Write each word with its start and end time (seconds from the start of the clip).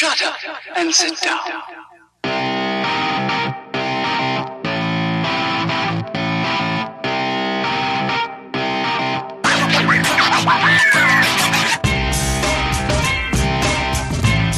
Shut 0.00 0.22
up 0.22 0.34
and 0.76 0.90
sit 0.94 1.20
down. 1.22 1.38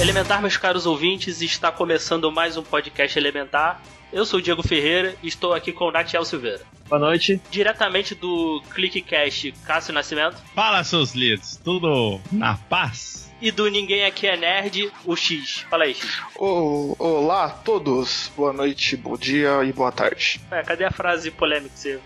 Elementar, 0.00 0.40
meus 0.40 0.56
caros 0.56 0.86
ouvintes, 0.86 1.42
está 1.42 1.72
começando 1.72 2.30
mais 2.30 2.56
um 2.56 2.62
podcast 2.62 3.18
Elementar. 3.18 3.82
Eu 4.12 4.24
sou 4.24 4.38
o 4.38 4.42
Diego 4.42 4.62
Ferreira 4.62 5.16
e 5.24 5.26
estou 5.26 5.52
aqui 5.52 5.72
com 5.72 5.86
o 5.86 5.90
Natiel 5.90 6.24
Silveira. 6.24 6.60
Boa 6.88 7.00
noite. 7.00 7.40
Diretamente 7.50 8.14
do 8.14 8.62
ClickCast, 8.70 9.50
Cássio 9.66 9.92
Nascimento. 9.92 10.36
Fala, 10.54 10.84
seus 10.84 11.16
lidos, 11.16 11.56
tudo 11.56 12.20
na 12.30 12.54
paz? 12.56 13.31
E 13.42 13.50
do 13.50 13.68
Ninguém 13.68 14.04
Aqui 14.04 14.26
é 14.28 14.36
Nerd, 14.36 14.90
o 15.04 15.16
X. 15.16 15.66
Fala 15.68 15.82
aí, 15.84 15.94
X. 15.94 16.08
Olá 16.38 17.46
a 17.46 17.50
todos, 17.50 18.30
boa 18.36 18.52
noite, 18.52 18.96
bom 18.96 19.16
dia 19.16 19.64
e 19.64 19.72
boa 19.72 19.90
tarde. 19.90 20.40
É, 20.50 20.62
cadê 20.62 20.84
a 20.84 20.90
frase 20.92 21.30
polêmica 21.30 21.70
que 21.74 21.78
você... 21.80 22.00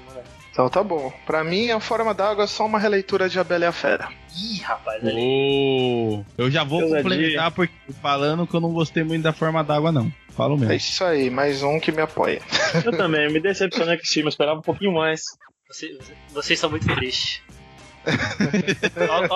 Então 0.50 0.70
tá 0.70 0.82
bom. 0.82 1.12
Pra 1.26 1.44
mim, 1.44 1.70
a 1.70 1.78
forma 1.78 2.14
d'água 2.14 2.44
é 2.44 2.46
só 2.46 2.64
uma 2.64 2.78
releitura 2.78 3.28
de 3.28 3.38
A 3.38 3.44
Bela 3.44 3.64
e 3.64 3.68
a 3.68 3.72
Fera. 3.72 4.08
Ih, 4.34 4.56
rapaz, 4.62 5.04
ali. 5.06 5.12
Oh, 5.14 6.24
eu 6.38 6.50
já 6.50 6.64
vou 6.64 6.80
Ousadia. 6.80 7.02
complementar 7.02 7.50
porque 7.52 7.74
falando 8.00 8.46
que 8.46 8.54
eu 8.54 8.60
não 8.62 8.72
gostei 8.72 9.04
muito 9.04 9.22
da 9.22 9.34
forma 9.34 9.62
d'água, 9.62 9.92
não. 9.92 10.10
Falo 10.30 10.54
É 10.56 10.60
mesmo. 10.60 10.72
isso 10.74 11.04
aí, 11.04 11.28
mais 11.28 11.62
um 11.62 11.78
que 11.78 11.92
me 11.92 12.00
apoia. 12.00 12.40
Eu 12.82 12.96
também, 12.96 13.30
me 13.30 13.38
decepcionei 13.40 13.98
com 13.98 14.02
esse 14.02 14.14
filme, 14.14 14.28
eu 14.28 14.30
esperava 14.30 14.58
um 14.58 14.62
pouquinho 14.62 14.94
mais. 14.94 15.20
Você- 15.68 15.98
vocês 16.32 16.58
são 16.58 16.70
muito 16.70 16.86
felizes. 16.86 17.42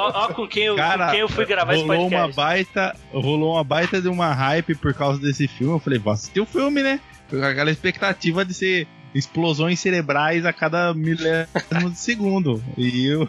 Ó 0.05 0.29
com, 0.33 0.47
quem 0.47 0.65
eu, 0.65 0.77
Cara, 0.77 1.07
com 1.07 1.11
quem 1.13 1.21
eu 1.21 1.29
fui 1.29 1.45
gravar 1.47 1.75
esse 1.75 1.87
podcast. 1.87 2.15
uma 2.15 2.29
baita, 2.33 2.97
rolou 3.13 3.55
uma 3.55 3.65
baita 3.65 4.01
de 4.01 4.09
uma 4.09 4.33
hype 4.33 4.75
por 4.75 4.95
causa 4.95 5.21
desse 5.21 5.49
filme. 5.49 5.75
Eu 5.75 5.79
falei, 5.81 5.99
vou 5.99 6.13
assistir 6.13 6.41
o 6.41 6.47
filme, 6.47 6.83
né? 6.83 7.01
Com 7.29 7.43
aquela 7.43 7.71
expectativa 7.71 8.45
de 8.45 8.55
ser 8.55 8.87
explosões 9.15 9.81
cerebrais 9.81 10.45
a 10.45 10.53
cada 10.53 10.95
milésimo 10.95 11.91
de 11.91 11.99
segundo. 11.99 12.63
E 12.77 13.07
eu... 13.07 13.29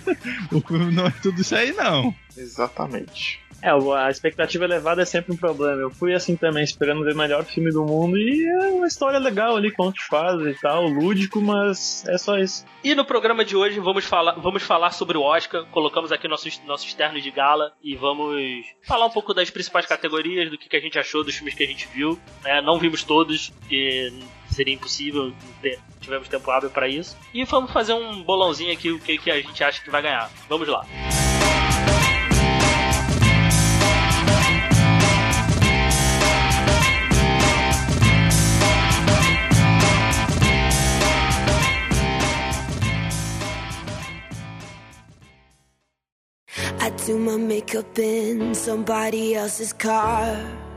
o 0.52 0.60
filme 0.60 0.94
não 0.94 1.06
é 1.06 1.14
tudo 1.22 1.40
isso 1.40 1.54
aí, 1.54 1.72
não. 1.72 2.14
Exatamente. 2.36 3.40
É, 3.60 3.70
a 3.70 4.10
expectativa 4.10 4.64
elevada 4.64 5.02
é 5.02 5.04
sempre 5.04 5.32
um 5.32 5.36
problema. 5.36 5.80
Eu 5.80 5.90
fui 5.90 6.14
assim 6.14 6.36
também, 6.36 6.62
esperando 6.62 7.04
ver 7.04 7.14
o 7.14 7.18
melhor 7.18 7.44
filme 7.44 7.72
do 7.72 7.84
mundo 7.84 8.16
e 8.16 8.46
é 8.46 8.68
uma 8.70 8.86
história 8.86 9.18
legal 9.18 9.56
ali, 9.56 9.72
conto 9.72 9.96
de 9.96 10.04
fase 10.04 10.50
e 10.50 10.54
tal, 10.54 10.86
lúdico, 10.86 11.40
mas 11.40 12.04
é 12.06 12.16
só 12.16 12.38
isso. 12.38 12.64
E 12.84 12.94
no 12.94 13.04
programa 13.04 13.44
de 13.44 13.56
hoje 13.56 13.80
vamos 13.80 14.04
falar, 14.04 14.34
vamos 14.34 14.62
falar 14.62 14.92
sobre 14.92 15.18
o 15.18 15.22
Oscar. 15.22 15.64
Colocamos 15.66 16.12
aqui 16.12 16.28
nossos, 16.28 16.60
nossos 16.66 16.94
ternos 16.94 17.22
de 17.22 17.30
gala 17.30 17.72
e 17.82 17.96
vamos 17.96 18.64
falar 18.86 19.06
um 19.06 19.10
pouco 19.10 19.34
das 19.34 19.50
principais 19.50 19.86
categorias, 19.86 20.50
do 20.50 20.56
que, 20.56 20.68
que 20.68 20.76
a 20.76 20.80
gente 20.80 20.98
achou 20.98 21.24
dos 21.24 21.34
filmes 21.34 21.54
que 21.54 21.64
a 21.64 21.66
gente 21.66 21.88
viu. 21.92 22.18
né? 22.44 22.62
não 22.62 22.78
vimos 22.78 23.02
todos, 23.02 23.50
porque 23.50 24.12
seria 24.58 24.74
impossível, 24.74 25.32
tivemos 26.00 26.28
tempo 26.28 26.50
hábil 26.50 26.70
para 26.70 26.88
isso. 26.88 27.16
E 27.32 27.44
vamos 27.44 27.70
fazer 27.72 27.92
um 27.92 28.24
bolãozinho 28.24 28.72
aqui, 28.72 28.90
o 28.90 28.98
que, 28.98 29.16
que 29.16 29.30
a 29.30 29.40
gente 29.40 29.62
acha 29.62 29.80
que 29.82 29.88
vai 29.88 30.02
ganhar. 30.02 30.28
Vamos 30.48 30.66
lá. 30.66 30.84
I 46.80 46.90
do 47.06 47.18
my 47.18 47.36
makeup 47.36 47.98
in 47.98 48.54
somebody 48.54 49.34
else's 49.34 49.72
car. 49.72 50.67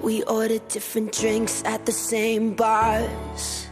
We 0.00 0.22
order 0.24 0.58
different 0.68 1.12
drinks 1.12 1.62
at 1.64 1.84
the 1.86 1.92
same 1.92 2.54
bars. 2.54 3.68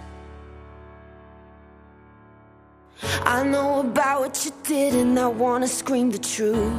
I 3.25 3.43
know 3.45 3.81
about 3.81 4.21
what 4.21 4.45
you 4.45 4.53
did, 4.65 4.95
and 4.95 5.19
I 5.19 5.29
wanna 5.29 5.69
scream 5.69 6.11
the 6.11 6.19
truth. 6.19 6.73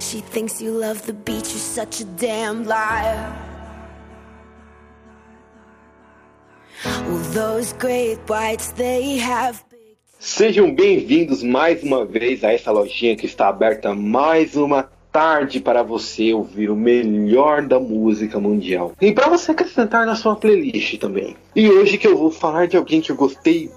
She 0.00 0.20
thinks 0.20 0.60
you 0.60 0.72
love 0.72 1.06
the 1.06 1.12
beach, 1.12 1.50
you're 1.50 1.58
such 1.58 2.00
a 2.00 2.04
damn 2.04 2.64
liar. 2.64 3.32
Sejam 10.18 10.74
bem-vindos 10.74 11.42
mais 11.42 11.82
uma 11.82 12.04
vez 12.04 12.44
a 12.44 12.52
essa 12.52 12.70
lojinha 12.70 13.16
que 13.16 13.26
está 13.26 13.48
aberta 13.48 13.94
mais 13.94 14.54
uma 14.54 14.91
tarde 15.12 15.60
para 15.60 15.82
você 15.82 16.32
ouvir 16.32 16.70
o 16.70 16.74
melhor 16.74 17.62
da 17.62 17.78
música 17.78 18.40
mundial. 18.40 18.92
E 19.00 19.12
para 19.12 19.28
você 19.28 19.52
acrescentar 19.52 20.06
na 20.06 20.16
sua 20.16 20.34
playlist 20.34 20.98
também. 20.98 21.36
E 21.54 21.68
hoje 21.68 21.98
que 21.98 22.08
eu 22.08 22.16
vou 22.16 22.30
falar 22.30 22.66
de 22.66 22.76
alguém 22.76 23.02
que 23.02 23.12
eu 23.12 23.16
gostei 23.16 23.70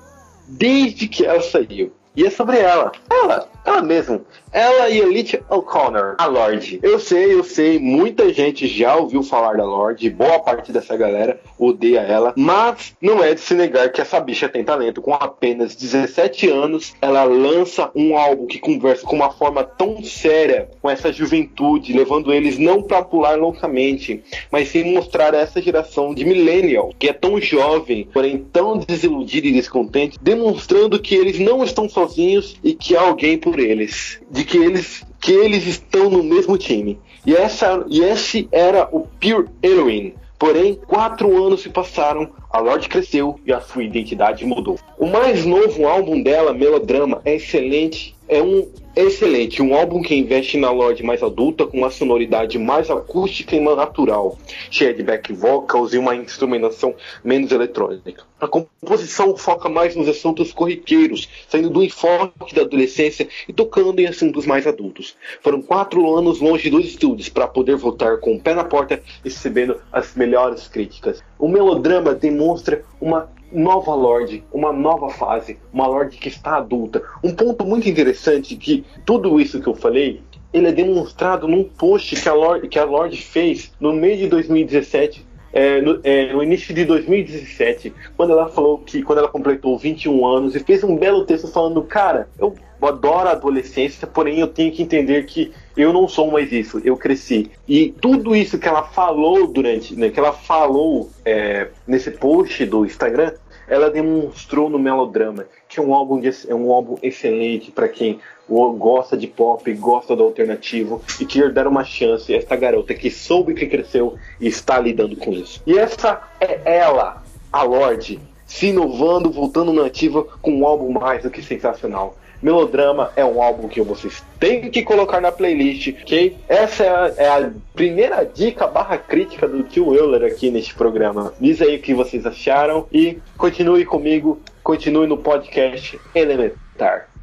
desde 0.47 1.07
que 1.07 1.25
ela 1.25 1.41
saiu. 1.41 1.91
E 2.15 2.25
é 2.25 2.29
sobre 2.29 2.57
ela. 2.57 2.93
Ela, 3.11 3.49
ela 3.65 3.81
mesma. 3.81 4.21
Ela 4.51 4.89
e 4.89 4.99
Elite 4.99 5.41
O'Connor, 5.49 6.15
a 6.17 6.27
Lorde. 6.27 6.79
Eu 6.81 6.99
sei, 6.99 7.33
eu 7.33 7.43
sei, 7.43 7.79
muita 7.79 8.31
gente 8.31 8.67
já 8.67 8.95
ouviu 8.95 9.21
falar 9.23 9.57
da 9.57 9.65
Lorde, 9.65 10.09
boa 10.09 10.39
parte 10.39 10.71
dessa 10.71 10.95
galera 10.95 11.41
odeia 11.57 11.99
ela, 11.99 12.33
mas 12.37 12.95
não 13.01 13.23
é 13.23 13.33
de 13.33 13.41
se 13.41 13.53
negar 13.53 13.91
que 13.91 13.99
essa 13.99 14.19
bicha 14.19 14.47
tem 14.47 14.63
talento. 14.63 15.01
Com 15.01 15.13
apenas 15.13 15.75
17 15.75 16.49
anos, 16.49 16.93
ela 17.01 17.23
lança 17.23 17.91
um 17.95 18.17
álbum 18.17 18.45
que 18.45 18.59
conversa 18.59 19.05
com 19.05 19.15
uma 19.15 19.31
forma 19.31 19.63
tão 19.63 20.01
séria 20.03 20.69
com 20.81 20.89
essa 20.89 21.11
juventude, 21.11 21.91
levando 21.91 22.31
eles 22.31 22.57
não 22.57 22.81
para 22.81 23.03
pular 23.03 23.37
loucamente, 23.37 24.23
mas 24.51 24.69
sim 24.69 24.93
mostrar 24.93 25.33
a 25.33 25.39
essa 25.39 25.61
geração 25.61 26.13
de 26.13 26.23
millennial, 26.23 26.93
que 26.97 27.09
é 27.09 27.13
tão 27.13 27.41
jovem, 27.41 28.07
porém 28.13 28.45
tão 28.53 28.77
desiludida 28.77 29.47
e 29.47 29.51
descontente, 29.51 30.19
demonstrando 30.21 30.99
que 30.99 31.15
eles 31.15 31.39
não 31.39 31.63
estão 31.63 31.89
sozinhos 31.89 32.55
e 32.63 32.73
que 32.73 32.95
há 32.95 33.01
alguém 33.01 33.37
por 33.37 33.54
eles, 33.59 34.19
de 34.29 34.43
que 34.43 34.57
eles 34.57 35.03
que 35.19 35.31
eles 35.31 35.65
estão 35.65 36.09
no 36.09 36.23
mesmo 36.23 36.57
time. 36.57 36.99
E 37.25 37.35
essa 37.35 37.83
e 37.87 38.01
esse 38.01 38.47
era 38.51 38.87
o 38.91 39.01
Pure 39.01 39.49
Heroine. 39.63 40.15
Porém, 40.37 40.75
quatro 40.75 41.43
anos 41.43 41.61
se 41.61 41.69
passaram, 41.69 42.29
a 42.55 42.59
Lorde 42.59 42.87
cresceu 42.87 43.37
e 43.45 43.51
a 43.51 43.59
sua 43.59 43.83
identidade 43.83 44.45
mudou. 44.45 44.79
O 44.97 45.07
mais 45.07 45.43
novo 45.45 45.85
álbum 45.85 46.23
dela, 46.23 46.53
Melodrama, 46.53 47.21
é 47.25 47.35
excelente. 47.35 48.15
É 48.29 48.41
um 48.41 48.65
excelente, 48.95 49.61
um 49.61 49.75
álbum 49.75 50.01
que 50.01 50.15
investe 50.15 50.57
na 50.57 50.71
Lorde 50.71 51.03
mais 51.03 51.21
adulta, 51.21 51.67
com 51.67 51.77
uma 51.77 51.91
sonoridade 51.91 52.57
mais 52.57 52.89
acústica 52.89 53.55
e 53.55 53.59
mais 53.59 53.75
natural, 53.75 54.37
cheia 54.71 54.93
de 54.93 55.03
back 55.03 55.33
vocals 55.33 55.93
e 55.93 55.97
uma 55.97 56.15
instrumentação 56.15 56.95
menos 57.23 57.51
eletrônica. 57.51 58.23
A 58.39 58.47
composição 58.47 59.35
foca 59.35 59.67
mais 59.67 59.95
nos 59.95 60.07
assuntos 60.07 60.53
corriqueiros, 60.53 61.27
saindo 61.49 61.69
do 61.69 61.83
enfoque 61.83 62.55
da 62.55 62.61
adolescência 62.61 63.27
e 63.47 63.53
tocando 63.53 63.99
em 63.99 64.07
assuntos 64.07 64.45
mais 64.45 64.65
adultos. 64.65 65.15
Foram 65.41 65.61
quatro 65.61 66.15
anos 66.15 66.39
longe 66.39 66.69
dos 66.69 66.85
estúdios 66.85 67.29
para 67.29 67.47
poder 67.47 67.75
voltar 67.75 68.17
com 68.17 68.35
o 68.35 68.39
pé 68.39 68.53
na 68.53 68.63
porta 68.63 69.01
recebendo 69.23 69.77
as 69.91 70.15
melhores 70.15 70.67
críticas. 70.67 71.23
O 71.37 71.47
melodrama 71.47 72.13
demonstra 72.13 72.83
uma 72.99 73.29
nova 73.51 73.93
Lorde, 73.93 74.43
uma 74.51 74.71
nova 74.73 75.09
fase, 75.09 75.57
uma 75.71 75.87
Lorde 75.87 76.17
que 76.17 76.27
está 76.27 76.57
adulta. 76.57 77.01
Um 77.23 77.33
ponto 77.33 77.65
muito 77.65 77.87
interessante 77.87 78.55
que 78.55 78.85
tudo 79.05 79.39
isso 79.39 79.61
que 79.61 79.67
eu 79.67 79.75
falei, 79.75 80.21
ele 80.53 80.67
é 80.67 80.71
demonstrado 80.71 81.47
num 81.47 81.63
post 81.63 82.15
que 82.15 82.29
a 82.29 82.33
Lorde, 82.33 82.67
que 82.67 82.79
a 82.79 82.85
Lorde 82.85 83.21
fez 83.21 83.71
no 83.79 83.93
meio 83.93 84.17
de 84.17 84.27
2017 84.27 85.25
é, 85.55 85.79
no, 85.79 86.01
é, 86.03 86.33
no 86.33 86.43
início 86.43 86.75
de 86.75 86.83
2017, 86.83 87.93
quando 88.17 88.33
ela 88.33 88.49
falou 88.49 88.77
que 88.79 89.01
quando 89.01 89.19
ela 89.19 89.29
completou 89.29 89.77
21 89.77 90.25
anos 90.27 90.53
e 90.53 90.59
fez 90.59 90.83
um 90.83 90.97
belo 90.97 91.23
texto 91.23 91.47
falando, 91.47 91.81
cara, 91.81 92.27
eu 92.37 92.53
adoro 92.81 93.29
a 93.29 93.31
adolescência, 93.31 94.05
porém 94.05 94.41
eu 94.41 94.47
tenho 94.47 94.69
que 94.73 94.83
entender 94.83 95.25
que 95.25 95.53
eu 95.77 95.93
não 95.93 96.09
sou 96.09 96.29
mais 96.29 96.51
isso, 96.51 96.81
eu 96.83 96.97
cresci. 96.97 97.49
E 97.65 97.95
tudo 98.01 98.35
isso 98.35 98.59
que 98.59 98.67
ela 98.67 98.83
falou 98.83 99.47
durante, 99.47 99.95
né, 99.95 100.09
que 100.09 100.19
ela 100.19 100.33
falou 100.33 101.09
é, 101.23 101.69
nesse 101.87 102.11
post 102.11 102.65
do 102.65 102.85
Instagram, 102.85 103.31
ela 103.65 103.89
demonstrou 103.89 104.69
no 104.69 104.77
Melodrama, 104.77 105.45
que 105.69 105.79
é 105.79 105.83
um 105.83 105.93
álbum, 105.93 106.19
de, 106.19 106.29
é 106.47 106.53
um 106.53 106.71
álbum 106.71 106.97
excelente 107.01 107.71
para 107.71 107.87
quem 107.87 108.19
gosta 108.47 109.17
de 109.17 109.27
pop, 109.27 109.71
gosta 109.73 110.15
do 110.15 110.23
alternativo 110.23 111.01
e 111.19 111.25
quer 111.25 111.51
dar 111.51 111.67
uma 111.67 111.83
chance 111.83 112.33
a 112.33 112.37
esta 112.37 112.55
garota 112.55 112.93
que 112.93 113.09
soube 113.09 113.53
que 113.53 113.65
cresceu 113.65 114.15
e 114.39 114.47
está 114.47 114.79
lidando 114.79 115.15
com 115.15 115.31
isso. 115.31 115.61
E 115.65 115.77
essa 115.77 116.21
é 116.39 116.61
ela, 116.65 117.23
a 117.51 117.63
Lorde, 117.63 118.19
se 118.45 118.67
inovando, 118.67 119.31
voltando 119.31 119.73
na 119.73 119.85
ativa 119.85 120.23
com 120.41 120.51
um 120.51 120.65
álbum 120.65 120.91
mais 120.91 121.23
do 121.23 121.31
que 121.31 121.41
sensacional. 121.41 122.17
Melodrama 122.41 123.11
é 123.15 123.25
um 123.25 123.41
álbum 123.41 123.67
que 123.67 123.81
vocês 123.81 124.23
têm 124.39 124.69
que 124.69 124.83
colocar 124.83 125.19
na 125.19 125.31
playlist, 125.31 125.95
ok? 126.01 126.37
Essa 126.47 126.83
é 126.83 126.89
a, 126.89 127.13
é 127.17 127.27
a 127.27 127.51
primeira 127.73 128.23
dica 128.23 128.67
barra 128.67 128.97
crítica 128.97 129.47
do 129.47 129.63
tio 129.63 129.95
Euler 129.95 130.23
aqui 130.23 130.51
neste 130.51 130.75
programa. 130.75 131.33
Diz 131.39 131.61
aí 131.61 131.77
o 131.77 131.81
que 131.81 131.93
vocês 131.93 132.25
acharam 132.25 132.85
e 132.91 133.17
continue 133.37 133.85
comigo 133.85 134.39
continue 134.61 135.07
no 135.07 135.17
podcast 135.17 135.99
Elementar. 136.13 137.14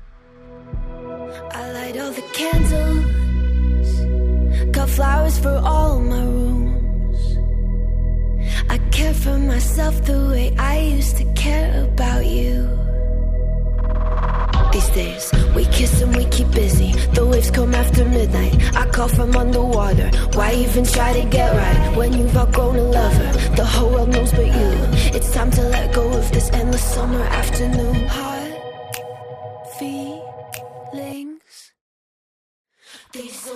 I 1.53 1.73
light 1.73 1.97
all 1.99 2.13
the 2.13 2.23
candles, 2.33 3.07
got 4.71 4.89
flowers 4.89 5.39
for 5.39 5.61
all 5.65 6.01
my 6.01 6.25
rooms. 6.25 7.39
I 8.69 8.79
care 8.91 9.15
for 9.15 9.39
myself 9.39 10.05
the 10.05 10.29
way 10.33 10.55
I 10.59 10.79
used 10.79 11.17
to 11.19 11.25
care 11.35 11.85
about 11.85 12.27
you. 12.27 12.69
These 14.73 14.89
days, 14.91 15.33
we 15.55 15.65
kiss 15.67 16.01
and 16.01 16.17
we 16.17 16.25
keep 16.27 16.51
busy. 16.51 16.93
The 17.13 17.27
waves 17.27 17.51
come 17.51 17.75
after 17.75 18.05
midnight. 18.07 18.75
I 18.75 18.87
call 18.87 19.09
from 19.09 19.37
underwater. 19.37 20.11
Why 20.33 20.55
even 20.55 20.85
try 20.85 21.13
to 21.13 21.29
get 21.29 21.53
right 21.55 21.97
when 21.97 22.15
you've 22.15 22.35
outgrown 22.35 22.77
a 22.77 22.83
lover? 22.83 23.33
The 23.55 23.67
whole 23.67 23.91
world 23.91 24.09
knows 24.09 24.33
but 24.33 24.47
you. 24.47 24.73
It's 25.17 25.31
time 25.33 25.51
to 25.51 25.63
let 25.69 25.95
go 25.95 26.09
of 26.09 26.33
this 26.33 26.51
endless 26.53 26.85
summer 26.85 27.23
afternoon. 27.23 28.09
These 33.13 33.53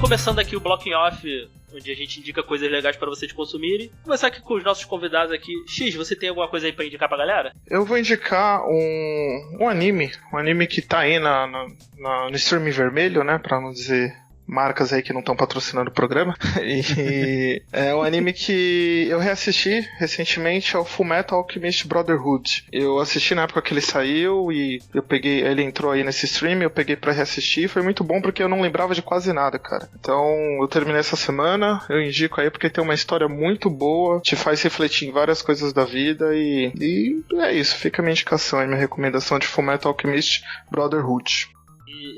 começando 0.00 0.38
aqui 0.38 0.56
o 0.56 0.60
Blocking 0.60 0.94
Off, 0.94 1.50
onde 1.76 1.90
a 1.90 1.94
gente 1.94 2.18
indica 2.20 2.42
coisas 2.42 2.70
legais 2.70 2.96
para 2.96 3.08
vocês 3.08 3.30
consumirem. 3.32 3.88
Vou 3.88 4.04
começar 4.04 4.28
aqui 4.28 4.40
com 4.40 4.54
os 4.54 4.64
nossos 4.64 4.84
convidados 4.84 5.32
aqui. 5.32 5.52
X, 5.68 5.94
você 5.94 6.16
tem 6.16 6.28
alguma 6.30 6.48
coisa 6.48 6.66
aí 6.66 6.72
pra 6.72 6.84
indicar 6.86 7.08
pra 7.08 7.18
galera? 7.18 7.52
Eu 7.68 7.84
vou 7.84 7.98
indicar 7.98 8.62
um, 8.66 9.56
um 9.60 9.68
anime, 9.68 10.10
um 10.32 10.38
anime 10.38 10.66
que 10.66 10.80
tá 10.82 11.00
aí 11.00 11.18
na, 11.18 11.46
na- 11.46 11.66
na- 11.98 12.30
no 12.30 12.36
streaming 12.36 12.70
vermelho, 12.70 13.22
né, 13.22 13.38
pra 13.38 13.60
não 13.60 13.72
dizer 13.72 14.14
marcas 14.46 14.92
aí 14.92 15.02
que 15.02 15.12
não 15.12 15.20
estão 15.20 15.36
patrocinando 15.36 15.90
o 15.90 15.94
programa. 15.94 16.34
E 16.66 17.62
é 17.72 17.94
um 17.94 18.02
anime 18.02 18.32
que 18.32 19.06
eu 19.08 19.18
reassisti 19.18 19.88
recentemente, 19.98 20.74
é 20.74 20.78
o 20.78 20.84
Fullmetal 20.84 21.38
Alchemist 21.38 21.86
Brotherhood. 21.86 22.64
Eu 22.72 22.98
assisti 22.98 23.34
na 23.34 23.42
época 23.42 23.62
que 23.62 23.72
ele 23.72 23.80
saiu 23.80 24.50
e 24.50 24.80
eu 24.92 25.02
peguei, 25.02 25.42
ele 25.42 25.62
entrou 25.62 25.92
aí 25.92 26.02
nesse 26.02 26.26
stream, 26.26 26.62
eu 26.62 26.70
peguei 26.70 26.96
pra 26.96 27.12
reassistir, 27.12 27.68
foi 27.68 27.82
muito 27.82 28.02
bom 28.02 28.20
porque 28.20 28.42
eu 28.42 28.48
não 28.48 28.60
lembrava 28.60 28.94
de 28.94 29.02
quase 29.02 29.32
nada, 29.32 29.58
cara. 29.58 29.88
Então, 29.98 30.26
eu 30.60 30.68
terminei 30.68 31.00
essa 31.00 31.16
semana, 31.16 31.80
eu 31.88 32.02
indico 32.02 32.40
aí 32.40 32.50
porque 32.50 32.70
tem 32.70 32.82
uma 32.82 32.94
história 32.94 33.28
muito 33.28 33.70
boa, 33.70 34.20
te 34.20 34.34
faz 34.34 34.62
refletir 34.62 35.08
em 35.08 35.12
várias 35.12 35.42
coisas 35.42 35.72
da 35.72 35.84
vida 35.84 36.34
e, 36.34 36.72
e 36.80 37.24
é 37.40 37.52
isso, 37.52 37.76
fica 37.76 38.00
a 38.00 38.02
minha 38.02 38.12
indicação, 38.12 38.58
a 38.58 38.66
minha 38.66 38.78
recomendação 38.78 39.38
de 39.38 39.46
Fullmetal 39.46 39.92
Alchemist 39.92 40.42
Brotherhood. 40.70 41.55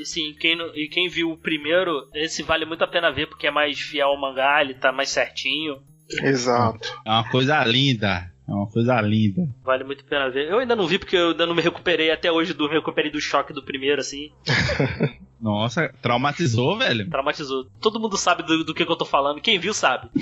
E 0.00 0.04
sim, 0.04 0.34
quem, 0.38 0.58
e 0.74 0.88
quem 0.88 1.08
viu 1.08 1.30
o 1.30 1.36
primeiro, 1.36 2.08
esse 2.14 2.42
vale 2.42 2.64
muito 2.64 2.84
a 2.84 2.88
pena 2.88 3.10
ver, 3.10 3.26
porque 3.26 3.46
é 3.46 3.50
mais 3.50 3.78
fiel 3.78 4.08
ao 4.08 4.20
mangá, 4.20 4.60
ele 4.60 4.74
tá 4.74 4.92
mais 4.92 5.10
certinho. 5.10 5.78
Exato. 6.22 6.88
É 7.04 7.10
uma 7.10 7.30
coisa 7.30 7.62
linda. 7.64 8.30
É 8.48 8.52
uma 8.52 8.66
coisa 8.66 8.98
linda. 9.02 9.46
Vale 9.62 9.84
muito 9.84 10.04
a 10.04 10.08
pena 10.08 10.30
ver. 10.30 10.50
Eu 10.50 10.58
ainda 10.58 10.74
não 10.74 10.86
vi 10.86 10.98
porque 10.98 11.16
eu 11.16 11.30
ainda 11.30 11.44
não 11.44 11.54
me 11.54 11.60
recuperei 11.60 12.10
até 12.10 12.32
hoje 12.32 12.54
do 12.54 12.66
me 12.66 12.74
recuperei 12.74 13.10
do 13.10 13.20
choque 13.20 13.52
do 13.52 13.62
primeiro, 13.62 14.00
assim. 14.00 14.30
Nossa, 15.38 15.92
traumatizou, 16.00 16.78
velho. 16.78 17.08
Traumatizou. 17.10 17.66
Todo 17.80 18.00
mundo 18.00 18.16
sabe 18.16 18.42
do, 18.42 18.64
do 18.64 18.74
que, 18.74 18.86
que 18.86 18.90
eu 18.90 18.96
tô 18.96 19.04
falando. 19.04 19.40
Quem 19.40 19.58
viu 19.58 19.74
sabe. 19.74 20.08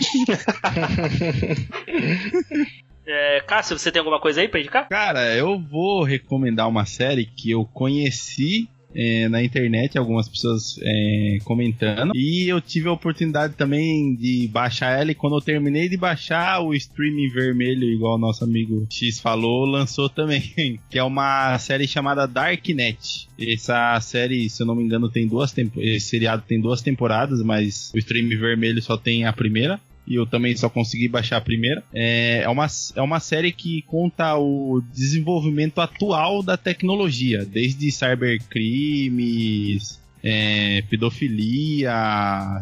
é, 3.07 3.41
Cássio, 3.47 3.79
você 3.79 3.93
tem 3.93 4.01
alguma 4.01 4.21
coisa 4.21 4.41
aí 4.41 4.49
pra 4.49 4.61
indicar? 4.61 4.89
Cara, 4.89 5.35
eu 5.35 5.59
vou 5.59 6.03
recomendar 6.03 6.69
uma 6.69 6.85
série 6.85 7.25
que 7.25 7.51
eu 7.51 7.65
conheci 7.65 8.69
é, 8.97 9.29
na 9.29 9.43
internet, 9.43 9.99
algumas 9.99 10.29
pessoas 10.29 10.79
é, 10.83 11.39
comentando, 11.45 12.13
e 12.15 12.49
eu 12.49 12.61
tive 12.61 12.89
a 12.89 12.93
oportunidade 12.93 13.55
também 13.55 14.15
de 14.15 14.49
baixar 14.49 14.99
ela. 14.99 15.11
E 15.11 15.15
quando 15.15 15.37
eu 15.37 15.41
terminei 15.41 15.89
de 15.89 15.97
baixar, 15.97 16.61
o 16.61 16.73
streaming 16.75 17.29
vermelho, 17.29 17.85
igual 17.85 18.19
nosso 18.19 18.43
amigo 18.43 18.87
X 18.91 19.21
falou, 19.21 19.67
lançou 19.67 20.09
também, 20.09 20.41
que 20.91 20.99
é 20.99 21.03
uma 21.03 21.59
série 21.59 21.87
chamada 21.87 22.27
Darknet. 22.27 23.29
Essa 23.39 24.01
série, 24.01 24.49
se 24.49 24.63
eu 24.63 24.67
não 24.67 24.75
me 24.75 24.83
engano, 24.83 25.11
tem 25.11 25.29
duas 25.29 25.53
temporadas. 25.53 25.95
Esse 25.95 26.09
seriado 26.09 26.43
tem 26.47 26.59
duas 26.59 26.81
temporadas, 26.81 27.43
mas 27.43 27.93
o 27.95 27.99
streaming 27.99 28.37
vermelho 28.39 28.81
só 28.81 28.97
tem 28.97 29.27
a 29.27 29.33
primeira 29.33 29.79
e 30.07 30.15
eu 30.15 30.27
também 30.27 30.57
só 30.57 30.69
consegui 30.69 31.09
baixar 31.09 31.39
a 31.39 31.41
primeira. 31.41 31.83
É, 31.93 32.43
é, 32.43 32.49
uma, 32.49 32.67
é 32.95 33.03
uma 33.03 33.21
série 33.21 33.53
que 33.53 33.83
conta 33.83 34.37
o 34.37 34.83
desenvolvimento 34.93 35.81
atual 35.81 36.43
da 36.43 36.57
tecnologia, 36.57 37.45
desde 37.45 37.91
cybercrimes, 37.91 40.01
é, 40.29 40.83
pedofilia, 40.91 41.95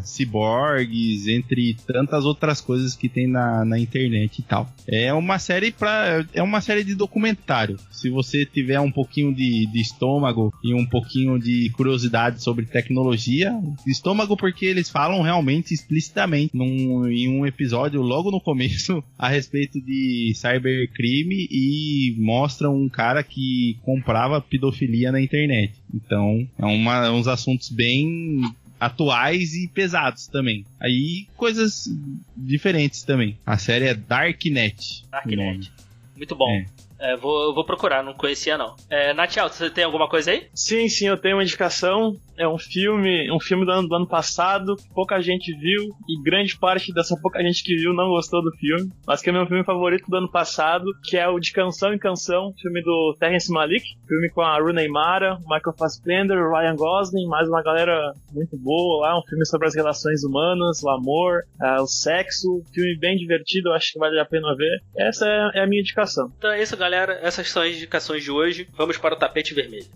ciborgues, 0.02 1.26
entre 1.26 1.74
tantas 1.86 2.26
outras 2.26 2.60
coisas 2.60 2.94
que 2.94 3.08
tem 3.08 3.26
na, 3.26 3.64
na 3.64 3.78
internet 3.78 4.40
e 4.40 4.42
tal. 4.42 4.70
É 4.86 5.10
uma 5.14 5.38
série 5.38 5.72
para 5.72 6.26
é 6.34 6.42
uma 6.42 6.60
série 6.60 6.84
de 6.84 6.94
documentário. 6.94 7.78
Se 7.90 8.10
você 8.10 8.44
tiver 8.44 8.78
um 8.80 8.90
pouquinho 8.90 9.34
de, 9.34 9.64
de 9.66 9.80
estômago 9.80 10.52
e 10.62 10.74
um 10.74 10.84
pouquinho 10.84 11.38
de 11.38 11.70
curiosidade 11.70 12.42
sobre 12.42 12.66
tecnologia, 12.66 13.50
estômago 13.86 14.36
porque 14.36 14.66
eles 14.66 14.90
falam 14.90 15.22
realmente 15.22 15.72
explicitamente 15.72 16.54
num, 16.54 17.08
em 17.08 17.28
um 17.28 17.46
episódio 17.46 18.02
logo 18.02 18.30
no 18.30 18.42
começo 18.42 19.02
a 19.18 19.26
respeito 19.26 19.80
de 19.80 20.34
cybercrime 20.34 21.48
e 21.50 22.14
mostram 22.18 22.76
um 22.76 22.90
cara 22.90 23.22
que 23.22 23.78
comprava 23.82 24.38
pedofilia 24.38 25.10
na 25.10 25.20
internet. 25.20 25.72
Então, 25.94 26.46
é 26.58 26.66
uma, 26.66 27.10
uns 27.10 27.28
assuntos 27.28 27.53
bem 27.70 28.42
atuais 28.78 29.54
e 29.54 29.68
pesados 29.68 30.26
também. 30.26 30.64
Aí, 30.80 31.26
coisas 31.36 31.88
diferentes 32.36 33.02
também. 33.02 33.36
A 33.46 33.56
série 33.56 33.86
é 33.86 33.94
Darknet. 33.94 35.04
Darknet. 35.10 35.72
Muito 36.16 36.34
bom. 36.34 36.50
É. 36.50 36.66
É, 36.98 37.16
vou, 37.16 37.54
vou 37.54 37.64
procurar, 37.64 38.02
não 38.02 38.14
conhecia 38.14 38.56
não. 38.56 38.74
É, 38.88 39.12
Natiel, 39.12 39.48
você 39.48 39.68
tem 39.68 39.84
alguma 39.84 40.08
coisa 40.08 40.30
aí? 40.30 40.46
Sim, 40.54 40.88
sim, 40.88 41.06
eu 41.06 41.16
tenho 41.16 41.36
uma 41.36 41.42
indicação. 41.42 42.16
É 42.36 42.48
um 42.48 42.58
filme, 42.58 43.30
um 43.30 43.38
filme 43.38 43.64
do 43.64 43.70
ano, 43.70 43.88
do 43.88 43.94
ano 43.94 44.08
passado, 44.08 44.74
pouca 44.92 45.20
gente 45.20 45.52
viu, 45.56 45.94
e 46.08 46.20
grande 46.22 46.58
parte 46.58 46.92
dessa 46.92 47.16
pouca 47.22 47.40
gente 47.40 47.62
que 47.62 47.76
viu 47.76 47.92
não 47.92 48.08
gostou 48.08 48.42
do 48.42 48.50
filme, 48.56 48.90
mas 49.06 49.22
que 49.22 49.30
é 49.30 49.32
meu 49.32 49.46
filme 49.46 49.62
favorito 49.64 50.10
do 50.10 50.16
ano 50.16 50.28
passado, 50.28 50.84
que 51.04 51.16
é 51.16 51.28
o 51.28 51.38
De 51.38 51.52
Canção 51.52 51.94
em 51.94 51.98
Canção, 51.98 52.52
filme 52.60 52.82
do 52.82 53.16
Terrence 53.20 53.52
Malick, 53.52 53.84
filme 54.08 54.28
com 54.30 54.40
a 54.40 54.58
Rooney 54.58 54.88
Mara, 54.88 55.38
Michael 55.42 55.76
Fassbender, 55.78 56.36
Ryan 56.50 56.74
Gosling, 56.74 57.28
mais 57.28 57.48
uma 57.48 57.62
galera 57.62 58.12
muito 58.32 58.56
boa 58.56 59.06
lá, 59.06 59.18
um 59.18 59.22
filme 59.22 59.46
sobre 59.46 59.68
as 59.68 59.76
relações 59.76 60.24
humanas, 60.24 60.82
o 60.82 60.90
amor, 60.90 61.42
ah, 61.60 61.82
o 61.82 61.86
sexo, 61.86 62.64
filme 62.72 62.98
bem 62.98 63.16
divertido, 63.16 63.68
eu 63.68 63.74
acho 63.74 63.92
que 63.92 63.98
vale 63.98 64.18
a 64.18 64.24
pena 64.24 64.56
ver. 64.56 64.82
Essa 64.96 65.24
é, 65.26 65.60
é 65.60 65.62
a 65.62 65.66
minha 65.68 65.80
indicação. 65.80 66.32
Então 66.36 66.50
é 66.50 66.60
isso, 66.60 66.76
galera. 66.76 66.83
Essas 67.22 67.50
são 67.50 67.62
as 67.62 67.74
indicações 67.74 68.22
de 68.22 68.30
hoje. 68.30 68.68
Vamos 68.74 68.98
para 68.98 69.14
o 69.14 69.18
tapete 69.18 69.54
vermelho. 69.54 69.86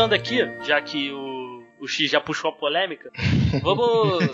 Começando 0.00 0.12
aqui, 0.14 0.38
já 0.66 0.80
que 0.80 1.10
o, 1.12 1.62
o 1.80 1.86
X 1.86 2.10
já 2.10 2.20
puxou 2.20 2.50
a 2.50 2.52
polêmica, 2.54 3.10
Vamos. 3.62 4.24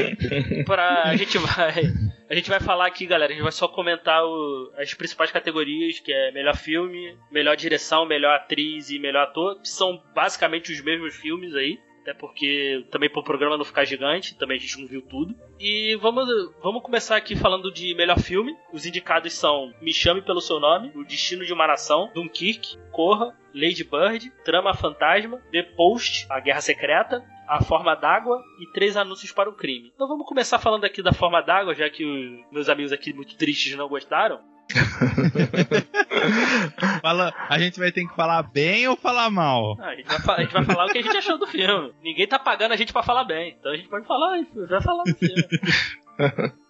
pra. 0.64 1.02
A 1.04 1.16
gente 1.16 1.36
vai. 1.38 1.82
A 2.30 2.34
gente 2.34 2.48
vai 2.48 2.60
falar 2.60 2.86
aqui, 2.86 3.04
galera. 3.06 3.30
A 3.30 3.34
gente 3.34 3.42
vai 3.42 3.52
só 3.52 3.68
comentar 3.68 4.24
o- 4.24 4.72
as 4.78 4.94
principais 4.94 5.30
categorias, 5.30 5.98
que 6.00 6.12
é 6.12 6.32
melhor 6.32 6.56
filme, 6.56 7.14
melhor 7.30 7.56
direção, 7.56 8.06
melhor 8.06 8.34
atriz 8.36 8.88
e 8.90 8.98
melhor 8.98 9.24
ator, 9.24 9.60
que 9.60 9.68
são 9.68 10.02
basicamente 10.14 10.72
os 10.72 10.80
mesmos 10.80 11.14
filmes 11.14 11.54
aí. 11.54 11.78
Até 12.02 12.14
porque 12.14 12.84
também 12.90 13.08
pro 13.10 13.22
programa 13.22 13.56
não 13.56 13.64
ficar 13.64 13.84
gigante, 13.84 14.34
também 14.36 14.56
a 14.56 14.60
gente 14.60 14.80
não 14.80 14.88
viu 14.88 15.02
tudo. 15.02 15.34
E 15.64 15.94
vamos, 15.94 16.28
vamos 16.60 16.82
começar 16.82 17.16
aqui 17.16 17.36
falando 17.36 17.72
de 17.72 17.94
melhor 17.94 18.18
filme. 18.18 18.52
Os 18.72 18.84
indicados 18.84 19.32
são 19.32 19.72
Me 19.80 19.94
Chame 19.94 20.20
Pelo 20.20 20.40
Seu 20.40 20.58
Nome, 20.58 20.90
O 20.96 21.04
Destino 21.04 21.46
de 21.46 21.52
uma 21.52 21.68
Nação, 21.68 22.10
Dunkirk, 22.12 22.76
Corra, 22.90 23.32
Lady 23.54 23.84
Bird, 23.84 24.32
Trama 24.44 24.74
Fantasma, 24.74 25.40
The 25.52 25.62
Post, 25.62 26.26
A 26.28 26.40
Guerra 26.40 26.60
Secreta, 26.60 27.24
A 27.46 27.62
Forma 27.62 27.94
d'Água 27.94 28.42
e 28.60 28.72
Três 28.72 28.96
Anúncios 28.96 29.30
para 29.30 29.48
o 29.48 29.52
Crime. 29.52 29.92
Então 29.94 30.08
vamos 30.08 30.26
começar 30.26 30.58
falando 30.58 30.84
aqui 30.84 31.00
da 31.00 31.12
Forma 31.12 31.40
d'Água, 31.40 31.76
já 31.76 31.88
que 31.88 32.04
os 32.04 32.52
meus 32.52 32.68
amigos 32.68 32.90
aqui 32.90 33.12
muito 33.12 33.36
tristes 33.36 33.76
não 33.76 33.88
gostaram. 33.88 34.40
Fala, 37.02 37.34
a 37.48 37.58
gente 37.58 37.78
vai 37.78 37.92
ter 37.92 38.06
que 38.06 38.14
falar 38.14 38.42
bem 38.42 38.86
ou 38.88 38.96
falar 38.96 39.30
mal? 39.30 39.76
Ah, 39.80 39.88
a, 39.88 39.96
gente 39.96 40.08
vai, 40.08 40.36
a 40.36 40.40
gente 40.40 40.52
vai 40.52 40.64
falar 40.64 40.86
o 40.86 40.88
que 40.88 40.98
a 40.98 41.02
gente 41.02 41.16
achou 41.16 41.38
do 41.38 41.46
filme. 41.46 41.92
Ninguém 42.02 42.26
tá 42.26 42.38
pagando 42.38 42.72
a 42.72 42.76
gente 42.76 42.92
pra 42.92 43.02
falar 43.02 43.24
bem, 43.24 43.56
então 43.58 43.72
a 43.72 43.76
gente 43.76 43.88
pode 43.88 44.06
falar, 44.06 44.38
vai 44.68 44.82
falar 44.82 45.04
do 45.04 45.14
filme. 45.14 45.42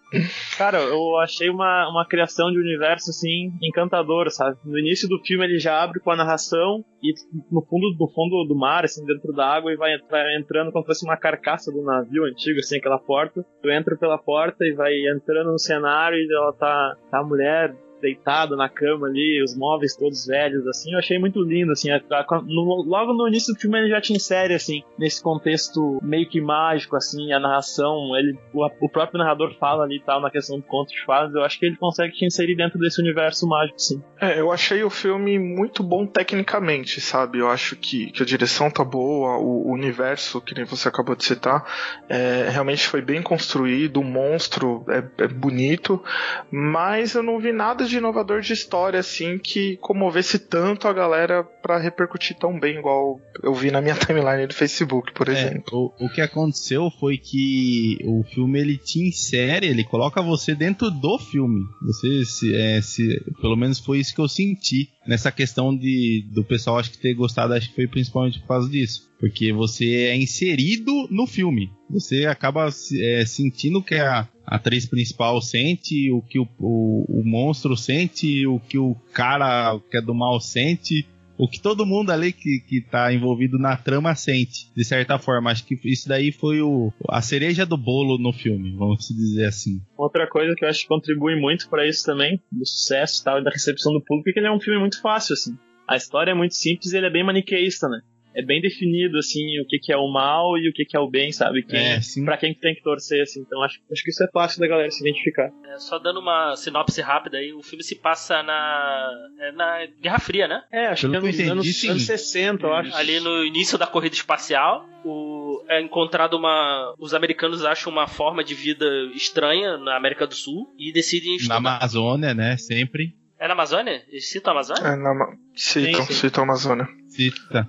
Cara, 0.58 0.78
eu 0.78 1.16
achei 1.18 1.48
uma, 1.48 1.88
uma 1.88 2.06
criação 2.06 2.50
de 2.50 2.58
universo 2.58 3.10
assim 3.10 3.50
encantadora, 3.62 4.28
sabe? 4.28 4.58
No 4.64 4.78
início 4.78 5.08
do 5.08 5.18
filme 5.24 5.44
ele 5.44 5.58
já 5.58 5.82
abre 5.82 6.00
com 6.00 6.10
a 6.10 6.16
narração 6.16 6.84
e 7.02 7.14
no 7.50 7.62
fundo 7.62 7.96
no 7.98 8.08
fundo 8.08 8.44
do 8.46 8.54
mar, 8.54 8.84
assim, 8.84 9.04
dentro 9.06 9.32
da 9.32 9.46
água 9.46 9.72
e 9.72 9.76
vai, 9.76 9.96
vai 10.10 10.36
entrando 10.36 10.70
como 10.70 10.84
se 10.84 10.88
fosse 10.88 11.06
uma 11.06 11.16
carcaça 11.16 11.72
do 11.72 11.82
navio 11.82 12.24
antigo, 12.24 12.58
assim, 12.58 12.76
aquela 12.76 12.98
porta. 12.98 13.44
Tu 13.62 13.70
entra 13.70 13.96
pela 13.96 14.18
porta 14.18 14.64
e 14.66 14.74
vai 14.74 14.92
entrando 15.16 15.50
no 15.50 15.58
cenário 15.58 16.18
e 16.18 16.28
ela 16.30 16.52
tá, 16.52 16.94
tá 17.10 17.20
a 17.20 17.24
mulher 17.24 17.74
deitada 18.02 18.56
na 18.56 18.68
cama 18.68 19.06
ali, 19.06 19.42
os 19.42 19.56
móveis 19.56 19.96
todos 19.96 20.26
velhos, 20.26 20.66
assim, 20.66 20.92
eu 20.92 20.98
achei 20.98 21.18
muito 21.18 21.40
lindo, 21.42 21.72
assim, 21.72 21.90
a- 21.90 22.02
a- 22.10 22.42
no- 22.44 22.82
logo 22.86 23.14
no 23.14 23.28
início 23.28 23.54
do 23.54 23.58
filme 23.60 23.78
ele 23.78 23.88
já 23.88 24.00
te 24.00 24.12
insere, 24.12 24.52
assim, 24.54 24.82
nesse 24.98 25.22
contexto 25.22 25.98
meio 26.02 26.28
que 26.28 26.40
mágico, 26.40 26.96
assim, 26.96 27.32
a 27.32 27.38
narração, 27.40 28.14
ele, 28.16 28.36
o, 28.52 28.66
o 28.80 28.88
próprio 28.90 29.18
narrador 29.18 29.54
fala 29.58 29.84
ali 29.84 30.00
tal, 30.04 30.20
na 30.20 30.30
questão 30.30 30.56
do 30.58 30.62
conto 30.64 30.90
de 30.92 31.02
fadas, 31.04 31.34
eu 31.34 31.42
acho 31.44 31.58
que 31.58 31.66
ele 31.66 31.76
consegue 31.76 32.12
te 32.12 32.26
inserir 32.26 32.56
dentro 32.56 32.78
desse 32.78 33.00
universo 33.00 33.46
mágico, 33.46 33.80
sim. 33.80 34.02
É, 34.20 34.38
eu 34.40 34.50
achei 34.52 34.82
o 34.82 34.90
filme 34.90 35.38
muito 35.38 35.82
bom 35.82 36.06
tecnicamente, 36.06 37.00
sabe? 37.00 37.38
Eu 37.38 37.48
acho 37.48 37.76
que, 37.76 38.10
que 38.10 38.22
a 38.22 38.26
direção 38.26 38.70
tá 38.70 38.84
boa, 38.84 39.38
o, 39.38 39.68
o 39.68 39.72
universo, 39.72 40.40
que 40.40 40.54
nem 40.54 40.64
você 40.64 40.88
acabou 40.88 41.14
de 41.14 41.24
citar, 41.24 41.64
é, 42.08 42.48
realmente 42.50 42.86
foi 42.88 43.00
bem 43.00 43.22
construído, 43.22 43.98
o 44.00 44.04
monstro 44.04 44.84
é, 44.88 45.24
é 45.24 45.28
bonito, 45.28 46.02
mas 46.50 47.14
eu 47.14 47.22
não 47.22 47.38
vi 47.38 47.52
nada 47.52 47.84
de 47.84 47.91
inovador 47.98 48.40
de 48.40 48.52
história, 48.52 49.00
assim, 49.00 49.38
que 49.38 49.76
comovesse 49.78 50.38
tanto 50.38 50.86
a 50.88 50.92
galera 50.92 51.42
pra 51.44 51.78
repercutir 51.78 52.36
tão 52.38 52.58
bem, 52.58 52.78
igual 52.78 53.20
eu 53.42 53.54
vi 53.54 53.70
na 53.70 53.80
minha 53.80 53.94
timeline 53.96 54.46
do 54.46 54.54
Facebook, 54.54 55.12
por 55.12 55.28
É, 55.28 55.32
exemplo. 55.32 55.92
o, 55.98 56.06
o 56.06 56.08
que 56.10 56.20
aconteceu 56.20 56.90
foi 56.98 57.18
que 57.18 57.98
o 58.04 58.22
filme 58.34 58.60
ele 58.60 58.76
te 58.78 59.00
insere, 59.00 59.66
ele 59.66 59.84
coloca 59.84 60.20
você 60.22 60.54
dentro 60.54 60.90
do 60.90 61.18
filme. 61.18 61.60
Você 61.82 62.24
se, 62.24 62.54
é, 62.54 62.80
se- 62.82 63.20
pelo 63.40 63.56
menos 63.56 63.78
foi 63.78 63.98
isso 63.98 64.14
que 64.14 64.20
eu 64.20 64.28
senti 64.28 64.88
nessa 65.06 65.32
questão 65.32 65.76
de 65.76 66.24
do 66.32 66.44
pessoal 66.44 66.78
acho 66.78 66.90
que 66.92 66.98
ter 66.98 67.14
gostado, 67.14 67.54
acho 67.54 67.68
que 67.70 67.74
foi 67.74 67.86
principalmente 67.88 68.38
por 68.40 68.48
causa 68.48 68.68
disso, 68.68 69.10
porque 69.18 69.52
você 69.52 69.84
é 70.06 70.16
inserido 70.16 71.08
no 71.10 71.26
filme. 71.26 71.68
Você 71.90 72.24
acaba 72.26 72.68
é, 73.00 73.24
sentindo 73.26 73.82
que 73.82 73.94
a 73.96 74.28
atriz 74.46 74.86
principal 74.86 75.40
sente, 75.40 76.10
o 76.10 76.22
que 76.22 76.38
o, 76.38 76.48
o, 76.58 77.20
o 77.20 77.22
monstro 77.24 77.76
sente, 77.76 78.46
o 78.46 78.58
que 78.60 78.78
o 78.78 78.94
cara 79.12 79.78
que 79.90 79.96
é 79.96 80.00
do 80.00 80.14
mal 80.14 80.40
sente 80.40 81.06
o 81.42 81.48
que 81.48 81.60
todo 81.60 81.84
mundo 81.84 82.10
ali 82.10 82.32
que, 82.32 82.60
que 82.60 82.80
tá 82.80 83.12
envolvido 83.12 83.58
na 83.58 83.76
trama 83.76 84.14
sente, 84.14 84.70
de 84.76 84.84
certa 84.84 85.18
forma. 85.18 85.50
Acho 85.50 85.64
que 85.66 85.76
isso 85.84 86.08
daí 86.08 86.30
foi 86.30 86.60
o, 86.60 86.92
a 87.08 87.20
cereja 87.20 87.66
do 87.66 87.76
bolo 87.76 88.16
no 88.16 88.32
filme, 88.32 88.72
vamos 88.76 89.08
dizer 89.08 89.46
assim. 89.46 89.80
Outra 89.96 90.28
coisa 90.28 90.54
que 90.54 90.64
eu 90.64 90.68
acho 90.68 90.82
que 90.82 90.88
contribui 90.88 91.34
muito 91.40 91.68
pra 91.68 91.84
isso 91.84 92.04
também, 92.04 92.40
do 92.50 92.64
sucesso 92.64 93.20
e 93.20 93.24
tal, 93.24 93.40
e 93.40 93.44
da 93.44 93.50
recepção 93.50 93.92
do 93.92 94.00
público, 94.00 94.30
é 94.30 94.32
que 94.32 94.38
ele 94.38 94.46
é 94.46 94.52
um 94.52 94.60
filme 94.60 94.78
muito 94.78 95.00
fácil, 95.00 95.32
assim. 95.32 95.58
A 95.88 95.96
história 95.96 96.30
é 96.30 96.34
muito 96.34 96.54
simples 96.54 96.92
e 96.92 96.96
ele 96.96 97.06
é 97.06 97.10
bem 97.10 97.24
maniqueísta, 97.24 97.88
né? 97.88 98.00
É 98.34 98.42
bem 98.42 98.60
definido, 98.60 99.18
assim, 99.18 99.60
o 99.60 99.66
que, 99.66 99.78
que 99.78 99.92
é 99.92 99.96
o 99.96 100.10
mal 100.10 100.56
e 100.58 100.68
o 100.68 100.72
que, 100.72 100.84
que 100.84 100.96
é 100.96 101.00
o 101.00 101.08
bem, 101.08 101.32
sabe? 101.32 101.62
Quem, 101.64 101.78
É, 101.78 102.00
sim. 102.00 102.24
Pra 102.24 102.36
quem 102.36 102.54
que 102.54 102.60
tem 102.60 102.74
que 102.74 102.82
torcer, 102.82 103.22
assim. 103.22 103.40
Então 103.40 103.62
acho, 103.62 103.78
acho 103.90 104.02
que 104.02 104.10
isso 104.10 104.22
é 104.24 104.28
fácil 104.32 104.60
da 104.60 104.66
galera 104.66 104.90
se 104.90 105.00
identificar. 105.06 105.50
É, 105.66 105.78
só 105.78 105.98
dando 105.98 106.20
uma 106.20 106.54
sinopse 106.56 107.00
rápida 107.00 107.38
aí, 107.38 107.52
o 107.52 107.62
filme 107.62 107.82
se 107.82 107.94
passa 107.96 108.42
na, 108.42 109.10
é 109.40 109.52
na 109.52 109.86
Guerra 110.00 110.18
Fria, 110.18 110.48
né? 110.48 110.62
É, 110.72 110.86
acho 110.88 111.08
Pelo 111.10 111.22
que 111.22 111.28
é 111.28 111.32
que 111.32 111.42
anos, 111.50 111.64
entendi, 111.66 111.72
sim. 111.72 111.88
anos 111.90 112.06
60, 112.06 112.66
eu 112.66 112.72
acho. 112.74 112.94
Ali 112.96 113.20
no 113.20 113.44
início 113.44 113.76
da 113.78 113.86
corrida 113.86 114.14
espacial, 114.14 114.86
o, 115.04 115.62
é 115.68 115.80
encontrado 115.80 116.34
uma. 116.34 116.94
Os 116.98 117.14
americanos 117.14 117.64
acham 117.64 117.92
uma 117.92 118.06
forma 118.06 118.42
de 118.44 118.54
vida 118.54 118.86
estranha 119.14 119.76
na 119.78 119.96
América 119.96 120.26
do 120.26 120.34
Sul 120.34 120.72
e 120.78 120.92
decidem 120.92 121.30
Na 121.32 121.36
estudar. 121.36 121.56
Amazônia, 121.56 122.34
né? 122.34 122.56
Sempre. 122.56 123.14
É 123.38 123.48
na 123.48 123.54
Amazônia? 123.54 124.02
Eles 124.08 124.30
citam 124.30 124.52
a 124.52 124.56
Amazônia? 124.56 124.82
É, 124.86 124.96
na, 124.96 125.12
Ma- 125.14 125.36
citam, 125.56 126.00
Sim, 126.02 126.06
sim. 126.06 126.12
citam 126.14 126.44
a 126.44 126.46
Amazônia. 126.46 126.86
Cita. 127.08 127.66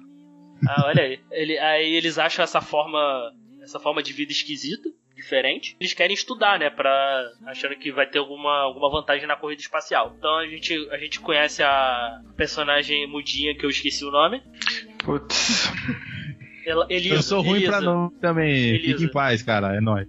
Ah, 0.67 0.85
olha 0.87 1.03
aí. 1.03 1.19
Ele, 1.31 1.57
aí 1.57 1.93
eles 1.95 2.17
acham 2.17 2.43
essa 2.43 2.61
forma. 2.61 3.31
Essa 3.61 3.79
forma 3.79 4.03
de 4.03 4.11
vida 4.11 4.31
esquisita, 4.31 4.89
diferente. 5.15 5.77
Eles 5.79 5.93
querem 5.93 6.13
estudar, 6.13 6.59
né? 6.59 6.69
Pra. 6.69 7.31
achando 7.45 7.75
que 7.75 7.91
vai 7.91 8.05
ter 8.05 8.19
alguma, 8.19 8.63
alguma 8.63 8.89
vantagem 8.89 9.25
na 9.25 9.35
corrida 9.37 9.61
espacial. 9.61 10.13
Então 10.17 10.37
a 10.37 10.45
gente, 10.45 10.73
a 10.91 10.97
gente 10.97 11.19
conhece 11.19 11.63
a 11.63 12.21
personagem 12.35 13.07
mudinha 13.07 13.55
que 13.55 13.65
eu 13.65 13.69
esqueci 13.69 14.03
o 14.03 14.11
nome. 14.11 14.41
Putz. 15.03 15.71
Ela, 16.65 16.85
Elisa, 16.89 17.15
Eu 17.15 17.21
sou 17.21 17.41
ruim 17.41 17.57
Elisa, 17.57 17.71
pra 17.71 17.81
não 17.81 18.09
também. 18.21 18.51
Elisa. 18.51 18.93
Fique 18.93 19.03
em 19.05 19.11
paz, 19.11 19.41
cara. 19.41 19.75
É 19.75 19.81
nóis. 19.81 20.07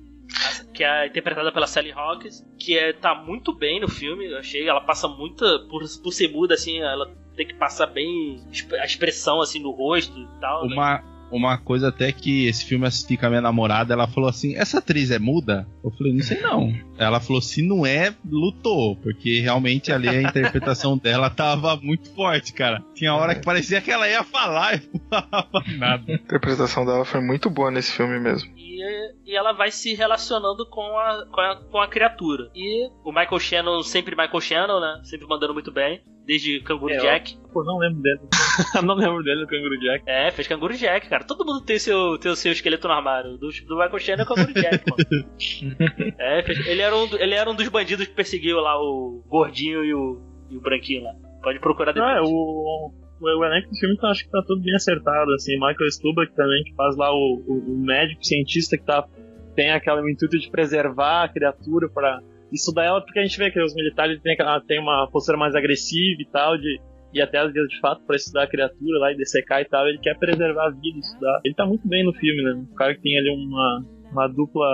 Que 0.73 0.83
é 0.83 1.07
interpretada 1.07 1.53
pela 1.53 1.69
Sally 1.69 1.93
Hawkins, 1.93 2.45
que 2.59 2.77
é, 2.77 2.93
tá 2.93 3.15
muito 3.15 3.55
bem 3.55 3.81
no 3.81 3.89
filme, 3.89 4.27
eu 4.27 4.39
achei. 4.39 4.69
Ela 4.69 4.81
passa 4.81 5.07
muita. 5.07 5.61
Por, 5.69 5.83
por 6.03 6.13
ser 6.13 6.29
muda, 6.29 6.55
assim, 6.55 6.81
ela 6.81 7.13
tem 7.37 7.47
que 7.47 7.55
passar 7.55 7.87
bem 7.87 8.41
a 8.81 8.85
expressão 8.85 9.41
assim 9.41 9.61
no 9.61 9.71
rosto 9.71 10.19
e 10.19 10.41
tal. 10.41 10.67
né? 10.69 10.75
Uma, 10.75 11.03
uma 11.31 11.59
coisa 11.59 11.88
até 11.88 12.12
que 12.12 12.47
esse 12.47 12.64
filme 12.64 12.87
assisti 12.87 13.17
com 13.17 13.26
a 13.26 13.29
minha 13.29 13.41
namorada, 13.41 13.93
ela 13.93 14.07
falou 14.07 14.29
assim: 14.29 14.55
essa 14.55 14.79
atriz 14.79 15.11
é 15.11 15.19
muda? 15.19 15.67
Eu 15.83 15.91
falei, 15.91 16.12
não 16.12 16.23
sei 16.23 16.41
não. 16.41 16.73
Ela 16.99 17.21
falou, 17.21 17.41
se 17.43 17.63
não 17.67 17.85
é, 17.85 18.15
lutou. 18.29 18.97
Porque 18.97 19.41
realmente 19.41 19.93
ali 19.93 20.09
a 20.09 20.23
interpretação 20.23 20.97
dela 20.99 21.29
tava 21.31 21.77
muito 21.77 22.11
forte, 22.15 22.53
cara. 22.53 22.83
Tinha 22.95 23.15
hora 23.15 23.35
que 23.35 23.45
parecia 23.45 23.81
que 23.81 23.91
ela 23.91 24.09
ia 24.09 24.23
falar 24.25 24.77
e 24.77 24.83
falava 25.11 25.63
nada. 25.79 26.05
A 26.13 26.15
interpretação 26.15 26.85
dela 26.85 27.05
foi 27.05 27.21
muito 27.21 27.51
boa 27.51 27.71
nesse 27.71 27.93
filme 27.93 28.19
mesmo. 28.21 28.51
E, 28.57 29.13
e 29.27 29.37
ela 29.37 29.53
vai 29.53 29.71
se 29.71 29.95
relacionando 29.95 30.67
com 30.69 30.99
a, 30.99 31.27
com, 31.27 31.41
a, 31.41 31.57
com 31.57 31.79
a 31.81 31.89
criatura. 31.89 32.51
E 32.55 32.89
o 33.05 33.11
Michael 33.13 33.39
Shannon, 33.41 33.83
sempre 33.83 34.15
Michael 34.17 34.41
Shannon, 34.41 34.81
né? 34.81 35.01
Sempre 35.05 35.27
mandando 35.27 35.55
muito 35.55 35.73
bem. 35.73 36.03
Desde 36.27 36.59
Canguru 36.61 36.95
É, 36.95 36.97
Jack. 36.97 37.37
Pô, 37.53 37.63
não 37.63 37.77
lembro 37.77 38.01
dele. 38.01 38.19
não 38.83 38.95
lembro 38.95 39.23
dele 39.23 39.43
do 39.43 39.47
Canguru 39.47 39.79
Jack. 39.79 40.05
É, 40.07 40.31
fez 40.31 40.49
Canguru 40.49 40.75
Jack, 40.75 41.07
cara. 41.07 41.23
Todo 41.23 41.45
mundo 41.45 41.61
tem 41.63 41.79
seu, 41.79 42.17
tem 42.19 42.33
o 42.33 42.37
seu 42.37 42.51
esqueleto 42.51 42.89
no 42.89 42.95
armário. 42.95 43.37
Do, 43.37 43.51
do 43.51 43.77
Michael 43.77 43.99
Shannon 43.99 44.23
é 44.23 44.25
o 44.25 44.27
Canguru 44.27 44.55
Jack, 44.55 44.85
mano. 44.91 46.15
É, 46.19 46.43
fez- 46.43 46.67
ele, 46.67 46.81
era 46.85 46.97
um, 46.97 47.09
ele 47.19 47.35
era 47.35 47.50
um 47.50 47.55
dos 47.55 47.69
bandidos 47.69 48.07
que 48.07 48.14
perseguiu 48.14 48.61
lá 48.61 48.79
o 48.79 49.23
gordinho 49.26 49.85
e 49.85 49.95
o, 49.95 50.21
e 50.50 50.57
o 50.57 50.61
branquinho 50.61 51.05
lá. 51.05 51.14
Pode 51.43 51.59
procurar 51.61 51.95
Não, 51.95 52.07
depois. 52.07 52.19
é, 52.19 52.21
o, 52.23 52.33
o, 52.33 52.93
o 53.21 53.45
elenco 53.45 53.71
do 53.71 53.76
filme 53.76 53.97
tá, 53.97 54.09
acho 54.11 54.25
que 54.25 54.31
tá 54.31 54.43
tudo 54.47 54.62
bem 54.62 54.75
acertado, 54.75 55.33
assim. 55.33 55.55
Michael 55.55 55.91
Stuback 55.91 56.35
também, 56.35 56.62
que 56.64 56.75
faz 56.75 56.97
lá 56.97 57.12
o, 57.12 57.43
o, 57.47 57.75
o 57.75 57.79
médico 57.79 58.25
cientista 58.25 58.79
que 58.79 58.85
tá, 58.85 59.07
tem 59.55 59.71
aquele 59.71 60.11
intuito 60.11 60.38
de 60.38 60.50
preservar 60.50 61.25
a 61.25 61.29
criatura 61.29 61.88
para 61.88 62.21
estudar 62.53 62.85
ela, 62.85 63.00
porque 63.00 63.19
a 63.19 63.23
gente 63.23 63.38
vê 63.38 63.50
que 63.50 63.61
os 63.61 63.75
militares 63.75 64.21
têm, 64.23 64.37
têm 64.67 64.81
uma 64.81 65.09
postura 65.11 65.37
mais 65.37 65.55
agressiva 65.55 66.21
e 66.21 66.26
tal, 66.26 66.57
de 66.57 66.81
e 67.12 67.23
até 67.23 67.38
às 67.38 67.53
vezes 67.53 67.69
de 67.69 67.79
fato 67.79 68.05
para 68.05 68.17
estudar 68.17 68.43
a 68.43 68.47
criatura 68.49 68.99
lá 68.99 69.12
e 69.12 69.17
dessecar 69.17 69.61
e 69.61 69.64
tal, 69.64 69.87
ele 69.87 69.99
quer 69.99 70.19
preservar 70.19 70.67
a 70.67 70.71
vida 70.71 70.97
e 70.97 70.99
estudar. 70.99 71.41
Ele 71.45 71.55
tá 71.55 71.64
muito 71.64 71.87
bem 71.87 72.05
no 72.05 72.12
filme, 72.12 72.43
né? 72.43 72.55
Um 72.55 72.75
cara 72.75 72.93
que 72.93 73.03
tem 73.03 73.17
ali 73.17 73.31
uma, 73.31 73.85
uma 74.11 74.26
dupla 74.26 74.67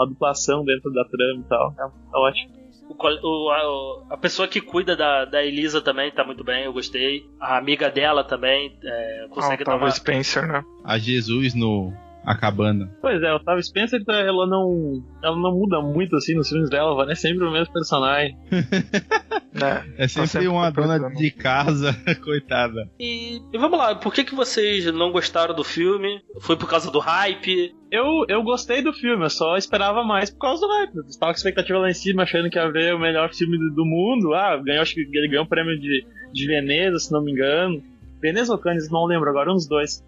uma 0.00 0.06
duplação 0.08 0.64
dentro 0.64 0.92
da 0.92 1.04
trama 1.04 1.40
e 1.40 1.48
tal. 1.48 1.74
É, 1.78 1.82
é 1.82 2.18
ótimo. 2.18 2.60
O 2.90 3.48
o- 3.48 4.02
a, 4.10 4.16
pessoa 4.16 4.48
que 4.48 4.60
cuida 4.60 4.96
da, 4.96 5.24
da 5.24 5.44
Elisa 5.44 5.80
também 5.80 6.10
tá 6.10 6.24
muito 6.24 6.42
bem, 6.42 6.64
eu 6.64 6.72
gostei. 6.72 7.24
A 7.40 7.56
amiga 7.56 7.88
dela 7.88 8.24
também 8.24 8.76
é, 8.82 9.24
Ah, 9.26 9.28
consegue 9.32 9.62
o 9.62 9.66
dar 9.66 9.76
uma. 9.76 9.90
Spencer, 9.90 10.46
né? 10.48 10.64
A 10.84 10.98
Jesus 10.98 11.54
no, 11.54 11.92
acabando. 12.24 12.88
Pois 13.00 13.22
é, 13.22 13.32
Otávio 13.32 13.62
Spencer, 13.62 14.02
ela 14.08 14.46
não, 14.46 15.02
ela 15.22 15.36
não 15.36 15.52
muda 15.52 15.80
muito 15.80 16.16
assim 16.16 16.34
nos 16.34 16.48
filmes 16.48 16.70
dela, 16.70 17.02
ela 17.02 17.12
é 17.12 17.14
sempre 17.14 17.44
o 17.44 17.52
mesmo 17.52 17.72
personagem. 17.72 18.36
É, 19.52 20.04
É 20.04 20.08
sempre, 20.08 20.28
sempre 20.28 20.48
uma 20.48 20.70
dona 20.70 20.94
procurando. 20.96 21.18
de 21.18 21.30
casa, 21.32 21.92
coitada. 22.22 22.88
E, 23.00 23.42
e 23.52 23.58
vamos 23.58 23.76
lá, 23.78 23.96
por 23.96 24.14
que, 24.14 24.22
que 24.22 24.32
vocês 24.34 24.86
não 24.94 25.10
gostaram 25.10 25.52
do 25.54 25.64
filme? 25.64 26.22
Foi 26.40 26.56
por 26.56 26.68
causa 26.70 26.88
do 26.88 27.00
hype? 27.00 27.74
Eu, 27.90 28.06
eu 28.28 28.44
gostei 28.44 28.80
do 28.80 28.92
filme, 28.92 29.24
eu 29.24 29.28
só 29.28 29.56
esperava 29.56 30.04
mais 30.04 30.30
por 30.30 30.38
causa 30.38 30.64
do 30.64 30.72
hype. 30.72 30.94
Eu 30.94 31.02
estava 31.02 31.32
com 31.32 31.36
expectativa 31.36 31.80
lá 31.80 31.90
em 31.90 31.94
cima, 31.94 32.22
achando 32.22 32.48
que 32.48 32.58
ia 32.58 32.70
ver 32.70 32.94
o 32.94 32.98
melhor 33.00 33.34
filme 33.34 33.58
do, 33.58 33.74
do 33.74 33.84
mundo. 33.84 34.32
Ah, 34.34 34.56
ganhou, 34.56 34.82
acho 34.82 34.94
que 34.94 35.00
ele 35.00 35.28
ganhou 35.28 35.44
o 35.44 35.48
prêmio 35.48 35.76
de, 35.80 36.06
de 36.32 36.46
Veneza, 36.46 37.00
se 37.00 37.10
não 37.10 37.20
me 37.20 37.32
engano. 37.32 37.82
Veneza 38.22 38.52
ou 38.52 38.58
Cannes, 38.58 38.88
não 38.88 39.04
lembro 39.04 39.28
agora, 39.30 39.50
um 39.50 39.56
dos 39.56 39.66
dois. 39.66 40.00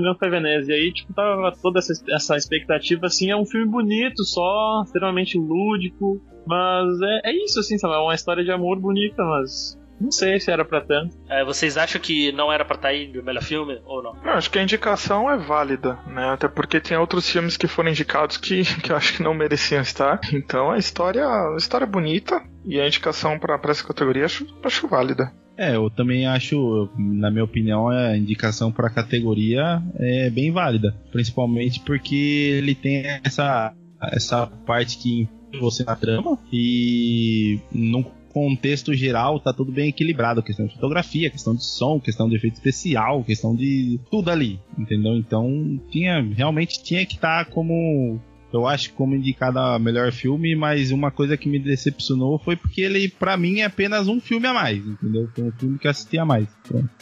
Engano 0.00 0.18
foi 0.18 0.30
Veneza. 0.30 0.70
E 0.70 0.74
aí, 0.74 0.92
tipo, 0.92 1.12
tava 1.12 1.52
toda 1.60 1.78
essa, 1.78 1.92
essa 2.10 2.36
expectativa, 2.36 3.06
assim, 3.06 3.30
é 3.30 3.36
um 3.36 3.46
filme 3.46 3.66
bonito, 3.70 4.24
só, 4.24 4.82
extremamente 4.84 5.38
lúdico. 5.38 6.20
Mas 6.46 7.00
é, 7.02 7.30
é 7.30 7.44
isso, 7.44 7.60
assim, 7.60 7.78
sabe? 7.78 7.94
É 7.94 7.98
uma 7.98 8.14
história 8.14 8.44
de 8.44 8.50
amor 8.50 8.80
bonita, 8.80 9.22
mas 9.24 9.78
não 10.02 10.10
sei 10.10 10.40
se 10.40 10.50
era 10.50 10.64
pra 10.64 10.80
tanto. 10.80 11.16
É, 11.28 11.44
vocês 11.44 11.76
acham 11.76 12.00
que 12.00 12.32
não 12.32 12.52
era 12.52 12.64
pra 12.64 12.76
estar 12.76 12.88
aí 12.88 13.06
no 13.08 13.22
melhor 13.22 13.42
filme 13.42 13.80
ou 13.84 14.02
não? 14.02 14.16
Eu 14.24 14.32
acho 14.32 14.50
que 14.50 14.58
a 14.58 14.62
indicação 14.62 15.30
é 15.30 15.36
válida, 15.36 15.98
né? 16.06 16.30
Até 16.30 16.48
porque 16.48 16.80
tem 16.80 16.96
outros 16.96 17.28
filmes 17.28 17.56
que 17.56 17.68
foram 17.68 17.90
indicados 17.90 18.36
que, 18.36 18.62
que 18.82 18.90
eu 18.90 18.96
acho 18.96 19.16
que 19.16 19.22
não 19.22 19.34
mereciam 19.34 19.80
estar. 19.80 20.20
Então 20.32 20.70
a 20.70 20.78
história, 20.78 21.24
a 21.24 21.56
história 21.56 21.84
é 21.84 21.88
bonita 21.88 22.42
e 22.64 22.80
a 22.80 22.86
indicação 22.86 23.38
pra, 23.38 23.58
pra 23.58 23.70
essa 23.70 23.86
categoria 23.86 24.22
eu 24.22 24.26
acho, 24.26 24.46
acho 24.64 24.88
válida. 24.88 25.32
É, 25.56 25.76
eu 25.76 25.90
também 25.90 26.26
acho, 26.26 26.88
na 26.96 27.30
minha 27.30 27.44
opinião, 27.44 27.88
a 27.88 28.16
indicação 28.16 28.72
para 28.72 28.88
a 28.88 28.92
categoria 28.92 29.82
é 29.96 30.30
bem 30.30 30.50
válida. 30.50 30.96
Principalmente 31.12 31.80
porque 31.80 32.16
ele 32.58 32.74
tem 32.74 33.04
essa, 33.22 33.72
essa 34.00 34.46
parte 34.46 34.98
que 34.98 35.28
você 35.60 35.84
na 35.84 35.94
trama 35.94 36.38
e 36.50 37.60
no 37.70 38.04
contexto 38.32 38.94
geral 38.94 39.38
tá 39.38 39.52
tudo 39.52 39.70
bem 39.70 39.88
equilibrado. 39.88 40.42
Questão 40.42 40.66
de 40.66 40.74
fotografia, 40.74 41.30
questão 41.30 41.54
de 41.54 41.64
som, 41.64 42.00
questão 42.00 42.28
de 42.28 42.36
efeito 42.36 42.54
especial, 42.54 43.22
questão 43.22 43.54
de 43.54 44.00
tudo 44.10 44.30
ali, 44.30 44.58
entendeu? 44.78 45.16
Então 45.16 45.80
tinha 45.90 46.22
realmente 46.22 46.82
tinha 46.82 47.04
que 47.06 47.14
estar 47.14 47.46
como 47.46 48.20
eu 48.52 48.66
acho 48.66 48.92
como 48.92 49.14
indicado 49.14 49.58
a 49.58 49.78
melhor 49.78 50.12
filme, 50.12 50.54
mas 50.54 50.90
uma 50.90 51.10
coisa 51.10 51.36
que 51.36 51.48
me 51.48 51.58
decepcionou 51.58 52.38
foi 52.38 52.54
porque 52.54 52.82
ele, 52.82 53.08
pra 53.08 53.36
mim, 53.36 53.60
é 53.60 53.64
apenas 53.64 54.08
um 54.08 54.20
filme 54.20 54.46
a 54.46 54.52
mais, 54.52 54.86
entendeu? 54.86 55.28
Foi 55.34 55.44
um 55.44 55.52
filme 55.52 55.78
que 55.78 55.86
eu 55.86 55.90
assisti 55.90 56.18
a 56.18 56.24
mais. 56.24 56.46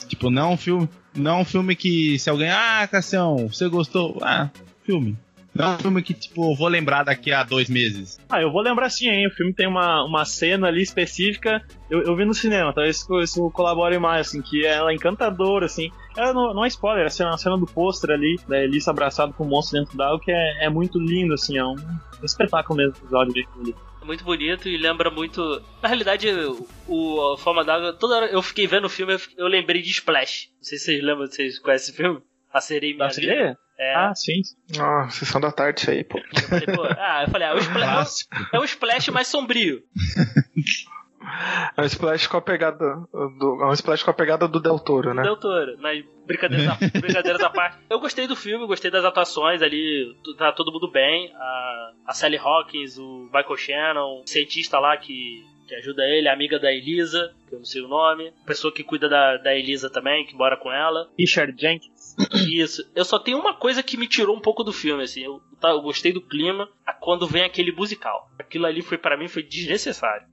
Tipo, 0.06 0.30
não 0.30 0.42
é 0.42 0.54
um 0.54 0.56
filme. 0.56 0.88
Não 1.16 1.38
é 1.38 1.40
um 1.40 1.44
filme 1.44 1.74
que 1.74 2.18
se 2.20 2.30
alguém. 2.30 2.50
Ah, 2.50 2.86
Cassião, 2.88 3.48
você 3.48 3.68
gostou? 3.68 4.18
Ah, 4.22 4.48
filme. 4.84 5.18
Não 5.54 5.72
é 5.72 5.74
um 5.74 5.78
filme 5.78 6.02
que, 6.02 6.14
tipo, 6.14 6.52
eu 6.52 6.56
vou 6.56 6.68
lembrar 6.68 7.02
daqui 7.02 7.32
a 7.32 7.42
dois 7.42 7.68
meses. 7.68 8.18
Ah, 8.28 8.40
eu 8.40 8.52
vou 8.52 8.62
lembrar 8.62 8.88
sim, 8.88 9.08
hein? 9.08 9.26
O 9.26 9.30
filme 9.30 9.52
tem 9.52 9.66
uma, 9.66 10.04
uma 10.04 10.24
cena 10.24 10.68
ali 10.68 10.82
específica. 10.82 11.60
Eu, 11.90 12.02
eu 12.02 12.14
vi 12.16 12.24
no 12.24 12.32
cinema, 12.34 12.72
talvez 12.72 12.98
isso, 12.98 13.20
isso 13.20 13.50
colabore 13.50 13.98
mais, 13.98 14.28
assim, 14.28 14.40
que 14.40 14.64
ela 14.64 14.92
é 14.92 14.94
encantadora, 14.94 15.66
assim. 15.66 15.90
Ela 16.16 16.32
não, 16.32 16.54
não 16.54 16.64
é 16.64 16.68
spoiler, 16.68 17.04
é 17.04 17.06
a 17.06 17.10
cena, 17.10 17.30
a 17.34 17.38
cena 17.38 17.58
do 17.58 17.66
pôster 17.66 18.10
ali, 18.10 18.38
da 18.48 18.62
Elissa 18.62 18.90
abraçada 18.90 19.32
com 19.32 19.44
o 19.44 19.48
monstro 19.48 19.80
dentro 19.80 19.96
d'água, 19.96 20.20
que 20.20 20.30
é, 20.30 20.66
é 20.66 20.70
muito 20.70 20.98
lindo, 20.98 21.34
assim, 21.34 21.58
é 21.58 21.64
um 21.64 21.74
espetáculo 22.22 22.76
mesmo 22.76 22.94
o 22.94 22.98
episódio 22.98 23.32
ali. 23.60 23.74
É 24.00 24.04
muito 24.04 24.24
bonito 24.24 24.68
e 24.68 24.78
lembra 24.78 25.10
muito. 25.10 25.60
Na 25.82 25.88
realidade, 25.88 26.26
o, 26.88 27.32
a 27.34 27.38
Forma 27.38 27.62
d'Água, 27.64 27.92
toda 27.92 28.16
hora 28.16 28.26
eu 28.26 28.40
fiquei 28.40 28.66
vendo 28.66 28.86
o 28.86 28.88
filme, 28.90 29.12
eu, 29.12 29.20
eu 29.36 29.46
lembrei 29.46 29.82
de 29.82 29.90
Splash. 29.90 30.48
Não 30.56 30.64
sei 30.64 30.78
se 30.78 30.84
vocês 30.86 31.02
lembram, 31.02 31.26
vocês 31.26 31.58
conhecem 31.58 31.88
esse 31.92 31.96
filme? 31.96 32.20
A 32.52 32.60
sereia 32.60 32.96
Da 32.96 33.08
vida. 33.08 33.14
sereia? 33.14 33.58
É. 33.82 33.94
Ah, 33.94 34.14
sim. 34.14 34.42
Ah, 34.78 35.08
sessão 35.08 35.40
da 35.40 35.50
tarde 35.50 35.80
isso 35.80 35.90
aí, 35.90 36.04
pô. 36.04 36.18
Eu 36.18 36.42
falei, 36.42 36.66
pô, 36.66 36.82
ah, 36.84 37.24
eu 37.26 37.30
falei, 37.30 37.48
ah, 37.48 37.54
o 37.54 37.58
Splash, 37.58 38.26
é 38.52 38.58
o 38.58 38.64
Splash 38.64 39.08
mais 39.08 39.26
sombrio. 39.28 39.82
É 41.76 41.82
um 41.82 41.84
splash 41.84 42.26
com 42.26 42.36
a 42.38 42.40
pegada 42.42 42.78
do, 43.12 43.58
é 43.62 43.66
um 43.66 43.72
splash 43.72 44.02
com 44.02 44.10
a 44.10 44.14
pegada 44.14 44.48
do 44.48 44.58
Del 44.60 44.78
Toro, 44.78 45.14
né? 45.14 45.22
Del 45.22 45.36
Toro, 45.36 45.76
nas 45.78 46.02
brincadeiras, 46.26 46.68
à- 46.68 46.78
brincadeiras 47.00 47.40
à 47.42 47.50
parte. 47.50 47.78
Eu 47.88 48.00
gostei 48.00 48.26
do 48.26 48.34
filme, 48.34 48.66
gostei 48.66 48.90
das 48.90 49.04
atuações 49.04 49.62
ali, 49.62 50.14
tá 50.38 50.50
todo 50.52 50.72
mundo 50.72 50.90
bem. 50.90 51.32
A, 51.34 51.92
a 52.06 52.14
Sally 52.14 52.38
Hawkins, 52.38 52.98
o 52.98 53.28
Michael 53.32 53.56
Shannon, 53.56 54.20
o 54.22 54.26
cientista 54.26 54.78
lá 54.78 54.96
que, 54.96 55.44
que 55.68 55.74
ajuda 55.76 56.02
ele, 56.04 56.26
a 56.28 56.32
amiga 56.32 56.58
da 56.58 56.72
Elisa, 56.72 57.32
que 57.48 57.54
eu 57.54 57.58
não 57.58 57.66
sei 57.66 57.82
o 57.82 57.88
nome, 57.88 58.32
a 58.42 58.46
pessoa 58.46 58.72
que 58.72 58.82
cuida 58.82 59.08
da, 59.08 59.36
da 59.36 59.54
Elisa 59.54 59.88
também, 59.90 60.24
que 60.26 60.34
mora 60.34 60.56
com 60.56 60.72
ela. 60.72 61.08
Richard 61.18 61.54
Jenkins. 61.60 61.99
Isso. 62.48 62.82
Eu 62.94 63.04
só 63.04 63.18
tenho 63.18 63.38
uma 63.38 63.54
coisa 63.54 63.82
que 63.82 63.96
me 63.96 64.06
tirou 64.06 64.36
um 64.36 64.40
pouco 64.40 64.62
do 64.64 64.72
filme, 64.72 65.02
assim. 65.02 65.22
Eu, 65.24 65.40
tá, 65.60 65.70
eu 65.70 65.80
gostei 65.82 66.12
do 66.12 66.20
clima 66.20 66.68
a 66.86 66.92
quando 66.92 67.26
vem 67.26 67.42
aquele 67.44 67.72
musical. 67.72 68.28
Aquilo 68.38 68.66
ali 68.66 68.82
foi 68.82 68.98
para 68.98 69.16
mim 69.16 69.28
foi 69.28 69.42
desnecessário. 69.42 70.26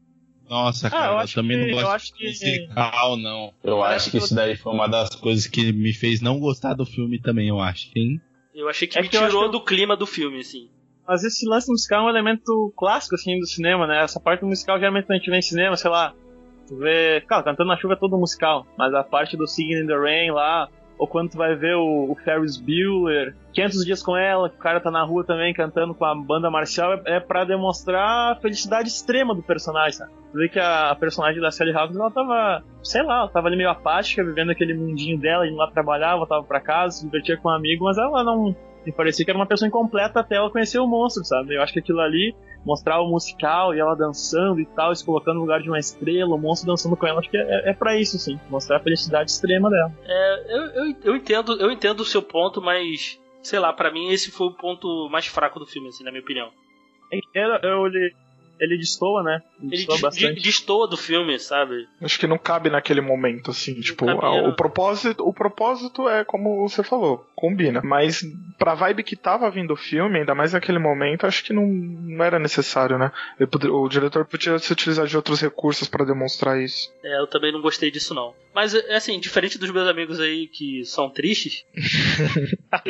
Nossa, 0.50 0.88
Ah, 0.88 0.90
cara, 0.92 1.06
eu 1.08 1.12
eu, 1.14 1.18
acho 1.20 1.36
também 1.36 1.58
que- 1.58 1.64
não 1.64 1.70
eu 1.70 1.76
gosto 1.76 1.96
acho 1.96 2.14
que- 2.14 2.20
de 2.20 2.28
musical, 2.30 3.18
não. 3.18 3.54
Eu 3.64 3.80
Parece 3.80 3.96
acho 3.96 4.12
que 4.12 4.18
que 4.20 4.24
isso 4.24 4.34
daí 4.36 4.56
foi 4.56 4.74
uma 4.74 4.88
das 4.88 5.14
coisas 5.16 5.46
que 5.46 5.74
me 5.74 5.94
fez 5.94 6.22
não 6.22 6.40
gostar 6.40 6.74
do 6.74 6.86
filme 6.86 7.20
também, 7.20 7.50
eu 7.50 7.60
acho. 7.60 7.90
Hein? 7.96 8.22
Eu 8.56 8.70
achei 8.70 8.88
que 8.88 8.98
É 8.98 9.02
me 9.02 9.10
que 9.10 9.18
eu 9.18 9.22
acho 9.22 9.30
tirou 9.30 9.44
que 9.50 9.56
eu- 9.56 9.60
do 9.60 9.66
clima 9.66 9.98
do 9.98 10.06
filme, 10.06 10.40
assim. 10.40 10.70
Mas 11.06 11.24
esse 11.24 11.46
lance 11.48 11.70
musical 11.70 12.04
é 12.04 12.06
um 12.06 12.10
elemento 12.10 12.74
clássico, 12.78 13.16
assim, 13.16 13.38
do 13.40 13.46
cinema, 13.46 13.86
né? 13.88 14.02
Essa 14.04 14.20
parte 14.20 14.42
do 14.42 14.48
musical, 14.48 14.78
geralmente, 14.80 15.06
quando 15.06 15.18
a 15.18 15.20
gente 15.20 15.30
vê 15.30 15.38
em 15.38 15.42
cinema, 15.42 15.76
sei 15.78 15.90
lá, 15.90 16.14
tu 16.68 16.78
vê... 16.78 17.22
Claro, 17.28 17.44
Cantando 17.46 17.70
na 17.70 17.78
Chuva 17.78 17.94
é 17.94 17.98
todo 17.98 18.18
musical, 18.18 18.66
mas 18.78 18.94
a 18.94 19.04
parte 19.04 19.38
do 19.38 19.48
Singing 19.48 19.84
in 19.84 19.88
the 19.88 19.96
Rain 19.98 20.32
lá, 20.32 20.70
ou 20.98 21.08
quando 21.08 21.32
tu 21.32 21.38
vai 21.38 21.56
ver 21.56 21.76
o, 21.76 22.12
o 22.12 22.16
Ferris 22.24 22.58
Bueller, 22.58 23.36
500 23.58 23.86
Dias 23.86 24.04
com 24.04 24.16
Ela, 24.16 24.48
o 24.48 24.52
cara 24.52 24.80
tá 24.80 24.92
na 24.92 25.04
rua 25.04 25.24
também 25.24 25.52
cantando 25.52 25.96
com 25.96 26.06
a 26.06 26.14
banda 26.14 26.52
marcial, 26.52 26.94
é, 26.94 27.16
é 27.16 27.20
pra 27.20 27.44
demonstrar 27.44 28.34
a 28.34 28.36
felicidade 28.36 28.88
extrema 28.88 29.34
do 29.34 29.42
personagem, 29.42 29.94
sabe? 29.94 30.12
Tu 30.32 30.38
vê 30.38 30.48
que 30.48 30.60
a, 30.60 30.92
a 30.92 30.96
personagem 30.96 31.42
da 31.42 31.50
Sally 31.50 31.76
Hawkins, 31.76 31.98
ela 31.98 32.12
tava, 32.12 32.64
sei 32.84 33.02
lá, 33.02 33.22
ela 33.22 33.30
tava 33.30 33.48
ali 33.48 33.58
meio 33.58 33.72
apática, 33.72 34.24
vivendo 34.24 34.52
aquele 34.52 34.76
mundinho 34.76 35.20
dela, 35.20 35.48
indo 35.48 35.56
lá 35.56 35.72
trabalhar, 35.72 36.16
voltava 36.18 36.44
pra 36.44 36.62
casa, 36.62 36.98
se 36.98 37.06
divertia 37.06 37.36
com 37.38 37.50
um 37.50 37.52
amigo, 37.52 37.86
mas 37.86 37.98
ela 37.98 38.24
não... 38.24 38.56
Me 38.86 38.92
parecia 38.94 39.26
que 39.26 39.32
era 39.32 39.38
uma 39.38 39.48
pessoa 39.48 39.68
incompleta 39.68 40.20
até 40.20 40.36
ela 40.36 40.52
conhecer 40.52 40.80
o 40.80 40.88
monstro, 40.88 41.26
sabe? 41.26 41.56
Eu 41.56 41.62
acho 41.62 41.74
que 41.74 41.80
aquilo 41.80 42.00
ali, 42.00 42.34
mostrar 42.64 43.02
o 43.02 43.10
musical 43.10 43.74
e 43.74 43.80
ela 43.80 43.96
dançando 43.96 44.62
e 44.62 44.66
tal, 44.68 44.96
se 44.96 45.04
colocando 45.04 45.36
no 45.36 45.42
lugar 45.42 45.62
de 45.62 45.68
uma 45.68 45.80
estrela, 45.80 46.36
o 46.36 46.38
monstro 46.38 46.70
dançando 46.70 46.96
com 46.96 47.06
ela, 47.06 47.20
acho 47.20 47.30
que 47.30 47.38
é, 47.38 47.72
é 47.72 47.74
pra 47.74 47.98
isso, 47.98 48.18
sim. 48.18 48.40
Mostrar 48.50 48.78
a 48.78 48.80
felicidade 48.80 49.32
extrema 49.32 49.70
dela. 49.70 49.92
É, 50.06 50.56
eu, 50.56 50.62
eu, 50.62 50.96
eu 51.04 51.16
entendo, 51.18 51.60
eu 51.60 51.70
entendo 51.70 52.00
o 52.00 52.06
seu 52.06 52.22
ponto, 52.22 52.62
mas 52.62 53.20
sei 53.48 53.60
lá, 53.60 53.72
pra 53.72 53.92
mim 53.92 54.10
esse 54.10 54.30
foi 54.30 54.48
o 54.48 54.54
ponto 54.54 55.10
mais 55.10 55.26
fraco 55.26 55.60
do 55.60 55.66
filme, 55.66 55.88
assim, 55.88 56.04
na 56.04 56.12
minha 56.12 56.22
opinião. 56.22 56.52
É 57.12 57.20
que 57.20 57.40
Ele, 58.60 58.78
destoa, 58.78 59.24
né? 59.24 59.42
Ele 59.60 59.68
Ele 59.68 59.78
destoa 59.78 59.96
de- 59.96 60.02
bastante. 60.02 60.42
destoa 60.42 60.88
do 60.88 60.98
filme, 60.98 61.38
sabe? 61.40 61.88
Acho 62.02 62.20
que 62.20 62.28
não 62.28 62.38
cabe 62.38 62.70
naquele 62.70 63.02
momento, 63.02 63.52
assim, 63.52 63.80
tipo, 63.82 64.10
a- 64.10 64.14
né? 64.16 64.48
o 64.48 64.54
propósito, 64.56 65.28
o 65.28 65.34
propósito 65.34 66.08
é 66.10 66.24
como 66.24 66.68
você 66.68 66.84
falou, 66.84 67.26
combina. 67.36 67.82
Mas 67.84 68.24
pra 68.58 68.74
vibe 68.76 69.04
que 69.04 69.16
tava 69.16 69.50
vindo 69.52 69.74
o 69.74 69.78
filme, 69.78 70.20
ainda 70.20 70.34
mais 70.36 70.54
naquele 70.54 70.80
momento, 70.80 71.26
acho 71.28 71.44
que 71.44 71.54
não, 71.54 71.66
não 71.68 72.24
era 72.26 72.40
necessário, 72.40 72.98
né? 72.98 73.12
Poder- 73.52 73.70
o 73.70 73.88
diretor 73.88 74.26
podia 74.26 74.58
se 74.60 74.72
utilizar 74.72 75.06
de 75.08 75.16
outros 75.16 75.40
recursos 75.42 75.88
pra 75.88 76.06
demonstrar 76.06 76.62
isso. 76.62 76.92
É, 77.04 77.20
eu 77.20 77.28
também 77.28 77.52
não 77.52 77.62
gostei 77.62 77.92
disso 77.92 78.14
não. 78.14 78.34
Mas 78.56 78.74
é 78.74 78.96
assim, 78.96 79.20
diferente 79.20 79.60
dos 79.60 79.70
meus 79.70 79.88
amigos 79.88 80.20
aí 80.20 80.48
que 80.48 80.84
são 80.84 81.10
tristes, 81.12 81.64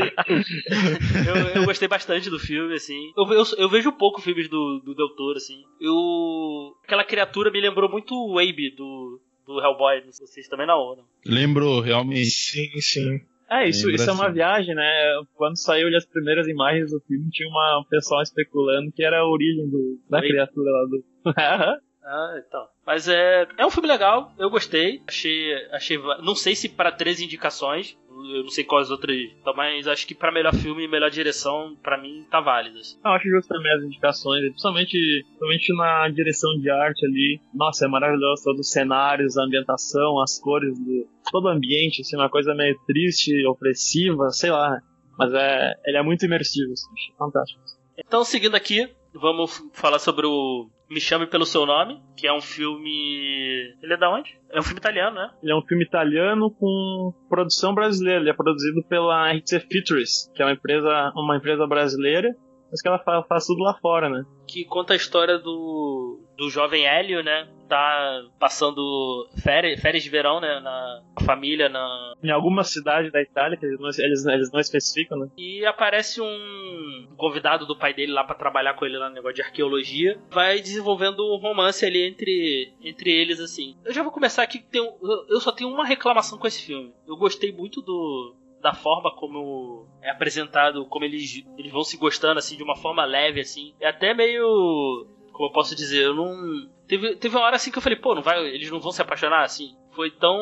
eu, 1.28 1.36
eu 1.56 1.66
gostei 1.66 1.88
bastante 1.88 2.30
do 2.30 2.40
filme, 2.40 2.74
assim. 2.74 3.12
Eu, 3.18 3.26
eu, 3.34 3.44
eu 3.58 3.70
vejo 3.70 3.92
pouco 3.92 4.22
filmes 4.22 4.48
do, 4.50 4.80
do 4.84 4.96
Del 4.96 5.10
Toro, 5.10 5.38
assim. 5.38 5.57
Eu, 5.80 6.76
aquela 6.84 7.04
criatura 7.04 7.52
me 7.52 7.62
lembrou 7.62 7.90
muito 7.90 8.14
o 8.14 8.40
Abe 8.40 8.72
do, 8.76 9.22
do 9.46 9.60
Hellboy, 9.62 10.04
não 10.06 10.12
sei 10.12 10.26
se 10.28 10.34
vocês 10.34 10.48
também 10.48 10.68
não, 10.68 10.96
não. 10.96 11.06
Lembrou, 11.26 11.80
realmente. 11.82 12.30
Sim, 12.30 12.82
sim. 12.82 13.22
É, 13.50 13.68
isso, 13.68 13.90
isso 13.90 14.10
é 14.10 14.14
uma 14.14 14.26
assim. 14.26 14.34
viagem, 14.34 14.76
né? 14.76 15.22
Quando 15.36 15.58
saiu 15.58 15.88
as 15.96 16.06
primeiras 16.06 16.48
imagens 16.48 16.92
do 16.92 17.00
filme, 17.00 17.30
tinha 17.30 17.48
uma 17.48 17.80
um 17.80 17.84
pessoal 17.86 18.22
especulando 18.22 18.92
que 18.92 19.04
era 19.04 19.20
a 19.20 19.26
origem 19.28 19.70
do, 19.70 20.00
da 20.10 20.20
Oi? 20.20 20.28
criatura 20.28 20.72
lá 20.72 20.86
do. 20.86 21.06
Aham. 21.38 21.78
Ah, 22.10 22.42
então. 22.48 22.66
Mas 22.86 23.10
é, 23.10 23.46
é 23.58 23.66
um 23.66 23.70
filme 23.70 23.90
legal, 23.90 24.32
eu 24.40 24.50
gostei. 24.50 25.02
Achei, 25.06 25.54
achei, 25.74 25.98
não 26.24 26.36
sei 26.36 26.56
se 26.56 26.70
para 26.70 26.90
três 26.90 27.20
indicações, 27.20 27.98
eu 28.36 28.44
não 28.44 28.50
sei 28.50 28.64
quais 28.64 28.90
outras, 28.92 29.16
então, 29.40 29.54
mas 29.56 29.88
acho 29.88 30.08
que 30.08 30.16
para 30.16 30.32
melhor 30.32 30.54
filme 30.54 30.84
e 30.84 30.88
melhor 30.88 31.10
direção, 31.10 31.76
pra 31.82 31.98
mim 31.98 32.26
tá 32.30 32.40
válidas. 32.42 33.00
Eu 33.04 33.12
acho 33.12 33.30
justo 33.30 33.50
também 33.50 33.72
as 33.74 33.84
indicações, 33.84 34.42
principalmente, 34.50 35.26
principalmente 35.26 35.74
na 35.76 36.10
direção 36.10 36.58
de 36.60 36.70
arte 36.70 37.06
ali. 37.06 37.40
Nossa, 37.54 37.86
é 37.86 37.88
maravilhoso 37.88 38.44
todos 38.44 38.62
os 38.62 38.72
cenários, 38.72 39.38
a 39.38 39.44
ambientação, 39.44 40.22
as 40.22 40.40
cores, 40.40 40.78
do, 40.78 41.08
todo 41.32 41.46
o 41.46 41.50
ambiente, 41.50 42.02
assim, 42.02 42.16
uma 42.16 42.30
coisa 42.30 42.54
meio 42.54 42.78
triste, 42.86 43.46
opressiva, 43.46 44.30
sei 44.32 44.52
lá. 44.52 44.80
Mas 45.18 45.34
é, 45.34 45.74
ele 45.86 45.98
é 45.98 46.04
muito 46.04 46.26
imersivo, 46.26 46.72
assim, 46.74 47.14
fantástico. 47.18 47.62
Então, 47.98 48.24
seguindo 48.24 48.56
aqui, 48.56 48.88
vamos 49.14 49.62
falar 49.74 50.00
sobre 50.00 50.26
o 50.26 50.70
Me 50.90 51.00
Chame 51.00 51.28
Pelo 51.28 51.46
Seu 51.46 51.66
Nome, 51.66 52.02
que 52.16 52.28
é 52.28 52.34
um 52.34 52.42
filme. 52.42 53.76
Ele 53.82 53.94
é 53.94 53.98
da 53.98 54.10
onde? 54.10 54.40
É 54.52 54.60
um 54.60 54.64
filme 54.64 54.80
italiano, 54.80 55.16
né? 55.16 55.30
Ele 55.42 55.52
é 55.52 55.56
um 55.56 55.62
filme 55.62 55.84
italiano 55.84 56.52
com 56.52 57.14
produção 57.30 57.74
brasileira. 57.74 58.22
Ele 58.22 58.30
é 58.30 58.34
produzido 58.34 58.84
pela 58.88 59.32
RC 59.32 59.60
Features, 59.72 60.32
que 60.34 60.42
é 60.42 60.46
uma 60.46 60.54
empresa, 60.54 61.12
uma 61.16 61.38
empresa 61.38 61.68
brasileira, 61.68 62.36
mas 62.72 62.82
que 62.82 62.88
ela 62.88 63.00
faz, 63.00 63.26
faz 63.28 63.46
tudo 63.46 63.64
lá 63.64 63.74
fora, 63.82 64.10
né? 64.10 64.24
Que 64.48 64.66
conta 64.66 64.94
a 64.94 64.98
história 64.98 65.38
do, 65.38 66.20
do 66.38 66.50
jovem 66.50 66.86
Hélio, 66.86 67.24
né? 67.24 67.48
Tá 67.68 68.24
passando 68.40 69.28
férias, 69.44 69.80
férias 69.80 70.04
de 70.04 70.10
verão, 70.10 70.40
né? 70.40 70.60
Na 70.60 71.02
família, 71.26 71.70
na. 71.70 72.14
Em 72.24 72.30
alguma 72.30 72.64
cidade 72.64 73.12
da 73.12 73.22
Itália, 73.22 73.58
que 73.58 73.66
eles 73.66 73.80
não, 73.80 73.90
eles, 74.06 74.26
eles 74.26 74.52
não 74.52 74.60
especificam, 74.60 75.18
né? 75.20 75.30
E 75.38 75.66
aparece 75.66 76.22
um 76.22 77.08
convidado 77.18 77.66
do 77.66 77.78
pai 77.78 77.94
dele 77.94 78.12
lá 78.12 78.24
para 78.24 78.36
trabalhar 78.36 78.76
com 78.76 78.86
ele 78.86 78.98
lá 78.98 79.10
no 79.10 79.16
negócio 79.16 79.36
de 79.36 79.42
arqueologia. 79.42 80.20
Vai 80.30 80.60
desenvolvendo 80.60 81.26
um 81.26 81.38
romance 81.38 81.86
ali 81.86 82.04
entre, 82.04 82.74
entre 82.82 83.12
eles, 83.12 83.40
assim. 83.40 83.76
Eu 83.84 83.94
já 83.94 84.04
vou 84.04 84.12
começar 84.12 84.44
aqui. 84.44 84.60
Tem, 84.60 84.82
eu 85.30 85.40
só 85.40 85.52
tenho 85.52 85.70
uma 85.70 85.86
reclamação 85.86 86.38
com 86.38 86.48
esse 86.48 86.66
filme. 86.66 86.94
Eu 87.08 87.18
gostei 87.18 87.52
muito 87.52 87.82
do, 87.82 88.36
da 88.62 88.74
forma 88.74 89.14
como 89.16 89.88
é 90.02 90.10
apresentado, 90.10 90.86
como 90.86 91.06
eles, 91.06 91.46
eles 91.58 91.72
vão 91.72 91.84
se 91.84 91.98
gostando, 91.98 92.40
assim, 92.40 92.58
de 92.58 92.64
uma 92.64 92.76
forma 92.76 93.06
leve, 93.06 93.42
assim. 93.42 93.74
É 93.80 93.88
até 93.88 94.14
meio. 94.14 95.08
Como 95.38 95.50
eu 95.50 95.54
posso 95.54 95.76
dizer, 95.76 96.04
eu 96.04 96.16
não. 96.16 96.68
Teve, 96.88 97.16
teve 97.16 97.36
uma 97.36 97.46
hora 97.46 97.58
assim 97.58 97.70
que 97.70 97.78
eu 97.78 97.82
falei, 97.82 97.96
pô, 98.00 98.16
não 98.16 98.24
vai, 98.24 98.44
eles 98.44 98.72
não 98.72 98.80
vão 98.80 98.92
se 98.92 99.04
apaixonar, 99.04 99.44
assim. 99.44 99.76
Foi 99.96 100.10
tão. 100.10 100.36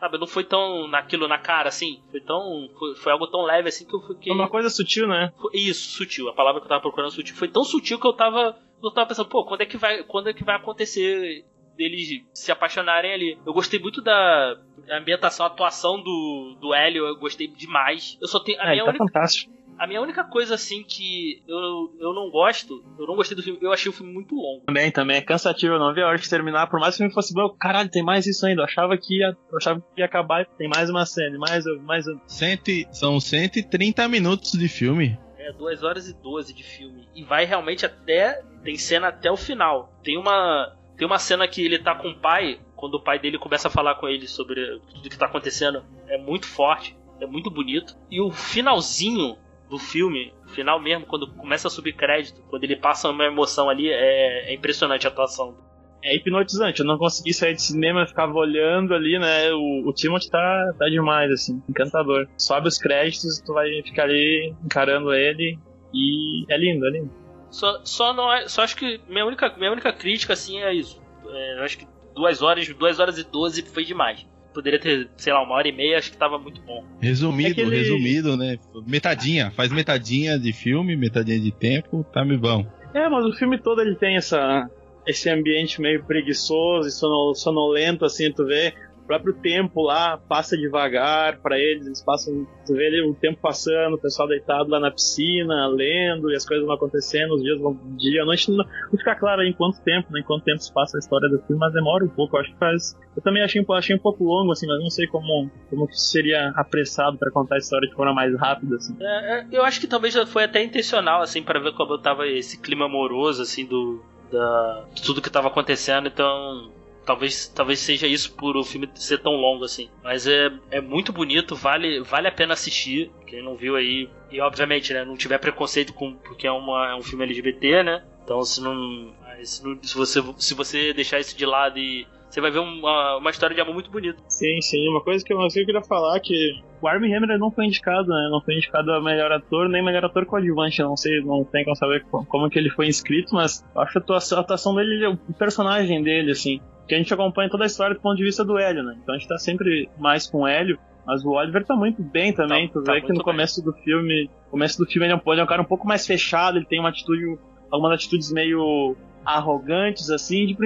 Sabe, 0.00 0.18
não 0.18 0.26
foi 0.26 0.42
tão 0.42 0.88
naquilo 0.88 1.28
na 1.28 1.38
cara, 1.38 1.68
assim. 1.68 2.02
Foi 2.10 2.20
tão. 2.20 2.68
Foi, 2.76 2.96
foi 2.96 3.12
algo 3.12 3.28
tão 3.28 3.42
leve 3.42 3.68
assim 3.68 3.86
que 3.86 3.94
eu 3.94 4.00
fiquei. 4.00 4.32
Foi 4.32 4.42
uma 4.42 4.48
coisa 4.48 4.68
sutil, 4.68 5.06
né? 5.06 5.32
Foi, 5.40 5.52
isso, 5.54 5.96
sutil. 5.96 6.28
A 6.28 6.34
palavra 6.34 6.60
que 6.60 6.64
eu 6.66 6.68
tava 6.68 6.80
procurando 6.82 7.12
sutil. 7.12 7.36
Foi 7.36 7.46
tão 7.46 7.62
sutil 7.62 8.00
que 8.00 8.06
eu 8.08 8.12
tava. 8.12 8.58
Eu 8.82 8.90
tava 8.90 9.06
pensando, 9.06 9.28
pô, 9.28 9.44
quando 9.44 9.60
é 9.60 9.66
que 9.66 9.76
vai, 9.76 10.02
quando 10.02 10.28
é 10.28 10.32
que 10.32 10.42
vai 10.42 10.56
acontecer 10.56 11.44
deles 11.76 12.24
se 12.34 12.50
apaixonarem 12.50 13.12
ali. 13.12 13.38
Eu 13.46 13.52
gostei 13.52 13.78
muito 13.78 14.02
da 14.02 14.56
ambientação, 14.90 15.46
a 15.46 15.48
atuação 15.48 16.02
do, 16.02 16.56
do 16.60 16.74
Hélio, 16.74 17.06
eu 17.06 17.16
gostei 17.16 17.46
demais. 17.46 18.18
Eu 18.20 18.26
só 18.26 18.40
tenho. 18.40 18.60
A 18.60 18.64
É, 18.64 18.70
minha 18.72 18.84
tá 18.84 18.90
única, 18.90 19.04
fantástico. 19.04 19.52
A 19.78 19.86
minha 19.86 20.00
única 20.02 20.24
coisa, 20.24 20.54
assim, 20.54 20.82
que 20.82 21.42
eu, 21.46 21.94
eu 22.00 22.12
não 22.12 22.30
gosto, 22.30 22.84
eu 22.98 23.06
não 23.06 23.14
gostei 23.16 23.36
do 23.36 23.42
filme, 23.42 23.58
eu 23.62 23.72
achei 23.72 23.88
o 23.90 23.92
filme 23.94 24.12
muito 24.12 24.34
longo. 24.34 24.64
Também, 24.66 24.90
também 24.90 25.16
é 25.16 25.20
cansativo, 25.20 25.74
eu 25.74 25.78
não 25.78 25.94
vi 25.94 26.02
a 26.02 26.08
hora 26.08 26.18
de 26.18 26.28
terminar, 26.28 26.66
por 26.68 26.80
mais 26.80 26.94
que 26.94 26.96
o 26.96 27.04
filme 27.04 27.14
fosse 27.14 27.32
bom, 27.32 27.48
caralho, 27.58 27.88
tem 27.90 28.02
mais 28.02 28.26
isso 28.26 28.44
ainda. 28.46 28.62
Eu 28.62 28.66
achava 28.66 28.96
que 28.98 29.18
ia, 29.18 29.36
eu 29.50 29.56
achava 29.56 29.80
que 29.80 30.00
ia 30.00 30.04
acabar, 30.06 30.44
tem 30.56 30.68
mais 30.68 30.90
uma 30.90 31.06
cena, 31.06 31.38
mais, 31.38 31.64
mais 31.84 32.04
Cento, 32.26 32.68
e- 32.70 32.86
são 32.90 33.20
130 33.20 34.08
minutos 34.08 34.52
de 34.52 34.68
filme. 34.68 35.18
É 35.38 35.52
2 35.52 35.82
horas 35.82 36.08
e 36.08 36.14
12 36.14 36.52
de 36.52 36.62
filme. 36.62 37.08
E 37.14 37.22
vai 37.24 37.44
realmente 37.46 37.86
até. 37.86 38.42
Tem 38.62 38.76
cena 38.76 39.08
até 39.08 39.30
o 39.30 39.36
final. 39.36 39.90
Tem 40.02 40.18
uma. 40.18 40.76
Tem 40.96 41.06
uma 41.06 41.18
cena 41.18 41.46
que 41.48 41.64
ele 41.64 41.78
tá 41.78 41.94
com 41.94 42.08
o 42.10 42.18
pai, 42.20 42.60
quando 42.76 42.94
o 42.96 43.02
pai 43.02 43.18
dele 43.18 43.38
começa 43.38 43.68
a 43.68 43.70
falar 43.70 43.94
com 43.94 44.08
ele 44.08 44.26
sobre 44.26 44.60
tudo 44.92 45.08
que 45.08 45.16
tá 45.16 45.24
acontecendo. 45.26 45.82
É 46.08 46.18
muito 46.18 46.46
forte, 46.46 46.94
é 47.20 47.26
muito 47.26 47.50
bonito. 47.50 47.96
E 48.10 48.20
o 48.20 48.30
finalzinho 48.30 49.38
do 49.68 49.78
filme, 49.78 50.32
final 50.48 50.80
mesmo, 50.80 51.06
quando 51.06 51.26
começa 51.34 51.68
a 51.68 51.70
subir 51.70 51.92
crédito, 51.94 52.40
quando 52.48 52.64
ele 52.64 52.76
passa 52.76 53.08
uma 53.10 53.24
emoção 53.24 53.68
ali, 53.68 53.88
é, 53.90 54.50
é 54.50 54.54
impressionante 54.54 55.06
a 55.06 55.10
atuação. 55.10 55.56
é 56.02 56.14
hipnotizante. 56.16 56.80
Eu 56.80 56.86
não 56.86 56.96
consegui 56.98 57.34
sair 57.34 57.54
de 57.54 57.62
cinema, 57.62 58.02
eu 58.02 58.06
ficava 58.06 58.32
olhando 58.34 58.94
ali, 58.94 59.18
né? 59.18 59.52
O, 59.52 59.88
o 59.88 59.92
Timothy 59.92 60.30
tá, 60.30 60.72
tá 60.78 60.86
demais, 60.88 61.30
assim, 61.30 61.62
encantador. 61.68 62.26
Sobe 62.36 62.68
os 62.68 62.78
créditos, 62.78 63.40
tu 63.44 63.52
vai 63.52 63.68
ficar 63.84 64.04
ali 64.04 64.54
encarando 64.64 65.12
ele 65.12 65.58
e 65.92 66.44
é 66.48 66.56
lindo, 66.56 66.86
é 66.86 66.90
lindo. 66.90 67.10
Só, 67.50 67.80
só 67.84 68.12
não 68.12 68.32
é, 68.32 68.46
só 68.46 68.62
acho 68.62 68.76
que 68.76 69.00
minha 69.08 69.24
única, 69.24 69.54
minha 69.56 69.72
única 69.72 69.92
crítica 69.92 70.34
assim 70.34 70.60
é 70.60 70.72
isso. 70.72 71.00
É, 71.26 71.58
eu 71.58 71.64
acho 71.64 71.78
que 71.78 71.86
duas 72.14 72.42
horas, 72.42 72.68
duas 72.68 73.00
horas 73.00 73.18
e 73.18 73.24
doze 73.24 73.62
foi 73.62 73.84
demais. 73.84 74.26
Poderia 74.54 74.80
ter, 74.80 75.08
sei 75.16 75.32
lá, 75.32 75.42
uma 75.42 75.54
hora 75.54 75.68
e 75.68 75.72
meia, 75.72 75.98
acho 75.98 76.10
que 76.10 76.16
tava 76.16 76.38
muito 76.38 76.60
bom. 76.62 76.84
Resumido, 77.00 77.60
É 77.60 77.64
resumido, 77.64 78.36
né? 78.36 78.58
Metadinha, 78.86 79.50
faz 79.52 79.70
metadinha 79.70 80.38
de 80.38 80.52
filme, 80.52 80.96
metadinha 80.96 81.38
de 81.38 81.52
tempo, 81.52 82.04
tá 82.12 82.24
me 82.24 82.36
bom. 82.36 82.66
É, 82.94 83.08
mas 83.08 83.24
o 83.24 83.32
filme 83.32 83.58
todo 83.58 83.80
ele 83.82 83.94
tem 83.94 84.16
essa, 84.16 84.68
esse 85.06 85.28
ambiente 85.30 85.80
meio 85.80 86.02
preguiçoso 86.04 86.88
e 86.88 86.90
sono- 86.90 87.34
sonolento, 87.34 88.04
assim, 88.04 88.32
tu 88.32 88.44
vê. 88.46 88.74
Próprio 89.08 89.32
tempo 89.32 89.82
lá 89.82 90.18
passa 90.18 90.54
devagar 90.54 91.38
pra 91.40 91.58
eles, 91.58 91.86
eles 91.86 92.02
passam, 92.02 92.46
tu 92.66 92.74
vê 92.74 92.88
ali 92.88 93.00
o 93.00 93.14
tempo 93.14 93.38
passando, 93.40 93.94
o 93.94 93.98
pessoal 93.98 94.28
deitado 94.28 94.70
lá 94.70 94.78
na 94.78 94.90
piscina, 94.90 95.66
lendo, 95.66 96.30
e 96.30 96.36
as 96.36 96.46
coisas 96.46 96.66
vão 96.66 96.74
acontecendo, 96.74 97.34
os 97.34 97.42
dias 97.42 97.58
vão, 97.58 97.74
dia, 97.96 98.22
a 98.22 98.26
noite, 98.26 98.50
não, 98.50 98.58
não 98.58 98.98
fica 98.98 99.16
claro 99.16 99.42
em 99.42 99.52
quanto 99.54 99.80
tempo, 99.82 100.12
né, 100.12 100.20
em 100.20 100.24
quanto 100.24 100.44
tempo 100.44 100.62
se 100.62 100.72
passa 100.72 100.98
a 100.98 101.00
história 101.00 101.28
do 101.30 101.38
filme, 101.38 101.58
mas 101.58 101.72
demora 101.72 102.04
um 102.04 102.08
pouco, 102.08 102.36
eu 102.36 102.40
acho 102.42 102.52
que 102.52 102.58
faz, 102.58 102.94
eu 103.16 103.22
também 103.22 103.42
achei, 103.42 103.64
achei 103.70 103.96
um 103.96 103.98
pouco 103.98 104.22
longo, 104.22 104.52
assim, 104.52 104.66
mas 104.66 104.78
não 104.78 104.90
sei 104.90 105.06
como, 105.06 105.50
como 105.70 105.88
seria 105.90 106.52
apressado 106.54 107.16
pra 107.16 107.30
contar 107.30 107.54
a 107.54 107.58
história 107.58 107.88
de 107.88 107.94
forma 107.94 108.12
mais 108.12 108.38
rápida, 108.38 108.76
assim. 108.76 108.94
É, 109.00 109.38
é, 109.40 109.46
eu 109.50 109.64
acho 109.64 109.80
que 109.80 109.86
talvez 109.86 110.12
já 110.12 110.26
foi 110.26 110.44
até 110.44 110.62
intencional, 110.62 111.22
assim, 111.22 111.42
para 111.42 111.58
ver 111.58 111.72
como 111.72 111.98
tava 111.98 112.26
esse 112.26 112.60
clima 112.60 112.84
amoroso, 112.84 113.42
assim, 113.42 113.64
do. 113.64 114.02
Da, 114.30 114.84
de 114.94 115.02
tudo 115.02 115.22
que 115.22 115.30
tava 115.30 115.48
acontecendo, 115.48 116.08
então. 116.08 116.70
Talvez, 117.08 117.48
talvez 117.48 117.78
seja 117.78 118.06
isso 118.06 118.36
por 118.36 118.54
o 118.54 118.62
filme 118.62 118.86
ser 118.94 119.16
tão 119.22 119.32
longo 119.32 119.64
assim. 119.64 119.88
Mas 120.04 120.26
é, 120.26 120.50
é 120.70 120.78
muito 120.78 121.10
bonito, 121.10 121.56
vale, 121.56 122.00
vale 122.02 122.28
a 122.28 122.30
pena 122.30 122.52
assistir. 122.52 123.10
Quem 123.26 123.42
não 123.42 123.56
viu 123.56 123.76
aí. 123.76 124.10
E 124.30 124.38
obviamente, 124.42 124.92
né? 124.92 125.06
Não 125.06 125.16
tiver 125.16 125.38
preconceito 125.38 125.94
com. 125.94 126.12
Porque 126.16 126.46
é, 126.46 126.52
uma, 126.52 126.90
é 126.90 126.94
um 126.94 127.02
filme 127.02 127.24
LGBT, 127.24 127.82
né? 127.82 128.04
Então 128.24 128.42
se 128.42 128.60
não. 128.60 129.10
Se, 129.42 129.64
não- 129.64 129.82
se 129.82 129.96
você, 129.96 130.22
se 130.36 130.52
você 130.52 130.92
deixar 130.92 131.18
isso 131.18 131.34
de 131.34 131.46
lado 131.46 131.78
e. 131.78 132.06
Você 132.28 132.42
vai 132.42 132.50
ver 132.50 132.58
uma, 132.58 133.16
uma 133.16 133.30
história 133.30 133.54
de 133.54 133.60
amor 133.62 133.72
muito 133.72 133.90
bonita. 133.90 134.18
Sim, 134.28 134.60
sim. 134.60 134.86
Uma 134.90 135.02
coisa 135.02 135.24
que 135.24 135.32
eu, 135.32 135.38
que 135.38 135.60
eu 135.60 135.64
queria 135.64 135.82
falar 135.82 136.18
é 136.18 136.20
que 136.20 136.60
o 136.78 136.86
Armie 136.86 137.10
Hammer 137.14 137.38
não 137.38 137.50
foi 137.50 137.64
indicado, 137.64 138.06
né? 138.06 138.28
Não 138.30 138.42
foi 138.42 138.54
indicado 138.54 138.92
a 138.92 139.00
melhor 139.00 139.32
ator, 139.32 139.66
nem 139.70 139.82
melhor 139.82 140.04
ator 140.04 140.26
coadjuvante. 140.26 140.82
Não 140.82 140.94
sei, 140.94 141.22
não 141.22 141.42
tem 141.50 141.64
como 141.64 141.74
saber 141.74 142.04
co- 142.10 142.26
como 142.28 142.50
que 142.50 142.58
ele 142.58 142.68
foi 142.68 142.86
inscrito, 142.86 143.34
mas 143.34 143.64
acho 143.74 143.98
a 143.98 144.40
atuação 144.40 144.74
dele, 144.74 145.06
o 145.06 145.16
personagem 145.38 146.02
dele, 146.02 146.32
assim. 146.32 146.60
Que 146.88 146.94
a 146.94 146.98
gente 146.98 147.12
acompanha 147.12 147.50
toda 147.50 147.64
a 147.64 147.66
história 147.66 147.94
do 147.94 148.00
ponto 148.00 148.16
de 148.16 148.24
vista 148.24 148.44
do 148.44 148.58
Hélio, 148.58 148.82
né? 148.82 148.96
Então 149.02 149.14
a 149.14 149.18
gente 149.18 149.28
tá 149.28 149.38
sempre 149.38 149.88
mais 149.98 150.26
com 150.26 150.38
o 150.38 150.46
Hélio. 150.46 150.78
Mas 151.06 151.24
o 151.24 151.30
Oliver 151.30 151.64
tá 151.64 151.74
muito 151.74 152.02
bem 152.02 152.34
também. 152.34 152.66
Tá- 152.68 152.74
tu 152.74 152.84
tá 152.84 152.92
vê 152.92 153.00
que 153.00 153.12
no 153.12 153.22
começo 153.22 153.62
do 153.64 153.72
filme. 153.72 154.28
começo 154.50 154.78
do 154.78 154.84
filme 154.84 155.06
ele 155.06 155.14
é 155.14 155.16
um, 155.16 155.32
ele 155.32 155.40
é 155.40 155.44
um 155.44 155.46
cara 155.46 155.62
um 155.62 155.66
pouco 155.66 155.86
mais 155.86 156.06
fechado, 156.06 156.58
ele 156.58 156.66
tem 156.66 156.78
uma 156.80 156.90
atitude. 156.90 157.38
algumas 157.70 157.94
atitudes 157.94 158.32
meio 158.32 158.96
arrogantes, 159.24 160.10
assim, 160.10 160.46
de, 160.46 160.56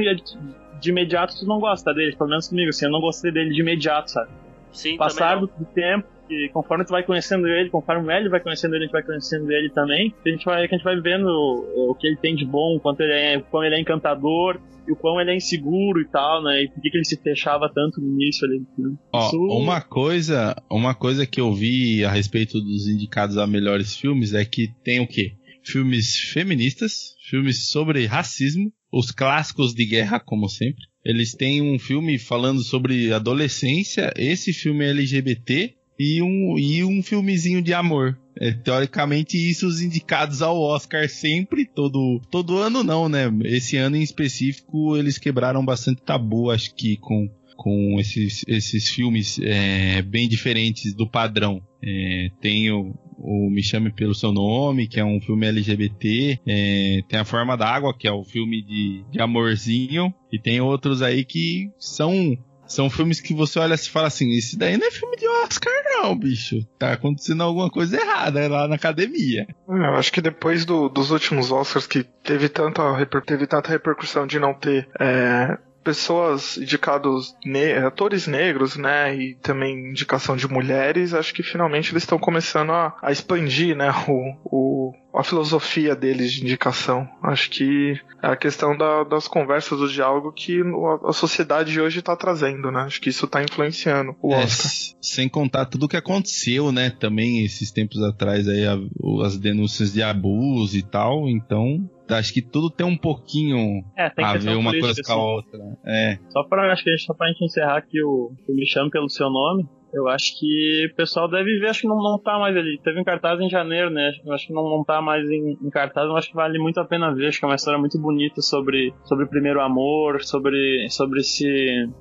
de 0.81 0.91
imediato 0.91 1.35
tu 1.39 1.47
não 1.47 1.59
gosta 1.59 1.93
dele, 1.93 2.15
pelo 2.17 2.31
menos 2.31 2.49
comigo, 2.49 2.71
assim, 2.71 2.87
eu 2.87 2.93
não 2.93 3.01
gostei 3.01 3.33
dele 3.33 3.51
de 3.51 3.61
imediato, 3.61 4.11
sabe? 4.11 4.31
Sim, 4.73 4.97
Passar 4.97 5.39
do, 5.39 5.47
do 5.47 5.65
tempo, 5.67 6.07
e 6.31 6.49
conforme 6.53 6.85
tu 6.85 6.91
vai 6.91 7.03
conhecendo 7.03 7.47
ele, 7.47 7.69
conforme 7.71 8.07
o 8.07 8.11
Hélio 8.11 8.31
vai 8.31 8.41
conhecendo 8.41 8.75
ele, 8.75 8.85
a 8.85 8.87
gente 8.87 8.93
vai 8.93 9.03
conhecendo 9.03 9.51
ele 9.51 9.69
também, 9.71 10.15
a 10.25 10.29
gente 10.29 10.45
vai, 10.45 10.67
que 10.67 10.75
a 10.75 10.79
gente 10.79 10.85
vai 10.85 10.99
vendo 11.01 11.27
o, 11.27 11.91
o 11.91 11.95
que 11.95 12.07
ele 12.07 12.17
tem 12.17 12.35
de 12.35 12.45
bom, 12.45 12.79
quanto 12.79 13.01
ele 13.01 13.13
é, 13.13 13.37
o 13.39 13.43
quão 13.43 13.65
ele 13.65 13.75
é 13.75 13.81
encantador, 13.81 14.59
e 14.87 14.93
o 14.93 14.97
quão 14.97 15.21
ele 15.21 15.31
é 15.31 15.37
inseguro 15.37 16.01
e 16.01 16.09
tal, 16.09 16.43
né? 16.43 16.63
E 16.65 16.69
por 16.69 16.81
que, 16.83 16.91
que 16.91 16.97
ele 16.97 17.05
se 17.05 17.17
fechava 17.17 17.71
tanto 17.73 18.01
no 18.01 18.21
início 18.21 18.47
ali. 18.47 18.61
Né? 18.79 18.97
Ó, 19.13 19.27
Isso- 19.29 19.37
uma 19.39 19.81
coisa, 19.81 20.57
uma 20.71 20.95
coisa 20.95 21.27
que 21.27 21.41
eu 21.41 21.53
vi 21.55 22.05
a 22.05 22.11
respeito 22.11 22.61
dos 22.61 22.87
indicados 22.89 23.37
a 23.37 23.47
melhores 23.47 23.97
filmes 23.97 24.33
é 24.35 24.45
que 24.45 24.69
tem 24.85 25.01
o 25.01 25.07
quê? 25.07 25.33
Filmes 25.65 26.17
feministas, 26.17 27.15
filmes 27.29 27.69
sobre 27.69 28.05
racismo, 28.07 28.73
os 28.93 29.11
clássicos 29.11 29.73
de 29.75 29.87
guerra, 29.87 30.19
como 30.19 30.49
sempre. 30.49 30.83
Eles 31.05 31.35
têm 31.35 31.63
um 31.63 31.79
filme 31.79 32.19
falando 32.19 32.63
sobre 32.63 33.13
adolescência, 33.13 34.13
esse 34.17 34.53
filme 34.53 34.85
é 34.85 34.91
LGBT 34.91 35.75
e 36.03 36.21
um, 36.21 36.59
e 36.59 36.83
um 36.83 37.01
filmezinho 37.03 37.63
de 37.63 37.73
amor. 37.73 38.19
É, 38.37 38.51
teoricamente, 38.51 39.37
isso 39.37 39.67
os 39.67 39.81
indicados 39.81 40.43
ao 40.43 40.59
Oscar 40.59 41.09
sempre, 41.09 41.65
todo, 41.65 42.21
todo 42.31 42.57
ano 42.57 42.83
não, 42.83 43.09
né? 43.09 43.31
Esse 43.45 43.77
ano 43.77 43.97
em 43.97 44.03
específico, 44.03 44.97
eles 44.97 45.19
quebraram 45.19 45.65
bastante 45.65 46.03
tabu, 46.03 46.51
acho 46.51 46.75
que 46.75 46.97
com 46.97 47.29
com 47.55 48.01
esses, 48.01 48.45
esses 48.49 48.89
filmes 48.89 49.39
é, 49.41 50.03
bem 50.03 50.29
diferentes 50.29 50.93
do 50.95 51.09
padrão. 51.09 51.63
É, 51.81 52.29
tem 52.41 52.73
o, 52.73 52.93
o 53.19 53.49
Me 53.51 53.63
Chame 53.63 53.93
Pelo 53.93 54.17
Seu 54.17 54.33
Nome, 54.33 54.89
que 54.89 54.99
é 54.99 55.05
um 55.05 55.21
filme 55.21 55.47
LGBT. 55.47 56.41
é, 56.45 57.03
tem 57.09 57.21
A 57.21 57.25
Forma 57.25 57.57
da 57.57 57.69
Água, 57.69 57.97
que 57.97 58.09
é 58.09 58.13
o 58.13 58.25
filme 58.25 58.63
de, 58.63 59.05
de 59.13 59.21
amorzinho. 59.21 60.13
E 60.33 60.41
tem 60.41 60.61
outros 60.61 61.03
aí 61.03 61.25
que 61.25 61.71
são 61.79 62.37
são 62.73 62.89
filmes 62.91 63.21
que 63.21 63.35
você 63.35 63.59
olha 63.59 63.75
e 63.75 63.79
fala 63.79 64.07
assim: 64.09 64.31
Esse 64.37 64.57
daí 64.59 64.77
não 64.77 64.87
é 64.87 64.91
filme 64.91 65.17
de 65.17 65.27
Oscar, 65.29 65.73
não, 65.85 66.17
bicho. 66.17 66.57
Tá 66.79 66.93
acontecendo 66.93 67.43
alguma 67.43 67.71
coisa 67.71 68.01
errada 68.01 68.49
lá 68.49 68.67
na 68.69 68.75
academia. 68.77 69.47
É, 69.69 69.73
Eu 69.73 69.95
acho 69.97 70.13
que 70.13 70.21
depois 70.21 70.65
do- 70.65 70.89
dos 70.89 71.11
últimos 71.11 71.51
Oscars 71.53 71.87
que 71.87 72.03
teve 72.25 72.49
tanta, 72.49 72.83
teve 73.27 73.47
tanta 73.47 73.69
repercussão 73.71 74.27
de 74.27 74.39
não 74.39 74.55
ter 74.55 74.89
é, 75.01 75.57
pessoas 75.83 76.57
indicados, 76.57 77.35
ne- 77.45 77.75
atores 77.79 78.27
negros, 78.27 78.77
né, 78.77 79.15
e 79.17 79.35
também 79.37 79.91
indicação 79.91 80.37
de 80.37 80.47
mulheres, 80.49 81.13
acho 81.15 81.35
que 81.35 81.43
finalmente 81.43 81.93
eles 81.93 82.03
estão 82.03 82.19
começando 82.19 82.71
a, 82.71 82.97
a 83.03 83.11
expandir, 83.13 83.77
né, 83.77 83.91
o, 84.09 84.35
o, 84.45 84.95
a 85.15 85.23
filosofia 85.23 85.95
deles 85.95 86.33
de 86.33 86.43
indicação. 86.43 87.07
Acho 87.23 87.51
que 87.51 88.01
é 88.23 88.29
a 88.29 88.37
questão 88.37 88.77
da, 88.77 89.05
das 89.05 89.29
conversas, 89.29 89.79
do 89.79 89.89
diálogo 89.89 90.33
que 90.33 90.61
a, 91.07 91.13
sociedade 91.13 91.73
de 91.73 91.81
hoje 91.81 91.99
está 91.99 92.17
trazendo, 92.17 92.71
né? 92.71 92.81
Acho 92.83 93.01
que 93.01 93.11
isso 93.11 93.27
está 93.27 93.43
influenciando 93.43 94.15
o 94.23 94.33
É, 94.33 94.45
Oscar. 94.45 94.71
sem 95.03 95.29
contar 95.29 95.67
tudo 95.67 95.89
que 95.89 95.97
aconteceu, 95.97 96.73
né? 96.73 96.89
Também 96.91 97.45
esses 97.45 97.71
tempos 97.71 98.03
atrás 98.03 98.49
aí, 98.49 98.65
a- 98.67 98.79
o- 99.01 99.23
as 99.23 99.37
denúncias 99.37 99.93
de 99.93 100.03
abuso 100.03 100.79
e 100.79 100.83
tal. 100.83 101.29
Então, 101.29 101.89
acho 102.19 102.33
que 102.33 102.43
tudo 102.43 102.71
tem 102.71 102.87
um 102.87 102.97
pouquinho 102.97 103.83
É, 103.97 104.11
tem 104.11 104.25
a 104.25 104.35
ver 104.35 104.57
uma 104.57 104.71
coisa 104.71 105.03
com 105.03 105.13
a 105.13 105.15
assim. 105.15 105.23
outra. 105.23 105.59
É. 105.87 106.19
Só 106.31 106.43
pra, 106.45 106.73
acho 106.73 106.85
que 106.85 106.97
só 106.99 107.15
pra 107.15 107.29
gente 107.29 107.45
encerrar 107.45 107.77
aqui 107.79 108.03
o, 108.03 108.33
o 108.49 108.55
Me 108.55 108.67
Chame 108.67 108.91
Pelo 108.91 109.09
Seu 109.09 109.31
Nome, 109.31 109.67
eu 109.93 110.09
acho 110.09 110.39
que 110.41 110.89
o 110.91 110.97
pessoal 110.97 111.29
deve 111.29 111.59
ver, 111.59 111.69
acho 111.69 111.83
que 111.83 111.87
não, 111.87 111.97
não 111.97 112.19
tá 112.19 112.39
mais 112.39 112.57
ali. 112.57 112.81
Teve 112.83 112.99
um 112.99 113.05
cartaz 113.05 113.39
em 113.41 113.51
janeiro, 113.51 113.91
né? 113.91 114.11
Eu 114.25 114.33
acho 114.33 114.47
que 114.47 114.53
não, 114.55 114.63
não 114.65 114.83
tá 114.83 115.03
mais 115.03 115.29
em, 115.31 115.59
em 115.63 115.69
cartaz, 115.71 116.09
mas 116.09 116.19
acho 116.19 116.31
que 116.31 116.35
vale 116.35 116.59
muito 116.59 116.81
a 116.81 116.85
pena 116.85 117.15
ver. 117.15 117.27
Acho 117.29 117.39
que 117.39 117.45
é 117.45 117.49
uma 117.49 117.57
história 117.57 117.79
muito 117.79 118.01
bonita 118.01 118.41
sobre, 118.41 118.95
sobre 119.05 119.27
o 119.27 119.29
primeiro 119.29 119.61
amor, 119.61 120.23
sobre, 120.23 120.89
sobre 120.89 121.23
se, 121.23 121.47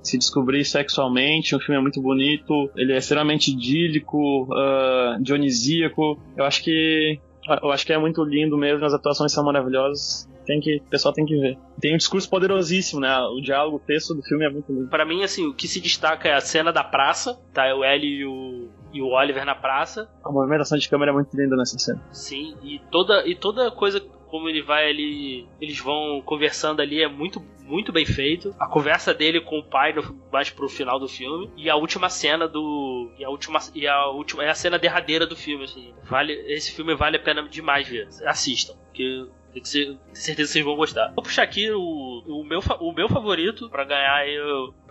se 0.01 0.17
descobrir 0.17 0.63
sexualmente. 0.63 1.53
O 1.53 1.59
filme 1.59 1.77
é 1.79 1.81
muito 1.81 2.01
bonito, 2.01 2.71
ele 2.77 2.93
é 2.93 2.97
extremamente 2.97 3.51
idílico, 3.51 4.47
ah, 4.53 5.17
dionisíaco. 5.21 6.17
Eu 6.37 6.45
acho 6.45 6.63
que. 6.63 7.19
Eu 7.61 7.71
acho 7.71 7.85
que 7.85 7.93
é 7.93 7.97
muito 7.97 8.23
lindo 8.23 8.57
mesmo, 8.57 8.85
as 8.85 8.93
atuações 8.93 9.31
são 9.31 9.43
maravilhosas. 9.43 10.29
Tem 10.45 10.59
que, 10.59 10.77
o 10.77 10.89
pessoal 10.89 11.13
tem 11.13 11.25
que 11.25 11.39
ver. 11.39 11.57
Tem 11.79 11.93
um 11.93 11.97
discurso 11.97 12.29
poderosíssimo, 12.29 12.99
né? 12.99 13.17
O 13.19 13.41
diálogo, 13.41 13.77
o 13.77 13.79
texto 13.79 14.13
do 14.13 14.21
filme 14.21 14.45
é 14.45 14.49
muito 14.49 14.71
lindo. 14.71 14.89
Pra 14.89 15.05
mim, 15.05 15.23
assim, 15.23 15.47
o 15.47 15.53
que 15.53 15.67
se 15.67 15.79
destaca 15.79 16.27
é 16.27 16.33
a 16.33 16.41
cena 16.41 16.71
da 16.71 16.83
praça, 16.83 17.39
tá? 17.53 17.73
O 17.75 17.83
Ellie 17.83 18.19
e 18.19 18.25
o, 18.25 18.69
e 18.93 19.01
o 19.01 19.07
Oliver 19.07 19.45
na 19.45 19.55
praça, 19.55 20.09
A 20.23 20.31
movimentação 20.31 20.77
de 20.77 20.89
câmera 20.89 21.11
é 21.11 21.13
muito 21.13 21.35
linda 21.35 21.55
nessa 21.55 21.77
cena. 21.77 22.01
sim, 22.11 22.55
e 22.61 22.79
toda, 22.91 23.27
e 23.27 23.35
toda 23.35 23.71
coisa 23.71 23.99
como 24.31 24.47
ele 24.47 24.61
vai 24.61 24.89
ali, 24.89 25.45
eles 25.59 25.77
vão 25.79 26.21
conversando 26.25 26.81
ali 26.81 27.03
é 27.03 27.07
muito, 27.07 27.43
muito 27.65 27.91
bem 27.91 28.05
feito. 28.05 28.55
A 28.57 28.65
conversa 28.65 29.13
dele 29.13 29.41
com 29.41 29.59
o 29.59 29.63
pai 29.63 29.91
no, 29.91 30.01
mais 30.31 30.49
pro 30.49 30.69
final 30.69 30.97
do 30.97 31.07
filme 31.07 31.51
e 31.57 31.69
a 31.69 31.75
última 31.75 32.09
cena 32.09 32.47
do 32.47 33.11
e 33.19 33.25
a 33.25 33.29
última 33.29 33.59
e 33.75 33.85
a 33.85 34.07
última 34.07 34.45
é 34.45 34.49
a 34.49 34.55
cena 34.55 34.79
derradeira 34.79 35.27
do 35.27 35.35
filme, 35.35 35.65
assim. 35.65 35.93
Vale, 36.03 36.31
esse 36.47 36.71
filme 36.73 36.95
vale 36.95 37.17
a 37.17 37.19
pena 37.21 37.43
demais 37.43 37.85
ver. 37.85 38.07
Assistam, 38.25 38.73
tem 38.93 39.29
que 39.53 39.61
tenho 39.61 39.99
certeza 40.13 40.47
que 40.47 40.53
vocês 40.53 40.65
vão 40.65 40.75
gostar. 40.75 41.11
Vou 41.15 41.23
puxar 41.23 41.43
aqui 41.43 41.69
o, 41.71 41.79
o, 41.79 42.43
meu, 42.47 42.59
o 42.79 42.93
meu 42.93 43.09
favorito 43.09 43.69
pra 43.69 43.83
ganhar 43.85 44.25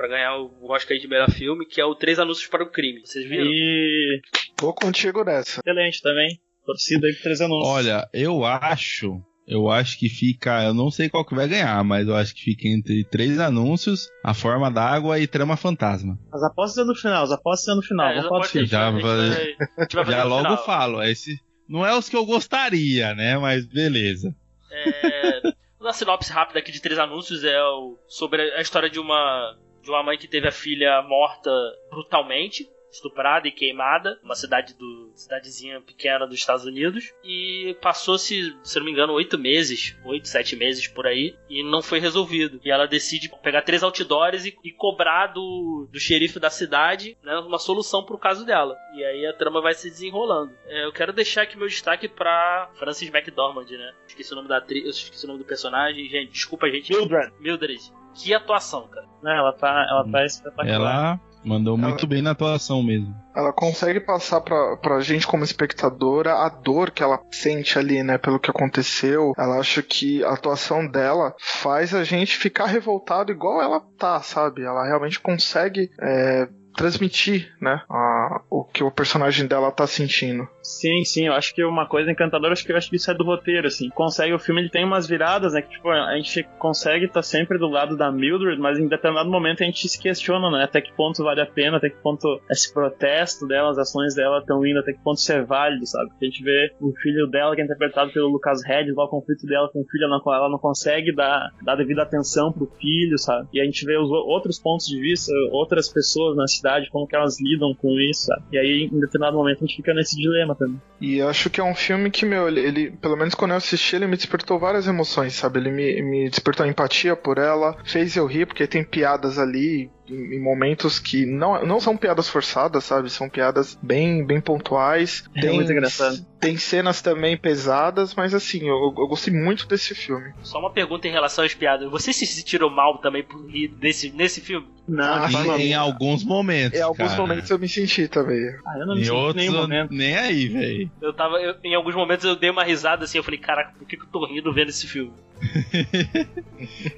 ganhar 0.09 0.37
o 0.39 0.71
Oscar 0.71 0.97
de 0.99 1.09
melhor 1.09 1.31
filme, 1.31 1.67
que 1.67 1.81
é 1.81 1.85
o 1.85 1.95
Três 1.95 2.19
Anúncios 2.19 2.49
para 2.49 2.65
o 2.65 2.71
Crime. 2.71 3.01
Vocês 3.05 3.27
viram? 3.29 3.47
E 3.47 4.21
Tô 4.57 4.73
contigo 4.75 5.25
nessa. 5.25 5.61
excelente 5.61 6.03
também. 6.03 6.39
Torcida 6.67 7.07
aí 7.07 7.15
por 7.15 7.23
três 7.23 7.41
anúncios. 7.41 7.69
Olha, 7.69 8.09
eu 8.13 8.45
acho. 8.45 9.21
Eu 9.49 9.69
acho 9.69 9.99
que 9.99 10.09
fica. 10.09 10.63
Eu 10.63 10.73
não 10.75 10.91
sei 10.91 11.09
qual 11.09 11.25
que 11.25 11.35
vai 11.35 11.49
ganhar, 11.49 11.83
mas 11.83 12.07
eu 12.07 12.15
acho 12.15 12.33
que 12.35 12.43
fica 12.43 12.69
entre 12.69 13.03
três 13.11 13.41
anúncios, 13.41 14.09
a 14.25 14.33
forma 14.35 14.71
d'água 14.71 15.19
e 15.19 15.27
trama 15.27 15.57
fantasma. 15.57 16.17
As 16.33 16.43
apostas 16.45 16.85
é 16.85 16.87
no 16.87 16.95
final, 16.95 17.25
as 17.25 17.33
apostas 17.33 17.69
é 17.73 17.75
no 17.75 17.83
final. 17.83 18.09
É, 18.11 18.15
Vamos 18.23 18.29
falar 18.29 18.67
Já 18.67 18.91
vai- 18.91 18.91
a 18.91 18.93
gente 18.93 19.03
vai- 19.03 19.17
vai- 19.17 19.57
a 19.79 19.83
gente 19.83 19.97
vai 19.97 20.05
fazer 20.05 20.17
Já 20.19 20.23
logo 20.25 20.43
final. 20.43 20.65
falo, 20.65 21.03
esse 21.03 21.35
não 21.69 21.85
é 21.85 21.97
os 21.97 22.09
que 22.09 22.17
eu 22.17 22.25
gostaria, 22.27 23.13
né? 23.15 23.39
Mas 23.39 23.67
beleza. 23.67 24.33
É, 24.71 25.41
uma 25.81 25.93
sinopse 25.93 26.33
rápida 26.33 26.59
aqui 26.59 26.71
de 26.73 26.81
três 26.81 26.99
anúncios 26.99 27.45
é 27.45 27.63
o- 27.63 27.99
sobre 28.07 28.43
a 28.55 28.61
história 28.61 28.89
de 28.91 28.99
uma 28.99 29.57
de 29.83 29.89
uma 29.91 30.03
mãe 30.03 30.19
que 30.19 30.29
teve 30.29 30.47
a 30.47 30.53
filha 30.53 31.01
morta 31.03 31.51
brutalmente, 31.91 32.69
estuprada 32.91 33.49
e 33.49 33.53
queimada, 33.53 34.19
uma 34.23 34.35
cidade 34.35 34.75
do 34.75 35.11
cidadezinha 35.15 35.81
pequena 35.81 36.27
dos 36.27 36.39
Estados 36.39 36.65
Unidos 36.65 37.13
e 37.25 37.77
passou-se, 37.81 38.57
se 38.63 38.79
não 38.79 38.85
me 38.85 38.93
engano, 38.93 39.13
oito 39.13 39.39
meses, 39.39 39.97
oito 40.05 40.29
sete 40.29 40.57
meses 40.57 40.87
por 40.89 41.07
aí 41.07 41.37
e 41.49 41.63
não 41.63 41.83
foi 41.83 42.01
resolvido. 42.01 42.61
E 42.65 42.71
ela 42.71 42.87
decide 42.87 43.31
pegar 43.43 43.63
três 43.63 43.83
outdoors 43.83 44.45
e, 44.45 44.57
e 44.65 44.73
cobrar 44.73 45.29
do, 45.29 45.89
do 45.91 46.01
xerife 46.01 46.39
da 46.39 46.51
cidade 46.51 47.17
né, 47.23 47.37
uma 47.39 47.59
solução 47.59 48.05
pro 48.05 48.19
caso 48.19 48.45
dela. 48.45 48.77
E 48.95 49.05
aí 49.05 49.27
a 49.27 49.33
trama 49.33 49.61
vai 49.61 49.75
se 49.75 49.89
desenrolando. 49.89 50.53
É, 50.67 50.85
eu 50.85 50.93
quero 50.93 51.13
deixar 51.13 51.43
aqui 51.43 51.57
meu 51.57 51.69
destaque 51.69 52.09
pra 52.09 52.71
Frances 52.79 53.09
McDormand, 53.09 53.67
né? 53.71 53.93
Esqueci 54.07 54.33
o 54.33 54.37
nome 54.37 54.49
da 54.49 54.59
atriz, 54.59 54.85
eu 54.85 54.91
esqueci 54.91 55.25
o 55.25 55.29
nome 55.29 55.41
do 55.41 55.45
personagem. 55.45 56.09
Gente, 56.09 56.33
desculpa, 56.33 56.69
gente. 56.71 56.93
Mildred. 56.93 57.33
Mildred. 57.39 57.93
Que 58.15 58.35
atuação, 58.35 58.89
cara. 58.89 59.07
Né, 59.23 59.37
ela 59.37 59.53
tá, 59.53 59.87
ela 59.89 60.11
tá 60.11 60.25
espetacular. 60.25 60.69
Ela 60.69 61.21
mandou 61.45 61.77
muito 61.77 62.07
bem 62.07 62.23
na 62.23 62.33
atuação 62.33 62.83
mesmo. 62.83 63.15
Ela 63.35 63.53
consegue 63.53 64.01
passar 64.01 64.41
pra, 64.41 64.77
pra 64.77 65.01
gente 65.01 65.27
como 65.27 65.45
espectadora 65.45 66.35
a 66.35 66.49
dor 66.49 66.91
que 66.91 67.03
ela 67.03 67.21
sente 67.31 67.79
ali, 67.79 68.03
né, 68.03 68.19
pelo 68.19 68.41
que 68.41 68.51
aconteceu. 68.51 69.33
Ela 69.39 69.59
acha 69.59 69.83
que 69.83 70.25
a 70.25 70.31
atuação 70.31 70.87
dela 70.87 71.35
faz 71.39 71.95
a 71.95 72.05
gente 72.05 72.37
ficar 72.37 72.67
revoltado 72.67 73.33
igual 73.33 73.63
ela 73.63 73.81
tá, 73.99 74.21
sabe? 74.21 74.63
Ela 74.63 74.85
realmente 74.85 75.21
consegue 75.21 75.91
é, 76.01 76.49
transmitir, 76.77 77.53
né, 77.61 77.83
a- 77.89 78.43
o 78.51 78.65
que 78.65 78.83
o 78.83 78.91
personagem 78.91 79.47
dela 79.47 79.71
tá 79.71 79.87
sentindo. 79.87 80.49
Sim, 80.63 81.05
sim, 81.05 81.27
eu 81.27 81.33
acho 81.33 81.55
que 81.55 81.65
uma 81.65 81.87
coisa 81.87 82.11
encantadora, 82.11 82.53
acho 82.53 82.65
que 82.65 82.73
eu 82.73 82.77
acho 82.77 82.89
que 82.91 82.97
isso 82.97 83.11
é 83.11 83.15
do 83.15 83.25
roteiro, 83.25 83.67
assim. 83.67 83.89
Consegue, 83.91 84.33
o 84.33 84.39
filme 84.39 84.61
ele 84.63 84.71
tem 84.71 84.85
umas 84.85 85.07
viradas, 85.09 85.53
né? 85.53 85.63
Que 85.63 85.71
tipo, 85.71 85.89
a 85.91 86.15
gente 86.17 86.43
consegue 86.59 87.07
estar 87.07 87.23
sempre 87.23 87.59
do 87.59 87.69
lado 87.69 87.97
da 87.97 88.11
Mildred, 88.13 88.61
mas 88.61 88.79
em 88.79 88.87
determinado 88.89 89.31
momento 89.31 89.63
a 89.63 89.67
gente 89.67 89.89
se 89.89 90.01
questiona, 90.01 90.51
né? 90.51 90.65
Até 90.65 90.81
que 90.81 90.93
ponto 90.93 91.23
vale 91.25 91.41
a 91.41 91.47
pena, 91.47 91.79
até 91.79 91.91
que 91.91 91.97
ponto 92.03 92.41
esse 92.51 92.73
protesto 92.73 93.47
dela, 93.47 93.71
as 93.71 93.79
ações 93.79 94.15
dela 94.15 94.39
estão 94.39 94.65
indo, 94.65 94.79
até 94.79 94.93
que 94.93 95.03
ponto 95.03 95.19
isso 95.19 95.33
é 95.33 95.43
válido, 95.43 95.87
sabe? 95.87 96.09
Porque 96.11 96.27
a 96.27 96.29
gente 96.29 96.43
vê 96.43 96.73
o 96.81 96.93
filho 97.03 97.27
dela, 97.27 97.55
que 97.55 97.63
é 97.63 97.65
interpretado 97.65 98.13
pelo 98.13 98.29
Lucas 98.29 98.63
Hedges, 98.65 98.95
o 98.97 99.09
conflito 99.09 99.47
dela 99.47 99.69
com 99.73 99.81
o 99.81 99.85
filho, 99.85 100.05
ela 100.05 100.21
não, 100.25 100.35
ela 100.35 100.49
não 100.49 100.59
consegue 100.59 101.13
dar, 101.15 101.51
dar 101.65 101.75
devida 101.77 102.03
atenção 102.03 102.53
pro 102.53 102.71
filho, 102.81 103.19
sabe? 103.19 103.49
E 103.53 103.61
a 103.61 103.65
gente 103.65 103.85
vê 103.85 103.97
os 103.99 104.11
outros 104.11 104.59
pontos 104.59 104.87
de 104.87 105.01
vista, 105.01 105.33
outras 105.51 105.89
pessoas 105.93 106.37
na 106.37 106.47
como 106.91 107.07
que 107.07 107.17
elas 107.17 107.37
lidam 107.41 107.75
com 107.75 107.89
isso, 108.01 108.27
sabe? 108.27 108.43
E 108.53 108.59
aí, 108.59 108.91
em 108.93 109.01
determinado 109.01 109.37
momento, 109.37 109.59
a 109.65 109.67
gente 109.67 109.77
fica 109.77 109.95
nesse 109.95 110.17
dilema 110.17 110.55
também. 110.55 110.81
E 111.01 111.21
acho 111.23 111.49
que 111.51 111.61
é 111.61 111.65
um 111.65 111.75
filme 111.75 112.11
que, 112.11 112.25
meu, 112.27 112.49
ele, 112.49 112.61
ele- 112.61 112.91
pelo 112.91 113.17
menos 113.17 113.35
quando 113.35 113.53
eu 113.53 113.57
assisti, 113.57 113.97
ele 113.97 114.07
me 114.07 114.17
despertou 114.17 114.59
várias 114.59 114.87
emoções, 114.87 115.35
sabe? 115.35 115.59
Ele 115.61 115.71
me, 115.71 116.03
me 116.03 116.29
despertou 116.31 116.67
empatia 116.67 117.17
por 117.17 117.39
ela, 117.39 117.77
fez 117.85 118.17
eu 118.17 118.27
rir, 118.27 118.47
porque 118.47 118.67
tem 118.67 118.85
piadas 118.85 119.39
ali 119.39 119.91
em, 120.11 120.41
momentos 120.41 120.99
que 120.99 121.25
não, 121.27 121.65
não 121.67 121.81
são 121.81 121.97
piadas 121.97 122.29
forçadas, 122.29 122.85
sabe? 122.85 123.11
São 123.11 123.29
piadas 123.29 123.79
bem, 123.83 124.25
bem 124.25 124.41
pontuais. 124.41 125.25
É 125.35 125.41
Tem, 125.41 125.53
muito 125.55 125.71
engraçado. 125.73 126.25
Tem 126.41 126.57
cenas 126.57 127.03
também 127.03 127.37
pesadas, 127.37 128.15
mas 128.15 128.33
assim, 128.35 128.67
eu, 128.67 128.77
eu 128.97 129.07
gostei 129.09 129.33
muito 129.33 129.67
desse 129.69 129.95
filme. 129.95 130.33
Só 130.43 130.59
uma 130.59 130.71
pergunta 130.71 131.07
em 131.07 131.11
relação 131.13 131.45
às 131.45 131.55
piadas. 131.55 131.91
Você 131.91 132.13
se 132.13 132.27
sentiram 132.27 132.71
mal 132.71 132.99
também 132.99 133.23
por 133.23 133.47
rir 133.47 133.69
desse, 133.69 134.11
nesse 134.11 134.41
filme? 134.41 134.67
Não, 134.89 135.05
Ah, 135.05 135.29
Em, 135.59 135.69
em 135.69 135.75
alguns 135.75 136.25
momentos. 136.25 136.79
Em 136.79 136.83
alguns 136.83 137.09
cara. 137.11 137.21
momentos 137.21 137.49
eu 137.51 137.59
me 137.59 137.69
senti 137.69 138.09
também. 138.09 138.41
Ah, 138.67 138.79
eu 138.79 138.87
não 138.87 138.95
me 138.95 139.03
Em 139.03 139.05
senti 139.05 139.15
em 139.15 139.19
outros, 139.21 139.37
nenhum 139.47 139.61
momento. 139.61 139.93
nem 139.95 140.17
aí, 140.17 140.49
velho. 140.49 140.91
Eu 141.01 141.13
tava. 141.13 141.37
eu- 141.37 141.55
em 141.63 141.75
alguns 141.75 141.95
momentos 141.95 142.25
eu 142.25 142.35
dei 142.35 142.51
uma 142.51 142.65
risada 142.65 143.05
assim, 143.05 143.19
eu 143.19 143.23
falei, 143.25 143.39
caraca, 143.39 143.73
por 143.79 143.87
que, 143.87 143.97
que 143.97 144.03
eu 144.03 144.09
tô 144.09 144.27
rindo 144.27 144.53
vendo 144.53 144.71
esse 144.71 144.87
filme? 144.87 145.13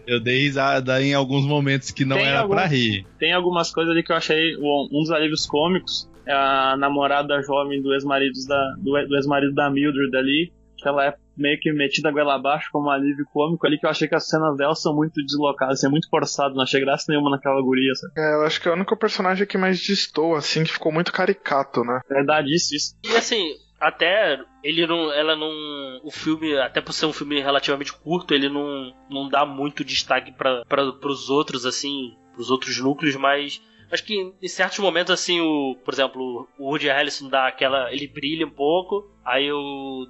Eu 0.06 0.20
dei 0.20 0.40
risada 0.42 1.02
em 1.02 1.14
alguns 1.14 1.44
momentos 1.46 1.90
que 1.90 2.04
não 2.04 2.16
Tem 2.16 2.26
era 2.26 2.40
algum- 2.40 2.54
pra 2.54 2.66
rir. 2.66 3.01
Tem 3.18 3.32
algumas 3.32 3.70
coisas 3.70 3.92
ali 3.92 4.02
que 4.02 4.12
eu 4.12 4.16
achei 4.16 4.56
um 4.56 4.88
um 4.92 5.00
dos 5.00 5.10
alívios 5.10 5.46
cômicos. 5.46 6.10
É 6.26 6.32
a 6.32 6.76
namorada 6.76 7.42
jovem 7.42 7.82
do 7.82 7.92
ex-marido 7.92 8.38
da, 8.46 8.74
do, 8.78 9.16
ex-marido 9.16 9.54
da 9.54 9.70
Mildred 9.70 10.16
ali. 10.16 10.52
Que 10.76 10.88
ela 10.88 11.06
é 11.06 11.14
meio 11.36 11.58
que 11.60 11.72
metida 11.72 12.08
a 12.08 12.12
goela 12.12 12.34
abaixo 12.34 12.68
como 12.72 12.88
um 12.88 12.90
alívio 12.90 13.24
cômico 13.32 13.66
ali, 13.66 13.78
que 13.78 13.86
eu 13.86 13.90
achei 13.90 14.08
que 14.08 14.14
as 14.14 14.28
cenas 14.28 14.56
dela 14.56 14.74
são 14.74 14.94
muito 14.94 15.14
deslocadas, 15.24 15.78
assim, 15.78 15.86
é 15.86 15.90
muito 15.90 16.08
forçado, 16.08 16.54
não 16.54 16.62
achei 16.62 16.80
graça 16.80 17.06
nenhuma 17.08 17.30
naquela 17.30 17.60
guria, 17.62 17.94
sabe? 17.94 18.12
É, 18.16 18.34
eu 18.34 18.42
acho 18.42 18.60
que 18.60 18.68
é 18.68 18.70
o 18.70 18.74
único 18.74 18.96
personagem 18.96 19.46
que 19.46 19.56
mais 19.56 19.80
destoa, 19.80 20.38
assim, 20.38 20.64
que 20.64 20.72
ficou 20.72 20.92
muito 20.92 21.12
caricato, 21.12 21.82
né? 21.84 22.00
Verdade, 22.08 22.54
isso, 22.54 22.74
isso. 22.74 22.96
E 23.04 23.16
assim, 23.16 23.54
até 23.82 24.38
ele 24.62 24.86
não. 24.86 25.12
Ela 25.12 25.34
não. 25.34 25.50
O 26.04 26.10
filme, 26.10 26.56
até 26.56 26.80
por 26.80 26.92
ser 26.92 27.06
um 27.06 27.12
filme 27.12 27.40
relativamente 27.40 27.92
curto, 27.92 28.32
ele 28.32 28.48
não, 28.48 28.92
não 29.10 29.28
dá 29.28 29.44
muito 29.44 29.84
destaque 29.84 30.32
para 30.32 30.64
pros 31.00 31.28
outros, 31.28 31.66
assim, 31.66 32.14
pros 32.34 32.50
outros 32.50 32.78
núcleos, 32.78 33.16
mas. 33.16 33.60
Acho 33.90 34.04
que 34.04 34.32
em 34.42 34.48
certos 34.48 34.78
momentos, 34.78 35.12
assim, 35.12 35.40
o, 35.42 35.76
por 35.84 35.92
exemplo, 35.92 36.48
o 36.58 36.70
Woody 36.70 36.86
Harrelson 36.88 37.28
dá 37.28 37.46
aquela. 37.46 37.92
ele 37.92 38.06
brilha 38.08 38.46
um 38.46 38.50
pouco. 38.50 39.10
Aí 39.24 39.46
eu 39.46 39.60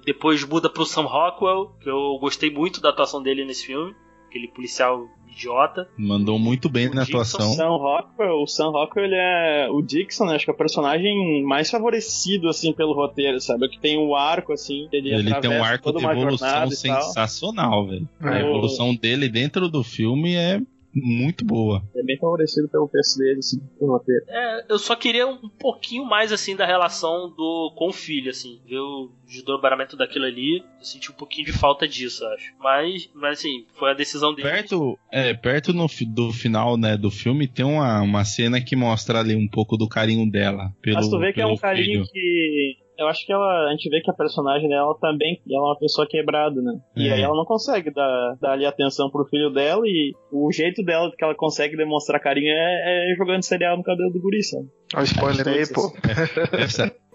depois 0.05 0.43
muda 0.45 0.69
pro 0.69 0.85
Sam 0.85 1.01
Rockwell, 1.03 1.73
que 1.81 1.89
eu 1.89 2.17
gostei 2.19 2.49
muito 2.49 2.79
da 2.79 2.89
atuação 2.89 3.21
dele 3.21 3.43
nesse 3.45 3.65
filme. 3.65 3.93
Aquele 4.29 4.47
policial 4.47 5.05
idiota. 5.29 5.87
Mandou 5.97 6.39
muito 6.39 6.69
bem 6.69 6.87
O 6.87 6.93
na 6.95 7.03
Dixon 7.03 7.17
atuação. 7.19 7.53
Sam 7.53 7.69
Rockwell, 7.77 8.41
o 8.41 8.47
Sam 8.47 8.69
Rockwell, 8.69 9.05
ele 9.05 9.15
é 9.15 9.67
o 9.69 9.81
Dixon, 9.81 10.25
né? 10.25 10.35
Acho 10.35 10.45
que 10.45 10.51
é 10.51 10.53
o 10.53 10.57
personagem 10.57 11.43
mais 11.43 11.69
favorecido, 11.69 12.47
assim, 12.49 12.71
pelo 12.71 12.93
roteiro, 12.93 13.39
sabe? 13.41 13.67
Que 13.67 13.79
tem 13.79 13.97
o 13.97 14.15
arco, 14.15 14.53
assim, 14.53 14.87
ele, 14.93 15.13
Ele 15.13 15.33
tem 15.41 15.51
um 15.51 15.63
arco 15.63 15.83
toda 15.85 15.99
de 15.99 16.05
uma 16.05 16.13
evolução 16.13 16.67
sensacional, 16.71 17.85
velho. 17.87 18.07
A 18.21 18.37
É. 18.37 18.41
evolução 18.41 18.95
dele 18.95 19.27
dentro 19.29 19.67
do 19.67 19.83
filme 19.83 20.35
é 20.35 20.59
muito 20.93 21.45
boa. 21.45 21.83
É 21.95 22.03
bem 22.03 22.17
favorecido 22.17 22.69
pelo 22.69 22.87
texto 22.87 23.17
dele, 23.17 23.39
assim, 23.39 23.59
pelo 23.79 23.91
roteiro. 23.91 24.23
É, 24.27 24.65
eu 24.69 24.77
só 24.77 24.95
queria 24.95 25.27
um 25.27 25.49
pouquinho 25.49 26.05
mais, 26.05 26.31
assim, 26.31 26.55
da 26.55 26.65
relação 26.65 27.29
do 27.35 27.73
com 27.75 27.89
o 27.89 27.93
filho, 27.93 28.29
assim. 28.29 28.61
Ver 28.65 28.79
o 28.79 29.11
desdobramento 29.25 29.97
daquilo 29.97 30.25
ali. 30.25 30.63
Eu 30.79 30.85
senti 30.85 31.11
um 31.11 31.15
pouquinho 31.15 31.45
de 31.45 31.53
falta 31.53 31.87
disso, 31.87 32.25
acho. 32.25 32.53
Mas, 32.59 33.09
mas 33.13 33.39
assim, 33.39 33.65
foi 33.77 33.91
a 33.91 33.93
decisão 33.93 34.33
dele. 34.33 34.49
Perto, 34.49 34.97
é, 35.11 35.33
perto 35.33 35.73
no, 35.73 35.87
do 36.07 36.31
final, 36.31 36.77
né, 36.77 36.97
do 36.97 37.09
filme, 37.09 37.47
tem 37.47 37.65
uma, 37.65 38.01
uma 38.01 38.25
cena 38.25 38.61
que 38.61 38.75
mostra 38.75 39.19
ali 39.19 39.35
um 39.35 39.47
pouco 39.47 39.77
do 39.77 39.87
carinho 39.87 40.29
dela. 40.29 40.71
Pelo, 40.81 40.97
Mas 40.97 41.09
tu 41.09 41.19
vê 41.19 41.33
que 41.33 41.41
é 41.41 41.43
pelo 41.43 41.55
um 41.55 41.57
carinho 41.57 42.05
filho. 42.05 42.07
que. 42.11 42.82
Eu 42.97 43.07
acho 43.07 43.25
que 43.25 43.33
ela. 43.33 43.67
A 43.67 43.71
gente 43.71 43.89
vê 43.89 44.01
que 44.01 44.09
a 44.11 44.13
personagem 44.13 44.69
dela 44.69 44.95
também. 44.99 45.41
Ela 45.49 45.57
é 45.57 45.69
uma 45.69 45.79
pessoa 45.79 46.07
quebrada, 46.07 46.61
né? 46.61 46.79
E 46.95 47.07
É. 47.07 47.13
aí 47.13 47.21
ela 47.21 47.35
não 47.35 47.45
consegue 47.45 47.91
dar, 47.91 48.37
dar 48.39 48.51
ali 48.51 48.65
atenção 48.65 49.09
pro 49.09 49.25
filho 49.25 49.49
dela. 49.49 49.81
E 49.85 50.13
o 50.31 50.51
jeito 50.51 50.83
dela 50.83 51.11
que 51.17 51.23
ela 51.23 51.35
consegue 51.35 51.75
demonstrar 51.75 52.19
carinho 52.19 52.51
é, 52.51 53.11
é 53.11 53.15
jogando 53.15 53.43
cereal 53.43 53.77
no 53.77 53.83
cabelo 53.83 54.11
do 54.11 54.21
guri, 54.21 54.43
sabe? 54.43 54.67
Olha 54.93 55.01
o 55.01 55.05
spoiler 55.05 55.47
aí, 55.47 55.67
pô. 55.73 55.91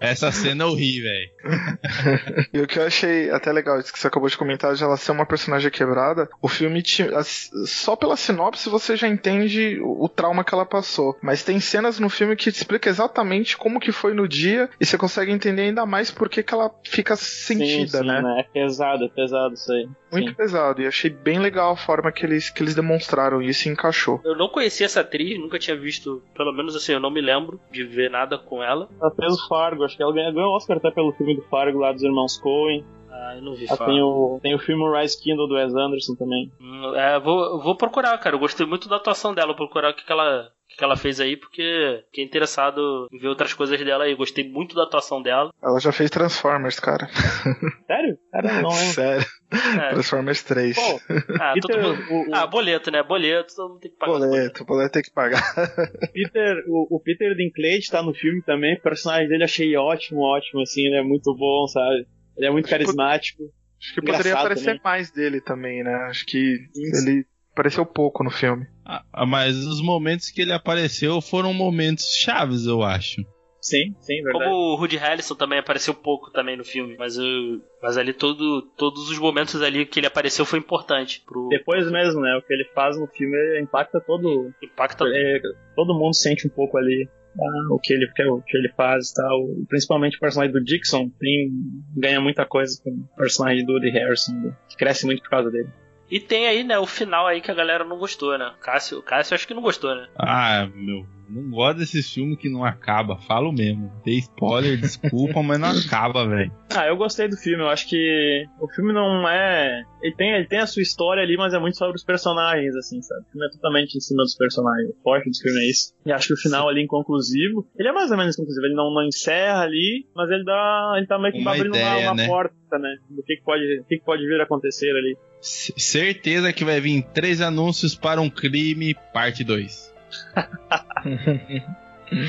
Essa, 0.00 0.30
cena 0.32 0.64
eu 0.64 0.74
ri, 0.74 1.00
velho. 1.00 1.30
E 2.52 2.60
o 2.60 2.66
que 2.66 2.78
eu 2.78 2.86
achei 2.86 3.30
até 3.30 3.52
legal, 3.52 3.78
isso 3.78 3.92
que 3.92 3.98
você 3.98 4.06
acabou 4.06 4.28
de 4.28 4.36
comentar, 4.36 4.74
de 4.74 4.82
ela 4.82 4.96
ser 4.96 5.12
uma 5.12 5.26
personagem 5.26 5.70
quebrada, 5.70 6.28
o 6.40 6.48
filme, 6.48 6.82
te, 6.82 7.02
as- 7.14 7.50
só 7.66 7.94
pela 7.96 8.16
sinopse 8.16 8.68
você 8.68 8.96
já 8.96 9.08
entende 9.08 9.78
o, 9.80 10.04
o 10.04 10.08
trauma 10.08 10.44
que 10.44 10.54
ela 10.54 10.64
passou. 10.66 11.16
Mas 11.22 11.42
tem 11.42 11.60
cenas 11.60 11.98
no 11.98 12.08
filme 12.08 12.36
que 12.36 12.50
te 12.50 12.56
explica 12.56 12.88
exatamente 12.88 13.56
como 13.56 13.80
que 13.80 13.92
foi 13.92 14.14
no 14.14 14.26
dia, 14.28 14.68
e 14.80 14.86
você 14.86 14.96
consegue 14.98 15.30
entender 15.32 15.62
ainda 15.62 15.84
mais 15.86 16.10
por 16.10 16.28
que 16.28 16.42
que 16.42 16.54
ela 16.54 16.70
fica 16.84 17.16
sentida, 17.16 17.98
sim, 17.98 18.04
sim, 18.04 18.06
né? 18.06 18.40
É 18.40 18.42
pesado, 18.44 19.04
é 19.04 19.08
pesado 19.08 19.54
isso 19.54 19.72
aí. 19.72 19.88
Muito 20.10 20.30
Sim. 20.30 20.34
pesado, 20.34 20.80
e 20.80 20.86
achei 20.86 21.10
bem 21.10 21.38
legal 21.38 21.72
a 21.72 21.76
forma 21.76 22.10
que 22.10 22.24
eles, 22.24 22.48
que 22.48 22.62
eles 22.62 22.74
demonstraram 22.74 23.42
isso 23.42 23.68
e 23.68 23.72
encaixou. 23.72 24.20
Eu 24.24 24.34
não 24.36 24.48
conhecia 24.48 24.86
essa 24.86 25.00
atriz, 25.02 25.38
nunca 25.38 25.58
tinha 25.58 25.76
visto, 25.76 26.22
pelo 26.34 26.50
menos 26.52 26.74
assim, 26.74 26.92
eu 26.92 27.00
não 27.00 27.10
me 27.10 27.20
lembro 27.20 27.60
de 27.70 27.84
ver 27.84 28.10
nada 28.10 28.38
com 28.38 28.62
ela. 28.62 28.88
Ela 29.00 29.14
fez 29.14 29.34
o 29.34 29.48
Fargo, 29.48 29.84
acho 29.88 29.96
que 29.96 30.02
ela 30.02 30.12
ganhou, 30.12 30.32
ganhou 30.32 30.54
Oscar 30.54 30.76
até 30.76 30.90
pelo 30.90 31.12
filme 31.12 31.34
do 31.34 31.42
Fargo 31.42 31.78
lá 31.78 31.92
dos 31.92 32.02
irmãos 32.02 32.38
Coen. 32.38 32.84
Ah, 33.20 33.34
eu 33.36 33.42
não 33.42 33.54
vi 33.56 33.66
falar. 33.66 33.86
tem 33.86 34.00
o, 34.02 34.38
tem 34.42 34.54
o 34.54 34.58
filme 34.60 34.84
Rise 35.00 35.20
Kindle 35.20 35.48
do 35.48 35.54
Wes 35.54 35.74
Anderson 35.74 36.14
também. 36.14 36.52
Hum, 36.60 36.94
É, 36.94 37.18
vou, 37.18 37.60
vou 37.62 37.76
procurar, 37.76 38.16
cara. 38.18 38.36
Eu 38.36 38.40
gostei 38.40 38.64
muito 38.64 38.88
da 38.88 38.96
atuação 38.96 39.34
dela. 39.34 39.48
Vou 39.48 39.56
procurar 39.56 39.90
o 39.90 39.94
que, 39.94 40.04
que 40.04 40.12
ela. 40.12 40.48
que 40.68 40.76
que 40.76 40.84
ela 40.84 40.96
fez 40.96 41.18
aí, 41.18 41.36
porque 41.36 42.04
fiquei 42.06 42.24
interessado 42.24 43.08
em 43.12 43.18
ver 43.18 43.28
outras 43.28 43.52
coisas 43.52 43.78
dela 43.84 44.04
aí. 44.04 44.14
Gostei 44.14 44.48
muito 44.48 44.74
da 44.76 44.84
atuação 44.84 45.20
dela. 45.20 45.50
Ela 45.62 45.80
já 45.80 45.90
fez 45.90 46.10
Transformers, 46.10 46.78
cara. 46.78 47.08
Sério? 47.88 48.18
Cara, 48.30 48.62
não 48.62 48.70
lembro. 48.70 48.94
Sério. 48.94 49.26
É. 49.50 49.88
Transformers 49.94 50.42
3. 50.44 50.76
Pô, 50.76 51.00
Ah, 51.40 51.54
Peter, 51.54 51.82
mundo- 51.82 52.04
o, 52.10 52.30
o- 52.30 52.34
ah, 52.34 52.46
boleto, 52.46 52.90
né? 52.90 53.02
Boleto, 53.02 53.54
todo 53.56 53.70
mundo 53.70 53.80
tem 53.80 53.90
que 53.90 53.96
pagar. 53.96 54.12
Boleto, 54.12 54.64
boleto 54.64 54.92
tem 54.92 55.02
que 55.02 55.10
pagar. 55.10 55.42
Peter, 56.12 56.64
o, 56.68 56.96
o 56.96 57.00
Peter 57.00 57.34
Dinklage 57.34 57.90
tá 57.90 58.02
no 58.02 58.12
filme 58.14 58.42
também, 58.42 58.74
o 58.76 58.80
personagem 58.82 59.26
dele 59.28 59.44
achei 59.44 59.74
ótimo, 59.76 60.20
ótimo, 60.20 60.60
assim, 60.62 60.82
ele 60.86 60.96
é 60.96 61.02
muito 61.02 61.34
bom, 61.34 61.66
sabe? 61.66 62.06
Ele 62.38 62.46
é 62.46 62.50
muito 62.50 62.68
carismático. 62.68 63.42
Acho 63.80 63.94
que 63.94 64.00
poderia 64.02 64.34
aparecer 64.34 64.64
também. 64.64 64.80
mais 64.82 65.10
dele 65.10 65.40
também, 65.40 65.84
né? 65.84 65.94
Acho 66.08 66.24
que 66.24 66.56
Isso. 66.74 67.08
ele 67.08 67.26
apareceu 67.52 67.84
pouco 67.84 68.24
no 68.24 68.30
filme. 68.30 68.66
Ah, 68.84 69.04
ah, 69.12 69.26
mas 69.26 69.56
os 69.56 69.82
momentos 69.82 70.30
que 70.30 70.40
ele 70.40 70.52
apareceu 70.52 71.20
foram 71.20 71.52
momentos 71.52 72.14
chaves, 72.14 72.64
eu 72.66 72.82
acho. 72.82 73.22
Sim, 73.60 73.94
sim, 74.00 74.22
verdade. 74.22 74.44
Como 74.44 74.56
o 74.56 74.76
Rudy 74.76 74.96
Harrison 74.96 75.34
também 75.34 75.58
apareceu 75.58 75.92
pouco 75.92 76.30
também 76.30 76.56
no 76.56 76.64
filme, 76.64 76.96
mas 76.96 77.18
eu, 77.18 77.60
mas 77.82 77.98
ali 77.98 78.12
todo, 78.12 78.62
todos 78.76 79.10
os 79.10 79.18
momentos 79.18 79.60
ali 79.60 79.84
que 79.84 79.98
ele 79.98 80.06
apareceu 80.06 80.44
foi 80.46 80.60
importante 80.60 81.22
pro 81.26 81.48
Depois 81.48 81.90
mesmo, 81.90 82.20
né? 82.20 82.36
O 82.36 82.42
que 82.42 82.52
ele 82.52 82.64
faz 82.74 82.98
no 82.98 83.06
filme 83.08 83.36
impacta 83.60 84.00
todo. 84.00 84.52
impacto. 84.62 85.04
é, 85.06 85.40
todo 85.74 85.98
mundo 85.98 86.14
sente 86.14 86.46
um 86.46 86.50
pouco 86.50 86.78
ali 86.78 87.08
ah, 87.36 87.72
o, 87.72 87.78
que 87.78 87.92
ele, 87.92 88.06
o 88.06 88.42
que 88.42 88.56
ele 88.56 88.72
faz 88.76 89.10
e 89.10 89.14
tal. 89.14 89.48
Principalmente 89.68 90.16
o 90.16 90.20
personagem 90.20 90.52
do 90.52 90.62
Dixon 90.62 91.08
tem, 91.18 91.50
ganha 91.96 92.20
muita 92.20 92.44
coisa 92.44 92.80
com 92.82 92.90
o 92.90 93.16
personagem 93.16 93.64
do 93.64 93.72
Woody 93.72 93.90
Harrison, 93.90 94.32
né, 94.32 94.56
que 94.68 94.76
cresce 94.76 95.06
muito 95.06 95.22
por 95.22 95.30
causa 95.30 95.50
dele. 95.50 95.68
E 96.10 96.18
tem 96.18 96.46
aí, 96.46 96.64
né, 96.64 96.78
o 96.78 96.86
final 96.86 97.26
aí 97.26 97.40
que 97.40 97.50
a 97.50 97.54
galera 97.54 97.84
não 97.84 97.98
gostou, 97.98 98.36
né? 98.38 98.54
Cássio, 98.60 99.02
Cássio 99.02 99.34
acho 99.34 99.46
que 99.46 99.52
não 99.52 99.60
gostou, 99.60 99.94
né? 99.94 100.08
Ah, 100.16 100.66
meu, 100.74 101.06
não 101.28 101.50
gosto 101.50 101.78
desses 101.78 102.12
filmes 102.12 102.38
que 102.38 102.48
não 102.48 102.64
acaba, 102.64 103.16
falo 103.18 103.52
mesmo. 103.52 103.92
Dei 104.04 104.18
spoiler, 104.18 104.76
desculpa, 104.80 105.42
mas 105.42 105.58
não 105.58 105.68
acaba, 105.70 106.26
velho. 106.26 106.50
Ah, 106.74 106.86
eu 106.86 106.96
gostei 106.96 107.28
do 107.28 107.36
filme. 107.36 107.62
Eu 107.62 107.68
acho 107.68 107.88
que 107.88 108.44
o 108.60 108.68
filme 108.68 108.92
não 108.92 109.28
é. 109.28 109.82
Ele 110.02 110.14
tem, 110.14 110.32
ele 110.34 110.46
tem 110.46 110.58
a 110.60 110.66
sua 110.66 110.82
história 110.82 111.22
ali, 111.22 111.36
mas 111.36 111.52
é 111.54 111.58
muito 111.58 111.76
sobre 111.76 111.96
os 111.96 112.04
personagens, 112.04 112.74
assim, 112.76 113.00
sabe? 113.02 113.22
O 113.22 113.30
filme 113.32 113.46
é 113.46 113.50
totalmente 113.50 113.96
em 113.96 114.00
cima 114.00 114.22
dos 114.22 114.36
personagens. 114.36 114.90
O 114.90 115.02
forte 115.02 115.28
do 115.30 115.36
filme 115.36 115.58
é 115.60 115.70
isso. 115.70 115.92
E 116.06 116.12
acho 116.12 116.28
que 116.28 116.34
o 116.34 116.36
final 116.36 116.68
ali 116.68 116.82
inconclusivo. 116.82 117.66
Ele 117.78 117.88
é 117.88 117.92
mais 117.92 118.10
ou 118.10 118.16
menos 118.16 118.36
conclusivo. 118.36 118.66
Ele 118.66 118.74
não, 118.74 118.92
não 118.92 119.02
encerra 119.06 119.62
ali, 119.62 120.06
mas 120.14 120.30
ele 120.30 120.44
dá. 120.44 120.94
Ele 120.96 121.06
tá 121.06 121.18
meio 121.18 121.32
que 121.34 121.40
Uma 121.40 121.52
abrindo 121.52 121.76
ideia, 121.76 121.96
uma, 122.06 122.12
uma 122.12 122.14
né? 122.14 122.26
porta, 122.26 122.78
né? 122.78 122.96
Do 123.10 123.22
que, 123.22 123.36
que 123.36 123.42
pode, 123.42 123.84
que, 123.88 123.98
que 123.98 124.04
pode 124.04 124.26
vir 124.26 124.40
a 124.40 124.44
acontecer 124.44 124.90
ali. 124.90 125.16
C- 125.40 125.72
certeza 125.76 126.52
que 126.52 126.64
vai 126.64 126.80
vir 126.80 127.02
três 127.14 127.40
anúncios 127.40 127.94
para 127.94 128.20
um 128.20 128.30
crime, 128.30 128.94
parte 129.12 129.42
2. 129.44 129.94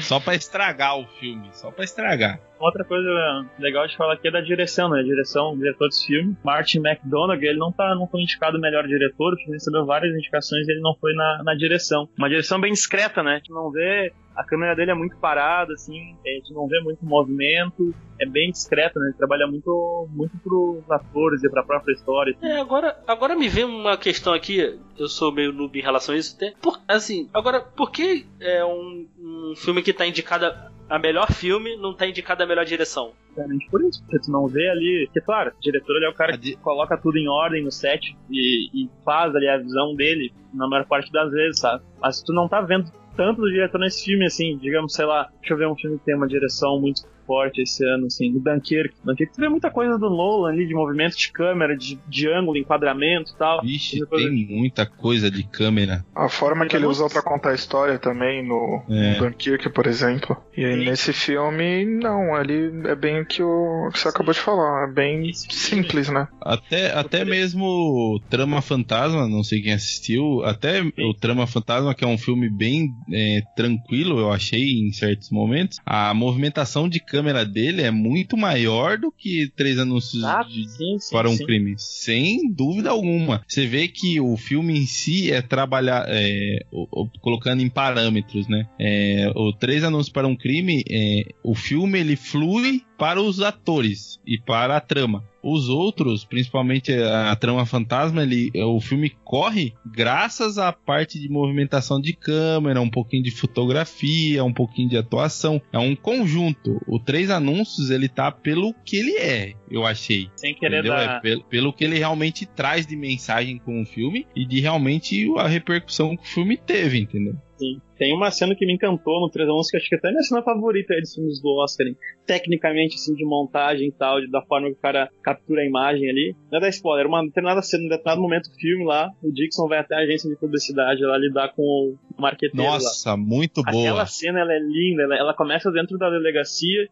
só 0.02 0.20
pra 0.20 0.36
estragar 0.36 0.98
o 0.98 1.08
filme, 1.20 1.50
só 1.54 1.72
pra 1.72 1.84
estragar. 1.84 2.40
Outra 2.60 2.84
coisa 2.84 3.10
legal 3.58 3.88
de 3.88 3.96
falar 3.96 4.14
aqui 4.14 4.28
é 4.28 4.32
da 4.32 4.42
direção, 4.42 4.90
né? 4.90 5.02
Direção, 5.02 5.58
diretor 5.58 5.88
desse 5.88 6.08
filme, 6.08 6.36
Martin 6.44 6.80
McDonagh, 6.80 7.42
ele 7.42 7.58
não, 7.58 7.72
tá, 7.72 7.96
não 7.96 8.08
foi 8.08 8.22
indicado 8.22 8.60
melhor 8.60 8.86
diretor, 8.86 9.34
o 9.34 9.52
recebeu 9.52 9.86
várias 9.86 10.14
indicações 10.14 10.68
e 10.68 10.72
ele 10.72 10.82
não 10.82 10.94
foi 11.00 11.14
na, 11.14 11.42
na 11.44 11.56
direção. 11.56 12.10
Uma 12.18 12.28
direção 12.28 12.60
bem 12.60 12.74
discreta, 12.74 13.24
né? 13.24 13.34
A 13.34 13.38
gente 13.38 13.52
não 13.52 13.72
vê, 13.72 14.12
a 14.36 14.44
câmera 14.44 14.76
dele 14.76 14.92
é 14.92 14.94
muito 14.94 15.18
parada, 15.18 15.74
assim, 15.74 16.16
a 16.26 16.30
gente 16.30 16.54
não 16.54 16.68
vê 16.68 16.80
muito 16.82 17.06
movimento, 17.06 17.94
é 18.20 18.26
bem 18.26 18.52
discreta, 18.52 19.00
né? 19.00 19.08
Ele 19.08 19.18
trabalha 19.18 19.48
muito, 19.48 20.08
muito 20.12 20.38
pros 20.38 20.90
atores 20.90 21.44
e 21.44 21.50
pra 21.50 21.64
própria 21.64 21.94
história. 21.94 22.36
É, 22.42 22.60
agora, 22.60 22.98
agora 23.08 23.36
me 23.36 23.48
vem 23.48 23.66
uma 23.66 23.98
questão 23.98 24.34
aqui, 24.34 24.80
eu 24.98 25.08
sou 25.08 25.34
meio 25.34 25.54
noob 25.54 25.78
em 25.78 25.82
relação 25.82 26.14
a 26.14 26.18
isso, 26.18 26.36
até. 26.36 26.54
Por, 26.62 26.80
assim, 26.88 27.30
agora, 27.34 27.62
por 27.62 27.92
que 27.92 28.26
é 28.40 28.64
um, 28.66 29.08
um 29.20 29.54
filme 29.56 29.82
que 29.82 29.94
tá 29.94 30.06
indicado 30.06 30.46
a 30.90 30.98
melhor 30.98 31.32
filme 31.32 31.78
não 31.78 31.94
tá 31.94 32.08
indicado 32.08 32.44
a 32.44 32.48
melhor 32.48 32.66
direção? 32.66 33.12
Exatamente 33.32 33.70
por 33.70 33.82
isso, 33.84 34.02
porque 34.02 34.20
tu 34.20 34.32
não 34.32 34.48
vê 34.48 34.70
ali. 34.70 35.06
Porque, 35.06 35.22
claro, 35.22 35.52
o 35.56 35.62
diretor 35.62 35.96
ele 35.96 36.06
é 36.06 36.10
o 36.10 36.14
cara 36.14 36.38
que 36.38 36.56
coloca 36.58 36.98
tudo 36.98 37.18
em 37.18 37.28
ordem 37.28 37.64
no 37.64 37.72
set 37.72 38.18
e, 38.30 38.70
e 38.74 38.90
faz 39.06 39.36
ali 39.36 39.48
a 39.48 39.58
visão 39.58 39.96
dele 39.96 40.34
na 40.54 40.68
maior 40.68 40.86
parte 40.86 41.12
das 41.12 41.32
vezes, 41.32 41.60
sabe? 41.60 41.84
Mas 42.02 42.22
tu 42.22 42.34
não 42.34 42.48
tá 42.48 42.62
vendo 42.62 42.92
tanto 43.16 43.42
do 43.42 43.52
diretor 43.52 43.80
nesse 43.80 44.06
filme, 44.06 44.26
assim, 44.26 44.58
digamos, 44.58 44.94
sei 44.94 45.06
lá, 45.06 45.30
deixa 45.40 45.54
eu 45.54 45.58
ver 45.58 45.68
um 45.68 45.76
filme 45.76 46.00
que 46.00 46.06
tem 46.06 46.16
uma 46.16 46.28
direção 46.28 46.80
muito 46.80 47.04
forte 47.30 47.62
esse 47.62 47.86
ano, 47.86 48.08
assim, 48.08 48.32
do 48.34 48.40
Dunkirk. 48.40 48.96
Dunkirk 49.06 49.34
tu 49.34 49.40
vê 49.40 49.48
muita 49.48 49.70
coisa 49.70 50.00
do 50.00 50.10
Nolan 50.10 50.50
ali, 50.50 50.66
de 50.68 50.74
movimento 50.74 51.16
de 51.16 51.32
câmera, 51.32 51.78
de, 51.78 52.00
de 52.08 52.28
ângulo, 52.28 52.58
enquadramento 52.58 53.34
e 53.34 53.38
tal. 53.38 53.62
Vixe, 53.62 54.00
Depois- 54.00 54.24
tem 54.24 54.48
muita 54.50 54.84
coisa 54.88 55.30
de 55.30 55.44
câmera. 55.44 56.04
A 56.16 56.28
forma 56.28 56.66
que 56.66 56.76
ele 56.76 56.88
usou 56.88 57.08
pra 57.08 57.22
contar 57.22 57.52
a 57.52 57.54
história 57.54 58.00
também 58.00 58.44
no, 58.44 58.82
É. 58.90 59.14
no 59.14 59.20
Dunkirk, 59.20 59.70
por 59.70 59.86
exemplo. 59.86 60.36
E 60.58 60.66
aí, 60.66 60.76
nesse 60.86 61.14
filme, 61.14 61.86
não, 61.86 62.34
ali 62.34 62.72
é 62.86 62.96
bem 62.96 63.22
o 63.22 63.26
que, 63.26 63.44
o 63.44 63.90
que 63.94 64.00
você 64.00 64.08
acabou 64.08 64.34
de 64.34 64.40
falar. 64.40 64.90
É 64.90 64.92
bem 64.92 65.32
simples, 65.34 66.10
né? 66.10 66.28
Até, 66.42 66.92
até 66.94 67.24
mesmo 67.24 67.64
o 67.66 68.20
Trama 68.28 68.60
Fantasma, 68.62 69.28
não 69.28 69.44
sei 69.44 69.62
quem 69.62 69.74
assistiu, 69.74 70.44
até 70.44 70.82
o 70.82 71.14
Trama 71.14 71.46
Fantasma, 71.46 71.94
que 71.94 72.04
é 72.04 72.08
um 72.08 72.18
filme 72.18 72.50
bem 72.50 72.90
é, 73.14 73.42
tranquilo, 73.56 74.20
eu 74.20 74.32
achei 74.32 74.80
em 74.80 74.92
certos 74.92 75.30
momentos, 75.30 75.78
a 75.86 76.12
movimentação 76.14 76.88
de 76.90 77.00
câmera 77.00 77.19
dele 77.46 77.82
é 77.82 77.92
muito 77.92 78.36
maior 78.38 78.98
do 78.98 79.12
que 79.12 79.52
três 79.56 79.78
anúncios 79.78 80.24
Ah, 80.24 80.44
de, 80.44 80.68
sim, 80.70 80.98
sim, 81.00 81.12
para 81.12 81.30
um 81.30 81.36
sim. 81.36 81.46
crime, 81.46 81.76
sem 81.78 82.52
dúvida 82.52 82.90
alguma. 82.90 83.44
Você 83.48 83.66
vê 83.68 83.88
que 83.88 84.20
o 84.20 84.36
filme 84.38 84.78
em 84.80 84.86
si 84.86 85.32
é 85.32 85.42
trabalhar, 85.42 86.06
é, 86.08 86.66
o- 86.72 86.88
o- 87.04 87.10
colocando 87.22 87.62
em 87.62 87.70
parâmetros, 87.70 88.48
né? 88.48 88.68
É, 88.80 89.32
o 89.36 89.54
Três 89.54 89.84
Anúncios 89.84 90.12
para 90.12 90.28
um 90.28 90.36
Crime, 90.36 90.84
é, 90.90 91.24
o 91.44 91.54
filme 91.56 92.00
ele 92.00 92.16
flui 92.16 92.82
para 92.98 93.22
os 93.22 93.42
atores 93.42 94.20
e 94.26 94.38
para 94.40 94.76
a 94.78 94.82
trama. 94.82 95.24
Os 95.42 95.70
outros, 95.70 96.26
principalmente 96.26 96.94
a, 96.94 97.36
trama 97.36 97.66
fantasma, 97.66 98.24
ele, 98.24 98.52
o 98.56 98.80
filme 98.80 99.12
corre 99.24 99.74
graças 99.86 100.58
à 100.58 100.72
parte 100.72 101.20
de 101.20 101.30
movimentação 101.30 102.00
de 102.00 102.14
câmera, 102.14 102.82
um 102.82 102.90
pouquinho 102.90 103.24
de 103.24 103.32
fotografia, 103.32 104.44
um 104.44 104.54
pouquinho 104.54 104.90
de 104.90 104.98
atuação. 104.98 105.62
É 105.72 105.80
um 105.80 105.96
conjunto. 105.96 106.82
O 106.88 107.00
Três 107.00 107.30
Anúncios, 107.30 107.90
ele 107.90 108.10
tá 108.10 108.32
pelo 108.32 108.74
que 108.86 108.98
ele 108.98 109.18
é. 109.18 109.54
eu 109.72 109.86
achei. 109.86 110.30
Sem 110.36 110.54
querer 110.54 110.80
Entendeu? 110.80 110.94
dar. 110.94 111.18
É 111.18 111.20
pelo, 111.20 111.44
pelo 111.44 111.74
que 111.74 111.84
ele 111.84 111.98
realmente 111.98 112.46
traz 112.46 112.86
de 112.86 112.96
mensagem 112.96 113.58
com 113.58 113.82
o 113.82 113.86
filme 113.86 114.28
e 114.36 114.46
de 114.46 114.60
realmente 114.60 115.28
a 115.38 115.48
repercussão 115.48 116.16
que 116.16 116.24
o 116.24 116.28
filme 116.28 116.58
teve, 116.58 117.00
entendeu? 117.00 117.36
Sim. 117.60 117.82
Tem 117.98 118.16
uma 118.16 118.32
cena 118.32 118.56
que 118.56 118.66
me 118.66 118.74
encantou 118.74 119.20
no 119.20 119.30
311, 119.30 119.70
que 119.70 119.78
acho 119.78 119.90
que 119.90 119.96
até 119.96 120.08
é 120.08 120.12
minha 120.12 120.24
cena 120.24 120.42
favorita 120.42 120.94
aí 120.94 121.02
dos 121.02 121.14
filmes 121.14 121.42
do 121.42 121.50
Oscar, 121.62 121.88
hein? 121.88 121.96
tecnicamente, 122.30 122.94
assim, 122.94 123.16
de 123.16 123.26
montagem 123.26 123.88
e 123.88 123.92
tal, 123.92 124.22
de, 124.22 124.30
da 124.30 124.40
forma 124.44 124.68
que 124.68 124.74
o 124.74 124.80
cara 124.80 125.10
captura 125.24 125.62
a 125.62 125.66
imagem 125.66 126.08
ali. 126.08 126.36
Não 126.52 126.60
é 126.60 126.62
da 126.62 126.70
spoiler, 126.70 127.08
uma 127.08 127.26
determinada 127.26 127.60
cena, 127.64 127.86
em 127.86 127.90
determinado 127.90 128.22
momento 128.22 128.52
do 128.52 128.56
filme 128.56 128.86
lá, 128.86 129.10
o 129.24 129.32
Dixon 129.32 129.68
vai 129.68 129.80
até 129.80 129.96
a 129.96 130.04
agência 130.04 130.30
de 130.30 130.36
publicidade 130.36 131.02
lá 131.02 131.18
lidar 131.18 131.52
com 131.56 131.64
o 131.64 132.22
marqueteiro 132.22 132.64
lá. 132.64 132.74
Nossa, 132.74 133.18
muito 133.18 133.64
boa. 133.64 133.84
Aquela 133.84 134.06
cena, 134.06 134.42
ela 134.42 134.54
é 134.54 134.60
linda, 134.60 135.04
ela, 135.04 135.16
ela 135.16 135.34
começa 135.34 135.72
dentro 135.72 135.98
da 135.98 136.08
delegacia, 136.12 136.88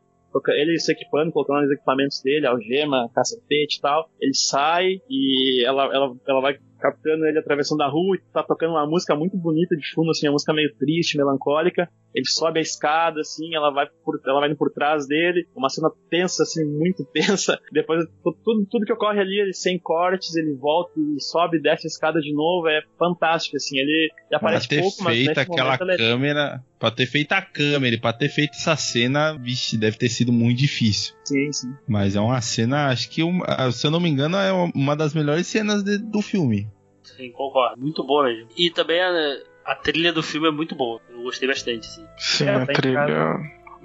ele 0.50 0.80
se 0.80 0.92
equipando, 0.92 1.32
colocando 1.32 1.66
os 1.66 1.72
equipamentos 1.72 2.20
dele, 2.24 2.48
algema, 2.48 3.08
cacetete 3.14 3.78
e 3.78 3.82
tal. 3.82 4.10
Ele 4.20 4.34
sai 4.34 5.00
e 5.08 5.64
ela, 5.66 5.84
ela, 5.94 6.16
ela 6.28 6.42
vai 6.42 6.58
captando 6.80 7.26
ele 7.26 7.40
atravessando 7.40 7.82
a 7.82 7.88
rua 7.90 8.16
e 8.16 8.22
tá 8.34 8.44
tocando 8.44 8.72
uma 8.72 8.86
música 8.88 9.16
muito 9.16 9.38
bonita 9.38 9.76
de 9.76 9.90
fundo, 9.94 10.12
assim, 10.12 10.28
uma 10.28 10.34
música 10.34 10.54
meio 10.54 10.74
triste, 10.78 11.18
melancólica. 11.18 11.90
Ele 12.16 12.26
sobe 12.26 12.60
a 12.60 12.62
escada, 12.62 13.20
assim, 13.22 13.54
ela 13.54 13.70
vai 13.72 13.86
por, 14.04 14.20
ela 14.26 14.40
vai 14.40 14.50
indo 14.50 14.58
por 14.58 14.72
trás 14.72 15.08
dele, 15.08 15.48
uma 15.56 15.70
cena 15.70 15.90
tensa, 16.10 16.44
assim, 16.44 16.66
muito 16.66 17.04
tensa. 17.14 17.60
Depois, 17.72 18.06
tu- 18.24 18.38
tudo, 18.44 18.66
tudo 18.70 18.86
que 18.86 18.94
ocorre 18.94 19.20
ali, 19.20 19.40
ele 19.40 19.54
sem 19.54 19.78
cortes, 19.78 20.36
ele 20.36 20.54
volta 20.56 20.92
e 20.98 21.22
sobe 21.22 21.58
e 21.58 21.62
desce 21.62 21.86
a 21.86 21.90
escada 21.90 22.20
de 22.20 22.34
novo, 22.34 22.68
é 22.68 22.82
fantástico, 22.98 23.58
assim, 23.58 23.78
ele, 23.78 24.10
ele 24.28 24.36
aparece 24.36 24.68
pouco, 24.82 25.04
mas 25.04 25.18
nesse 25.28 25.40
aquela 25.42 25.64
momento 25.66 25.82
ele 25.84 25.92
é 25.94 25.98
câmera, 25.98 26.64
pra 26.80 26.92
ter 26.92 27.06
feito 27.06 27.32
a 27.34 27.42
câmera 27.42 27.96
e 27.96 28.00
pra 28.00 28.14
ter 28.14 28.30
feito 28.30 28.52
essa 28.56 28.76
cena, 28.76 29.34
vixe, 29.38 29.78
deve 29.78 29.98
ter 29.98 30.10
sido 30.10 30.32
muito 30.32 30.58
difícil. 30.60 31.16
Sim, 31.26 31.52
sim. 31.52 31.74
Mas 31.88 32.16
é 32.16 32.20
uma 32.22 32.40
cena, 32.42 32.88
acho 32.88 33.10
que, 33.10 33.22
ah, 33.46 33.72
se 33.72 33.86
eu 33.86 33.92
não 33.92 34.00
me 34.00 34.10
engano, 34.10 34.38
é 34.38 34.52
uma 34.76 34.96
das 34.96 35.14
melhores 35.14 35.48
cenas 35.48 35.84
de- 35.84 35.98
do 35.98 36.22
filme. 36.22 36.68
Sim, 37.04 37.32
concordo. 37.32 37.80
Muito 37.82 38.04
boa 38.04 38.26
mesmo. 38.26 38.50
E 38.58 38.70
também 38.70 39.02
a, 39.02 39.38
a 39.66 39.76
trilha 39.76 40.12
do 40.14 40.22
filme 40.22 40.48
é 40.48 40.52
muito 40.52 40.76
boa. 40.76 41.02
Eu 41.10 41.24
gostei 41.24 41.48
bastante, 41.48 41.86
sim. 41.88 42.06
Sim, 42.18 42.46
É, 42.46 42.56
a 42.56 42.66
tá 42.66 42.74
trilha. 42.74 43.34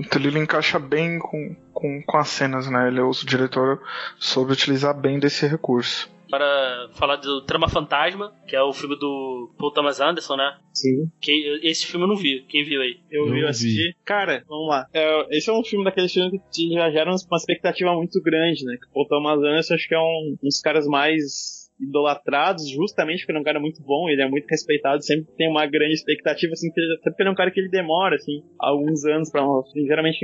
A 0.01 0.09
trilha 0.09 0.39
encaixa 0.39 0.79
bem 0.79 1.19
com, 1.19 1.55
com, 1.73 2.03
com 2.03 2.17
as 2.17 2.29
cenas, 2.29 2.69
né? 2.71 2.89
Ele, 2.89 3.01
o 3.01 3.11
diretor 3.13 3.81
soube 4.19 4.53
utilizar 4.53 4.99
bem 4.99 5.19
desse 5.19 5.47
recurso. 5.47 6.11
Para 6.31 6.89
falar 6.95 7.17
do 7.17 7.43
Trama 7.43 7.69
Fantasma, 7.69 8.33
que 8.49 8.57
é 8.57 8.63
o 8.63 8.73
filme 8.73 8.97
do 8.99 9.53
Paul 9.59 9.71
Thomas 9.71 10.01
Anderson, 10.01 10.37
né? 10.37 10.57
Sim. 10.73 11.11
Quem, 11.21 11.61
esse 11.63 11.85
filme 11.87 12.05
eu 12.05 12.09
não 12.09 12.17
vi. 12.17 12.43
Quem 12.49 12.65
viu 12.65 12.81
aí? 12.81 13.01
Eu, 13.11 13.27
Eu 13.27 13.33
vi 13.35 13.41
vi. 13.41 13.47
assistir. 13.47 13.97
Cara, 14.03 14.43
vamos 14.49 14.69
lá. 14.69 14.87
É, 14.95 15.37
esse 15.37 15.51
é 15.51 15.53
um 15.53 15.63
filme 15.63 15.85
daqueles 15.85 16.11
filmes 16.11 16.41
que 16.41 16.51
te- 16.51 16.73
já 16.75 16.91
gera 16.91 17.11
uma 17.11 17.37
expectativa 17.37 17.93
muito 17.95 18.19
grande, 18.23 18.65
né? 18.65 18.79
O 18.95 19.05
Thomas 19.07 19.39
Anderson 19.41 19.75
acho 19.75 19.87
que 19.87 19.95
é 19.95 19.99
um, 20.01 20.37
um 20.43 20.47
dos 20.47 20.61
caras 20.63 20.87
mais 20.87 21.62
idolatrados, 21.83 22.69
justamente 22.71 23.21
porque 23.21 23.33
ele 23.33 23.39
é 23.39 23.41
um 23.41 23.45
cara 23.45 23.61
muito 23.61 23.83
bom, 23.83 24.09
ele 24.09 24.23
é 24.23 24.29
muito 24.29 24.47
respeitado, 24.49 25.03
sempre 25.05 25.27
tem 25.37 25.49
uma 25.49 25.67
grande 25.67 25.95
expectativa, 25.95 26.53
assim, 26.53 26.69
até 26.71 27.11
porque 27.11 27.23
ele 27.23 27.29
é 27.29 27.33
um 27.33 27.37
cara 27.37 27.51
que 27.51 27.61
ele 27.61 27.69
demora, 27.69 28.17
assim, 28.17 28.43
alguns 28.59 29.05
anos 29.05 29.31
pra 29.31 29.45
lançar, 29.47 29.73
geralmente 29.87 30.19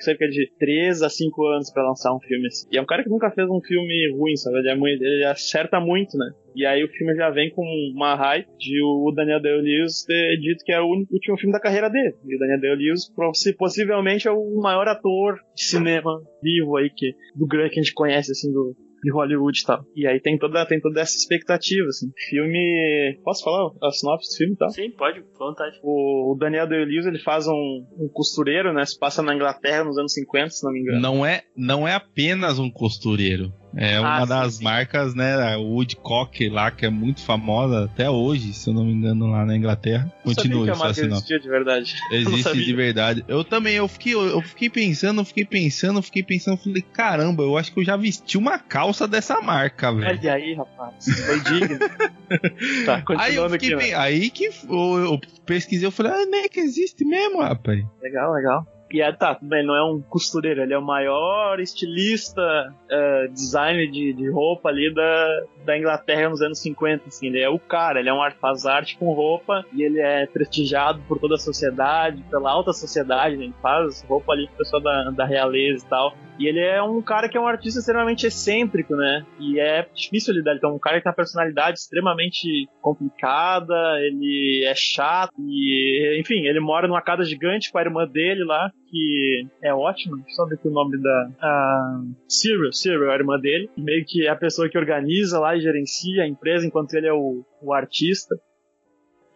cerca- 0.00 0.28
de 0.28 0.50
3 0.58 1.02
a 1.02 1.08
5 1.10 1.44
anos 1.46 1.70
pra 1.72 1.86
lançar 1.86 2.14
um 2.14 2.20
filme, 2.20 2.46
assim. 2.46 2.66
E 2.72 2.78
é 2.78 2.80
um 2.82 2.86
cara 2.86 3.02
que 3.02 3.10
nunca 3.10 3.30
fez 3.30 3.48
um 3.48 3.60
filme 3.60 4.10
ruim, 4.16 4.36
sabe? 4.36 4.58
Ele, 4.58 4.70
é 4.70 4.74
muito, 4.74 5.02
ele 5.02 5.24
acerta 5.24 5.78
muito, 5.80 6.16
né? 6.16 6.30
E 6.56 6.64
aí 6.64 6.84
o 6.84 6.88
filme 6.88 7.14
já 7.16 7.30
vem 7.30 7.50
com 7.50 7.62
uma 7.94 8.14
hype 8.14 8.46
de 8.58 8.80
o 8.82 9.12
Daniel 9.14 9.42
Day-Lewis 9.42 10.04
ter 10.06 10.36
dito 10.38 10.64
que 10.64 10.72
é 10.72 10.80
o 10.80 10.86
último 10.86 11.36
filme 11.36 11.52
da 11.52 11.58
carreira 11.60 11.90
dele. 11.90 12.14
E 12.24 12.36
o 12.36 12.38
Daniel 12.38 12.60
Day-Lewis 12.60 13.12
possi- 13.12 13.56
possivelmente 13.56 14.28
é 14.28 14.30
o 14.30 14.60
maior 14.62 14.86
ator 14.86 15.34
de 15.54 15.64
cinema 15.64 16.12
vivo 16.40 16.76
aí 16.76 16.90
que 16.94 17.12
do 17.34 17.44
grande 17.46 17.70
que 17.70 17.80
a 17.80 17.82
gente 17.82 17.92
conhece 17.92 18.30
assim 18.30 18.52
do 18.52 18.72
de 19.04 19.12
Hollywood 19.12 19.60
e 19.60 19.64
tal. 19.64 19.84
E 19.94 20.06
aí 20.06 20.18
tem 20.18 20.38
toda, 20.38 20.66
tem 20.66 20.80
toda 20.80 21.00
essa 21.00 21.16
expectativa, 21.16 21.86
assim. 21.88 22.10
Filme. 22.28 23.20
Posso 23.22 23.44
falar 23.44 23.70
a 23.82 23.90
sinopse 23.90 24.34
do 24.34 24.36
filme 24.36 24.54
e 24.54 24.56
tal? 24.56 24.70
Sim, 24.70 24.90
pode, 24.90 25.20
à 25.20 25.38
vontade. 25.38 25.78
O 25.82 26.14
o 26.24 26.34
Daniel 26.34 26.66
Day-Lewis, 26.66 27.06
ele 27.06 27.18
faz 27.18 27.46
um, 27.46 27.86
um 27.98 28.08
costureiro, 28.12 28.72
né? 28.72 28.84
Se 28.84 28.98
passa 28.98 29.22
na 29.22 29.34
Inglaterra 29.34 29.84
nos 29.84 29.98
anos 29.98 30.12
50, 30.12 30.50
se 30.50 30.64
não 30.64 30.72
me 30.72 30.80
engano. 30.80 31.00
Não 31.00 31.26
é, 31.26 31.42
não 31.56 31.86
é 31.86 31.94
apenas 31.94 32.58
um 32.58 32.70
costureiro. 32.70 33.52
É 33.76 33.98
uma 34.00 34.22
Ah, 34.22 34.24
das 34.24 34.54
sim. 34.56 34.64
marcas, 34.64 35.14
né? 35.14 35.34
A 35.54 35.58
Woodcock 35.58 36.48
lá, 36.48 36.70
que 36.70 36.86
é 36.86 36.90
muito 36.90 37.20
famosa 37.22 37.84
até 37.86 38.08
hoje, 38.08 38.52
se 38.52 38.68
eu 38.68 38.74
não 38.74 38.84
me 38.84 38.92
engano, 38.92 39.26
lá 39.26 39.44
na 39.44 39.56
Inglaterra. 39.56 40.04
Eu 40.24 40.32
sabia 40.34 40.50
Continue, 40.52 40.64
que 40.64 40.70
a 40.70 40.74
só 40.74 40.84
marca 40.84 40.90
assim 41.00 41.08
não. 41.10 41.16
existia 41.16 41.40
de 41.40 41.48
verdade. 41.48 41.94
Existe 42.12 42.64
de 42.64 42.72
verdade. 42.72 43.24
Eu 43.26 43.42
também, 43.42 43.74
eu 43.74 43.88
fiquei, 43.88 44.14
eu 44.14 44.40
fiquei 44.42 44.70
pensando, 44.70 45.20
eu 45.20 45.24
fiquei 45.24 45.44
pensando, 45.44 45.98
eu 45.98 46.02
fiquei 46.02 46.22
pensando, 46.22 46.56
falei, 46.58 46.82
caramba, 46.82 47.42
eu 47.42 47.56
acho 47.58 47.72
que 47.72 47.80
eu 47.80 47.84
já 47.84 47.96
vesti 47.96 48.38
uma 48.38 48.58
calça 48.58 49.08
dessa 49.08 49.40
marca, 49.40 49.92
velho. 49.92 50.06
Olha 50.20 50.32
aí, 50.34 50.54
rapaz. 50.54 51.04
Foi 51.26 51.40
digno. 51.40 51.78
tá, 52.86 52.96
Aí 52.96 53.02
continuando 53.02 53.54
aqui, 53.54 53.70
né? 53.70 53.76
pen- 53.76 53.94
aí 53.94 54.30
que 54.30 54.44
eu, 54.68 54.98
eu 54.98 55.20
pesquisei, 55.44 55.86
eu 55.86 55.90
falei, 55.92 56.12
ah, 56.12 56.26
nem 56.26 56.48
que 56.48 56.60
existe 56.60 57.04
mesmo, 57.04 57.40
rapaz. 57.40 57.84
Legal, 58.00 58.32
legal. 58.32 58.66
E 58.94 59.00
é, 59.00 59.10
tá, 59.10 59.34
tudo 59.34 59.48
bem, 59.48 59.66
não 59.66 59.74
é 59.74 59.82
um 59.82 60.00
costureiro, 60.00 60.62
ele 60.62 60.72
é 60.72 60.78
o 60.78 60.80
maior 60.80 61.58
estilista, 61.58 62.40
eh, 62.88 63.26
designer 63.26 63.90
de, 63.90 64.12
de 64.12 64.30
roupa 64.30 64.68
ali 64.68 64.94
da, 64.94 65.42
da 65.64 65.76
Inglaterra 65.76 66.28
nos 66.28 66.40
anos 66.40 66.60
50, 66.60 67.08
assim, 67.08 67.26
ele 67.26 67.40
é 67.40 67.48
o 67.48 67.58
cara, 67.58 67.98
ele 67.98 68.08
é 68.08 68.14
um 68.14 68.22
arte, 68.22 68.38
faz 68.38 68.64
arte 68.64 68.96
com 68.96 69.12
roupa 69.12 69.64
e 69.72 69.82
ele 69.82 69.98
é 69.98 70.26
prestigiado 70.26 71.00
por 71.08 71.18
toda 71.18 71.34
a 71.34 71.38
sociedade, 71.38 72.22
pela 72.30 72.52
alta 72.52 72.72
sociedade, 72.72 73.36
né? 73.36 73.46
ele 73.46 73.54
faz 73.60 74.00
roupa 74.08 74.32
ali 74.32 74.46
pro 74.46 74.58
pessoal 74.58 74.80
da, 74.80 75.10
da 75.10 75.24
realeza 75.24 75.84
e 75.84 75.88
tal. 75.88 76.14
E 76.38 76.48
ele 76.48 76.60
é 76.60 76.82
um 76.82 77.00
cara 77.00 77.28
que 77.28 77.36
é 77.36 77.40
um 77.40 77.46
artista 77.46 77.78
extremamente 77.78 78.26
excêntrico, 78.26 78.96
né? 78.96 79.24
E 79.38 79.60
é 79.60 79.86
difícil 79.94 80.34
lidar. 80.34 80.56
Então, 80.56 80.74
um 80.74 80.80
cara 80.80 80.96
que 80.96 81.04
tem 81.04 81.10
uma 81.10 81.16
personalidade 81.16 81.78
extremamente 81.78 82.68
complicada, 82.80 83.74
ele 84.00 84.64
é 84.64 84.74
chato, 84.74 85.32
e, 85.38 86.18
enfim, 86.20 86.46
ele 86.46 86.58
mora 86.58 86.88
numa 86.88 87.02
casa 87.02 87.24
gigante 87.24 87.70
com 87.70 87.78
a 87.78 87.82
irmã 87.82 88.06
dele 88.06 88.42
lá, 88.44 88.72
que 88.94 89.46
é 89.60 89.74
ótima. 89.74 90.16
Ver 90.16 90.54
aqui 90.54 90.68
o 90.68 90.70
nome 90.70 91.02
da. 91.02 91.30
A 91.40 92.02
Cyril, 92.28 92.72
Cyril, 92.72 93.10
a 93.10 93.14
irmã 93.14 93.38
dele. 93.40 93.68
Meio 93.76 94.04
que 94.06 94.26
é 94.26 94.30
a 94.30 94.36
pessoa 94.36 94.68
que 94.68 94.78
organiza 94.78 95.40
lá 95.40 95.56
e 95.56 95.60
gerencia 95.60 96.22
a 96.22 96.28
empresa, 96.28 96.64
enquanto 96.64 96.94
ele 96.94 97.08
é 97.08 97.12
o, 97.12 97.44
o 97.60 97.72
artista. 97.72 98.36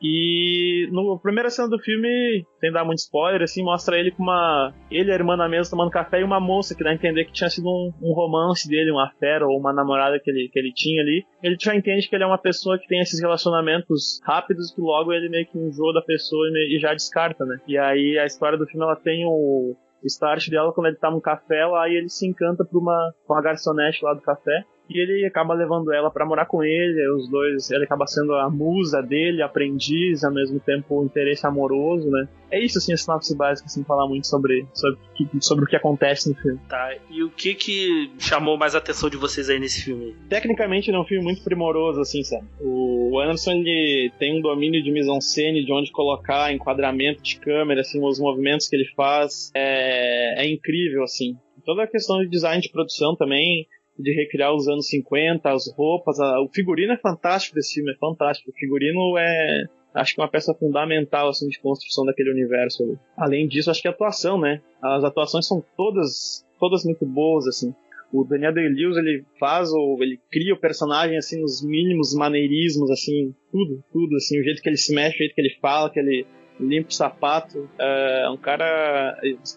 E 0.00 0.88
no 0.92 1.18
primeira 1.18 1.50
cena 1.50 1.68
do 1.68 1.78
filme, 1.78 2.44
sem 2.60 2.70
dar 2.70 2.84
muito 2.84 2.98
spoiler, 2.98 3.42
assim, 3.42 3.62
mostra 3.62 3.98
ele 3.98 4.10
com 4.12 4.22
uma. 4.22 4.72
Ele 4.90 5.10
e 5.10 5.12
a 5.12 5.14
irmã 5.14 5.36
na 5.36 5.48
mesa 5.48 5.70
tomando 5.70 5.90
café 5.90 6.20
e 6.20 6.24
uma 6.24 6.40
moça 6.40 6.74
que 6.74 6.84
dá 6.84 6.90
a 6.90 6.94
entender 6.94 7.24
que 7.24 7.32
tinha 7.32 7.50
sido 7.50 7.68
um, 7.68 7.92
um 8.00 8.12
romance 8.12 8.68
dele, 8.68 8.92
uma 8.92 9.10
fera 9.18 9.46
ou 9.46 9.58
uma 9.58 9.72
namorada 9.72 10.20
que 10.22 10.30
ele, 10.30 10.48
que 10.52 10.58
ele 10.58 10.72
tinha 10.72 11.02
ali. 11.02 11.24
Ele 11.42 11.56
já 11.60 11.74
entende 11.74 12.08
que 12.08 12.14
ele 12.14 12.24
é 12.24 12.26
uma 12.26 12.38
pessoa 12.38 12.78
que 12.78 12.86
tem 12.86 13.00
esses 13.00 13.20
relacionamentos 13.20 14.20
rápidos 14.24 14.72
que 14.72 14.80
logo 14.80 15.12
ele 15.12 15.28
meio 15.28 15.46
que 15.46 15.58
enjoa 15.58 15.92
da 15.94 16.02
pessoa 16.02 16.46
e, 16.48 16.76
e 16.76 16.80
já 16.80 16.92
descarta, 16.94 17.44
né? 17.44 17.58
E 17.66 17.76
aí 17.76 18.18
a 18.18 18.26
história 18.26 18.56
do 18.56 18.66
filme 18.66 18.84
ela 18.84 18.96
tem 18.96 19.24
o. 19.26 19.76
Start 20.04 20.48
dela 20.48 20.72
quando 20.72 20.86
ele 20.86 20.96
tá 20.96 21.10
no 21.10 21.20
café 21.20 21.66
lá 21.66 21.88
e 21.88 21.96
ele 21.96 22.08
se 22.08 22.24
encanta 22.24 22.64
por 22.64 22.80
uma, 22.80 23.12
uma 23.28 23.42
garçonete 23.42 24.04
lá 24.04 24.14
do 24.14 24.20
café. 24.20 24.64
E 24.88 24.98
ele 25.00 25.24
acaba 25.26 25.52
levando 25.54 25.92
ela 25.92 26.10
pra 26.10 26.24
morar 26.24 26.46
com 26.46 26.62
ele, 26.64 27.08
os 27.10 27.28
dois, 27.28 27.70
ele 27.70 27.84
acaba 27.84 28.06
sendo 28.06 28.32
a 28.34 28.48
musa 28.48 29.02
dele, 29.02 29.42
aprendiz, 29.42 30.24
ao 30.24 30.32
mesmo 30.32 30.58
tempo 30.60 31.00
o 31.00 31.04
interesse 31.04 31.46
amoroso, 31.46 32.10
né? 32.10 32.26
É 32.50 32.58
isso, 32.58 32.78
assim, 32.78 32.92
a 32.94 32.96
sinopse 32.96 33.36
básica, 33.36 33.68
sem 33.68 33.84
falar 33.84 34.08
muito 34.08 34.26
sobre, 34.26 34.66
sobre, 34.72 34.96
o 34.98 35.14
que- 35.14 35.28
sobre 35.44 35.64
o 35.64 35.68
que 35.68 35.76
acontece 35.76 36.30
no 36.30 36.34
filme. 36.36 36.58
Tá, 36.68 36.96
e 37.10 37.22
o 37.22 37.28
que 37.30 37.54
que 37.54 38.10
chamou 38.18 38.56
mais 38.56 38.74
a 38.74 38.78
atenção 38.78 39.10
de 39.10 39.16
vocês 39.18 39.50
aí 39.50 39.58
nesse 39.60 39.82
filme? 39.84 40.16
Tecnicamente 40.28 40.88
ele 40.90 40.96
é 40.96 41.00
um 41.00 41.04
filme 41.04 41.22
muito 41.24 41.42
primoroso, 41.44 42.00
assim, 42.00 42.22
sabe? 42.24 42.46
O 42.60 43.18
Anderson, 43.20 43.52
ele 43.52 44.10
tem 44.18 44.38
um 44.38 44.40
domínio 44.40 44.82
de 44.82 44.90
mise-en-scène, 44.90 45.64
de 45.64 45.72
onde 45.72 45.92
colocar, 45.92 46.50
enquadramento 46.52 47.22
de 47.22 47.38
câmera, 47.38 47.82
assim, 47.82 48.02
os 48.02 48.18
movimentos 48.18 48.66
que 48.68 48.76
ele 48.76 48.86
faz, 48.96 49.50
é, 49.54 50.42
é 50.42 50.48
incrível, 50.50 51.02
assim. 51.02 51.36
Toda 51.64 51.82
a 51.82 51.86
questão 51.86 52.18
de 52.20 52.28
design 52.30 52.62
de 52.62 52.70
produção 52.70 53.14
também, 53.14 53.66
de 53.98 54.12
recriar 54.14 54.54
os 54.54 54.68
anos 54.68 54.88
50, 54.88 55.50
as 55.50 55.72
roupas, 55.76 56.18
a- 56.20 56.40
o 56.40 56.48
figurino 56.48 56.92
é 56.92 56.96
fantástico 56.96 57.54
desse 57.56 57.74
filme, 57.74 57.92
é 57.92 57.96
fantástico. 57.96 58.50
O 58.50 58.54
figurino 58.54 59.18
é, 59.18 59.64
acho 59.94 60.14
que 60.14 60.20
é 60.20 60.24
uma 60.24 60.30
peça 60.30 60.54
fundamental, 60.54 61.28
assim, 61.28 61.48
de 61.48 61.58
construção 61.58 62.04
daquele 62.04 62.30
universo. 62.30 62.98
Além 63.16 63.48
disso, 63.48 63.70
acho 63.70 63.82
que 63.82 63.88
a 63.88 63.90
atuação, 63.90 64.40
né? 64.40 64.60
As 64.82 65.02
atuações 65.04 65.46
são 65.46 65.62
todas, 65.76 66.46
todas 66.60 66.84
muito 66.84 67.04
boas, 67.04 67.46
assim. 67.46 67.74
O 68.12 68.24
Daniel 68.24 68.54
Day-Lewis, 68.54 68.96
ele 68.96 69.24
faz, 69.38 69.70
ou 69.70 70.02
ele 70.02 70.18
cria 70.30 70.54
o 70.54 70.58
personagem, 70.60 71.18
assim, 71.18 71.40
nos 71.40 71.62
mínimos 71.62 72.14
maneirismos, 72.14 72.90
assim, 72.90 73.34
tudo, 73.52 73.84
tudo, 73.92 74.16
assim, 74.16 74.40
o 74.40 74.44
jeito 74.44 74.62
que 74.62 74.68
ele 74.68 74.78
se 74.78 74.94
mexe, 74.94 75.16
o 75.16 75.18
jeito 75.18 75.34
que 75.34 75.40
ele 75.42 75.54
fala, 75.60 75.90
que 75.90 75.98
ele 76.00 76.24
limpa 76.60 76.88
o 76.88 76.92
sapato, 76.92 77.68
é 77.78 78.28
um 78.30 78.36
cara 78.36 79.16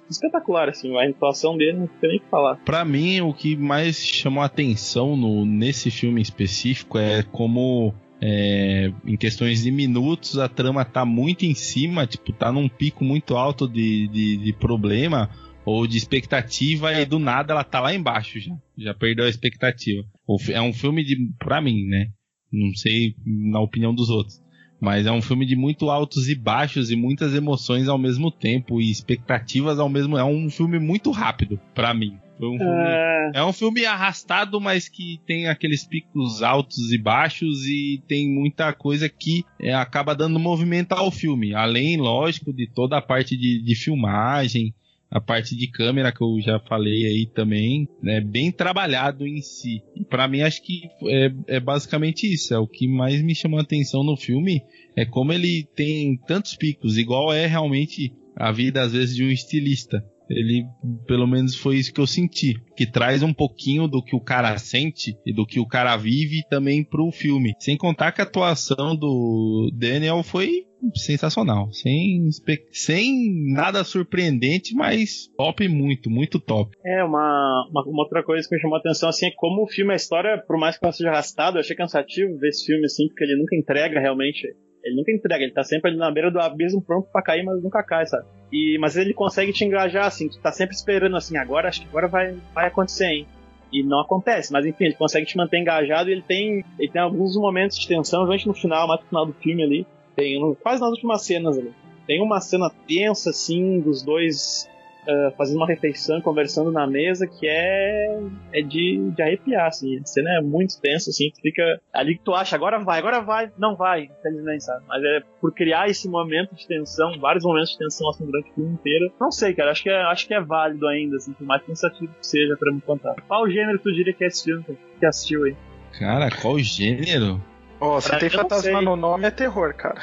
espetacular, 0.10 0.70
assim, 0.70 0.96
a 0.98 1.10
atuação 1.10 1.58
dele 1.58 1.80
não 1.80 1.88
tem 1.88 2.10
nem 2.10 2.20
o 2.20 2.22
que 2.22 2.30
falar. 2.30 2.58
Pra 2.58 2.86
mim, 2.86 3.22
o 3.22 3.34
que 3.34 3.56
mais 3.56 3.98
chamou 3.98 4.44
a 4.44 4.46
atenção 4.46 5.16
no, 5.16 5.46
nesse 5.46 5.92
filme 5.92 6.22
específico 6.22 6.98
é 6.98 7.24
como, 7.24 7.94
é, 8.22 8.92
em 9.06 9.18
questões 9.18 9.64
de 9.64 9.72
minutos, 9.72 10.38
a 10.38 10.48
trama 10.48 10.86
tá 10.86 11.06
muito 11.06 11.46
em 11.46 11.54
cima, 11.54 12.06
tipo, 12.06 12.32
tá 12.32 12.52
num 12.52 12.70
pico 12.70 13.04
muito 13.04 13.36
alto 13.36 13.68
de, 13.68 14.08
de, 14.08 14.38
de 14.38 14.54
problema, 14.54 15.30
ou 15.66 15.86
de 15.86 15.98
expectativa 15.98 16.94
e 16.94 17.06
do 17.06 17.20
nada 17.20 17.54
ela 17.54 17.64
tá 17.64 17.80
lá 17.80 17.94
embaixo 17.94 18.40
já. 18.40 18.56
Já 18.78 18.94
perdeu 18.94 19.26
a 19.26 19.30
expectativa. 19.30 20.04
É 20.52 20.62
um 20.62 20.74
filme 20.74 21.04
de, 21.04 21.16
pra 21.38 21.62
mim, 21.62 21.86
né? 21.86 22.08
Não 22.52 22.74
sei 22.74 23.16
na 23.26 23.60
opinião 23.60 23.94
dos 23.94 24.10
outros. 24.10 24.41
Mas 24.82 25.06
é 25.06 25.12
um 25.12 25.22
filme 25.22 25.46
de 25.46 25.56
muito 25.56 25.92
altos 25.92 26.28
e 26.28 26.34
baixos 26.34 26.90
e 26.90 26.96
muitas 26.96 27.36
emoções 27.36 27.88
ao 27.88 28.00
mesmo 28.00 28.32
tempo 28.32 28.82
e 28.82 28.90
expectativas 28.90 29.78
ao 29.78 29.88
mesmo. 29.88 30.18
É 30.18 30.24
um 30.24 30.50
filme 30.50 30.80
muito 30.80 31.12
rápido 31.12 31.60
para 31.76 31.94
mim. 31.94 32.18
Um 32.40 32.58
filme... 32.58 32.84
é... 32.88 33.32
é... 33.36 33.44
um 33.44 33.54
filme 33.54 33.86
arrastado, 33.86 34.60
mas 34.60 34.90
que 34.90 35.22
tem 35.28 35.48
aqueles 35.48 35.86
picos 35.86 36.42
altos 36.42 36.92
e 36.92 36.98
baixos 36.98 37.68
e 37.68 38.02
tem 38.08 38.28
muita 38.28 38.74
coisa 38.74 39.08
que 39.08 39.46
é, 39.60 39.72
acaba 39.72 40.16
dando 40.16 40.40
movimento 40.40 40.94
ao 40.94 41.12
filme. 41.12 41.54
Além, 41.54 41.98
lógico, 41.98 42.52
de 42.52 42.68
toda 42.68 42.98
a 42.98 43.02
parte 43.02 43.38
de, 43.38 43.62
de 43.62 43.76
filmagem, 43.76 44.74
a 45.12 45.20
parte 45.20 45.58
de 45.58 45.68
câmera 45.68 46.12
que 46.12 46.24
eu 46.24 46.40
já 46.40 46.58
falei 46.58 47.06
aí 47.06 47.26
também, 47.26 47.88
né, 48.02 48.22
bem 48.22 48.50
trabalhado 48.50 49.28
em 49.28 49.42
si. 49.42 49.84
E 49.94 50.06
para 50.06 50.26
mim 50.28 50.42
acho 50.42 50.64
que 50.64 50.84
é, 51.06 51.32
é, 51.48 51.60
basicamente 51.60 52.34
isso, 52.34 52.54
é 52.54 52.58
o 52.58 52.66
que 52.66 52.88
mais 52.88 53.22
me 53.22 53.36
chamou 53.36 53.60
a 53.60 53.64
atenção 53.64 54.04
no 54.04 54.16
filme, 54.16 54.64
é 54.96 55.06
como 55.06 55.34
ele 55.34 55.68
tem 55.76 56.18
tantos 56.26 56.56
picos, 56.56 56.98
igual 56.98 57.34
é 57.34 57.46
realmente 57.46 58.14
a 58.38 58.54
vida 58.54 58.82
às 58.82 58.94
vezes 58.94 59.14
de 59.14 59.26
um 59.26 59.30
estilista. 59.30 60.02
Ele, 60.32 60.66
pelo 61.08 61.28
menos 61.28 61.56
foi 61.56 61.78
isso 61.78 61.94
que 61.94 62.02
eu 62.02 62.08
senti, 62.08 62.54
que 62.76 62.86
traz 62.86 63.24
um 63.24 63.34
pouquinho 63.34 63.88
do 63.88 64.04
que 64.04 64.16
o 64.16 64.22
cara 64.22 64.58
sente 64.58 65.16
e 65.26 65.34
do 65.34 65.46
que 65.46 65.60
o 65.60 65.68
cara 65.68 65.96
vive 65.98 66.42
também 66.50 66.84
pro 66.84 67.12
filme. 67.12 67.54
Sem 67.60 67.78
contar 67.78 68.12
que 68.12 68.22
a 68.22 68.24
atuação 68.24 68.96
do 68.96 69.72
Daniel 69.74 70.24
foi 70.24 70.66
sensacional. 70.96 71.72
Sem, 71.72 72.30
sem 72.72 73.54
nada 73.54 73.84
surpreendente, 73.84 74.74
mas 74.74 75.28
top 75.38 75.68
muito, 75.68 76.10
muito 76.10 76.40
top. 76.40 76.76
É, 76.84 77.04
uma, 77.04 77.68
uma, 77.70 77.84
uma, 77.86 78.04
outra 78.04 78.24
coisa 78.24 78.48
que 78.48 78.56
me 78.56 78.62
chamou 78.62 78.78
a 78.78 78.80
atenção 78.80 79.10
assim 79.10 79.28
é 79.28 79.32
como 79.36 79.64
o 79.64 79.68
filme, 79.68 79.94
a 79.94 79.96
história, 79.96 80.44
por 80.48 80.58
mais 80.58 80.78
que 80.78 80.86
ela 80.86 80.92
seja 80.92 81.10
arrastado, 81.10 81.58
eu 81.58 81.62
achei 81.62 81.76
cansativo 81.76 82.38
ver 82.38 82.50
esse 82.50 82.66
filme 82.66 82.86
assim, 82.86 83.08
porque 83.08 83.24
ele 83.24 83.38
nunca 83.38 83.56
entrega 83.56 84.00
realmente. 84.00 84.48
Ele 84.84 84.96
nunca 84.96 85.12
entrega, 85.12 85.44
ele 85.44 85.54
tá 85.54 85.64
sempre 85.64 85.92
ali 85.92 85.98
na 85.98 86.12
beira 86.12 86.32
do 86.32 86.40
abismo 86.40 86.82
pronto 86.82 87.08
para 87.12 87.22
cair, 87.22 87.44
mas 87.44 87.62
nunca 87.62 87.84
cai, 87.84 88.06
sabe? 88.06 88.26
E, 88.52 88.78
mas 88.80 88.98
ele 88.98 89.14
consegue 89.14 89.54
te 89.54 89.64
engajar 89.64 90.06
assim, 90.06 90.28
tu 90.28 90.40
tá 90.40 90.52
sempre 90.52 90.76
esperando 90.76 91.16
assim, 91.16 91.38
agora 91.38 91.70
acho 91.70 91.82
que 91.82 91.88
agora 91.88 92.08
vai, 92.08 92.36
vai 92.54 92.68
acontecer, 92.68 93.06
hein? 93.06 93.28
E 93.72 93.84
não 93.84 94.02
acontece, 94.02 94.52
mas 94.52 94.66
enfim, 94.66 94.86
ele 94.86 94.96
consegue 94.96 95.26
te 95.26 95.38
manter 95.38 95.60
engajado 95.60 96.10
e 96.10 96.14
ele 96.14 96.22
tem, 96.22 96.66
ele 96.78 96.92
tem 96.92 97.02
alguns 97.02 97.36
momentos 97.38 97.78
de 97.80 97.88
tensão, 97.88 98.30
gente 98.32 98.48
no 98.48 98.54
final, 98.54 98.88
mais 98.88 99.00
no 99.02 99.08
final 99.08 99.26
do 99.26 99.34
filme 99.34 99.64
ali, 99.64 99.88
tem 100.16 100.56
quase 100.56 100.82
nas 100.82 100.92
últimas 100.92 101.22
cenas 101.22 101.58
ali. 101.58 101.72
Tem 102.06 102.22
uma 102.22 102.42
cena 102.42 102.70
tensa, 102.88 103.30
assim, 103.30 103.80
dos 103.80 104.04
dois 104.04 104.70
uh, 105.08 105.36
fazendo 105.38 105.58
uma 105.58 105.68
refeição, 105.68 106.22
conversando 106.22 106.72
na 106.72 106.88
mesa, 106.88 107.28
que 107.28 107.48
é, 107.48 108.20
é 108.54 108.62
de, 108.62 109.12
de 109.16 109.22
arrepiar, 109.22 109.68
assim. 109.68 110.00
A 110.00 110.06
cena 110.06 110.38
é 110.38 110.42
muito 110.42 110.80
tensa, 110.80 111.10
assim, 111.10 111.30
tu 111.32 111.42
fica 111.42 111.80
ali 111.94 112.18
que 112.18 112.24
tu 112.24 112.34
acha, 112.34 112.56
agora 112.56 112.80
vai, 112.80 113.00
agora 113.00 113.22
vai, 113.22 113.52
não 113.58 113.76
vai, 113.76 114.10
infelizmente, 114.20 114.64
sabe? 114.64 114.84
Mas 114.88 115.04
é 115.04 115.22
por 115.40 115.54
criar 115.54 115.90
esse 115.90 116.08
momento 116.10 116.56
de 116.56 116.68
tensão, 116.68 117.18
vários 117.20 117.44
momentos 117.44 117.72
de 117.72 117.78
tensão, 117.78 118.10
assim, 118.10 118.26
durante 118.26 118.52
o 118.52 118.54
filme 118.54 118.74
inteiro. 118.74 119.12
Não 119.20 119.32
sei, 119.32 119.54
cara, 119.54 119.72
acho 119.72 119.84
que 119.84 119.90
é, 119.90 120.02
acho 120.04 120.28
que 120.28 120.34
é 120.34 120.42
válido 120.42 120.88
ainda, 120.88 121.18
assim, 121.18 121.34
por 121.34 121.46
mais 121.46 121.62
cansativo 121.64 122.14
que 122.20 122.28
seja 122.28 122.56
pra 122.58 122.72
me 122.72 122.82
contar. 122.82 123.16
Qual 123.28 123.50
gênero 123.50 123.80
tu 123.80 123.92
diria 123.94 124.14
que 124.14 124.24
é 124.24 124.28
esse 124.28 124.44
filme, 124.44 124.64
que 125.00 125.06
assistiu 125.06 125.44
aí? 125.44 125.56
Cara, 125.98 126.30
qual 126.42 126.58
gênero? 126.60 127.42
Ó, 127.80 127.98
oh, 127.98 128.02
se 128.02 128.16
tem 128.20 128.30
fantasma 128.30 128.80
no 128.82 128.96
nome 128.96 129.26
é 129.26 129.32
terror, 129.32 129.74
cara. 129.74 130.00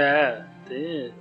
É, 0.00 0.42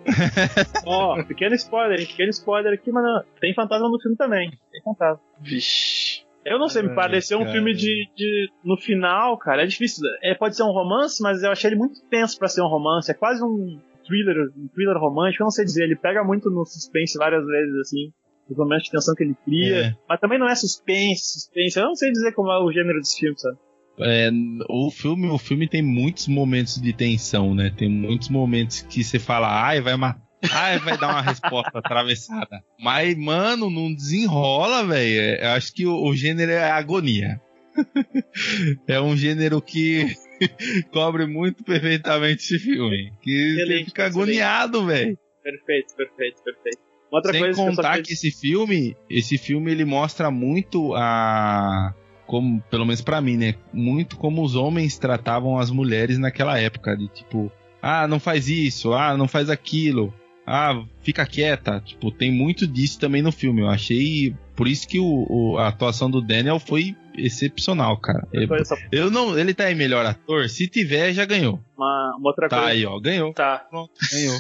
Ó, 0.85 1.19
oh, 1.19 1.25
pequeno 1.25 1.55
spoiler, 1.55 1.99
pequeno 2.07 2.29
spoiler 2.29 2.73
aqui, 2.73 2.91
mas 2.91 3.03
não, 3.03 3.23
tem 3.39 3.53
fantasma 3.53 3.89
no 3.89 3.99
filme 3.99 4.17
também. 4.17 4.51
Tem 4.71 4.81
fantasma. 4.83 5.21
Vixe. 5.41 6.23
Eu 6.45 6.57
não 6.57 6.69
sei, 6.69 6.83
me 6.83 6.95
pareceu 6.95 7.37
um 7.37 7.51
filme 7.51 7.73
de, 7.73 8.09
de. 8.15 8.49
No 8.63 8.77
final, 8.77 9.37
cara, 9.37 9.63
é 9.63 9.67
difícil. 9.67 10.03
É, 10.23 10.33
pode 10.33 10.55
ser 10.55 10.63
um 10.63 10.71
romance, 10.71 11.21
mas 11.21 11.43
eu 11.43 11.51
achei 11.51 11.69
ele 11.69 11.77
muito 11.77 12.01
tenso 12.09 12.37
para 12.39 12.47
ser 12.47 12.61
um 12.61 12.67
romance. 12.67 13.11
É 13.11 13.13
quase 13.13 13.43
um 13.43 13.79
thriller, 14.07 14.49
um 14.57 14.67
thriller 14.69 14.97
romântico, 14.97 15.43
eu 15.43 15.45
não 15.45 15.51
sei 15.51 15.65
dizer. 15.65 15.83
Ele 15.83 15.95
pega 15.95 16.23
muito 16.23 16.49
no 16.49 16.65
suspense 16.65 17.17
várias 17.17 17.45
vezes, 17.45 17.75
assim. 17.81 18.11
Os 18.49 18.57
momentos 18.57 18.85
de 18.85 18.91
tensão 18.91 19.13
que 19.13 19.23
ele 19.23 19.35
cria. 19.45 19.87
É. 19.87 19.95
Mas 20.07 20.19
também 20.19 20.39
não 20.39 20.47
é 20.47 20.55
suspense, 20.55 21.33
suspense. 21.33 21.77
Eu 21.77 21.85
não 21.85 21.95
sei 21.95 22.11
dizer 22.11 22.31
como 22.33 22.51
é 22.51 22.63
o 22.63 22.71
gênero 22.71 22.99
desse 22.99 23.19
filme, 23.19 23.37
sabe? 23.37 23.57
É, 24.01 24.29
o 24.69 24.89
filme 24.89 25.27
o 25.27 25.37
filme 25.37 25.67
tem 25.67 25.81
muitos 25.81 26.27
momentos 26.27 26.81
de 26.81 26.93
tensão, 26.93 27.53
né? 27.53 27.73
Tem 27.75 27.89
muitos 27.89 28.29
momentos 28.29 28.81
que 28.81 29.03
você 29.03 29.19
fala, 29.19 29.47
ai, 29.63 29.81
vai 29.81 29.95
matar. 29.95 30.29
Ai, 30.51 30.79
vai 30.79 30.97
dar 30.97 31.09
uma 31.09 31.21
resposta 31.21 31.79
atravessada. 31.79 32.63
Mas, 32.79 33.17
mano, 33.17 33.69
não 33.69 33.93
desenrola, 33.93 34.85
velho. 34.85 35.19
É, 35.19 35.45
eu 35.45 35.49
acho 35.49 35.73
que 35.73 35.85
o, 35.85 36.01
o 36.01 36.15
gênero 36.15 36.51
é 36.51 36.71
agonia. 36.71 37.41
é 38.87 39.01
um 39.01 39.17
gênero 39.17 39.61
que 39.61 40.07
cobre 40.91 41.25
muito 41.25 41.63
perfeitamente 41.63 42.43
esse 42.43 42.59
filme. 42.59 43.11
Que 43.21 43.31
excelente, 43.31 43.79
você 43.79 43.85
fica 43.85 44.05
agoniado, 44.05 44.85
velho. 44.85 45.17
Perfeito, 45.43 45.95
perfeito, 45.95 46.43
perfeito. 46.43 46.79
Outra 47.11 47.31
Sem 47.31 47.41
coisa 47.41 47.57
contar 47.57 47.97
que, 47.97 48.03
que 48.03 48.13
esse 48.13 48.31
filme, 48.31 48.95
esse 49.09 49.37
filme 49.37 49.71
ele 49.71 49.83
mostra 49.83 50.29
muito 50.29 50.93
a 50.95 51.93
como, 52.29 52.61
pelo 52.69 52.85
menos 52.85 53.01
para 53.01 53.19
mim, 53.19 53.35
né, 53.35 53.55
muito 53.73 54.15
como 54.15 54.43
os 54.43 54.55
homens 54.55 54.99
tratavam 54.99 55.57
as 55.57 55.71
mulheres 55.71 56.19
naquela 56.19 56.59
época, 56.59 56.95
de 56.95 57.07
tipo, 57.07 57.51
ah, 57.81 58.07
não 58.07 58.19
faz 58.19 58.47
isso, 58.47 58.93
ah, 58.93 59.17
não 59.17 59.27
faz 59.27 59.49
aquilo, 59.49 60.13
ah, 60.45 60.83
fica 61.01 61.25
quieta. 61.25 61.81
Tipo, 61.83 62.11
tem 62.11 62.31
muito 62.31 62.67
disso 62.67 62.99
também 62.99 63.21
no 63.21 63.31
filme. 63.31 63.61
Eu 63.61 63.67
achei. 63.67 64.35
Por 64.55 64.67
isso 64.67 64.87
que 64.87 64.99
o, 64.99 65.27
o 65.29 65.57
a 65.59 65.67
atuação 65.67 66.09
do 66.09 66.21
Daniel 66.21 66.59
foi 66.59 66.95
excepcional, 67.15 67.97
cara. 67.97 68.27
Ele, 68.33 68.47
eu 68.91 69.11
não, 69.11 69.37
ele 69.37 69.53
tá 69.53 69.65
aí 69.65 69.75
melhor 69.75 70.03
ator. 70.05 70.49
Se 70.49 70.67
tiver, 70.67 71.13
já 71.13 71.23
ganhou. 71.23 71.59
Uma, 71.77 72.15
uma 72.17 72.29
outra 72.29 72.49
tá 72.49 72.61
coisa. 72.61 72.71
aí, 72.71 72.83
ó, 72.83 72.99
ganhou. 72.99 73.31
Tá. 73.31 73.59
Pronto, 73.69 73.91
ganhou. 74.11 74.37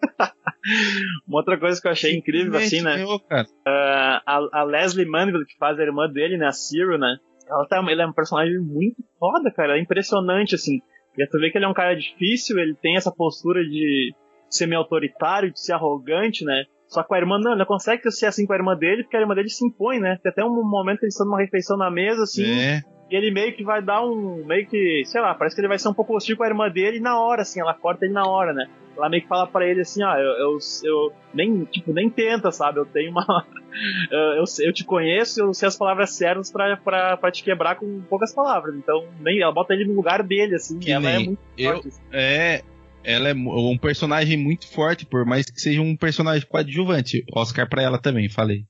uma 1.26 1.38
outra 1.38 1.58
coisa 1.58 1.80
que 1.80 1.88
eu 1.88 1.92
achei 1.92 2.16
incrível, 2.16 2.56
assim, 2.56 2.80
né? 2.80 2.98
Ganhou. 2.98 3.16
Uh, 3.16 3.48
a, 3.66 4.48
a 4.52 4.62
Leslie 4.62 5.06
Manville, 5.06 5.44
que 5.44 5.56
faz 5.58 5.76
a 5.78 5.82
irmã 5.82 6.08
dele, 6.08 6.36
né? 6.36 6.46
A 6.46 6.52
Cyril, 6.52 6.98
né? 6.98 7.16
Ela, 7.48 7.66
tá, 7.66 7.82
ele 7.88 8.02
é 8.02 8.06
um 8.06 8.12
personagem 8.12 8.58
muito 8.58 9.02
foda, 9.18 9.50
cara. 9.50 9.76
É 9.76 9.80
impressionante, 9.80 10.54
assim. 10.54 10.80
E 11.16 11.26
tu 11.26 11.38
vê 11.38 11.50
que 11.50 11.58
ele 11.58 11.64
é 11.64 11.68
um 11.68 11.74
cara 11.74 11.94
difícil, 11.94 12.58
ele 12.58 12.74
tem 12.74 12.96
essa 12.96 13.10
postura 13.10 13.62
de 13.62 14.14
ser 14.48 14.66
meio 14.66 14.80
autoritário, 14.80 15.50
de 15.50 15.60
ser 15.60 15.72
arrogante, 15.72 16.44
né? 16.44 16.64
Só 16.86 17.02
que 17.02 17.14
a 17.14 17.18
irmã 17.18 17.38
não, 17.38 17.52
ele 17.52 17.58
não 17.58 17.66
consegue 17.66 18.10
ser 18.10 18.26
assim 18.26 18.46
com 18.46 18.52
a 18.52 18.56
irmã 18.56 18.76
dele, 18.76 19.02
porque 19.02 19.16
a 19.16 19.20
irmã 19.20 19.34
dele 19.34 19.48
se 19.48 19.66
impõe, 19.66 19.98
né? 19.98 20.18
Tem 20.22 20.30
até 20.30 20.44
um 20.44 20.62
momento 20.62 21.00
que 21.00 21.04
eles 21.04 21.14
estão 21.14 21.26
numa 21.26 21.40
refeição 21.40 21.76
na 21.76 21.90
mesa, 21.90 22.22
assim. 22.22 22.44
É. 22.44 22.82
E 23.10 23.16
ele 23.16 23.30
meio 23.30 23.54
que 23.54 23.64
vai 23.64 23.82
dar 23.82 24.02
um. 24.04 24.44
Meio 24.46 24.66
que. 24.66 25.02
Sei 25.04 25.20
lá, 25.20 25.34
parece 25.34 25.54
que 25.54 25.60
ele 25.60 25.68
vai 25.68 25.78
ser 25.78 25.88
um 25.88 25.94
pouco 25.94 26.14
hostil 26.14 26.36
com 26.36 26.44
a 26.44 26.48
irmã 26.48 26.70
dele 26.70 27.00
na 27.00 27.20
hora, 27.20 27.42
assim. 27.42 27.60
Ela 27.60 27.74
corta 27.74 28.04
ele 28.04 28.14
na 28.14 28.26
hora, 28.26 28.52
né? 28.52 28.66
Ela 28.98 29.08
meio 29.08 29.22
que 29.22 29.28
fala 29.28 29.46
para 29.46 29.66
ele 29.66 29.80
assim: 29.80 30.02
ah, 30.02 30.16
eu, 30.18 30.32
eu, 30.32 30.58
eu, 30.82 31.12
nem, 31.32 31.64
tipo, 31.64 31.92
nem 31.92 32.10
tenta, 32.10 32.50
sabe? 32.50 32.80
Eu 32.80 32.84
tenho 32.84 33.12
uma. 33.12 33.46
eu, 34.10 34.44
eu 34.60 34.72
te 34.72 34.84
conheço, 34.84 35.40
eu 35.40 35.54
sei 35.54 35.68
as 35.68 35.76
palavras 35.76 36.10
certas 36.10 36.50
para 36.50 37.30
te 37.30 37.44
quebrar 37.44 37.76
com 37.76 38.02
poucas 38.02 38.34
palavras. 38.34 38.74
Então, 38.74 39.06
nem, 39.20 39.40
ela 39.40 39.52
bota 39.52 39.72
ele 39.72 39.84
no 39.84 39.94
lugar 39.94 40.22
dele, 40.22 40.56
assim. 40.56 40.78
Que 40.78 40.90
ela 40.90 41.08
é 41.08 41.18
muito 41.18 41.38
eu, 41.56 41.72
forte. 41.72 41.88
Assim. 41.88 42.02
É. 42.12 42.62
Ela 43.04 43.30
é 43.30 43.32
um 43.32 43.78
personagem 43.78 44.36
muito 44.36 44.66
forte, 44.70 45.06
por 45.06 45.24
mais 45.24 45.46
que 45.48 45.58
seja 45.60 45.80
um 45.80 45.96
personagem 45.96 46.46
coadjuvante. 46.46 47.24
Oscar 47.32 47.66
para 47.66 47.82
ela 47.82 47.98
também, 47.98 48.28
falei. 48.28 48.64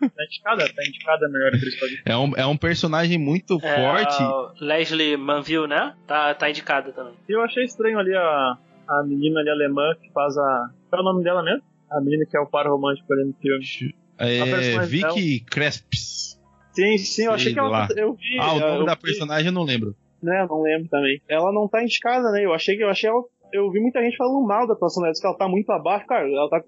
Tá 0.00 0.24
indicada, 0.24 0.72
tá 0.72 0.82
indicada 0.86 1.26
a 1.26 1.28
melhor 1.28 1.54
atriz 1.54 1.74
é 2.04 2.16
um, 2.16 2.32
é 2.36 2.46
um 2.46 2.56
personagem 2.56 3.18
muito 3.18 3.58
é, 3.62 3.76
forte. 3.76 4.64
Leslie 4.64 5.16
Manville, 5.16 5.66
né? 5.66 5.94
Tá, 6.06 6.34
tá 6.34 6.48
indicada 6.48 6.92
também. 6.92 7.14
Eu 7.28 7.42
achei 7.42 7.64
estranho 7.64 7.98
ali 7.98 8.14
a, 8.14 8.58
a 8.88 9.02
menina 9.02 9.40
ali 9.40 9.50
alemã 9.50 9.94
que 10.00 10.10
faz 10.12 10.36
a. 10.36 10.70
Qual 10.90 11.00
é 11.00 11.02
o 11.02 11.04
nome 11.04 11.24
dela 11.24 11.42
mesmo? 11.42 11.62
A 11.90 12.00
menina 12.00 12.24
que 12.28 12.36
é 12.36 12.40
o 12.40 12.46
par 12.46 12.66
romântico 12.66 13.12
ali 13.12 13.24
no 13.24 13.34
filme. 13.34 13.94
É, 14.18 14.86
Vicky 14.86 15.00
dela... 15.00 15.50
Cresps. 15.50 16.40
Sim, 16.72 16.98
sim, 16.98 17.24
eu 17.24 17.32
achei 17.32 17.52
que 17.52 17.58
ela. 17.58 17.86
Eu 17.96 18.14
vi, 18.14 18.38
ah, 18.40 18.54
o 18.54 18.60
nome 18.60 18.86
da 18.86 18.94
vi. 18.94 19.00
personagem 19.00 19.46
eu 19.46 19.52
não 19.52 19.62
lembro. 19.62 19.94
Né, 20.22 20.46
não 20.48 20.62
lembro 20.62 20.88
também. 20.88 21.20
Ela 21.28 21.52
não 21.52 21.68
tá 21.68 21.82
indicada, 21.82 22.30
né? 22.32 22.44
Eu 22.44 22.52
achei 22.52 22.76
que 22.76 22.82
eu 22.82 22.88
achei 22.88 23.10
ela, 23.10 23.22
Eu 23.52 23.70
vi 23.70 23.78
muita 23.78 24.02
gente 24.02 24.16
falando 24.16 24.46
mal 24.46 24.66
da 24.66 24.72
atuação 24.72 25.02
dela, 25.02 25.12
que 25.14 25.26
ela 25.26 25.36
tá 25.36 25.48
muito 25.48 25.70
abaixo, 25.70 26.06
cara. 26.06 26.26
Ela 26.26 26.48
tá 26.48 26.62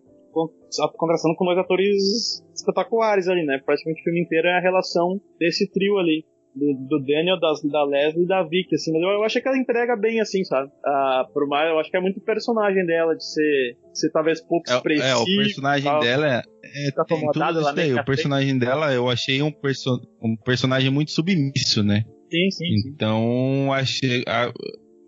contrastando 0.96 1.34
com 1.34 1.46
dois 1.46 1.58
atores 1.58 2.44
espetaculares 2.54 3.28
ali, 3.28 3.44
né? 3.44 3.60
Praticamente 3.64 4.00
o 4.00 4.04
filme 4.04 4.20
inteiro 4.20 4.46
é 4.46 4.58
a 4.58 4.60
relação 4.60 5.20
desse 5.40 5.70
trio 5.70 5.98
ali. 5.98 6.24
Do, 6.56 6.72
do, 6.88 7.04
Daniel, 7.04 7.38
das, 7.38 7.62
da 7.70 7.84
Leslie 7.84 8.24
e 8.24 8.26
da 8.26 8.42
Vicky, 8.42 8.74
assim, 8.74 8.90
mas 8.90 9.02
eu, 9.02 9.08
eu 9.10 9.22
acho 9.24 9.40
que 9.40 9.46
ela 9.46 9.58
entrega 9.58 9.94
bem, 9.94 10.20
assim, 10.20 10.42
sabe? 10.42 10.70
Ah, 10.84 11.26
por 11.32 11.46
mais, 11.46 11.68
eu 11.68 11.78
acho 11.78 11.90
que 11.90 11.96
é 11.98 12.00
muito 12.00 12.18
personagem 12.20 12.86
dela, 12.86 13.14
de 13.14 13.22
ser, 13.22 13.76
ser 13.92 14.10
talvez 14.10 14.40
pouco 14.40 14.64
expressivo. 14.66 15.06
É, 15.06 15.10
é 15.10 15.16
o 15.16 15.24
personagem 15.24 15.90
tal, 15.90 16.00
dela 16.00 16.26
é, 16.26 16.42
é 16.88 16.90
tá 16.92 17.04
tem 17.04 17.30
tudo 17.30 17.60
isso 17.60 17.74
daí. 17.74 17.94
O 17.94 18.04
personagem 18.04 18.58
dela, 18.58 18.92
eu 18.94 19.08
achei 19.10 19.42
um, 19.42 19.52
perso 19.52 20.00
um 20.22 20.34
personagem 20.34 20.90
muito 20.90 21.10
submisso, 21.10 21.82
né? 21.82 22.04
Sim, 22.30 22.50
sim. 22.50 22.90
Então, 22.92 23.70
achei, 23.72 24.24
a, 24.26 24.50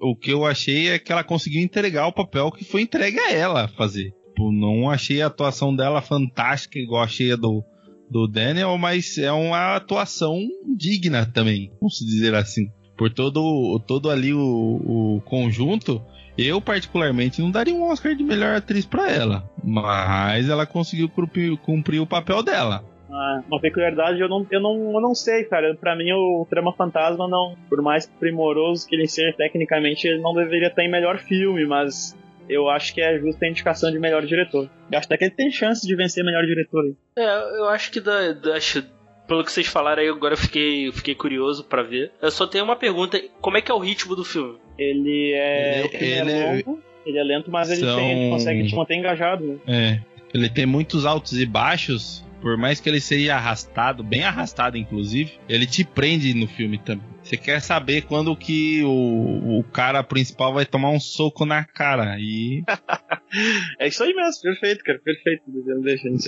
o 0.02 0.14
que 0.14 0.30
eu 0.30 0.44
achei 0.44 0.90
é 0.90 0.98
que 0.98 1.10
ela 1.10 1.24
conseguiu 1.24 1.62
entregar 1.62 2.06
o 2.06 2.12
papel 2.12 2.52
que 2.52 2.64
foi 2.64 2.82
entregue 2.82 3.18
a 3.18 3.32
ela 3.32 3.68
fazer 3.68 4.12
não 4.52 4.88
achei 4.88 5.20
a 5.20 5.26
atuação 5.26 5.74
dela 5.74 6.00
fantástica, 6.00 6.78
igual 6.78 7.02
achei 7.02 7.32
a 7.32 7.36
do, 7.36 7.64
do 8.10 8.26
Daniel, 8.26 8.76
mas 8.78 9.18
é 9.18 9.32
uma 9.32 9.76
atuação 9.76 10.38
digna 10.76 11.26
também, 11.26 11.70
vamos 11.80 11.98
dizer 11.98 12.34
assim. 12.34 12.70
Por 12.96 13.12
todo, 13.12 13.78
todo 13.86 14.10
ali 14.10 14.34
o, 14.34 14.40
o 14.40 15.22
conjunto, 15.24 16.02
eu 16.36 16.60
particularmente 16.60 17.40
não 17.40 17.50
daria 17.50 17.74
um 17.74 17.84
Oscar 17.84 18.14
de 18.14 18.24
melhor 18.24 18.56
atriz 18.56 18.84
para 18.84 19.10
ela, 19.10 19.48
mas 19.62 20.48
ela 20.48 20.66
conseguiu 20.66 21.08
cumprir, 21.08 21.56
cumprir 21.58 22.00
o 22.00 22.06
papel 22.06 22.42
dela. 22.42 22.84
Ah, 23.10 23.42
uma 23.48 23.60
peculiaridade 23.60 24.20
eu 24.20 24.28
não, 24.28 24.46
eu 24.50 24.60
não, 24.60 24.92
eu 24.92 25.00
não 25.00 25.14
sei, 25.14 25.44
cara. 25.44 25.74
Pra 25.74 25.96
mim, 25.96 26.12
o 26.12 26.46
Trama 26.48 26.74
Fantasma, 26.74 27.26
não, 27.26 27.56
por 27.68 27.80
mais 27.80 28.06
primoroso 28.06 28.86
que 28.86 28.94
ele 28.94 29.08
seja 29.08 29.34
tecnicamente, 29.36 30.06
ele 30.06 30.20
não 30.20 30.34
deveria 30.34 30.68
estar 30.68 30.84
em 30.84 30.90
melhor 30.90 31.18
filme, 31.18 31.64
mas 31.66 32.16
eu 32.48 32.68
acho 32.68 32.94
que 32.94 33.00
é 33.00 33.18
justa 33.18 33.44
a 33.44 33.48
indicação 33.48 33.90
de 33.90 33.98
melhor 33.98 34.24
diretor. 34.24 34.68
Eu 34.90 34.98
acho 34.98 35.06
até 35.06 35.16
que 35.16 35.24
ele 35.24 35.34
tem 35.34 35.50
chance 35.50 35.86
de 35.86 35.94
vencer 35.94 36.24
melhor 36.24 36.44
diretor. 36.44 36.84
Aí. 36.84 36.94
É, 37.16 37.58
eu 37.58 37.68
acho 37.68 37.90
que 37.90 38.00
da, 38.00 38.32
da 38.32 38.54
acho, 38.54 38.84
pelo 39.26 39.44
que 39.44 39.52
vocês 39.52 39.66
falaram 39.66 40.02
aí, 40.02 40.08
agora 40.08 40.34
eu 40.34 40.38
fiquei, 40.38 40.90
fiquei 40.92 41.14
curioso 41.14 41.64
para 41.64 41.82
ver. 41.82 42.12
Eu 42.20 42.30
só 42.30 42.46
tenho 42.46 42.64
uma 42.64 42.76
pergunta: 42.76 43.20
como 43.40 43.56
é 43.56 43.60
que 43.60 43.70
é 43.70 43.74
o 43.74 43.78
ritmo 43.78 44.16
do 44.16 44.24
filme? 44.24 44.58
Ele 44.78 45.32
é, 45.32 45.84
ele, 45.84 45.96
ele 45.96 46.30
é 46.32 46.52
longo, 46.52 46.82
ele 47.04 47.18
é 47.18 47.24
lento, 47.24 47.50
mas 47.50 47.70
ele, 47.70 47.82
tem, 47.82 48.22
ele 48.22 48.30
consegue 48.30 48.66
te 48.66 48.74
manter 48.74 48.94
engajado. 48.94 49.44
Né? 49.44 49.58
É. 49.66 50.00
Ele 50.32 50.48
tem 50.48 50.66
muitos 50.66 51.06
altos 51.06 51.40
e 51.40 51.46
baixos, 51.46 52.24
por 52.40 52.56
mais 52.56 52.80
que 52.80 52.88
ele 52.88 53.00
seja 53.00 53.34
arrastado, 53.34 54.02
bem 54.02 54.24
arrastado 54.24 54.76
inclusive, 54.76 55.32
ele 55.48 55.66
te 55.66 55.84
prende 55.84 56.34
no 56.34 56.46
filme 56.46 56.78
também. 56.78 57.06
Você 57.28 57.36
quer 57.36 57.60
saber 57.60 58.02
quando 58.06 58.34
que 58.34 58.82
o, 58.84 59.58
o 59.58 59.64
cara 59.64 60.02
principal 60.02 60.54
vai 60.54 60.64
tomar 60.64 60.90
um 60.90 60.98
soco 60.98 61.44
na 61.44 61.62
cara 61.62 62.16
e 62.18 62.62
é 63.78 63.86
isso 63.86 64.02
aí 64.02 64.14
mesmo, 64.14 64.40
perfeito, 64.40 64.82
cara, 64.82 64.98
perfeito. 64.98 65.42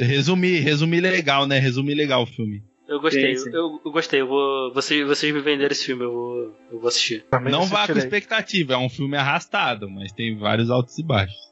Resumir, 0.05 0.61
resumir 0.61 1.01
legal, 1.01 1.47
né? 1.47 1.59
Resumir 1.59 1.95
legal 1.95 2.25
o 2.25 2.27
filme. 2.27 2.63
Eu 2.87 3.01
gostei, 3.01 3.35
sim, 3.35 3.45
sim. 3.45 3.57
Eu, 3.57 3.81
eu, 3.83 3.91
gostei. 3.91 4.21
Eu 4.21 4.27
vou, 4.27 4.75
vocês, 4.75 5.07
vocês 5.07 5.33
me 5.33 5.41
venderam 5.41 5.73
esse 5.73 5.87
filme, 5.87 6.05
eu 6.05 6.13
vou, 6.13 6.57
eu 6.71 6.79
vou 6.81 6.89
assistir. 6.89 7.25
Também 7.31 7.51
não 7.51 7.65
vá 7.65 7.87
com 7.87 7.97
expectativa, 7.97 8.75
é 8.75 8.77
um 8.77 8.91
filme 8.91 9.17
arrastado, 9.17 9.89
mas 9.89 10.13
tem 10.13 10.37
vários 10.37 10.71
altos 10.71 10.99
e 10.99 11.03
baixos. 11.03 11.51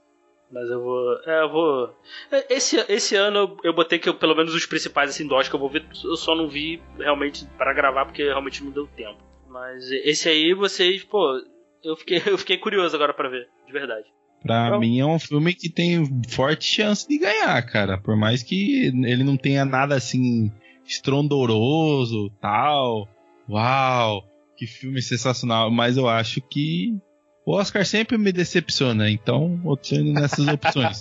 Mas 0.50 0.68
eu 0.68 0.82
vou. 0.82 1.18
É, 1.26 1.42
eu 1.42 1.48
vou. 1.48 1.96
É, 2.30 2.54
esse, 2.54 2.84
esse 2.88 3.16
ano 3.16 3.38
eu, 3.38 3.56
eu 3.64 3.72
botei 3.72 3.98
que 3.98 4.10
eu, 4.10 4.14
pelo 4.14 4.34
menos 4.34 4.54
os 4.54 4.66
principais 4.66 5.08
assim, 5.08 5.26
do 5.26 5.34
Oscar 5.34 5.56
eu 5.56 5.60
vou 5.60 5.70
ver. 5.70 5.86
Eu 6.04 6.16
só 6.16 6.34
não 6.34 6.48
vi 6.48 6.82
realmente 6.98 7.46
para 7.56 7.72
gravar 7.72 8.04
porque 8.04 8.24
realmente 8.24 8.62
não 8.62 8.70
deu 8.70 8.86
tempo. 8.88 9.28
Mas 9.48 9.90
esse 9.90 10.28
aí 10.28 10.54
vocês, 10.54 11.02
pô, 11.04 11.40
eu 11.82 11.96
fiquei, 11.96 12.22
eu 12.26 12.38
fiquei 12.38 12.58
curioso 12.58 12.94
agora 12.94 13.14
para 13.14 13.28
ver, 13.28 13.48
de 13.66 13.72
verdade. 13.72 14.06
Pra 14.42 14.68
então, 14.68 14.80
mim 14.80 15.00
é 15.00 15.06
um 15.06 15.18
filme 15.18 15.52
que 15.52 15.68
tem 15.68 16.04
forte 16.28 16.64
chance 16.64 17.08
de 17.08 17.18
ganhar, 17.18 17.60
cara. 17.62 17.98
Por 17.98 18.16
mais 18.16 18.42
que 18.42 18.86
ele 18.86 19.24
não 19.24 19.36
tenha 19.36 19.64
nada 19.64 19.96
assim 19.96 20.52
estrondoroso, 20.86 22.30
tal. 22.40 23.08
Uau, 23.48 24.24
que 24.56 24.66
filme 24.66 25.02
sensacional. 25.02 25.70
Mas 25.70 25.96
eu 25.96 26.08
acho 26.08 26.40
que 26.40 26.96
o 27.44 27.52
Oscar 27.52 27.84
sempre 27.84 28.16
me 28.16 28.30
decepciona, 28.30 29.10
então 29.10 29.60
eu 29.64 29.76
tô 29.76 29.96
indo 29.96 30.12
nessas 30.12 30.46
opções. 30.52 31.00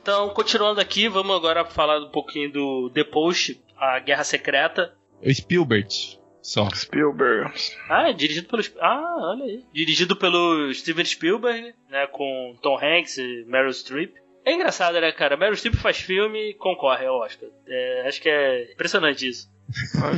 então, 0.00 0.28
continuando 0.30 0.80
aqui, 0.80 1.08
vamos 1.08 1.34
agora 1.34 1.64
falar 1.64 1.98
um 1.98 2.10
pouquinho 2.10 2.52
do 2.52 2.90
The 2.90 3.04
Post, 3.04 3.58
a 3.76 3.98
Guerra 4.00 4.24
Secreta. 4.24 4.92
O 5.22 5.32
Spielberg. 5.32 6.18
Só. 6.44 6.68
Spielberg. 6.74 7.50
Ah, 7.88 8.10
é 8.10 8.12
dirigido 8.12 8.46
pelo. 8.46 8.62
Ah, 8.78 9.16
olha 9.30 9.44
aí. 9.44 9.64
Dirigido 9.72 10.14
pelo 10.14 10.72
Steven 10.74 11.04
Spielberg, 11.04 11.74
né? 11.88 12.06
Com 12.08 12.54
Tom 12.60 12.78
Hanks 12.78 13.16
e 13.16 13.44
Meryl 13.48 13.72
Streep. 13.72 14.12
É 14.44 14.52
engraçado, 14.52 15.00
né, 15.00 15.10
cara? 15.10 15.38
Meryl 15.38 15.56
Streep 15.56 15.74
faz 15.76 15.96
filme 15.96 16.50
e 16.50 16.54
concorre 16.54 17.06
ao 17.06 17.20
Oscar. 17.20 17.48
É, 17.66 18.04
acho 18.06 18.20
que 18.20 18.28
é 18.28 18.70
impressionante 18.72 19.26
isso. 19.26 19.50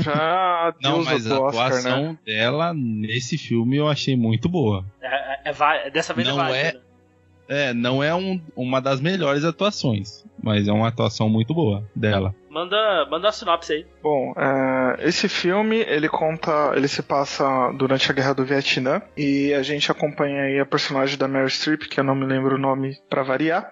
Já 0.02 0.74
Não, 0.82 1.04
mas 1.04 1.30
a 1.30 1.40
Oscar, 1.40 1.66
atuação 1.66 2.02
né? 2.02 2.18
dela 2.26 2.74
nesse 2.74 3.38
filme 3.38 3.76
eu 3.76 3.86
achei 3.86 4.16
muito 4.16 4.48
boa. 4.48 4.84
É, 5.00 5.50
é, 5.50 5.86
é 5.86 5.90
dessa 5.90 6.12
vez 6.12 6.26
não 6.26 6.44
é, 6.44 6.60
é 6.60 6.80
É, 7.48 7.72
não 7.72 8.02
é 8.02 8.12
um, 8.12 8.40
uma 8.56 8.80
das 8.80 9.00
melhores 9.00 9.44
atuações, 9.44 10.24
mas 10.42 10.66
é 10.66 10.72
uma 10.72 10.88
atuação 10.88 11.28
muito 11.28 11.54
boa 11.54 11.88
dela. 11.94 12.34
Manda, 12.56 13.06
manda 13.10 13.28
a 13.28 13.32
sinopse 13.32 13.70
aí. 13.74 13.86
Bom, 14.02 14.32
é, 14.34 15.06
esse 15.06 15.28
filme 15.28 15.76
ele 15.76 16.08
conta, 16.08 16.72
ele 16.74 16.88
se 16.88 17.02
passa 17.02 17.44
durante 17.72 18.10
a 18.10 18.14
Guerra 18.14 18.32
do 18.32 18.46
Vietnã 18.46 19.02
e 19.14 19.52
a 19.52 19.62
gente 19.62 19.92
acompanha 19.92 20.44
aí 20.44 20.58
a 20.58 20.64
personagem 20.64 21.18
da 21.18 21.28
Mary 21.28 21.50
Streep, 21.50 21.82
que 21.82 22.00
eu 22.00 22.04
não 22.04 22.14
me 22.14 22.24
lembro 22.24 22.54
o 22.54 22.58
nome 22.58 22.98
para 23.10 23.22
variar. 23.22 23.70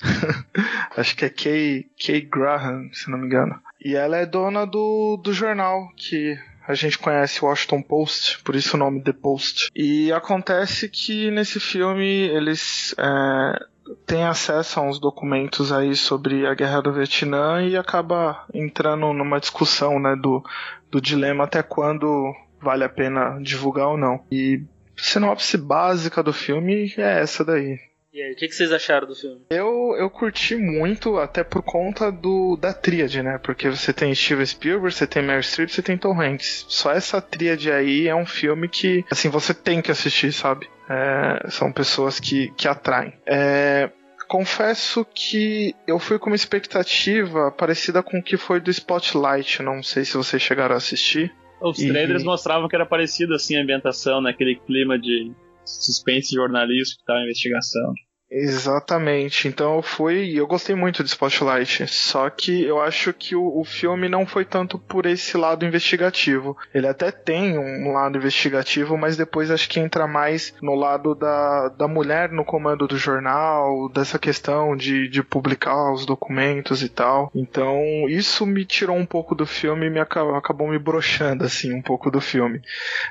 Acho 0.96 1.16
que 1.16 1.24
é 1.24 1.28
Kay, 1.28 1.90
Kay 2.00 2.20
Graham, 2.20 2.88
se 2.92 3.10
não 3.10 3.18
me 3.18 3.26
engano. 3.26 3.60
E 3.84 3.96
ela 3.96 4.16
é 4.16 4.24
dona 4.24 4.64
do, 4.64 5.16
do 5.16 5.32
jornal 5.32 5.88
que 5.96 6.38
a 6.68 6.74
gente 6.74 6.98
conhece 6.98 7.44
o 7.44 7.48
Washington 7.48 7.82
Post, 7.82 8.44
por 8.44 8.54
isso 8.54 8.76
o 8.76 8.78
nome 8.78 9.02
The 9.02 9.12
Post. 9.12 9.72
E 9.74 10.12
acontece 10.12 10.88
que 10.88 11.32
nesse 11.32 11.58
filme 11.58 12.28
eles 12.28 12.94
é, 12.96 13.66
têm 14.06 14.24
acesso 14.24 14.80
a 14.80 14.82
uns 14.82 14.98
documentos 14.98 15.72
aí 15.72 15.94
sobre 15.94 16.46
a 16.46 16.54
guerra 16.54 16.80
do 16.80 16.92
Vietnã 16.92 17.62
e 17.62 17.76
acaba 17.76 18.44
entrando 18.52 19.12
numa 19.12 19.40
discussão 19.40 19.98
né, 19.98 20.16
do, 20.16 20.42
do 20.90 21.00
dilema 21.00 21.44
até 21.44 21.62
quando 21.62 22.34
vale 22.60 22.84
a 22.84 22.88
pena 22.88 23.38
divulgar 23.40 23.88
ou 23.88 23.96
não. 23.96 24.24
E 24.30 24.62
sinopse 24.96 25.56
básica 25.56 26.22
do 26.22 26.32
filme 26.32 26.92
é 26.96 27.20
essa 27.20 27.44
daí. 27.44 27.78
E 28.12 28.20
aí, 28.20 28.32
o 28.32 28.36
que, 28.36 28.48
que, 28.48 28.54
vocês 28.54 28.72
acharam 28.72 29.06
do 29.06 29.14
filme? 29.14 29.42
Eu, 29.48 29.94
eu 29.96 30.10
curti 30.10 30.56
muito, 30.56 31.16
até 31.16 31.44
por 31.44 31.62
conta 31.62 32.10
do 32.10 32.56
da 32.56 32.72
tríade, 32.72 33.22
né? 33.22 33.38
Porque 33.38 33.68
você 33.68 33.92
tem 33.92 34.12
Steven 34.12 34.44
Spielberg, 34.44 34.92
você 34.92 35.06
tem 35.06 35.22
Meryl 35.22 35.42
Streep, 35.44 35.70
você 35.70 35.80
tem 35.80 35.96
Tom 35.96 36.20
Hanks. 36.20 36.66
Só 36.68 36.90
essa 36.90 37.20
tríade 37.20 37.70
aí 37.70 38.08
é 38.08 38.14
um 38.14 38.26
filme 38.26 38.68
que, 38.68 39.04
assim, 39.08 39.28
você 39.28 39.54
tem 39.54 39.80
que 39.80 39.92
assistir, 39.92 40.32
sabe? 40.32 40.68
É, 40.90 41.48
são 41.48 41.72
pessoas 41.72 42.18
que, 42.18 42.52
que 42.56 42.66
atraem. 42.66 43.12
É, 43.24 43.90
confesso 44.28 45.04
que 45.04 45.74
eu 45.86 45.98
fui 45.98 46.18
com 46.18 46.30
uma 46.30 46.36
expectativa 46.36 47.52
parecida 47.52 48.02
com 48.02 48.18
o 48.18 48.22
que 48.22 48.36
foi 48.36 48.60
do 48.60 48.70
Spotlight. 48.70 49.62
Não 49.62 49.82
sei 49.82 50.04
se 50.04 50.16
vocês 50.16 50.42
chegaram 50.42 50.74
a 50.74 50.78
assistir. 50.78 51.32
Os 51.62 51.76
trailers 51.76 52.22
e... 52.22 52.24
mostravam 52.24 52.68
que 52.68 52.74
era 52.74 52.86
parecido 52.86 53.34
assim 53.34 53.56
a 53.56 53.62
ambientação, 53.62 54.20
naquele 54.20 54.54
né? 54.54 54.60
clima 54.66 54.98
de 54.98 55.32
suspense 55.64 56.34
jornalístico 56.34 57.02
e 57.02 57.06
tal, 57.06 57.22
investigação. 57.22 57.94
Exatamente. 58.30 59.48
Então 59.48 59.76
eu 59.76 59.82
fui 59.82 60.38
eu 60.38 60.46
gostei 60.46 60.76
muito 60.76 61.02
de 61.02 61.10
Spotlight. 61.10 61.88
Só 61.88 62.30
que 62.30 62.62
eu 62.62 62.80
acho 62.80 63.12
que 63.12 63.34
o, 63.34 63.58
o, 63.58 63.64
filme 63.64 64.08
não 64.08 64.24
foi 64.24 64.44
tanto 64.44 64.78
por 64.78 65.04
esse 65.04 65.36
lado 65.36 65.64
investigativo. 65.64 66.56
Ele 66.72 66.86
até 66.86 67.10
tem 67.10 67.58
um 67.58 67.92
lado 67.92 68.16
investigativo, 68.16 68.96
mas 68.96 69.16
depois 69.16 69.50
acho 69.50 69.68
que 69.68 69.80
entra 69.80 70.06
mais 70.06 70.54
no 70.62 70.74
lado 70.74 71.14
da, 71.14 71.68
da 71.70 71.88
mulher 71.88 72.30
no 72.30 72.44
comando 72.44 72.86
do 72.86 72.96
jornal, 72.96 73.88
dessa 73.88 74.18
questão 74.18 74.76
de, 74.76 75.08
de 75.08 75.22
publicar 75.22 75.92
os 75.92 76.06
documentos 76.06 76.82
e 76.82 76.88
tal. 76.88 77.32
Então 77.34 77.82
isso 78.08 78.46
me 78.46 78.64
tirou 78.64 78.96
um 78.96 79.06
pouco 79.06 79.34
do 79.34 79.46
filme 79.46 79.86
e 79.86 79.90
me 79.90 79.98
acabou, 79.98 80.36
acabou 80.36 80.68
me 80.68 80.78
broxando 80.78 81.44
assim 81.44 81.74
um 81.74 81.82
pouco 81.82 82.10
do 82.10 82.20
filme. 82.20 82.62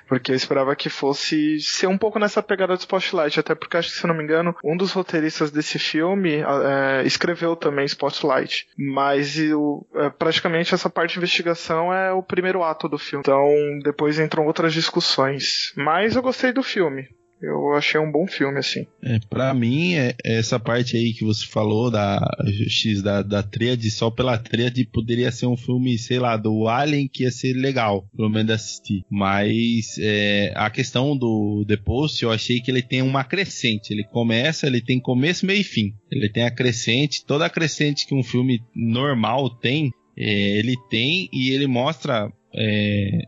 Porque 0.08 0.32
eu 0.32 0.36
esperava 0.36 0.76
que 0.76 0.90
fosse 0.90 1.60
ser 1.60 1.88
um 1.88 1.98
pouco 1.98 2.20
nessa 2.20 2.42
pegada 2.42 2.76
do 2.76 2.80
Spotlight, 2.80 3.40
até 3.40 3.54
porque 3.54 3.76
acho 3.76 3.92
que 3.92 3.98
se 3.98 4.08
não 4.08 4.16
me 4.16 4.24
engano, 4.24 4.56
um 4.64 4.78
dos 4.78 4.94
roteiristas 5.10 5.50
desse 5.50 5.80
filme 5.80 6.38
é, 6.38 7.04
escreveu 7.04 7.56
também 7.56 7.86
Spotlight. 7.86 8.68
Mas 8.78 9.38
o, 9.38 9.86
é, 9.96 10.10
praticamente 10.10 10.74
essa 10.74 10.90
parte 10.90 11.14
de 11.14 11.18
investigação 11.18 11.92
é 11.92 12.12
o 12.14 12.22
primeiro 12.22 12.64
ato 12.64 12.88
do 12.88 13.00
filme. 13.00 13.24
Então 13.24 13.50
depois 13.84 14.20
entram 14.20 14.46
outras 14.46 14.74
discussões. 14.74 15.74
Mas 15.76 16.16
eu 16.16 16.22
gostei 16.22 16.54
do 16.54 16.62
filme. 16.62 17.08
Eu 17.42 17.74
achei 17.74 18.00
um 18.00 18.12
bom 18.12 18.28
filme, 18.28 18.60
assim. 18.60 18.86
É, 19.02 19.20
pra 19.30 19.54
mim, 19.54 19.94
é, 19.94 20.14
essa 20.24 20.60
parte 20.60 20.98
aí 20.98 21.14
que 21.14 21.24
você 21.24 21.46
falou 21.46 21.90
da 21.90 22.20
X, 22.68 23.02
da, 23.02 23.22
da 23.22 23.42
tríade, 23.42 23.90
só 23.90 24.12
pela 24.12 24.38
tríade 24.38 24.86
poderia 24.86 25.32
ser 25.32 25.46
um 25.46 25.56
filme, 25.56 25.98
sei 25.98 26.20
lá, 26.20 26.36
do 26.36 26.68
Alien 26.68 27.08
que 27.08 27.24
ia 27.24 27.32
ser 27.32 27.54
legal, 27.54 28.06
pelo 28.16 28.30
menos 28.30 28.52
assistir. 28.52 29.04
Mas 29.10 29.98
é, 30.00 30.52
a 30.56 30.70
questão 30.70 31.16
do 31.16 31.64
The 31.68 31.78
Post, 31.78 32.24
eu 32.24 32.32
achei 32.32 32.60
que 32.60 32.70
ele 32.70 32.82
tem 32.82 33.02
uma 33.02 33.24
crescente. 33.24 33.92
Ele 33.92 34.04
começa, 34.04 34.68
ele 34.68 34.82
tem 34.82 35.00
começo, 35.00 35.46
meio 35.46 35.62
e 35.62 35.64
fim. 35.64 35.94
Ele 36.12 36.30
tem 36.30 36.44
a 36.44 36.52
crescente, 36.52 37.26
toda 37.26 37.46
a 37.46 37.50
crescente 37.50 38.06
que 38.06 38.14
um 38.14 38.24
filme 38.24 38.62
normal 38.76 39.50
tem, 39.50 39.92
é, 40.18 40.58
ele 40.58 40.76
tem 40.90 41.30
e 41.32 41.52
ele 41.52 41.68
mostra 41.68 42.30
é, 42.54 43.22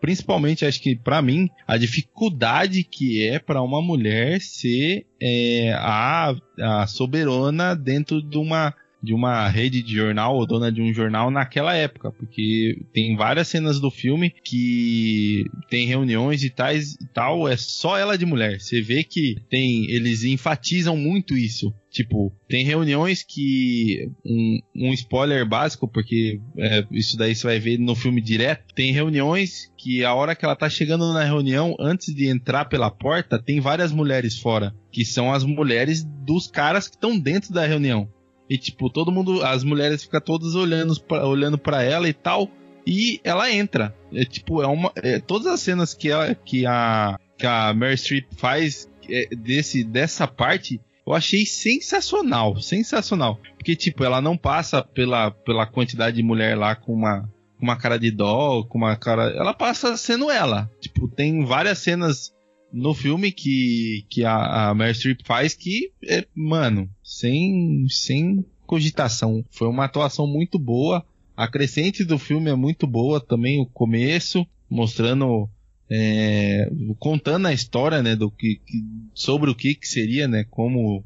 principalmente 0.00 0.64
acho 0.64 0.80
que 0.80 0.96
para 0.96 1.20
mim 1.20 1.48
a 1.66 1.76
dificuldade 1.76 2.84
que 2.84 3.26
é 3.26 3.38
para 3.38 3.62
uma 3.62 3.82
mulher 3.82 4.40
ser 4.40 5.06
é, 5.20 5.72
a, 5.76 6.34
a 6.60 6.86
soberana 6.86 7.74
dentro 7.74 8.22
de 8.22 8.38
uma 8.38 8.74
de 9.02 9.14
uma 9.14 9.48
rede 9.48 9.82
de 9.82 9.94
jornal 9.94 10.36
ou 10.36 10.46
dona 10.46 10.70
de 10.70 10.82
um 10.82 10.92
jornal 10.92 11.30
naquela 11.30 11.74
época, 11.74 12.10
porque 12.12 12.82
tem 12.92 13.16
várias 13.16 13.48
cenas 13.48 13.80
do 13.80 13.90
filme 13.90 14.34
que 14.44 15.44
tem 15.68 15.86
reuniões 15.86 16.42
e 16.42 16.50
tais 16.50 16.94
e 16.94 17.06
tal, 17.12 17.48
é 17.48 17.56
só 17.56 17.96
ela 17.96 18.18
de 18.18 18.26
mulher. 18.26 18.60
Você 18.60 18.80
vê 18.80 19.04
que 19.04 19.36
tem 19.48 19.90
eles 19.90 20.24
enfatizam 20.24 20.96
muito 20.96 21.36
isso. 21.36 21.72
Tipo, 21.90 22.32
tem 22.46 22.64
reuniões 22.64 23.22
que. 23.22 24.10
Um, 24.24 24.60
um 24.76 24.92
spoiler 24.92 25.46
básico, 25.48 25.88
porque 25.88 26.38
é, 26.58 26.84
isso 26.92 27.16
daí 27.16 27.34
você 27.34 27.46
vai 27.46 27.58
ver 27.58 27.78
no 27.78 27.94
filme 27.94 28.20
direto. 28.20 28.74
Tem 28.74 28.92
reuniões 28.92 29.72
que 29.76 30.04
a 30.04 30.14
hora 30.14 30.34
que 30.36 30.44
ela 30.44 30.54
tá 30.54 30.68
chegando 30.68 31.12
na 31.12 31.24
reunião, 31.24 31.74
antes 31.80 32.14
de 32.14 32.28
entrar 32.28 32.66
pela 32.66 32.90
porta, 32.90 33.38
tem 33.38 33.58
várias 33.58 33.90
mulheres 33.90 34.38
fora. 34.38 34.74
Que 34.92 35.04
são 35.04 35.32
as 35.32 35.44
mulheres 35.44 36.04
dos 36.04 36.46
caras 36.46 36.88
que 36.88 36.96
estão 36.96 37.18
dentro 37.18 37.52
da 37.54 37.66
reunião. 37.66 38.08
E, 38.48 38.56
tipo, 38.58 38.90
todo 38.90 39.12
mundo. 39.12 39.44
As 39.44 39.62
mulheres 39.62 40.04
ficam 40.04 40.20
todas 40.20 40.54
olhando 40.54 40.98
pra, 41.00 41.26
olhando 41.26 41.60
ela 41.82 42.08
e 42.08 42.12
tal. 42.12 42.50
E 42.86 43.20
ela 43.22 43.52
entra. 43.52 43.94
É 44.12 44.24
tipo, 44.24 44.62
é 44.62 44.66
uma. 44.66 44.92
É, 44.96 45.18
todas 45.18 45.46
as 45.46 45.60
cenas 45.60 45.94
que, 45.94 46.10
ela, 46.10 46.34
que 46.34 46.64
a. 46.66 47.18
Que 47.36 47.46
a 47.46 47.72
Mary 47.72 47.96
Streep 47.96 48.26
faz 48.36 48.90
é, 49.08 49.28
desse, 49.34 49.84
dessa 49.84 50.26
parte 50.26 50.80
eu 51.08 51.14
achei 51.14 51.46
sensacional, 51.46 52.60
sensacional. 52.60 53.40
Porque, 53.56 53.74
tipo, 53.74 54.04
ela 54.04 54.20
não 54.20 54.36
passa 54.36 54.82
pela, 54.82 55.30
pela 55.30 55.64
quantidade 55.64 56.16
de 56.16 56.22
mulher 56.22 56.54
lá 56.54 56.76
com 56.76 56.92
uma, 56.92 57.26
uma 57.58 57.76
cara 57.76 57.98
de 57.98 58.10
dó, 58.10 58.62
com 58.64 58.76
uma 58.76 58.94
cara. 58.94 59.30
Ela 59.30 59.54
passa 59.54 59.96
sendo 59.96 60.30
ela. 60.30 60.70
Tipo, 60.78 61.08
tem 61.08 61.46
várias 61.46 61.78
cenas 61.78 62.34
no 62.72 62.94
filme 62.94 63.32
que, 63.32 64.04
que 64.08 64.24
a, 64.24 64.70
a 64.70 64.74
Meryl 64.74 64.94
Streep 64.94 65.20
faz 65.24 65.54
que, 65.54 65.92
é, 66.06 66.26
mano, 66.34 66.88
sem, 67.02 67.86
sem 67.88 68.44
cogitação. 68.66 69.44
Foi 69.50 69.68
uma 69.68 69.84
atuação 69.84 70.26
muito 70.26 70.58
boa. 70.58 71.04
A 71.36 71.48
crescente 71.48 72.04
do 72.04 72.18
filme 72.18 72.50
é 72.50 72.54
muito 72.54 72.86
boa 72.86 73.20
também, 73.20 73.60
o 73.60 73.66
começo, 73.66 74.46
mostrando 74.68 75.48
é, 75.90 76.70
contando 76.98 77.46
a 77.46 77.52
história, 77.52 78.02
né, 78.02 78.14
do 78.14 78.30
que, 78.30 78.56
que, 78.56 78.84
sobre 79.14 79.50
o 79.50 79.54
que, 79.54 79.74
que 79.74 79.88
seria, 79.88 80.28
né, 80.28 80.44
como 80.50 81.02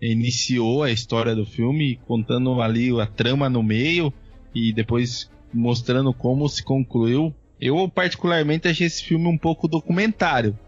iniciou 0.00 0.82
a 0.82 0.90
história 0.90 1.34
do 1.34 1.46
filme, 1.46 1.98
contando 2.06 2.60
ali 2.60 2.90
a 3.00 3.06
trama 3.06 3.48
no 3.48 3.62
meio 3.62 4.12
e 4.54 4.72
depois 4.72 5.30
mostrando 5.52 6.12
como 6.12 6.48
se 6.48 6.62
concluiu. 6.62 7.32
Eu 7.60 7.88
particularmente 7.88 8.68
achei 8.68 8.86
esse 8.86 9.04
filme 9.04 9.26
um 9.26 9.38
pouco 9.38 9.68
documentário. 9.68 10.58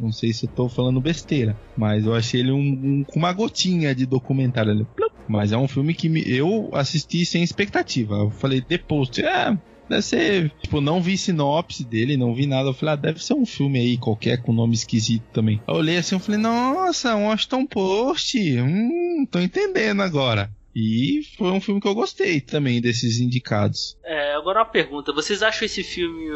Não 0.00 0.12
sei 0.12 0.32
se 0.32 0.46
eu 0.46 0.50
tô 0.50 0.68
falando 0.68 1.00
besteira, 1.00 1.56
mas 1.76 2.04
eu 2.04 2.14
achei 2.14 2.40
ele 2.40 2.52
um, 2.52 3.04
com 3.04 3.18
uma 3.18 3.32
gotinha 3.32 3.94
de 3.94 4.06
documentário 4.06 4.72
ali. 4.72 4.86
Mas 5.28 5.52
é 5.52 5.56
um 5.56 5.66
filme 5.66 5.94
que 5.94 6.08
me, 6.08 6.22
eu 6.26 6.70
assisti 6.72 7.24
sem 7.24 7.42
expectativa. 7.42 8.14
Eu 8.14 8.30
falei, 8.30 8.60
depois, 8.60 9.10
é, 9.18 9.56
Deve 9.88 10.02
ser, 10.02 10.50
tipo, 10.60 10.80
não 10.80 11.00
vi 11.00 11.16
sinopse 11.16 11.84
dele, 11.84 12.16
não 12.16 12.34
vi 12.34 12.46
nada. 12.46 12.68
Eu 12.68 12.74
falei, 12.74 12.94
ah, 12.94 12.96
deve 12.96 13.22
ser 13.22 13.34
um 13.34 13.46
filme 13.46 13.78
aí 13.78 13.96
qualquer 13.96 14.42
com 14.42 14.52
nome 14.52 14.74
esquisito 14.74 15.24
também. 15.32 15.60
Eu 15.66 15.74
olhei 15.74 15.96
assim, 15.96 16.16
eu 16.16 16.20
falei, 16.20 16.40
nossa, 16.40 17.14
um 17.14 17.26
Washington 17.26 17.66
Post. 17.66 18.36
Hum, 18.60 19.26
tô 19.30 19.38
entendendo 19.38 20.02
agora. 20.02 20.50
E 20.74 21.22
foi 21.38 21.50
um 21.52 21.60
filme 21.60 21.80
que 21.80 21.88
eu 21.88 21.94
gostei 21.94 22.38
também 22.38 22.82
desses 22.82 23.18
indicados. 23.18 23.96
É, 24.04 24.34
agora 24.34 24.58
uma 24.60 24.66
pergunta: 24.66 25.10
vocês 25.10 25.42
acham 25.42 25.64
esse 25.64 25.82
filme 25.82 26.28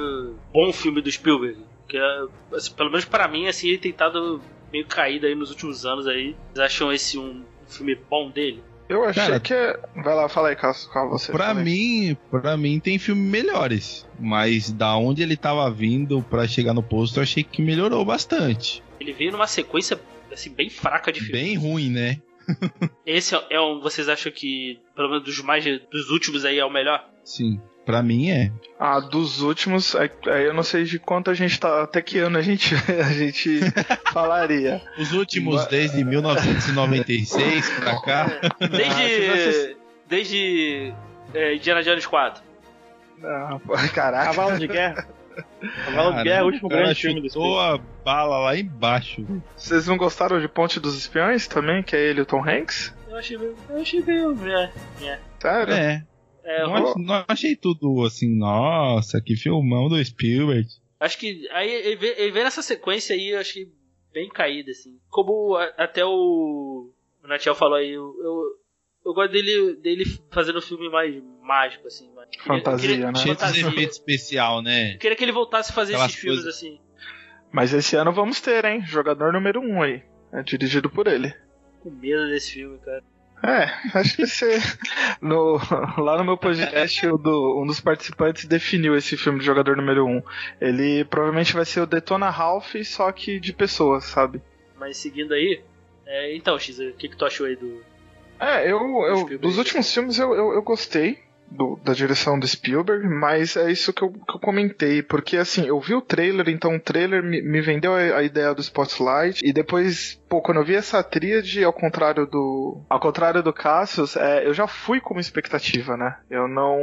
bom 0.51 0.73
filme 0.73 1.03
do 1.03 1.13
Spielberg? 1.13 1.59
Que, 1.91 1.99
assim, 2.55 2.73
pelo 2.75 2.89
menos 2.89 3.05
para 3.05 3.27
mim, 3.27 3.49
assim, 3.49 3.69
ele 3.69 3.79
tem 3.79 3.91
estado 3.91 4.41
meio 4.73 4.87
caído 4.87 5.27
aí 5.27 5.35
nos 5.35 5.51
últimos 5.51 5.85
anos 5.85 6.07
aí. 6.07 6.37
Vocês 6.53 6.67
acham 6.67 6.93
esse 6.93 7.19
um, 7.19 7.43
filme 7.67 7.97
bom 8.09 8.31
dele? 8.31 8.63
Eu 8.89 9.05
achei 9.05 9.23
Cara, 9.23 9.41
que 9.41 9.53
é... 9.53 9.79
Vai 9.97 10.15
lá, 10.15 10.29
fala 10.29 10.49
aí, 10.51 10.57
Cássio, 10.57 10.91
com 10.91 11.09
você. 11.09 11.33
Pra 11.33 11.53
mim, 11.53 12.17
pra 12.31 12.57
mim 12.57 12.79
tem 12.79 12.99
filmes 12.99 13.29
melhores. 13.29 14.07
Mas 14.19 14.71
da 14.71 14.97
onde 14.97 15.23
ele 15.23 15.37
tava 15.37 15.69
vindo 15.71 16.23
para 16.23 16.47
chegar 16.47 16.75
no 16.75 16.83
posto, 16.83 17.19
eu 17.19 17.23
achei 17.23 17.43
que 17.43 17.61
melhorou 17.61 18.05
bastante. 18.05 18.83
Ele 19.01 19.13
veio 19.13 19.33
numa 19.33 19.47
sequência, 19.47 20.01
assim, 20.33 20.51
bem 20.51 20.71
fraca 20.71 21.13
de 21.13 21.21
filmes. 21.21 21.41
Bem 21.41 21.57
ruim, 21.57 21.91
né? 21.91 22.21
Esse 23.07 23.37
é 23.49 23.61
um. 23.61 23.81
Vocês 23.81 24.09
acham 24.09 24.31
que, 24.33 24.81
pelo 24.95 25.09
menos 25.09 25.25
dos 25.25 25.41
mais. 25.41 25.65
dos 25.65 26.11
últimos 26.11 26.45
aí, 26.45 26.59
é 26.59 26.65
o 26.65 26.71
melhor? 26.71 27.09
Sim. 27.25 27.61
Pra 27.91 28.03
mim 28.03 28.31
é. 28.31 28.53
Ah, 28.79 29.01
dos 29.01 29.43
últimos, 29.43 29.97
aí 29.97 30.11
eu 30.45 30.55
não 30.55 30.63
sei 30.63 30.85
de 30.85 30.99
quanto 30.99 31.31
a 31.31 31.35
gente 31.35 31.59
tá. 31.59 31.83
Até 31.83 32.01
que 32.01 32.19
ano 32.19 32.39
a 32.39 32.43
gente, 32.43 32.75
a 32.89 33.13
gente 33.13 33.61
falaria. 34.13 34.81
Os 34.97 35.13
últimos, 35.13 35.67
desde 35.67 36.05
1996 36.05 37.71
pra 37.81 38.01
cá. 38.01 38.27
Desde. 38.59 39.77
Desde. 40.09 40.95
É, 41.35 41.55
Indiana 41.57 41.83
Jones 41.83 42.07
4. 42.07 42.43
Ah, 43.23 43.59
caraca. 43.93 44.27
Cavalo 44.27 44.59
de 44.59 44.67
Guerra. 44.67 45.09
Cavalo 45.85 46.17
de 46.17 46.23
Guerra 46.23 46.39
é 46.39 46.43
o 46.43 46.47
último 46.47 46.69
grande 46.69 46.95
filme 46.95 47.29
do 47.29 47.59
a 47.59 47.79
bala 48.05 48.39
lá 48.39 48.57
embaixo. 48.57 49.27
Vocês 49.57 49.87
não 49.87 49.97
gostaram 49.97 50.41
de 50.41 50.49
Ponte 50.49 50.81
dos 50.81 50.97
Espiões 50.97 51.47
também, 51.47 51.83
que 51.83 51.95
é 51.95 52.01
ele 52.01 52.21
e 52.21 52.23
o 52.23 52.27
Tom 52.27 52.43
Hanks? 52.49 52.95
Eu 53.09 53.17
achei, 53.17 53.37
eu 53.37 53.81
achei 53.81 54.01
bem. 54.01 54.25
É, 54.53 54.71
é. 55.05 55.19
Sério? 55.41 55.75
É. 55.75 56.05
É, 56.45 56.63
não, 56.63 56.95
não, 56.95 57.25
achei 57.29 57.55
tudo 57.55 58.05
assim, 58.05 58.37
nossa, 58.37 59.21
que 59.21 59.37
filmão 59.37 59.89
do 59.89 60.03
Spielberg. 60.05 60.69
Acho 60.99 61.19
que 61.19 61.49
aí 61.51 61.71
ele 61.71 61.97
vê 62.31 62.45
nessa 62.45 62.63
sequência 62.63 63.15
aí, 63.15 63.31
eu 63.31 63.41
achei 63.41 63.71
bem 64.13 64.29
caída, 64.29 64.71
assim. 64.71 64.99
Como 65.09 65.57
até 65.77 66.05
o, 66.05 66.91
o 67.23 67.29
Natiel 67.29 67.55
falou 67.55 67.77
aí, 67.77 67.91
eu, 67.91 68.15
eu, 68.23 68.43
eu, 69.07 69.15
gosto 69.15 69.33
dele, 69.33 69.77
dele 69.77 70.05
fazendo 70.31 70.59
um 70.59 70.63
filme 70.63 70.89
mais 70.91 71.23
mágico, 71.43 71.87
assim. 71.87 72.13
Mais, 72.15 72.29
fantasia, 72.45 72.91
queria, 72.91 73.13
né? 73.13 73.19
Cheio 73.19 73.37
de 73.37 73.61
efeito 73.61 73.93
especial, 73.93 74.63
né? 74.63 74.95
Eu 74.95 74.99
queria 74.99 75.17
que 75.17 75.25
ele 75.25 75.33
voltasse 75.33 75.71
a 75.71 75.75
fazer 75.75 75.95
Aquelas 75.95 76.11
esses 76.11 76.21
filmes 76.21 76.43
coisas... 76.43 76.57
assim. 76.57 76.81
Mas 77.53 77.73
esse 77.73 77.97
ano 77.97 78.13
vamos 78.13 78.41
ter, 78.41 78.65
hein? 78.65 78.83
Jogador 78.85 79.33
número 79.33 79.61
1 79.61 79.65
um 79.65 79.83
aí. 79.83 80.03
É 80.33 80.43
dirigido 80.43 80.89
por 80.89 81.09
ele. 81.09 81.35
Com 81.81 81.91
medo 81.91 82.29
desse 82.29 82.53
filme, 82.53 82.79
cara. 82.79 83.03
É, 83.43 83.99
acho 83.99 84.17
que 84.17 84.27
você. 84.27 84.59
No, 85.21 85.59
lá 85.99 86.19
no 86.19 86.25
meu 86.25 86.37
podcast, 86.37 87.07
do, 87.07 87.63
um 87.63 87.67
dos 87.67 87.81
participantes 87.81 88.45
definiu 88.45 88.97
esse 88.97 89.17
filme 89.17 89.39
de 89.39 89.47
jogador 89.47 89.77
número 89.77 90.05
1. 90.05 90.09
Um. 90.09 90.23
Ele 90.61 91.05
provavelmente 91.05 91.55
vai 91.55 91.65
ser 91.65 91.81
o 91.81 91.87
Detona 91.87 92.29
Ralph, 92.29 92.75
só 92.85 93.11
que 93.13 93.41
de 93.41 93.53
pessoas, 93.53 94.05
sabe? 94.05 94.43
Mas 94.79 94.99
seguindo 94.99 95.33
aí. 95.33 95.63
É, 96.07 96.35
então, 96.37 96.59
X, 96.59 96.79
o 96.79 96.93
que, 96.93 97.09
que 97.09 97.17
tu 97.17 97.25
achou 97.25 97.47
aí 97.47 97.57
do. 97.57 97.83
É, 98.39 98.71
eu. 98.71 98.79
eu 99.05 99.39
dos 99.39 99.59
últimos 99.59 99.93
filmes 99.93 100.19
eu, 100.19 100.35
eu, 100.35 100.53
eu 100.53 100.63
gostei 100.63 101.19
do, 101.51 101.79
da 101.83 101.93
direção 101.93 102.39
do 102.39 102.47
Spielberg, 102.47 103.07
mas 103.09 103.57
é 103.57 103.71
isso 103.71 103.93
que 103.93 104.03
eu, 104.03 104.13
que 104.13 104.37
eu, 104.37 104.41
comentei, 104.41 105.03
porque 105.03 105.37
assim, 105.37 105.67
eu 105.67 105.81
vi 105.81 105.95
o 105.95 106.01
trailer, 106.01 106.49
então 106.49 106.77
o 106.77 106.81
trailer 106.81 107.23
me, 107.23 107.43
me 107.43 107.61
vendeu 107.61 107.95
a, 107.95 108.19
a, 108.19 108.23
ideia 108.23 108.55
do 108.55 108.61
Spotlight, 108.61 109.45
e 109.45 109.53
depois, 109.53 110.21
pô, 110.29 110.41
quando 110.41 110.59
eu 110.59 110.65
vi 110.65 110.75
essa 110.75 111.03
tríade, 111.03 111.65
ao 111.65 111.73
contrário 111.73 112.27
do. 112.27 112.83
Ao 112.89 113.01
contrário 113.01 113.43
do 113.43 113.53
Cassius, 113.53 114.17
é, 114.17 114.47
eu 114.47 114.55
já 114.55 114.67
fui 114.67 115.01
com 115.01 115.15
uma 115.15 115.21
expectativa, 115.21 115.97
né? 115.97 116.17
Eu 116.31 116.47
não. 116.47 116.79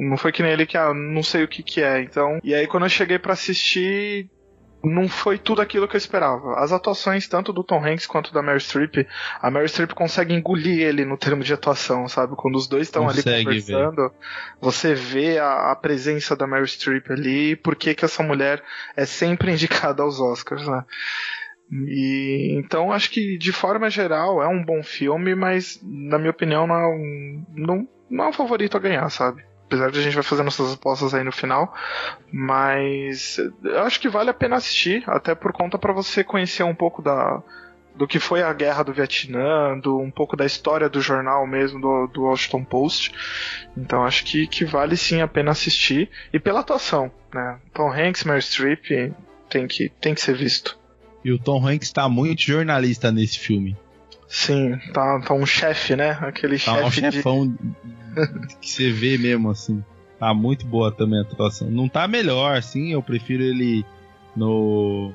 Não 0.00 0.16
foi 0.16 0.32
que 0.32 0.42
nem 0.42 0.52
ele 0.52 0.66
que, 0.66 0.76
ah, 0.76 0.94
não 0.94 1.22
sei 1.22 1.44
o 1.44 1.48
que 1.48 1.62
que 1.62 1.82
é, 1.82 2.00
então. 2.00 2.38
E 2.42 2.54
aí 2.54 2.66
quando 2.66 2.84
eu 2.84 2.90
cheguei 2.90 3.18
para 3.18 3.32
assistir, 3.32 4.30
não 4.88 5.08
foi 5.08 5.38
tudo 5.38 5.60
aquilo 5.60 5.88
que 5.88 5.96
eu 5.96 5.98
esperava. 5.98 6.54
As 6.58 6.72
atuações, 6.72 7.26
tanto 7.26 7.52
do 7.52 7.64
Tom 7.64 7.84
Hanks 7.84 8.06
quanto 8.06 8.32
da 8.32 8.42
Meryl 8.42 8.60
Streep, 8.60 9.06
a 9.40 9.50
Meryl 9.50 9.68
Streep 9.68 9.92
consegue 9.92 10.34
engolir 10.34 10.80
ele 10.80 11.04
no 11.04 11.16
termo 11.16 11.42
de 11.42 11.52
atuação, 11.52 12.08
sabe? 12.08 12.34
Quando 12.36 12.56
os 12.56 12.66
dois 12.66 12.86
estão 12.86 13.08
ali 13.08 13.22
conversando, 13.22 13.96
ver. 13.96 14.12
você 14.60 14.94
vê 14.94 15.38
a, 15.38 15.72
a, 15.72 15.76
presença 15.76 16.36
da 16.36 16.46
Meryl 16.46 16.66
Streep 16.66 17.10
ali 17.10 17.52
e 17.52 17.56
por 17.56 17.74
que, 17.74 17.94
que 17.94 18.04
essa 18.04 18.22
mulher 18.22 18.62
é 18.96 19.04
sempre 19.04 19.50
indicada 19.52 20.02
aos 20.02 20.20
Oscars, 20.20 20.66
né? 20.66 20.84
E 21.70 22.54
então 22.56 22.92
acho 22.92 23.10
que 23.10 23.36
de 23.36 23.50
forma 23.50 23.90
geral 23.90 24.40
é 24.40 24.46
um 24.46 24.64
bom 24.64 24.84
filme, 24.84 25.34
mas 25.34 25.80
na 25.82 26.16
minha 26.16 26.30
opinião 26.30 26.64
não 26.64 26.76
é 26.76 26.86
um, 26.86 27.44
não, 27.56 27.88
não 28.08 28.24
é 28.26 28.28
um 28.28 28.32
favorito 28.32 28.76
a 28.76 28.80
ganhar, 28.80 29.08
sabe? 29.10 29.44
Apesar 29.66 29.90
de 29.90 29.98
a 29.98 30.02
gente 30.02 30.14
vai 30.14 30.22
fazer 30.22 30.42
nossas 30.42 30.74
apostas 30.74 31.12
aí 31.12 31.24
no 31.24 31.32
final, 31.32 31.74
mas 32.32 33.38
eu 33.64 33.80
acho 33.80 34.00
que 34.00 34.08
vale 34.08 34.30
a 34.30 34.34
pena 34.34 34.56
assistir, 34.56 35.02
até 35.06 35.34
por 35.34 35.52
conta 35.52 35.76
para 35.76 35.92
você 35.92 36.22
conhecer 36.24 36.62
um 36.62 36.74
pouco 36.74 37.02
da 37.02 37.42
do 37.96 38.06
que 38.06 38.18
foi 38.18 38.42
a 38.42 38.52
guerra 38.52 38.82
do 38.82 38.92
Vietnã, 38.92 39.78
do, 39.78 39.98
um 39.98 40.10
pouco 40.10 40.36
da 40.36 40.44
história 40.44 40.86
do 40.86 41.00
jornal 41.00 41.46
mesmo, 41.46 41.80
do, 41.80 42.06
do 42.08 42.22
Washington 42.24 42.62
Post. 42.62 43.12
Então 43.74 44.04
acho 44.04 44.22
que, 44.24 44.46
que 44.46 44.66
vale 44.66 44.98
sim 44.98 45.22
a 45.22 45.26
pena 45.28 45.52
assistir. 45.52 46.10
E 46.30 46.38
pela 46.38 46.60
atuação, 46.60 47.10
né? 47.32 47.58
Tom 47.72 47.90
Hanks, 47.90 48.24
Meryl 48.24 48.42
Streep, 48.42 49.14
tem 49.48 49.66
que, 49.66 49.88
tem 49.98 50.14
que 50.14 50.20
ser 50.20 50.36
visto. 50.36 50.78
E 51.24 51.32
o 51.32 51.38
Tom 51.38 51.66
Hanks 51.66 51.90
tá 51.90 52.06
muito 52.06 52.42
jornalista 52.42 53.10
nesse 53.10 53.38
filme. 53.38 53.74
Sim, 54.28 54.78
tá, 54.92 55.18
tá 55.20 55.32
um 55.32 55.46
chefe, 55.46 55.96
né? 55.96 56.18
Aquele 56.20 56.58
tá 56.58 56.74
chefe 56.74 57.06
um 57.06 57.12
chefão 57.12 57.48
de 57.48 58.05
que 58.60 58.68
você 58.68 58.90
vê 58.90 59.18
mesmo, 59.18 59.50
assim. 59.50 59.84
Tá 60.18 60.32
muito 60.32 60.66
boa 60.66 60.90
também 60.90 61.18
a 61.18 61.22
atuação. 61.22 61.70
Não 61.70 61.88
tá 61.88 62.08
melhor, 62.08 62.56
assim, 62.56 62.92
eu 62.92 63.02
prefiro 63.02 63.42
ele 63.42 63.84
no. 64.34 65.12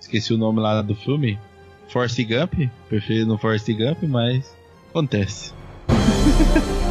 Esqueci 0.00 0.32
o 0.32 0.38
nome 0.38 0.60
lá 0.60 0.80
do 0.82 0.94
filme. 0.94 1.38
Force 1.88 2.22
Gump. 2.24 2.70
Prefiro 2.88 3.26
no 3.26 3.38
Force 3.38 3.72
Gump, 3.72 4.02
mas 4.04 4.54
acontece. 4.90 5.52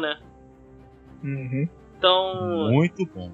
Né? 0.00 0.18
Uhum. 1.22 1.68
Então, 1.98 2.70
Muito 2.70 3.06
bom. 3.06 3.32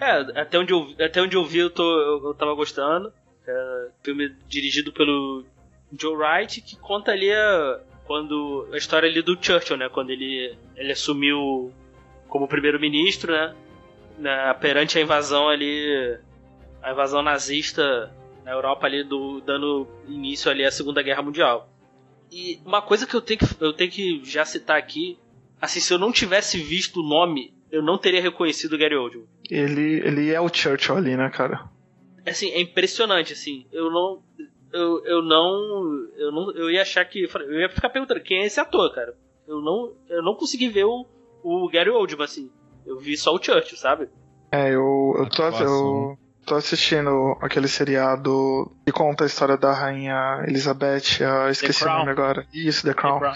é, 0.00 0.40
até 0.40 0.58
onde 0.58 0.72
eu, 0.72 0.86
até 1.04 1.20
onde 1.20 1.36
eu 1.36 1.44
vi 1.44 1.58
eu, 1.58 1.70
tô, 1.70 1.82
eu, 1.82 2.28
eu 2.28 2.34
tava 2.34 2.54
gostando. 2.54 3.12
É, 3.46 3.88
filme 4.02 4.34
dirigido 4.48 4.92
pelo 4.92 5.44
Joe 5.92 6.16
Wright, 6.16 6.60
que 6.60 6.76
conta 6.76 7.12
ali 7.12 7.32
a, 7.32 7.80
quando, 8.04 8.68
a 8.72 8.76
história 8.76 9.08
ali 9.08 9.22
do 9.22 9.36
Churchill, 9.40 9.76
né? 9.76 9.88
Quando 9.88 10.10
ele, 10.10 10.56
ele 10.76 10.92
assumiu 10.92 11.72
como 12.28 12.48
primeiro-ministro, 12.48 13.32
né? 13.32 13.54
Na, 14.18 14.54
perante 14.54 14.98
a 14.98 15.02
invasão 15.02 15.48
ali, 15.48 16.18
a 16.82 16.92
invasão 16.92 17.22
nazista 17.22 18.10
na 18.44 18.52
Europa 18.52 18.86
ali, 18.86 19.02
do, 19.04 19.40
dando 19.40 19.86
início 20.08 20.50
ali 20.50 20.64
à 20.64 20.70
Segunda 20.70 21.02
Guerra 21.02 21.22
Mundial. 21.22 21.68
E 22.30 22.60
uma 22.64 22.80
coisa 22.82 23.06
que 23.06 23.14
eu 23.14 23.20
tenho 23.20 23.40
que, 23.40 23.46
eu 23.60 23.72
tenho 23.72 23.90
que 23.90 24.24
já 24.24 24.44
citar 24.44 24.78
aqui, 24.78 25.18
assim, 25.66 25.80
se 25.80 25.92
eu 25.92 25.98
não 25.98 26.10
tivesse 26.10 26.58
visto 26.58 27.00
o 27.00 27.08
nome, 27.08 27.54
eu 27.70 27.82
não 27.82 27.98
teria 27.98 28.22
reconhecido 28.22 28.72
o 28.72 28.78
Gary 28.78 28.96
Oldman. 28.96 29.26
Ele, 29.50 30.00
ele 30.04 30.32
é 30.32 30.40
o 30.40 30.48
Churchill 30.48 30.96
ali, 30.96 31.16
né, 31.16 31.28
cara? 31.30 31.68
Assim, 32.26 32.50
é 32.50 32.60
impressionante, 32.60 33.32
assim. 33.32 33.66
Eu 33.72 33.90
não. 33.90 34.22
Eu, 34.72 35.04
eu 35.04 35.22
não. 35.22 36.08
Eu 36.16 36.32
não. 36.32 36.52
Eu 36.52 36.70
ia 36.70 36.82
achar 36.82 37.04
que. 37.04 37.24
Eu 37.24 37.60
ia 37.60 37.68
ficar 37.68 37.90
perguntando 37.90 38.20
quem 38.20 38.42
é 38.42 38.46
esse 38.46 38.58
ator, 38.58 38.92
cara. 38.94 39.14
Eu 39.46 39.60
não. 39.60 39.94
Eu 40.08 40.22
não 40.22 40.34
consegui 40.34 40.68
ver 40.68 40.84
o, 40.84 41.06
o 41.42 41.68
Gary 41.68 41.90
Oldman, 41.90 42.24
assim. 42.24 42.50
Eu 42.84 42.98
vi 42.98 43.16
só 43.16 43.34
o 43.34 43.42
Churchill, 43.42 43.76
sabe? 43.76 44.08
É, 44.50 44.68
eu, 44.68 45.14
eu, 45.18 45.28
tô, 45.28 45.42
eu 45.42 46.18
tô 46.46 46.54
assistindo 46.54 47.36
aquele 47.40 47.68
seriado 47.68 48.72
que 48.84 48.92
conta 48.92 49.24
a 49.24 49.26
história 49.26 49.56
da 49.56 49.72
rainha 49.72 50.44
Elizabeth, 50.46 51.20
eu 51.20 51.50
esqueci 51.50 51.84
o 51.84 51.88
nome 51.88 52.10
agora. 52.10 52.46
Isso, 52.54 52.86
The 52.86 52.94
Crown. 52.94 53.18
Crown. 53.18 53.34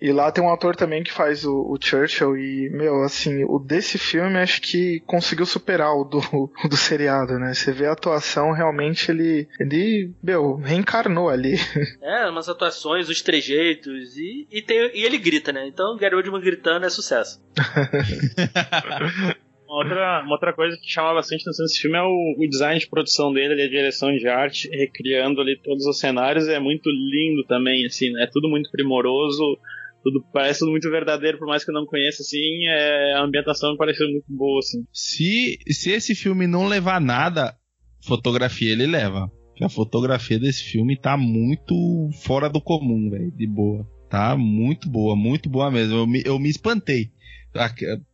E 0.00 0.12
lá 0.12 0.30
tem 0.30 0.44
um 0.44 0.52
ator 0.52 0.76
também 0.76 1.02
que 1.02 1.12
faz 1.12 1.44
o, 1.44 1.54
o 1.54 1.78
Churchill 1.80 2.36
e, 2.36 2.68
meu, 2.70 3.02
assim, 3.02 3.44
o 3.44 3.58
desse 3.58 3.98
filme 3.98 4.38
acho 4.38 4.60
que 4.60 5.00
conseguiu 5.06 5.46
superar 5.46 5.94
o 5.94 6.04
do, 6.04 6.18
o 6.64 6.68
do 6.68 6.76
seriado, 6.76 7.38
né? 7.38 7.54
Você 7.54 7.72
vê 7.72 7.86
a 7.86 7.92
atuação, 7.92 8.52
realmente 8.52 9.10
ele, 9.10 9.48
ele, 9.58 10.12
meu, 10.22 10.56
reencarnou 10.56 11.28
ali. 11.28 11.56
É, 12.02 12.28
umas 12.28 12.48
atuações, 12.48 13.08
os 13.08 13.20
trejeitos 13.20 14.16
e, 14.16 14.46
e, 14.50 14.62
tem, 14.62 14.90
e 14.94 15.04
ele 15.04 15.18
grita, 15.18 15.52
né? 15.52 15.66
Então 15.66 15.96
Gary 15.96 16.14
Oldman 16.14 16.40
gritando 16.40 16.86
é 16.86 16.90
sucesso. 16.90 17.40
Uma 19.66 19.78
outra, 19.78 20.22
uma 20.24 20.32
outra 20.32 20.52
coisa 20.52 20.76
que 20.76 20.88
chamava 20.88 21.14
bastante 21.14 21.42
atenção 21.42 21.64
nesse 21.64 21.80
filme 21.80 21.98
é 21.98 22.02
o, 22.02 22.36
o 22.38 22.48
design 22.48 22.78
de 22.78 22.88
produção 22.88 23.32
dele, 23.32 23.54
ali, 23.54 23.62
a 23.62 23.68
direção 23.68 24.16
de 24.16 24.28
arte, 24.28 24.68
recriando 24.68 25.40
ali 25.40 25.56
todos 25.56 25.84
os 25.86 25.98
cenários, 25.98 26.46
é 26.46 26.60
muito 26.60 26.88
lindo 26.88 27.44
também, 27.44 27.84
assim, 27.84 28.10
né? 28.12 28.22
É 28.22 28.26
tudo 28.28 28.48
muito 28.48 28.70
primoroso, 28.70 29.58
tudo 30.02 30.24
parece 30.32 30.60
tudo 30.60 30.70
muito 30.70 30.90
verdadeiro, 30.90 31.38
por 31.38 31.48
mais 31.48 31.64
que 31.64 31.70
eu 31.70 31.74
não 31.74 31.86
conheça, 31.86 32.22
assim, 32.22 32.66
é, 32.68 33.14
a 33.14 33.22
ambientação 33.22 33.72
me 33.72 33.78
pareceu 33.78 34.08
muito 34.08 34.26
boa, 34.28 34.58
assim. 34.60 34.84
Se, 34.92 35.58
se 35.68 35.90
esse 35.90 36.14
filme 36.14 36.46
não 36.46 36.66
levar 36.66 37.00
nada, 37.00 37.56
fotografia 38.04 38.72
ele 38.72 38.86
leva. 38.86 39.30
Porque 39.48 39.64
a 39.64 39.68
fotografia 39.70 40.38
desse 40.38 40.64
filme 40.64 40.98
tá 40.98 41.16
muito 41.16 41.74
fora 42.22 42.48
do 42.48 42.60
comum, 42.60 43.08
velho, 43.10 43.30
de 43.30 43.46
boa. 43.46 43.88
Tá 44.10 44.36
muito 44.36 44.88
boa, 44.88 45.16
muito 45.16 45.48
boa 45.48 45.70
mesmo. 45.70 45.96
Eu 45.96 46.06
me, 46.06 46.22
eu 46.24 46.38
me 46.38 46.50
espantei. 46.50 47.10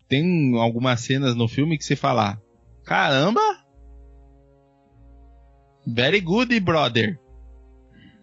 Tem 0.09 0.57
algumas 0.59 1.01
cenas 1.01 1.35
no 1.35 1.49
filme 1.49 1.76
que 1.76 1.85
você 1.85 1.97
fala: 1.97 2.41
caramba! 2.85 3.41
Very 5.87 6.20
good, 6.20 6.59
brother. 6.61 7.18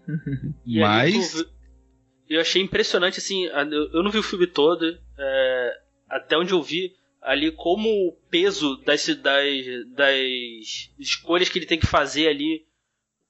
E 0.65 0.79
Mas. 0.79 1.31
tu 1.31 1.37
vê- 1.37 1.58
eu 2.29 2.41
achei 2.41 2.61
impressionante, 2.61 3.19
assim, 3.19 3.45
eu 3.45 4.03
não 4.03 4.11
vi 4.11 4.19
o 4.19 4.23
filme 4.23 4.45
todo, 4.45 4.97
é, 5.17 5.79
até 6.07 6.37
onde 6.37 6.53
eu 6.53 6.61
vi 6.61 6.95
ali 7.21 7.51
como 7.51 7.89
o 7.89 8.11
peso 8.29 8.77
das, 8.77 9.07
das, 9.07 9.45
das 9.95 10.91
escolhas 10.97 11.49
que 11.49 11.59
ele 11.59 11.65
tem 11.65 11.79
que 11.79 11.87
fazer 11.87 12.27
ali, 12.27 12.65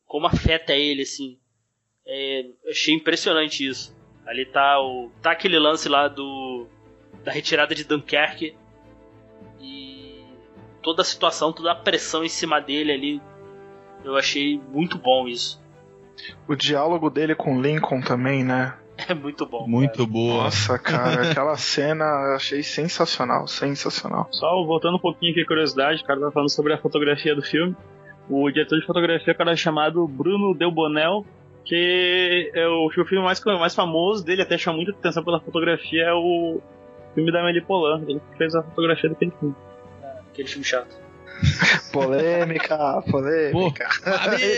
como 0.05 0.27
afeta 0.27 0.73
ele, 0.73 1.03
assim. 1.03 1.39
É, 2.05 2.45
achei 2.69 2.93
impressionante 2.93 3.65
isso. 3.65 3.95
Ali 4.25 4.45
tá 4.45 4.79
o 4.81 5.09
tá 5.21 5.31
aquele 5.31 5.57
lance 5.57 5.87
lá 5.87 6.07
do 6.07 6.67
da 7.23 7.31
retirada 7.31 7.73
de 7.73 7.83
Dunkerque 7.83 8.55
e 9.59 10.23
toda 10.81 11.01
a 11.01 11.05
situação, 11.05 11.51
toda 11.51 11.71
a 11.71 11.75
pressão 11.75 12.23
em 12.23 12.29
cima 12.29 12.59
dele 12.59 12.91
ali. 12.91 13.21
Eu 14.03 14.15
achei 14.15 14.59
muito 14.71 14.97
bom 14.97 15.27
isso. 15.27 15.61
O 16.47 16.55
diálogo 16.55 17.09
dele 17.09 17.35
com 17.35 17.61
Lincoln 17.61 18.01
também, 18.01 18.43
né? 18.43 18.77
É 19.07 19.13
muito 19.13 19.45
bom. 19.45 19.67
Muito 19.67 20.05
boa. 20.05 20.43
Nossa, 20.43 20.77
cara, 20.77 21.29
aquela 21.29 21.55
cena 21.57 22.05
eu 22.05 22.35
achei 22.35 22.61
sensacional, 22.63 23.47
sensacional. 23.47 24.27
Só 24.31 24.63
voltando 24.65 24.97
um 24.97 24.99
pouquinho 24.99 25.31
aqui, 25.31 25.45
curiosidade, 25.45 26.01
o 26.01 26.05
cara 26.05 26.19
tá 26.19 26.31
falando 26.31 26.49
sobre 26.49 26.73
a 26.73 26.77
fotografia 26.77 27.35
do 27.35 27.41
filme. 27.41 27.75
O 28.29 28.49
diretor 28.51 28.79
de 28.79 28.85
fotografia 28.85 29.31
é 29.31 29.33
um 29.33 29.37
cara 29.37 29.55
chamado 29.55 30.07
Bruno 30.07 30.53
Delbonel, 30.53 31.25
que 31.65 32.51
é 32.53 32.67
o, 32.67 32.87
o 32.87 32.91
filme 32.91 33.23
mais, 33.23 33.43
mais 33.43 33.73
famoso 33.73 34.23
dele, 34.23 34.41
até 34.41 34.57
chama 34.57 34.77
muita 34.77 34.91
atenção 34.91 35.23
pela 35.23 35.39
fotografia, 35.39 36.03
é 36.03 36.13
o 36.13 36.59
filme 37.15 37.31
da 37.31 37.41
Amélie 37.41 37.61
Poulain. 37.61 38.03
Ele 38.07 38.19
que 38.19 38.37
fez 38.37 38.53
a 38.55 38.63
fotografia 38.63 39.09
daquele 39.09 39.31
filme. 39.31 39.55
Aquele 40.31 40.47
filme 40.47 40.63
chato. 40.65 40.95
Polêmica, 41.93 43.01
polêmica. 43.09 43.87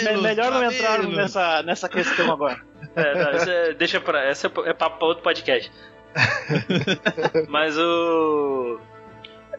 É 0.04 0.18
melhor 0.18 0.52
não 0.52 0.64
entrar 0.64 1.04
nessa, 1.04 1.62
nessa 1.64 1.88
questão 1.88 2.32
agora. 2.32 2.60
É, 2.96 3.24
não, 3.24 3.32
isso 3.32 3.50
é, 3.50 3.74
deixa 3.74 4.02
pra. 4.02 4.24
Essa 4.24 4.48
é, 4.48 4.70
é 4.70 4.74
papo 4.74 4.98
pra 4.98 5.08
outro 5.08 5.24
podcast. 5.24 5.72
Mas 7.48 7.78
o. 7.78 8.80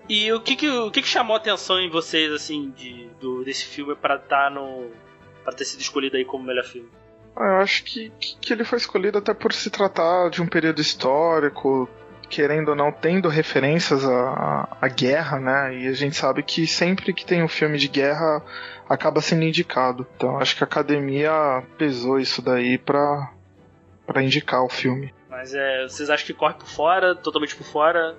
E 0.08 0.32
o 0.32 0.40
que 0.40 0.56
que, 0.56 0.68
o 0.68 0.90
que 0.90 1.00
que 1.00 1.08
chamou 1.08 1.34
a 1.34 1.38
atenção 1.38 1.78
em 1.78 1.88
vocês, 1.88 2.32
assim, 2.32 2.70
de, 2.76 3.08
do, 3.20 3.44
desse 3.44 3.64
filme 3.64 3.94
pra 3.94 4.16
estar 4.16 4.50
no. 4.50 4.90
pra 5.44 5.52
ter 5.52 5.64
sido 5.64 5.80
escolhido 5.80 6.16
aí 6.16 6.24
como 6.24 6.44
melhor 6.44 6.64
filme? 6.64 6.88
Ah, 7.36 7.44
Eu 7.44 7.56
acho 7.60 7.84
que, 7.84 8.12
que, 8.20 8.36
que 8.38 8.52
ele 8.52 8.64
foi 8.64 8.78
escolhido 8.78 9.18
até 9.18 9.32
por 9.32 9.52
se 9.52 9.70
tratar 9.70 10.28
de 10.28 10.42
um 10.42 10.46
período 10.46 10.80
histórico, 10.80 11.88
querendo 12.28 12.70
ou 12.70 12.74
não, 12.74 12.92
tendo 12.92 13.28
referências 13.28 14.04
à, 14.04 14.10
à, 14.10 14.76
à 14.82 14.88
guerra, 14.88 15.40
né? 15.40 15.78
E 15.78 15.86
a 15.88 15.92
gente 15.92 16.16
sabe 16.16 16.42
que 16.42 16.66
sempre 16.66 17.12
que 17.12 17.24
tem 17.24 17.42
um 17.42 17.48
filme 17.48 17.78
de 17.78 17.88
guerra 17.88 18.42
acaba 18.92 19.20
sendo 19.20 19.44
indicado. 19.44 20.06
Então 20.16 20.38
acho 20.38 20.56
que 20.56 20.62
a 20.62 20.66
academia 20.66 21.62
pesou 21.78 22.20
isso 22.20 22.42
daí 22.42 22.78
pra, 22.78 23.32
pra 24.06 24.22
indicar 24.22 24.62
o 24.62 24.68
filme. 24.68 25.12
Mas 25.30 25.54
é, 25.54 25.84
vocês 25.84 26.10
acham 26.10 26.26
que 26.26 26.34
corre 26.34 26.54
por 26.54 26.68
fora, 26.68 27.14
totalmente 27.14 27.56
por 27.56 27.64
fora? 27.64 28.14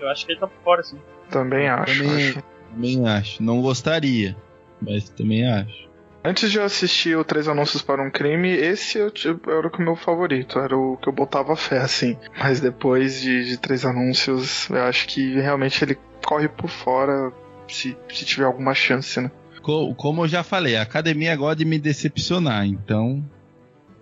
Eu 0.00 0.08
acho 0.08 0.26
que 0.26 0.32
ele 0.32 0.40
tá 0.40 0.46
por 0.46 0.62
fora, 0.62 0.82
sim. 0.82 0.98
Também 1.30 1.68
acho. 1.68 2.02
Também, 2.02 2.28
acho. 2.28 2.42
também 2.70 3.08
acho. 3.08 3.42
Não 3.42 3.62
gostaria, 3.62 4.36
mas 4.80 5.08
também 5.08 5.48
acho. 5.48 5.84
Antes 6.26 6.50
de 6.50 6.58
eu 6.58 6.64
assistir 6.64 7.16
o 7.16 7.24
Três 7.24 7.46
Anúncios 7.48 7.82
para 7.82 8.02
um 8.02 8.10
Crime, 8.10 8.48
esse 8.48 8.98
eu, 8.98 9.10
tipo, 9.10 9.50
era 9.50 9.68
o 9.68 9.82
meu 9.82 9.94
favorito, 9.94 10.58
era 10.58 10.76
o 10.76 10.96
que 10.96 11.06
eu 11.06 11.12
botava 11.12 11.54
fé, 11.54 11.78
assim. 11.78 12.18
Mas 12.38 12.60
depois 12.60 13.20
de, 13.20 13.44
de 13.44 13.58
Três 13.58 13.84
Anúncios, 13.84 14.68
eu 14.70 14.82
acho 14.84 15.06
que 15.06 15.34
realmente 15.34 15.84
ele 15.84 15.98
corre 16.24 16.48
por 16.48 16.68
fora 16.68 17.30
se, 17.68 17.96
se 18.08 18.24
tiver 18.24 18.46
alguma 18.46 18.74
chance, 18.74 19.20
né? 19.20 19.30
Co- 19.64 19.94
Como 19.94 20.22
eu 20.24 20.28
já 20.28 20.42
falei, 20.42 20.76
a 20.76 20.82
academia 20.82 21.34
gosta 21.34 21.56
de 21.56 21.64
me 21.64 21.78
decepcionar, 21.78 22.66
então. 22.66 23.24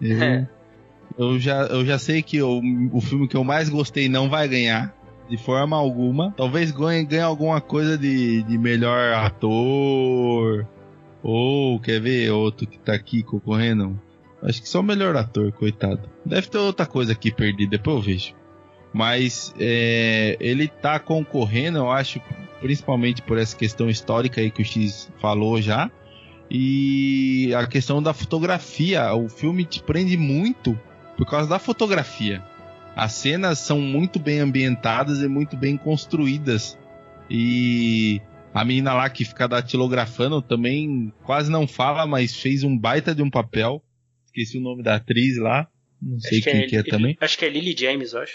Eu, 0.01 0.21
É. 0.23 0.49
eu, 1.17 1.39
já, 1.39 1.63
eu 1.67 1.87
já 1.87 1.99
sei 1.99 2.21
que 2.23 2.43
o, 2.43 2.61
o 2.93 3.01
filme 3.01 3.29
que 3.29 3.37
eu 3.37 3.45
mais 3.45 3.69
gostei 3.69 4.09
não 4.09 4.29
vai 4.29 4.49
ganhar, 4.49 4.95
de 5.29 5.37
forma 5.37 5.77
alguma. 5.77 6.35
Talvez 6.37 6.73
ganhe, 6.73 7.05
ganhe 7.05 7.23
alguma 7.23 7.61
coisa 7.61 7.97
de, 7.97 8.43
de 8.43 8.59
melhor 8.59 9.15
ator. 9.15 10.67
Ou, 11.23 11.79
quer 11.79 12.01
ver, 12.01 12.31
outro 12.33 12.67
que 12.67 12.79
tá 12.79 12.93
aqui 12.95 13.23
concorrendo? 13.23 13.99
Acho 14.43 14.61
que 14.61 14.69
só 14.69 14.81
o 14.81 14.83
melhor 14.83 15.17
ator, 15.17 15.53
coitado. 15.53 16.01
Deve 16.27 16.49
ter 16.49 16.59
outra 16.59 16.85
coisa 16.85 17.13
aqui 17.13 17.31
perdida, 17.33 17.71
depois 17.71 17.97
eu 17.99 18.03
vejo. 18.03 18.35
Mas 18.93 19.55
é, 19.59 20.37
ele 20.41 20.67
tá 20.67 20.99
concorrendo, 20.99 21.79
eu 21.79 21.91
acho, 21.91 22.21
principalmente 22.63 23.21
por 23.21 23.37
essa 23.37 23.57
questão 23.57 23.91
histórica 23.91 24.41
aí 24.41 24.51
que 24.51 24.63
o 24.63 24.65
X 24.65 25.11
falou 25.21 25.61
já. 25.61 25.91
E 26.51 27.53
a 27.55 27.67
questão 27.67 28.03
da 28.03 28.13
fotografia. 28.15 29.13
O 29.15 29.29
filme 29.29 29.65
te 29.65 29.83
prende 29.83 30.17
muito 30.17 30.79
por 31.17 31.27
causa 31.27 31.49
da 31.49 31.59
fotografia. 31.59 32.43
As 32.95 33.13
cenas 33.13 33.59
são 33.59 33.81
muito 33.81 34.19
bem 34.19 34.39
ambientadas 34.41 35.21
e 35.21 35.29
muito 35.29 35.57
bem 35.57 35.77
construídas. 35.77 36.79
E 37.31 38.21
a 38.53 38.65
menina 38.65 38.93
lá 38.93 39.09
que 39.09 39.25
fica 39.25 39.49
datilografando 39.49 40.43
também 40.43 41.13
quase 41.25 41.51
não 41.51 41.67
fala, 41.67 42.07
mas 42.07 42.37
fez 42.37 42.63
um 42.63 42.77
baita 42.79 43.15
de 43.15 43.23
um 43.23 43.31
papel. 43.31 43.83
Esqueci 44.27 44.59
o 44.59 44.61
nome 44.63 44.83
da 44.83 44.97
atriz 44.97 45.39
lá. 45.39 45.67
Não 46.01 46.19
sei 46.21 46.39
Acho 46.39 46.51
quem 46.51 46.67
que 46.67 46.77
é, 46.77 46.79
Lily- 46.81 46.91
também. 46.91 47.17
Acho 47.21 47.39
que 47.39 47.45
é 47.45 47.49
Lily 47.49 47.75
James, 47.79 48.13
eu 48.13 48.21
acho. 48.21 48.35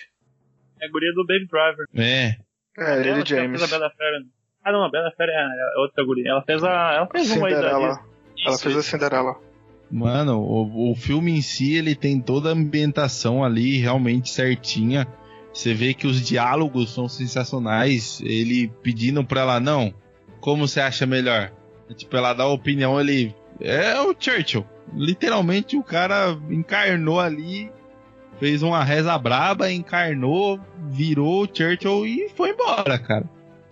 É 0.82 0.86
a 0.88 0.91
guria 0.91 1.11
do 1.13 1.25
Baby 1.25 1.47
Driver. 1.47 1.86
É, 1.95 2.38
É, 2.78 2.95
Lily 2.97 3.09
Ela 3.09 3.25
James. 3.25 3.59
fez 3.59 3.73
a 3.73 3.78
Bela 3.78 3.91
Fera. 3.91 4.23
Ah, 4.63 4.71
não, 4.71 4.84
a 4.84 4.89
Bela 4.89 5.11
Fera 5.15 5.32
é 5.32 5.78
é 5.78 5.80
outra 5.80 6.03
guria. 6.05 6.30
Ela 6.30 6.41
fez 6.43 6.63
a. 6.63 6.93
Ela 6.93 7.07
fez 7.07 7.32
uma 7.32 7.47
aí 7.47 7.53
da 7.53 7.59
Cinderela. 7.61 7.84
Ela 8.45 8.55
Isso, 8.55 8.63
fez 8.63 8.78
a. 8.78 8.84
Cinderela. 8.84 9.36
Mano, 9.89 10.39
o, 10.41 10.91
o 10.91 10.95
filme 10.95 11.32
em 11.32 11.41
si, 11.41 11.75
ele 11.75 11.95
tem 11.95 12.19
toda 12.19 12.49
a 12.49 12.53
ambientação 12.53 13.43
ali 13.43 13.78
realmente 13.78 14.30
certinha. 14.30 15.07
Você 15.53 15.73
vê 15.73 15.93
que 15.93 16.05
os 16.05 16.21
diálogos 16.21 16.93
são 16.93 17.07
sensacionais. 17.07 18.21
Ele 18.21 18.67
pedindo 18.84 19.23
pra 19.23 19.41
ela, 19.41 19.59
não, 19.59 19.93
como 20.39 20.67
você 20.67 20.80
acha 20.82 21.05
melhor? 21.05 21.51
Tipo, 21.95 22.17
ela 22.17 22.34
dá 22.34 22.43
a 22.43 22.47
opinião, 22.51 22.99
ele. 22.99 23.34
É 23.59 23.99
o 24.01 24.13
Churchill. 24.17 24.65
Literalmente 24.93 25.75
o 25.78 25.84
cara 25.84 26.38
encarnou 26.49 27.19
ali, 27.19 27.71
fez 28.39 28.61
uma 28.63 28.83
reza 28.83 29.17
braba, 29.17 29.71
encarnou, 29.71 30.59
virou 30.89 31.43
o 31.43 31.47
Churchill 31.47 32.05
e 32.05 32.29
foi 32.35 32.51
embora, 32.51 32.97
cara. 32.99 33.25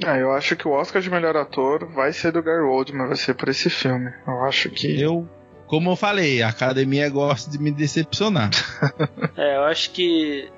É, 0.04 0.22
eu 0.22 0.32
acho 0.34 0.56
que 0.56 0.68
o 0.68 0.72
Oscar 0.72 1.02
de 1.02 1.10
melhor 1.10 1.38
ator 1.38 1.86
vai 1.94 2.12
ser 2.12 2.32
do 2.32 2.44
Gary 2.44 2.64
Oldman, 2.64 3.08
vai 3.08 3.16
ser 3.16 3.34
por 3.34 3.48
esse 3.50 3.70
filme. 3.70 4.12
Eu 4.28 4.44
acho 4.44 4.70
que. 4.70 5.00
Eu, 5.00 5.28
como 5.68 5.92
eu 5.92 5.96
falei, 5.96 6.42
a 6.42 6.50
academia 6.50 7.10
gosta 7.10 7.50
de 7.50 7.58
me 7.58 7.72
decepcionar. 7.72 8.50
É, 9.38 9.56
eu 9.58 9.64
acho 9.64 9.92
que. 9.92 10.50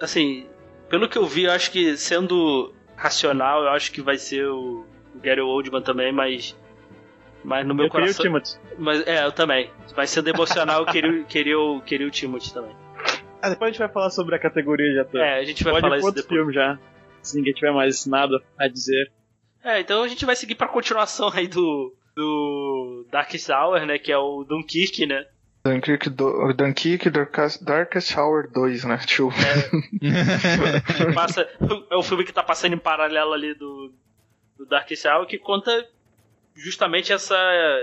Assim, 0.00 0.46
pelo 0.88 1.08
que 1.08 1.18
eu 1.18 1.26
vi, 1.26 1.44
eu 1.44 1.52
acho 1.52 1.70
que 1.70 1.96
sendo 1.96 2.72
racional, 2.96 3.62
eu 3.62 3.70
acho 3.70 3.90
que 3.92 4.00
vai 4.02 4.18
ser 4.18 4.46
o, 4.46 4.84
Gary 5.22 5.40
Oldman 5.40 5.82
também, 5.82 6.12
mas. 6.12 6.56
Mas 7.42 7.66
no 7.66 7.74
meu 7.74 7.86
eu 7.86 7.90
queria 7.90 8.10
o 8.10 8.14
coração. 8.14 8.24
Timothy. 8.24 8.58
Mas, 8.78 9.06
é, 9.06 9.24
eu 9.24 9.32
também. 9.32 9.70
Mas 9.96 10.10
sendo 10.10 10.28
emocional, 10.28 10.80
eu 10.80 10.86
queria, 10.86 11.24
queria, 11.24 11.58
o- 11.58 11.80
queria 11.80 12.06
o 12.06 12.10
Timothy 12.10 12.52
também. 12.52 12.74
Ah, 13.42 13.50
depois 13.50 13.68
a 13.68 13.72
gente 13.72 13.78
vai 13.78 13.88
falar 13.88 14.10
sobre 14.10 14.34
a 14.34 14.38
categoria 14.38 14.92
de 14.92 14.98
ator. 15.00 15.20
É, 15.20 15.38
a 15.38 15.44
gente 15.44 15.64
vai 15.64 15.72
Pode 15.74 15.82
falar 15.82 15.98
isso 15.98 16.12
depois. 16.12 16.26
filme 16.26 16.52
já. 16.52 16.78
Se 17.22 17.36
ninguém 17.36 17.52
tiver 17.52 17.72
mais 17.72 18.06
nada 18.06 18.42
a 18.58 18.68
dizer. 18.68 19.10
É, 19.62 19.80
então 19.80 20.02
a 20.02 20.08
gente 20.08 20.24
vai 20.24 20.36
seguir 20.36 20.54
pra 20.54 20.68
continuação 20.68 21.30
aí 21.32 21.46
do. 21.46 21.94
Do 22.16 23.06
Darkest 23.10 23.48
Hour, 23.50 23.86
né? 23.86 23.98
Que 23.98 24.10
é 24.10 24.18
o 24.18 24.44
Dunkirk, 24.44 25.06
né? 25.06 25.24
Dunkirk, 25.64 26.10
do, 26.10 26.52
Dunkirk 26.54 27.08
Darkest, 27.10 27.62
Darkest 27.62 28.16
Hour 28.16 28.50
2, 28.50 28.84
né? 28.84 28.98
Tio. 29.06 29.30
Que 29.30 31.12
passa, 31.14 31.48
é 31.90 31.96
o 31.96 32.02
filme 32.02 32.24
que 32.24 32.32
tá 32.32 32.42
passando 32.42 32.74
em 32.74 32.78
paralelo 32.78 33.32
ali 33.32 33.54
do, 33.54 33.92
do 34.58 34.66
Darkest 34.66 35.04
Hour, 35.06 35.26
que 35.26 35.38
conta 35.38 35.86
justamente 36.54 37.12
essa 37.12 37.36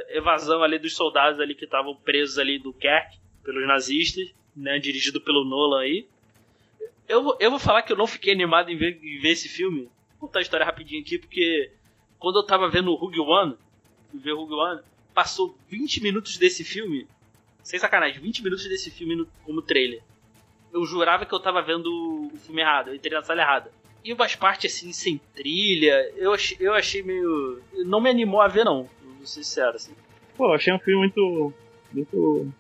evasão 0.09 0.63
ali 0.63 0.77
dos 0.77 0.95
soldados 0.95 1.39
ali 1.39 1.55
que 1.55 1.65
estavam 1.65 1.95
presos 1.95 2.37
ali 2.37 2.59
do 2.59 2.73
Kerk 2.73 3.17
pelos 3.43 3.65
nazistas, 3.67 4.27
né? 4.57 4.79
Dirigido 4.79 5.21
pelo 5.21 5.45
Nolan 5.45 5.81
aí. 5.81 6.05
Eu, 7.07 7.37
eu 7.39 7.49
vou 7.49 7.59
falar 7.59 7.83
que 7.83 7.93
eu 7.93 7.97
não 7.97 8.07
fiquei 8.07 8.33
animado 8.33 8.69
em 8.69 8.75
ver, 8.75 8.99
em 9.01 9.19
ver 9.19 9.29
esse 9.29 9.47
filme. 9.47 9.89
Vou 10.19 10.27
contar 10.27 10.39
a 10.39 10.41
história 10.41 10.65
rapidinho 10.65 11.01
aqui, 11.01 11.17
porque 11.17 11.71
quando 12.19 12.37
eu 12.39 12.43
tava 12.43 12.67
vendo 12.69 12.91
o 12.91 12.95
Rogue 12.95 13.19
One, 13.19 13.55
ver 14.13 14.33
Rogue 14.33 14.53
One, 14.53 14.81
passou 15.13 15.57
20 15.69 16.01
minutos 16.03 16.37
desse 16.37 16.63
filme, 16.63 17.07
sem 17.63 17.79
sacanagem, 17.79 18.19
20 18.21 18.43
minutos 18.43 18.67
desse 18.67 18.91
filme 18.91 19.15
no- 19.15 19.27
como 19.43 19.61
trailer 19.61 20.01
eu 20.73 20.85
jurava 20.85 21.25
que 21.25 21.33
eu 21.33 21.39
tava 21.39 21.61
vendo 21.61 21.87
o 22.31 22.37
filme 22.37 22.61
errado, 22.61 22.89
eu 22.89 22.95
entrei 22.95 23.13
na 23.13 23.23
sala 23.23 23.41
errada. 23.41 23.71
E 24.03 24.13
umas 24.13 24.35
partes 24.35 24.71
assim, 24.75 24.91
sem 24.91 25.19
trilha, 25.33 26.11
eu 26.17 26.33
achei, 26.33 26.57
eu 26.59 26.73
achei 26.73 27.01
meio. 27.01 27.61
Não 27.85 27.99
me 28.01 28.09
animou 28.09 28.41
a 28.41 28.47
ver, 28.47 28.63
não, 28.65 28.87
vou 29.17 29.25
ser 29.25 29.43
sincero, 29.43 29.75
assim. 29.77 29.93
Pô, 30.35 30.53
achei 30.53 30.71
um 30.71 30.77
filme 30.77 30.99
muito. 30.99 31.53
Muito. 31.91 32.53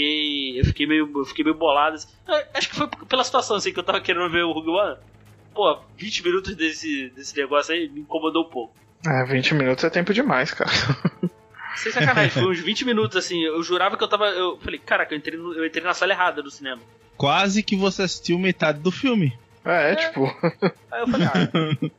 E 0.00 0.58
eu 0.60 0.64
fiquei 0.64 0.86
meio, 0.86 1.10
eu 1.14 1.24
fiquei 1.24 1.44
meio 1.44 1.56
bolado. 1.56 1.96
Assim. 1.96 2.08
Acho 2.54 2.68
que 2.68 2.76
foi 2.76 2.86
pela 3.08 3.24
situação 3.24 3.56
assim 3.56 3.72
que 3.72 3.78
eu 3.78 3.84
tava 3.84 4.00
querendo 4.00 4.30
ver 4.30 4.44
o 4.44 4.52
Rogue 4.52 4.70
One. 4.70 4.96
Pô, 5.54 5.80
20 5.96 6.24
minutos 6.24 6.54
desse, 6.54 7.10
desse 7.10 7.36
negócio 7.36 7.74
aí 7.74 7.88
me 7.88 8.00
incomodou 8.00 8.44
um 8.46 8.48
pouco. 8.48 8.74
É, 9.06 9.24
20 9.24 9.54
minutos 9.54 9.82
é 9.82 9.90
tempo 9.90 10.14
demais, 10.14 10.52
cara. 10.52 10.70
Sem 11.76 11.92
sacanagem, 11.92 12.30
foi 12.30 12.46
uns 12.50 12.60
20 12.60 12.84
minutos 12.84 13.16
assim. 13.16 13.42
Eu 13.44 13.62
jurava 13.62 13.96
que 13.96 14.02
eu 14.04 14.08
tava. 14.08 14.26
Eu 14.26 14.56
falei, 14.58 14.78
caraca, 14.78 15.14
eu 15.14 15.18
entrei, 15.18 15.38
no- 15.38 15.54
eu 15.54 15.64
entrei 15.66 15.82
na 15.82 15.94
sala 15.94 16.12
errada 16.12 16.42
do 16.42 16.50
cinema. 16.50 16.80
Quase 17.16 17.62
que 17.62 17.76
você 17.76 18.02
assistiu 18.02 18.38
metade 18.38 18.78
do 18.80 18.90
filme. 18.92 19.36
É, 19.64 19.92
é 19.92 19.96
tipo. 19.96 20.24
Aí 20.90 21.00
eu 21.00 21.08
falei, 21.08 21.26
ah. 21.26 21.90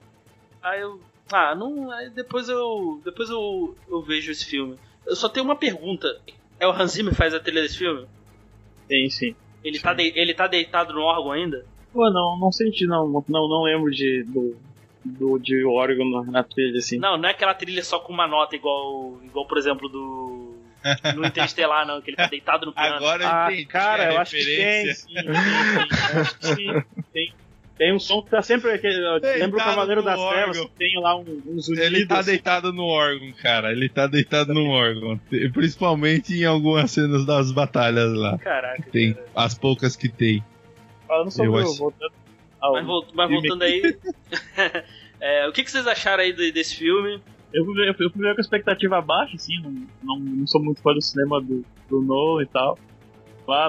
aí 0.69 0.81
eu. 0.81 0.99
Ah, 1.31 1.53
não. 1.55 1.91
Aí 1.91 2.09
depois 2.09 2.47
eu. 2.49 3.01
Depois 3.03 3.29
eu, 3.29 3.77
eu 3.89 4.01
vejo 4.01 4.31
esse 4.31 4.45
filme. 4.45 4.77
Eu 5.05 5.15
só 5.15 5.27
tenho 5.29 5.45
uma 5.45 5.55
pergunta. 5.55 6.07
É 6.59 6.67
o 6.67 6.71
Hans 6.71 6.91
Zimmer 6.91 7.11
que 7.11 7.17
faz 7.17 7.33
a 7.33 7.39
trilha 7.39 7.61
desse 7.61 7.77
filme? 7.77 8.05
Sim, 8.87 9.09
sim. 9.09 9.35
Ele, 9.63 9.79
tá, 9.79 9.93
de- 9.93 10.13
ele 10.15 10.33
tá 10.33 10.47
deitado 10.47 10.93
no 10.93 11.01
órgão 11.01 11.31
ainda? 11.31 11.65
Pô, 11.93 12.09
não, 12.11 12.37
não 12.39 12.51
senti, 12.51 12.85
não. 12.85 13.07
Não, 13.27 13.47
não 13.47 13.63
lembro 13.63 13.89
de. 13.91 14.23
Do, 14.27 14.57
do, 15.03 15.39
de 15.39 15.65
órgão 15.65 16.09
na, 16.09 16.31
na 16.31 16.43
trilha, 16.43 16.77
assim. 16.77 16.97
Não, 16.97 17.17
não 17.17 17.27
é 17.27 17.31
aquela 17.31 17.53
trilha 17.53 17.83
só 17.83 17.99
com 17.99 18.11
uma 18.13 18.27
nota 18.27 18.55
igual. 18.55 19.19
Igual, 19.23 19.45
por 19.47 19.57
exemplo, 19.57 19.87
do. 19.89 20.55
No 21.15 21.25
Interestelar, 21.25 21.85
não, 21.85 22.01
que 22.01 22.09
ele 22.09 22.15
tá 22.17 22.27
deitado 22.27 22.65
no 22.65 22.73
piano. 22.73 22.95
Agora 22.95 23.23
eu 23.23 23.29
Ah, 23.29 23.45
entendi 23.51 23.65
cara, 23.65 24.13
eu 24.13 24.17
acho 24.17 24.31
que 24.31 24.45
tem, 24.45 24.93
sim, 24.93 25.13
sim, 25.13 26.35
sim. 26.39 26.55
Sim. 26.55 26.83
Tem, 27.11 27.33
tem 27.79 27.93
um 27.95 27.99
som 27.99 28.21
que 28.21 28.29
tá 28.29 28.41
sempre. 28.43 28.69
Lembra 29.39 29.57
o 29.57 29.63
Cavaleiro 29.63 30.03
das 30.03 30.19
órgão. 30.19 30.51
Trevas 30.51 30.59
que 30.59 30.77
tem 30.77 30.99
lá 31.01 31.17
uns 31.17 31.27
unidos. 31.67 31.69
Ele 31.69 32.05
tá 32.05 32.21
deitado 32.21 32.71
no 32.73 32.83
órgão, 32.83 33.31
cara. 33.41 33.71
Ele 33.71 33.89
tá 33.89 34.05
deitado 34.05 34.53
no 34.53 34.67
órgão. 34.69 35.17
Principalmente 35.53 36.33
em 36.35 36.43
algumas 36.45 36.91
cenas 36.91 37.25
das 37.25 37.51
batalhas 37.51 38.13
lá. 38.13 38.37
Caraca. 38.37 38.83
Tem 38.91 39.13
cara. 39.13 39.25
as 39.35 39.57
poucas 39.57 39.95
que 39.95 40.09
tem. 40.09 40.43
Falando 41.07 41.31
sobre 41.31 41.47
Eu 41.47 41.53
o- 41.53 41.57
acho- 41.57 41.77
voltando 41.77 42.11
ao 42.61 42.73
Mas, 42.73 42.85
vol- 42.85 43.07
mas 43.15 43.29
voltando 43.31 43.63
aí. 43.63 43.81
é, 45.19 45.47
o 45.47 45.51
que, 45.51 45.63
que 45.63 45.71
vocês 45.71 45.87
acharam 45.87 46.21
aí 46.23 46.33
de- 46.33 46.51
desse 46.51 46.75
filme? 46.75 47.21
Eu 47.53 47.65
fui, 47.65 47.73
ver, 47.75 47.89
eu 47.89 47.93
fui 47.95 48.09
ver 48.21 48.35
com 48.35 48.41
a 48.41 48.41
expectativa 48.41 49.01
baixa, 49.01 49.35
assim, 49.35 49.59
não, 49.63 49.71
não, 50.03 50.19
não 50.19 50.45
sou 50.47 50.61
muito 50.61 50.81
fã 50.83 50.93
do 50.93 51.01
cinema 51.01 51.41
do, 51.41 51.65
do 51.89 52.01
Nolan 52.01 52.43
e 52.43 52.45
tal. 52.45 52.77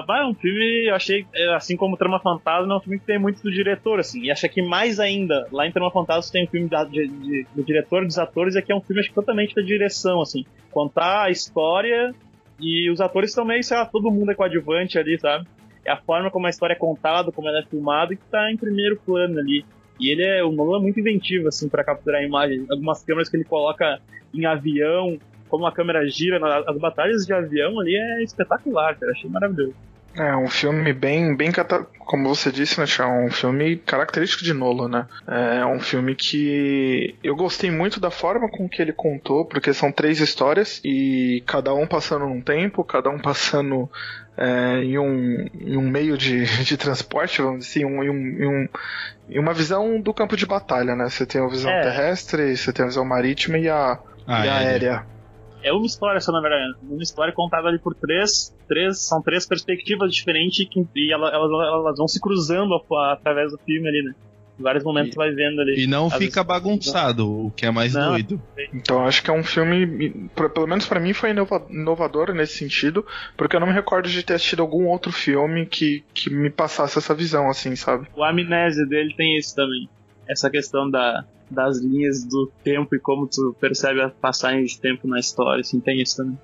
Vai, 0.05 0.21
é 0.21 0.25
um 0.25 0.33
filme, 0.33 0.87
eu 0.89 0.95
achei, 0.95 1.25
é, 1.33 1.53
assim 1.55 1.75
como 1.75 1.97
Trama 1.97 2.19
Fantasma, 2.19 2.73
é 2.73 2.77
um 2.77 2.79
filme 2.79 2.99
que 2.99 3.05
tem 3.05 3.17
muito 3.19 3.41
do 3.41 3.51
diretor, 3.51 3.99
assim. 3.99 4.21
E 4.23 4.31
acho 4.31 4.47
que 4.49 4.61
mais 4.61 4.99
ainda, 4.99 5.47
lá 5.51 5.65
em 5.67 5.71
Trama 5.71 5.89
Fantasma 5.91 6.31
tem 6.31 6.43
um 6.45 6.47
filme 6.47 6.69
da, 6.69 6.83
de, 6.83 7.07
de- 7.07 7.45
do 7.55 7.63
diretor, 7.63 8.05
dos 8.05 8.17
atores, 8.17 8.55
e 8.55 8.59
aqui 8.59 8.71
é 8.71 8.75
um 8.75 8.81
filme, 8.81 9.01
acho 9.01 9.13
totalmente 9.13 9.55
da 9.55 9.61
direção, 9.61 10.21
assim. 10.21 10.45
Contar 10.71 11.23
a 11.23 11.29
história 11.31 12.13
e 12.59 12.89
os 12.91 13.01
atores 13.01 13.33
também, 13.33 13.63
sei 13.63 13.77
lá, 13.77 13.85
todo 13.85 14.11
mundo 14.11 14.31
é 14.31 14.35
coadjuvante 14.35 14.97
ali, 14.99 15.19
sabe? 15.19 15.47
É 15.83 15.91
a 15.91 15.97
forma 15.97 16.29
como 16.29 16.45
a 16.45 16.49
história 16.49 16.73
é 16.73 16.77
contada, 16.77 17.31
como 17.31 17.47
ela 17.49 17.59
é 17.59 17.63
filmada, 17.63 18.15
que 18.15 18.21
tá 18.29 18.51
em 18.51 18.57
primeiro 18.57 18.97
plano 19.03 19.39
ali. 19.39 19.65
E 19.99 20.09
ele 20.11 20.23
é, 20.23 20.43
o 20.43 20.51
Nolan 20.51 20.77
é 20.79 20.81
muito 20.81 20.99
inventivo, 20.99 21.47
assim, 21.47 21.67
para 21.69 21.83
capturar 21.83 22.21
a 22.21 22.25
imagem. 22.25 22.65
Algumas 22.69 23.03
câmeras 23.03 23.29
que 23.29 23.37
ele 23.37 23.43
coloca 23.43 23.99
em 24.33 24.45
avião, 24.45 25.17
como 25.51 25.67
a 25.67 25.71
câmera 25.71 26.07
gira, 26.07 26.39
na- 26.39 26.63
as 26.67 26.77
batalhas 26.79 27.25
de 27.25 27.33
avião 27.33 27.79
ali 27.79 27.95
é 27.95 28.23
espetacular, 28.23 28.95
cara. 28.97 29.11
Achei 29.11 29.29
maravilhoso. 29.29 29.75
É 30.13 30.35
um 30.35 30.47
filme 30.49 30.91
bem, 30.91 31.35
bem 31.37 31.51
cata- 31.53 31.87
como 31.99 32.27
você 32.27 32.51
disse, 32.51 32.77
né, 32.79 32.85
Thiago? 32.85 33.13
Um 33.25 33.31
filme 33.31 33.77
característico 33.77 34.43
de 34.43 34.53
Nolan, 34.53 34.89
né? 34.89 35.05
É 35.61 35.65
um 35.65 35.79
filme 35.79 36.15
que 36.15 37.15
eu 37.23 37.33
gostei 37.33 37.71
muito 37.71 37.97
da 37.97 38.11
forma 38.11 38.49
com 38.49 38.67
que 38.67 38.81
ele 38.81 38.91
contou, 38.91 39.45
porque 39.45 39.73
são 39.73 39.89
três 39.89 40.19
histórias 40.19 40.81
e 40.83 41.41
cada 41.47 41.73
um 41.73 41.87
passando 41.87 42.25
num 42.25 42.41
tempo, 42.41 42.83
cada 42.83 43.09
um 43.09 43.19
passando 43.19 43.89
é, 44.37 44.83
em, 44.83 44.97
um, 44.97 45.45
em 45.53 45.77
um 45.77 45.89
meio 45.89 46.17
de, 46.17 46.43
de 46.65 46.75
transporte, 46.75 47.41
vamos 47.41 47.65
dizer 47.65 47.79
assim, 47.79 47.85
um, 47.85 48.03
em, 48.03 48.09
um, 48.09 48.13
em, 48.43 48.47
um, 48.47 48.67
em 49.29 49.39
uma 49.39 49.53
visão 49.53 50.01
do 50.01 50.13
campo 50.13 50.35
de 50.35 50.45
batalha, 50.45 50.93
né? 50.93 51.07
Você 51.09 51.25
tem 51.25 51.41
a 51.41 51.47
visão 51.47 51.71
É. 51.71 51.81
terrestre, 51.83 52.57
você 52.57 52.73
tem 52.73 52.83
a 52.83 52.89
visão 52.89 53.05
marítima 53.05 53.57
e 53.57 53.69
a, 53.69 53.97
Ah, 54.27 54.45
e 54.45 54.49
a 54.49 54.61
é. 54.61 54.65
aérea. 54.67 55.05
É 55.63 55.71
uma 55.71 55.85
história 55.85 56.19
só, 56.19 56.31
na 56.31 56.41
verdade. 56.41 56.73
Uma 56.83 57.03
história 57.03 57.33
contada 57.33 57.67
ali 57.67 57.79
por 57.79 57.93
três. 57.95 58.55
três 58.67 59.05
são 59.07 59.21
três 59.21 59.45
perspectivas 59.45 60.13
diferentes 60.13 60.67
que, 60.69 60.85
e 60.95 61.11
ela- 61.13 61.29
elas, 61.29 61.51
elas 61.51 61.97
vão 61.97 62.07
se 62.07 62.19
cruzando 62.21 62.73
através 63.11 63.51
do 63.51 63.57
filme 63.59 63.87
ali, 63.87 64.01
né? 64.03 64.13
Em 64.59 64.63
vários 64.63 64.83
momentos 64.83 65.09
E- 65.09 65.13
você 65.13 65.17
vai 65.17 65.31
vendo 65.31 65.59
ali. 65.61 65.83
E 65.83 65.87
não 65.87 66.09
fica 66.09 66.19
vezes- 66.19 66.43
bagunçado, 66.43 67.47
o 67.47 67.51
que 67.51 67.65
é 67.65 67.71
mais 67.71 67.93
Não. 67.93 68.09
doido. 68.11 68.41
Então 68.73 69.05
acho 69.05 69.23
que 69.23 69.29
é 69.29 69.33
um 69.33 69.43
filme, 69.43 70.29
pelo 70.53 70.67
menos 70.67 70.85
pra 70.85 70.99
mim, 70.99 71.13
foi 71.13 71.31
inova- 71.31 71.65
inovador 71.69 72.33
nesse 72.33 72.57
sentido, 72.57 73.05
porque 73.35 73.55
eu 73.55 73.59
não 73.59 73.67
me 73.67 73.73
recordo 73.73 74.07
de 74.07 74.23
ter 74.23 74.35
assistido 74.35 74.61
algum 74.61 74.85
outro 74.87 75.11
filme 75.11 75.65
que, 75.65 76.03
que 76.13 76.29
me 76.29 76.49
passasse 76.49 76.97
essa 76.97 77.13
visão, 77.15 77.49
assim, 77.49 77.75
sabe? 77.75 78.07
O 78.15 78.23
Amnésia 78.23 78.85
dele 78.85 79.13
tem 79.17 79.37
isso 79.37 79.55
também. 79.55 79.89
Essa 80.29 80.49
questão 80.49 80.89
da, 80.89 81.25
das 81.51 81.79
linhas 81.81 82.23
do 82.25 82.51
tempo 82.63 82.95
e 82.95 82.99
como 82.99 83.27
tu 83.27 83.55
percebe 83.59 84.01
a 84.01 84.09
passagem 84.09 84.63
de 84.63 84.79
tempo 84.79 85.07
na 85.07 85.19
história, 85.19 85.61
assim, 85.61 85.79
tem 85.79 86.01
isso 86.01 86.17
também. 86.17 86.37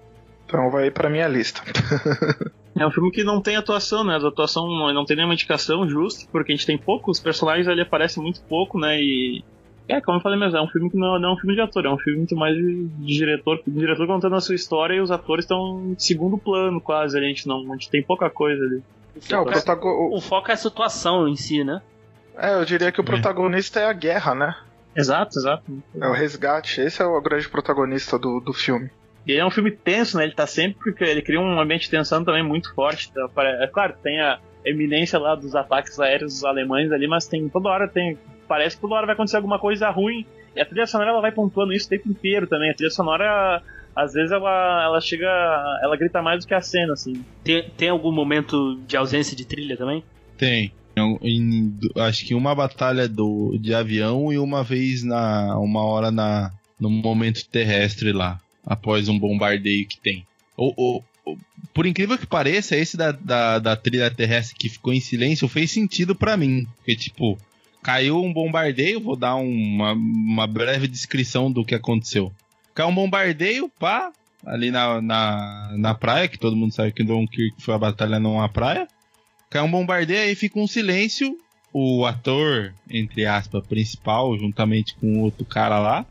Então 0.46 0.70
vai 0.70 0.90
pra 0.92 1.10
minha 1.10 1.28
lista. 1.28 1.62
É 2.80 2.86
um 2.86 2.92
filme 2.92 3.10
que 3.10 3.24
não 3.24 3.42
tem 3.42 3.56
atuação, 3.56 4.04
né? 4.04 4.14
A 4.14 4.28
atuação 4.28 4.68
não, 4.68 5.04
tem 5.04 5.16
nenhuma 5.18 5.34
indicação 5.34 5.90
justa, 5.90 6.28
porque 6.32 6.52
a 6.52 6.56
gente 6.56 6.68
tem 6.68 6.78
poucos 6.78 7.20
personagens 7.20 7.68
ali 7.68 7.82
aparecem 7.82 8.22
muito 8.22 8.40
pouco, 8.44 8.80
né? 8.80 9.02
E. 9.02 9.44
É, 9.90 10.00
como 10.00 10.20
eu 10.20 10.22
falei 10.22 10.38
mesmo, 10.38 10.58
é 10.58 10.62
um 10.62 10.68
filme 10.68 10.88
que 10.92 10.96
não, 10.96 11.18
não 11.18 11.30
é 11.30 11.34
um 11.34 11.38
filme 11.38 11.56
de 11.56 11.62
ator, 11.62 11.86
é 11.86 11.90
um 11.90 11.98
filme 11.98 12.20
muito 12.20 12.36
mais 12.36 12.56
de, 12.56 12.84
de 12.88 13.06
diretor, 13.18 13.60
de 13.66 13.74
diretor 13.74 14.06
contando 14.06 14.36
a 14.36 14.42
sua 14.42 14.54
história 14.54 14.94
e 14.94 15.00
os 15.02 15.10
atores 15.10 15.46
estão 15.46 15.82
em 15.88 15.96
segundo 15.98 16.38
plano 16.38 16.80
quase, 16.80 17.18
ali, 17.18 17.26
a 17.26 17.30
gente 17.30 17.48
não. 17.48 17.62
A 17.72 17.76
gente 17.76 17.90
tem 17.90 18.04
pouca 18.04 18.30
coisa 18.30 18.64
ali. 18.64 18.84
O 19.16 19.34
É, 19.34 19.40
o 19.40 19.46
foco, 19.64 19.88
é, 19.88 19.92
o- 19.92 20.18
o 20.18 20.22
foco 20.22 20.52
é 20.52 20.54
a 20.54 20.58
situação 20.58 21.28
em 21.28 21.36
si, 21.36 21.64
né? 21.64 21.82
é, 22.38 22.54
eu 22.54 22.64
diria 22.64 22.92
que 22.92 23.02
o 23.02 23.04
protagonista 23.04 23.80
é 23.80 23.86
a 23.86 23.94
guerra, 23.94 24.36
né? 24.36 24.56
Exato, 24.98 25.38
exato. 25.40 25.84
É 26.02 26.08
o 26.08 26.12
resgate. 26.14 26.82
Esse 26.82 27.02
é 27.02 27.06
o 27.06 27.22
grande 27.22 27.48
protagonista 27.48 28.18
do, 28.18 28.40
do 28.40 28.52
filme. 28.54 28.90
E 29.26 29.32
ele 29.34 29.42
é 29.42 29.46
um 29.46 29.52
filme 29.52 29.72
tenso, 29.72 30.18
né? 30.18 30.24
Ele 30.24 30.34
tá 30.34 30.48
sempre. 30.48 30.78
porque 30.84 31.04
Ele 31.04 31.22
cria 31.22 31.40
um 31.40 31.60
ambiente 31.60 31.84
de 31.84 31.90
tensão 31.92 32.24
também 32.24 32.44
muito 32.44 32.74
forte. 32.74 33.12
tá? 33.12 33.30
Pare- 33.34 33.64
É 33.64 33.68
claro, 33.68 33.94
tem 34.02 34.20
a. 34.20 34.40
eminência 34.66 35.18
lá 35.20 35.36
dos 35.36 35.56
ataques 35.56 36.00
aéreos 36.00 36.34
dos 36.34 36.44
alemães 36.44 36.92
ali, 36.92 37.08
mas 37.08 37.28
tem 37.28 37.48
toda 37.50 37.70
hora 37.70 37.88
tem. 37.88 38.18
Parece 38.48 38.76
que 38.78 38.82
toda 38.82 38.96
hora 38.96 39.06
vai 39.06 39.14
acontecer 39.14 39.36
alguma 39.38 39.60
coisa 39.60 39.90
ruim. 39.90 40.26
E 40.56 40.62
a 40.62 40.66
trilha 40.66 40.88
sonora 40.88 41.12
ela 41.12 41.22
vai 41.22 41.32
pontuando 41.32 41.72
isso 41.74 41.86
o 41.86 41.90
tempo 41.90 42.10
inteiro 42.10 42.48
também. 42.48 42.72
A 42.72 42.74
trilha 42.74 42.90
sonora, 42.90 43.62
às 43.96 44.14
vezes, 44.14 44.32
ela, 44.32 44.84
ela 44.86 45.00
chega. 45.02 45.28
Ela 45.84 45.96
grita 45.98 46.22
mais 46.22 46.44
do 46.44 46.48
que 46.48 46.54
a 46.54 46.62
cena, 46.62 46.94
assim. 46.94 47.24
Tem, 47.44 47.70
tem 47.78 47.90
algum 47.90 48.12
momento 48.12 48.80
de 48.88 48.96
ausência 48.98 49.36
de 49.38 49.46
trilha 49.46 49.76
também? 49.78 50.04
Tem. 50.38 50.72
Em- 51.22 51.78
acho 51.98 52.26
que 52.26 52.34
uma 52.36 52.54
batalha 52.56 53.08
do, 53.08 53.58
de 53.60 53.74
avião 53.74 54.32
e 54.32 54.38
uma 54.38 54.64
vez 54.64 55.04
na. 55.04 55.58
uma 55.60 55.84
hora 55.84 56.12
na, 56.12 56.52
no 56.80 56.90
momento 56.90 57.46
terrestre 57.48 58.12
lá. 58.12 58.40
Após 58.66 59.08
um 59.08 59.18
bombardeio 59.18 59.88
que 59.88 59.98
tem. 60.00 60.26
Ou, 60.56 60.74
ou- 60.76 61.04
por 61.74 61.86
incrível 61.86 62.18
que 62.18 62.26
pareça, 62.26 62.76
esse 62.76 62.96
da, 62.98 63.12
da, 63.12 63.60
da 63.60 63.76
trilha 63.76 64.10
terrestre 64.10 64.56
que 64.58 64.70
ficou 64.70 64.94
em 64.94 65.00
silêncio 65.00 65.48
fez 65.48 65.72
sentido 65.72 66.16
pra 66.16 66.38
mim. 66.38 66.66
Porque, 66.78 66.96
tipo, 66.96 67.38
caiu 67.84 68.24
um 68.24 68.32
bombardeio, 68.34 69.00
vou 69.02 69.16
dar 69.16 69.36
uma, 69.36 69.92
uma 69.94 70.48
breve 70.48 70.88
descrição 70.88 71.52
do 71.52 71.64
que 71.66 71.76
aconteceu. 71.76 72.32
Caiu 72.74 72.90
um 72.90 72.96
bombardeio, 72.96 73.70
pá, 73.80 74.12
ali 74.46 74.72
na, 74.72 75.02
na, 75.02 75.74
na 75.78 75.94
praia, 75.94 76.28
que 76.28 76.38
todo 76.40 76.56
mundo 76.56 76.74
sabe 76.74 76.92
que 76.94 77.04
Dunkirk 77.04 77.62
foi 77.62 77.74
a 77.76 77.80
batalha 77.80 78.20
numa 78.20 78.48
praia. 78.50 78.88
Cai 79.50 79.62
um 79.62 79.72
bombardeio, 79.72 80.22
aí 80.22 80.36
fica 80.36 80.60
um 80.60 80.68
silêncio. 80.68 81.38
O 81.74 82.06
ator, 82.06 82.74
entre 82.90 83.26
aspas, 83.26 83.66
principal, 83.66 84.38
juntamente 84.38 84.96
com 84.96 85.22
outro 85.22 85.46
cara 85.46 85.80
lá, 85.80 86.06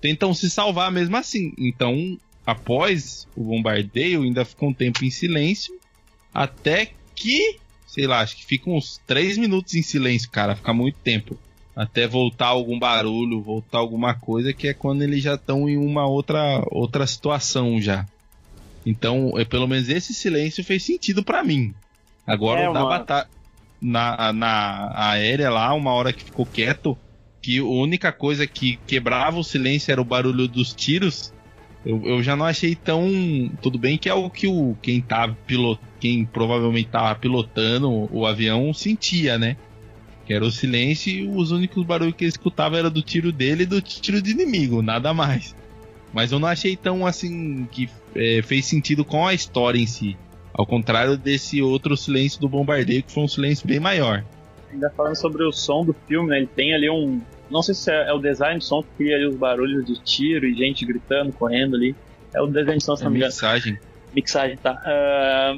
tentam 0.00 0.32
se 0.32 0.48
salvar 0.48 0.90
mesmo 0.90 1.16
assim. 1.16 1.52
Então, 1.58 2.18
após 2.46 3.28
o 3.36 3.44
bombardeio, 3.44 4.22
ainda 4.22 4.44
fica 4.44 4.64
um 4.64 4.72
tempo 4.72 5.04
em 5.04 5.10
silêncio. 5.10 5.78
Até 6.32 6.92
que, 7.14 7.58
sei 7.86 8.06
lá, 8.06 8.20
acho 8.20 8.36
que 8.36 8.46
fica 8.46 8.70
uns 8.70 8.98
3 9.06 9.36
minutos 9.36 9.74
em 9.74 9.82
silêncio, 9.82 10.30
cara. 10.30 10.56
Fica 10.56 10.72
muito 10.72 10.96
tempo. 10.98 11.38
Até 11.76 12.06
voltar 12.06 12.46
algum 12.46 12.78
barulho, 12.78 13.42
voltar 13.42 13.78
alguma 13.78 14.14
coisa, 14.14 14.52
que 14.52 14.68
é 14.68 14.74
quando 14.74 15.02
eles 15.02 15.22
já 15.22 15.34
estão 15.34 15.68
em 15.68 15.76
uma 15.76 16.06
outra, 16.06 16.62
outra 16.70 17.06
situação 17.06 17.80
já. 17.80 18.06
Então, 18.84 19.38
é, 19.38 19.44
pelo 19.44 19.66
menos 19.66 19.88
esse 19.88 20.14
silêncio 20.14 20.64
fez 20.64 20.82
sentido 20.82 21.22
pra 21.22 21.44
mim. 21.44 21.74
Agora, 22.32 22.60
É, 22.60 22.68
uma- 22.68 22.84
batalha 22.84 23.26
na, 23.80 24.32
na 24.32 24.92
aérea 24.94 25.50
lá, 25.50 25.72
uma 25.74 25.92
hora 25.92 26.12
que 26.12 26.22
ficou 26.24 26.44
quieto, 26.46 26.96
que 27.42 27.58
a 27.58 27.64
única 27.64 28.12
coisa 28.12 28.46
que 28.46 28.78
quebrava 28.86 29.38
o 29.38 29.44
silêncio 29.44 29.90
era 29.90 30.00
o 30.00 30.04
barulho 30.04 30.46
dos 30.46 30.74
tiros. 30.74 31.32
Eu, 31.84 32.02
eu 32.04 32.22
já 32.22 32.36
não 32.36 32.44
achei 32.44 32.74
tão. 32.74 33.10
Tudo 33.62 33.78
bem 33.78 33.96
que 33.96 34.08
é 34.08 34.12
o 34.14 34.28
que 34.28 34.46
o 34.46 34.76
quem 34.82 35.00
tá 35.00 35.28
pilot, 35.46 35.80
quem 35.98 36.26
provavelmente 36.26 36.90
tava 36.90 37.18
pilotando 37.18 37.90
o 38.14 38.26
avião 38.26 38.72
sentia, 38.74 39.38
né? 39.38 39.56
Que 40.26 40.34
era 40.34 40.44
o 40.44 40.50
silêncio 40.50 41.10
e 41.10 41.26
os 41.26 41.50
únicos 41.50 41.82
barulhos 41.86 42.14
que 42.14 42.24
ele 42.24 42.28
escutava 42.28 42.76
era 42.76 42.90
do 42.90 43.00
tiro 43.02 43.32
dele 43.32 43.62
e 43.62 43.66
do 43.66 43.80
tiro 43.80 44.20
de 44.20 44.30
inimigo, 44.30 44.82
nada 44.82 45.14
mais. 45.14 45.56
Mas 46.12 46.32
eu 46.32 46.38
não 46.38 46.48
achei 46.48 46.76
tão 46.76 47.06
assim 47.06 47.66
que 47.72 47.88
é, 48.14 48.42
fez 48.42 48.66
sentido 48.66 49.02
com 49.02 49.26
a 49.26 49.32
história 49.32 49.78
em 49.78 49.86
si. 49.86 50.18
Ao 50.60 50.66
contrário 50.66 51.16
desse 51.16 51.62
outro 51.62 51.96
silêncio 51.96 52.38
do 52.38 52.46
bombardeio, 52.46 53.02
que 53.02 53.10
foi 53.10 53.22
um 53.22 53.28
silêncio 53.28 53.66
bem 53.66 53.80
maior. 53.80 54.22
Ainda 54.70 54.90
falando 54.90 55.16
sobre 55.16 55.42
o 55.42 55.50
som 55.50 55.86
do 55.86 55.94
filme, 56.06 56.28
né? 56.28 56.36
Ele 56.36 56.46
tem 56.46 56.74
ali 56.74 56.90
um. 56.90 57.18
Não 57.50 57.62
sei 57.62 57.74
se 57.74 57.90
é, 57.90 58.10
é 58.10 58.12
o 58.12 58.18
design 58.18 58.58
de 58.58 58.66
som 58.66 58.82
que 58.82 58.88
cria 58.98 59.16
ali 59.16 59.26
os 59.26 59.36
barulhos 59.36 59.86
de 59.86 59.98
tiro 60.02 60.44
e 60.44 60.54
gente 60.54 60.84
gritando, 60.84 61.32
correndo 61.32 61.76
ali. 61.76 61.96
É 62.34 62.42
o 62.42 62.46
design 62.46 62.76
de 62.76 62.84
som, 62.84 62.94
se 62.94 63.04
não 63.04 63.10
me 63.10 63.16
engano. 63.16 63.32
mensagem. 63.32 63.78
Mixagem, 64.14 64.58
tá. 64.58 64.78
Ah, 64.84 65.56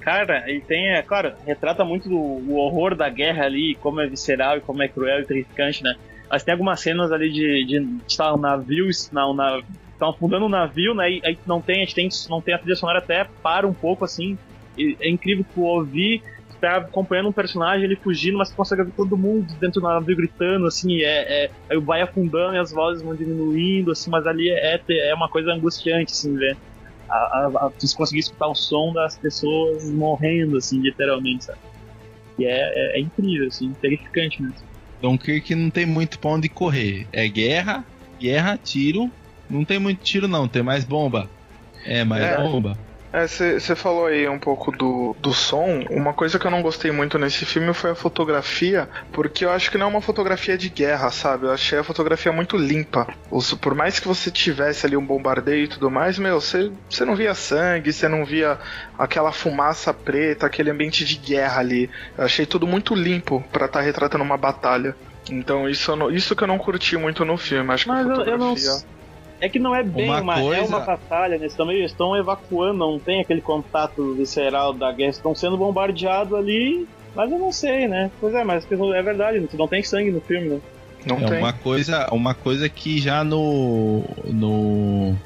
cara, 0.00 0.44
ele 0.46 0.60
tem, 0.60 0.90
é, 0.90 1.00
claro, 1.00 1.32
retrata 1.46 1.82
muito 1.82 2.10
do, 2.10 2.18
o 2.18 2.56
horror 2.56 2.94
da 2.94 3.08
guerra 3.08 3.46
ali, 3.46 3.74
como 3.76 4.02
é 4.02 4.06
visceral 4.06 4.58
e 4.58 4.60
como 4.60 4.82
é 4.82 4.88
cruel 4.88 5.20
e 5.20 5.24
terrificante, 5.24 5.82
né? 5.82 5.94
Mas 6.30 6.44
tem 6.44 6.52
algumas 6.52 6.78
cenas 6.78 7.10
ali 7.10 7.32
de, 7.32 7.64
de, 7.64 7.80
de 7.80 8.02
estar 8.06 8.34
um 8.34 8.38
navio, 8.38 8.90
não, 9.12 9.32
na, 9.32 9.62
estão 10.02 10.10
afundando 10.10 10.46
um 10.46 10.48
navio, 10.48 10.94
né? 10.94 11.10
E 11.10 11.22
aí 11.24 11.38
não 11.46 11.60
tem, 11.60 11.76
a 11.76 11.84
gente 11.84 11.94
tem, 11.94 12.08
não 12.28 12.40
tem 12.40 12.54
a 12.54 12.58
trilha 12.58 12.74
sonora 12.74 12.98
até 12.98 13.24
para 13.42 13.66
um 13.66 13.72
pouco 13.72 14.04
assim. 14.04 14.36
E 14.76 14.96
é 15.00 15.08
incrível 15.08 15.44
tu 15.54 15.62
ouvir, 15.62 16.22
tu 16.50 16.56
tá 16.60 16.78
acompanhando 16.78 17.28
um 17.28 17.32
personagem 17.32 17.84
ele 17.84 17.96
fugindo, 17.96 18.38
mas 18.38 18.52
consegue 18.52 18.82
ouvir 18.82 18.94
todo 18.94 19.16
mundo 19.16 19.46
dentro 19.60 19.80
do 19.80 19.86
navio 19.86 20.16
gritando, 20.16 20.66
assim, 20.66 21.00
é, 21.02 21.44
é, 21.44 21.50
aí 21.70 21.78
vai 21.78 22.02
afundando 22.02 22.56
e 22.56 22.58
as 22.58 22.72
vozes 22.72 23.02
vão 23.02 23.14
diminuindo, 23.14 23.92
assim, 23.92 24.10
mas 24.10 24.26
ali 24.26 24.50
é, 24.50 24.80
é 24.88 25.14
uma 25.14 25.28
coisa 25.28 25.52
angustiante, 25.52 26.12
assim, 26.12 26.34
ver 26.36 26.56
a, 27.08 27.14
a, 27.14 27.46
a, 27.66 27.72
conseguir 27.94 28.20
escutar 28.20 28.48
o 28.48 28.54
som 28.54 28.92
das 28.92 29.16
pessoas 29.18 29.88
morrendo, 29.90 30.56
assim, 30.56 30.80
literalmente, 30.80 31.44
sabe? 31.44 31.58
E 32.38 32.46
é, 32.46 32.96
é, 32.96 32.98
é 32.98 33.00
incrível, 33.00 33.48
assim, 33.48 33.72
terrificante 33.74 34.42
mesmo. 34.42 34.72
Dunkirk 35.02 35.54
não 35.54 35.68
tem 35.68 35.84
muito 35.84 36.18
pra 36.18 36.30
onde 36.30 36.48
correr. 36.48 37.06
É 37.12 37.28
guerra, 37.28 37.84
guerra, 38.18 38.56
tiro. 38.56 39.10
Não 39.52 39.64
tem 39.64 39.78
muito 39.78 40.02
tiro, 40.02 40.26
não, 40.26 40.48
tem 40.48 40.62
mais 40.62 40.84
bomba. 40.84 41.28
É, 41.84 42.04
mais 42.04 42.22
É. 42.24 42.36
bomba. 42.36 42.76
Você 43.26 43.76
falou 43.76 44.06
aí 44.06 44.26
um 44.26 44.38
pouco 44.38 44.72
do, 44.72 45.14
do 45.20 45.34
som. 45.34 45.84
Uma 45.90 46.14
coisa 46.14 46.38
que 46.38 46.46
eu 46.46 46.50
não 46.50 46.62
gostei 46.62 46.90
muito 46.90 47.18
nesse 47.18 47.44
filme 47.44 47.74
foi 47.74 47.90
a 47.90 47.94
fotografia, 47.94 48.88
porque 49.12 49.44
eu 49.44 49.50
acho 49.50 49.70
que 49.70 49.76
não 49.76 49.84
é 49.84 49.90
uma 49.90 50.00
fotografia 50.00 50.56
de 50.56 50.70
guerra, 50.70 51.10
sabe? 51.10 51.44
Eu 51.44 51.50
achei 51.52 51.78
a 51.78 51.84
fotografia 51.84 52.32
muito 52.32 52.56
limpa. 52.56 53.06
Os- 53.30 53.52
por 53.52 53.74
mais 53.74 54.00
que 54.00 54.08
você 54.08 54.30
tivesse 54.30 54.86
ali 54.86 54.96
um 54.96 55.04
bombardeio 55.04 55.64
e 55.64 55.68
tudo 55.68 55.90
mais, 55.90 56.18
meu, 56.18 56.40
você 56.40 56.72
você 56.88 57.04
não 57.04 57.14
via 57.14 57.34
sangue, 57.34 57.92
você 57.92 58.08
não 58.08 58.24
via 58.24 58.58
aquela 58.98 59.30
fumaça 59.30 59.92
preta, 59.92 60.46
aquele 60.46 60.70
ambiente 60.70 61.04
de 61.04 61.16
guerra 61.16 61.60
ali. 61.60 61.90
Eu 62.16 62.24
achei 62.24 62.46
tudo 62.46 62.66
muito 62.66 62.94
limpo 62.94 63.44
pra 63.52 63.66
estar 63.66 63.82
retratando 63.82 64.24
uma 64.24 64.38
batalha. 64.38 64.96
Então 65.30 65.68
isso, 65.68 65.92
isso 66.12 66.34
que 66.34 66.42
eu 66.44 66.48
não 66.48 66.58
curti 66.58 66.96
muito 66.96 67.26
no 67.26 67.36
filme. 67.36 67.72
Acho 67.74 67.84
que 67.84 67.90
Mas 67.90 68.06
a 68.06 68.10
eu, 68.10 68.24
eu 68.24 68.38
não. 68.38 68.54
É 69.42 69.48
que 69.48 69.58
não 69.58 69.74
é 69.74 69.82
bem 69.82 70.08
Uma 70.08 70.20
uma, 70.20 70.38
é 70.38 70.42
coisa- 70.42 70.76
uma 70.76 70.80
batalha, 70.80 71.30
né? 71.30 71.42
Eles 71.42 71.52
estão, 71.52 71.66
meio, 71.66 71.80
eles 71.80 71.90
estão 71.90 72.16
evacuando, 72.16 72.78
não 72.78 72.98
tem 72.98 73.20
aquele 73.20 73.40
contato 73.40 74.14
visceral 74.14 74.72
da 74.72 74.92
guerra, 74.92 75.10
estão 75.10 75.34
sendo 75.34 75.58
bombardeados 75.58 76.32
ali, 76.32 76.86
mas 77.14 77.30
eu 77.30 77.38
não 77.40 77.50
sei, 77.50 77.88
né? 77.88 78.08
Pois 78.20 78.32
é, 78.34 78.44
mas 78.44 78.64
é 78.70 79.02
verdade, 79.02 79.44
não 79.58 79.66
tem 79.66 79.82
sangue 79.82 80.12
no 80.12 80.20
filme, 80.20 80.48
né? 80.48 80.60
Não 81.04 81.16
É 81.18 81.24
tem. 81.28 81.38
uma 81.38 81.52
coisa, 81.52 82.06
uma 82.12 82.34
coisa 82.34 82.68
que 82.68 83.00
já 83.00 83.24
no 83.24 84.04
no 84.26 85.16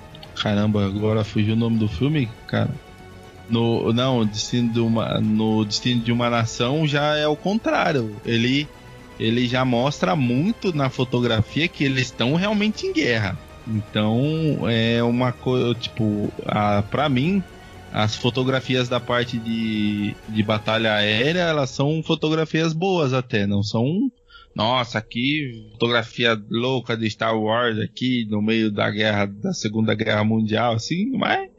caramba, 0.42 0.86
agora 0.86 1.22
fugiu 1.22 1.52
o 1.54 1.58
nome 1.58 1.76
do 1.76 1.86
filme, 1.86 2.26
cara. 2.46 2.70
No 3.50 3.92
não, 3.92 4.24
destino 4.24 4.72
de 4.72 4.80
uma 4.80 5.20
no 5.20 5.62
destino 5.66 6.00
de 6.02 6.10
uma 6.10 6.30
nação 6.30 6.86
já 6.86 7.16
é 7.16 7.28
o 7.28 7.36
contrário. 7.36 8.16
Ele 8.24 8.66
ele 9.20 9.46
já 9.46 9.62
mostra 9.64 10.16
muito 10.16 10.74
na 10.74 10.88
fotografia 10.90 11.68
que 11.68 11.84
eles 11.84 12.04
estão 12.06 12.34
realmente 12.34 12.86
em 12.86 12.92
guerra. 12.94 13.36
Então 13.66 14.68
é 14.68 15.02
uma 15.02 15.32
coisa 15.32 15.74
tipo, 15.74 16.32
a, 16.46 16.82
para 16.82 17.08
mim 17.08 17.42
as 17.92 18.14
fotografias 18.14 18.88
da 18.88 19.00
parte 19.00 19.38
de, 19.38 20.14
de 20.28 20.42
batalha 20.42 20.94
aérea 20.94 21.40
elas 21.40 21.70
são 21.70 22.02
fotografias 22.02 22.72
boas 22.72 23.12
até, 23.12 23.46
não 23.46 23.62
são 23.62 24.10
nossa, 24.56 24.98
aqui 24.98 25.68
fotografia 25.72 26.40
louca 26.50 26.96
de 26.96 27.10
Star 27.10 27.38
Wars 27.38 27.78
aqui 27.78 28.26
no 28.30 28.40
meio 28.40 28.72
da 28.72 28.90
guerra 28.90 29.26
da 29.26 29.52
Segunda 29.52 29.94
Guerra 29.94 30.24
Mundial, 30.24 30.72
assim, 30.72 31.10
mas 31.10 31.50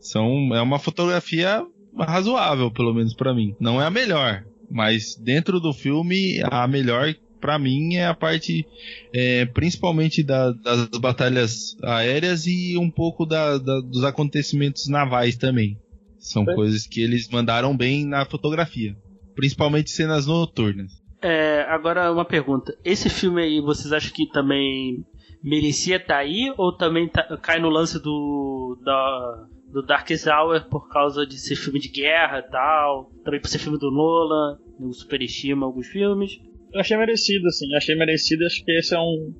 são 0.00 0.54
é 0.54 0.62
uma 0.62 0.78
fotografia 0.78 1.62
razoável, 1.98 2.70
pelo 2.70 2.94
menos 2.94 3.14
pra 3.14 3.34
mim. 3.34 3.54
Não 3.60 3.80
é 3.80 3.84
a 3.84 3.90
melhor, 3.90 4.42
mas 4.70 5.16
dentro 5.16 5.60
do 5.60 5.74
filme 5.74 6.40
a 6.44 6.66
melhor 6.66 7.14
pra 7.40 7.58
mim 7.58 7.94
é 7.94 8.06
a 8.06 8.14
parte 8.14 8.66
é, 9.12 9.44
principalmente 9.46 10.22
da- 10.22 10.52
das 10.52 10.88
batalhas 10.98 11.76
aéreas 11.82 12.46
e 12.46 12.76
um 12.78 12.90
pouco 12.90 13.24
da- 13.26 13.58
da- 13.58 13.80
dos 13.80 14.04
acontecimentos 14.04 14.88
navais 14.88 15.36
também. 15.36 15.78
São 16.18 16.42
É. 16.48 16.54
coisas 16.54 16.86
que 16.86 17.00
eles 17.02 17.28
mandaram 17.28 17.76
bem 17.76 18.04
na 18.06 18.24
fotografia, 18.26 18.96
principalmente 19.34 19.90
cenas 19.90 20.26
noturnas. 20.26 20.90
É, 21.22 21.62
agora 21.68 22.12
uma 22.12 22.24
pergunta. 22.24 22.76
Esse 22.84 23.08
filme 23.08 23.42
aí, 23.42 23.60
vocês 23.60 23.92
acham 23.92 24.12
que 24.12 24.28
também 24.30 25.04
merecia 25.42 25.96
estar 25.96 26.18
aí 26.18 26.52
ou 26.56 26.72
também 26.72 27.08
tá- 27.08 27.36
cai 27.40 27.58
no 27.60 27.68
lance 27.68 28.02
do 28.02 28.78
da, 28.84 29.46
do 29.72 29.82
Dark 29.86 30.08
Hour 30.10 30.64
por 30.68 30.88
causa 30.88 31.26
de 31.26 31.38
ser 31.38 31.56
filme 31.56 31.78
de 31.78 31.88
guerra 31.88 32.38
e 32.40 32.50
tal? 32.50 33.10
Também 33.24 33.40
por 33.40 33.48
ser 33.48 33.58
filme 33.58 33.78
do 33.78 33.90
Nolan, 33.90 34.58
o 34.80 34.92
superestima 34.92 35.66
alguns 35.66 35.86
filmes. 35.86 36.32
Eu 36.76 36.80
achei 36.80 36.96
merecido, 36.98 37.46
assim, 37.48 37.74
achei 37.74 37.94
merecido, 37.96 38.44
acho 38.44 38.62
que 38.62 38.70
esse 38.72 38.94
é 38.94 38.98
um. 38.98 39.32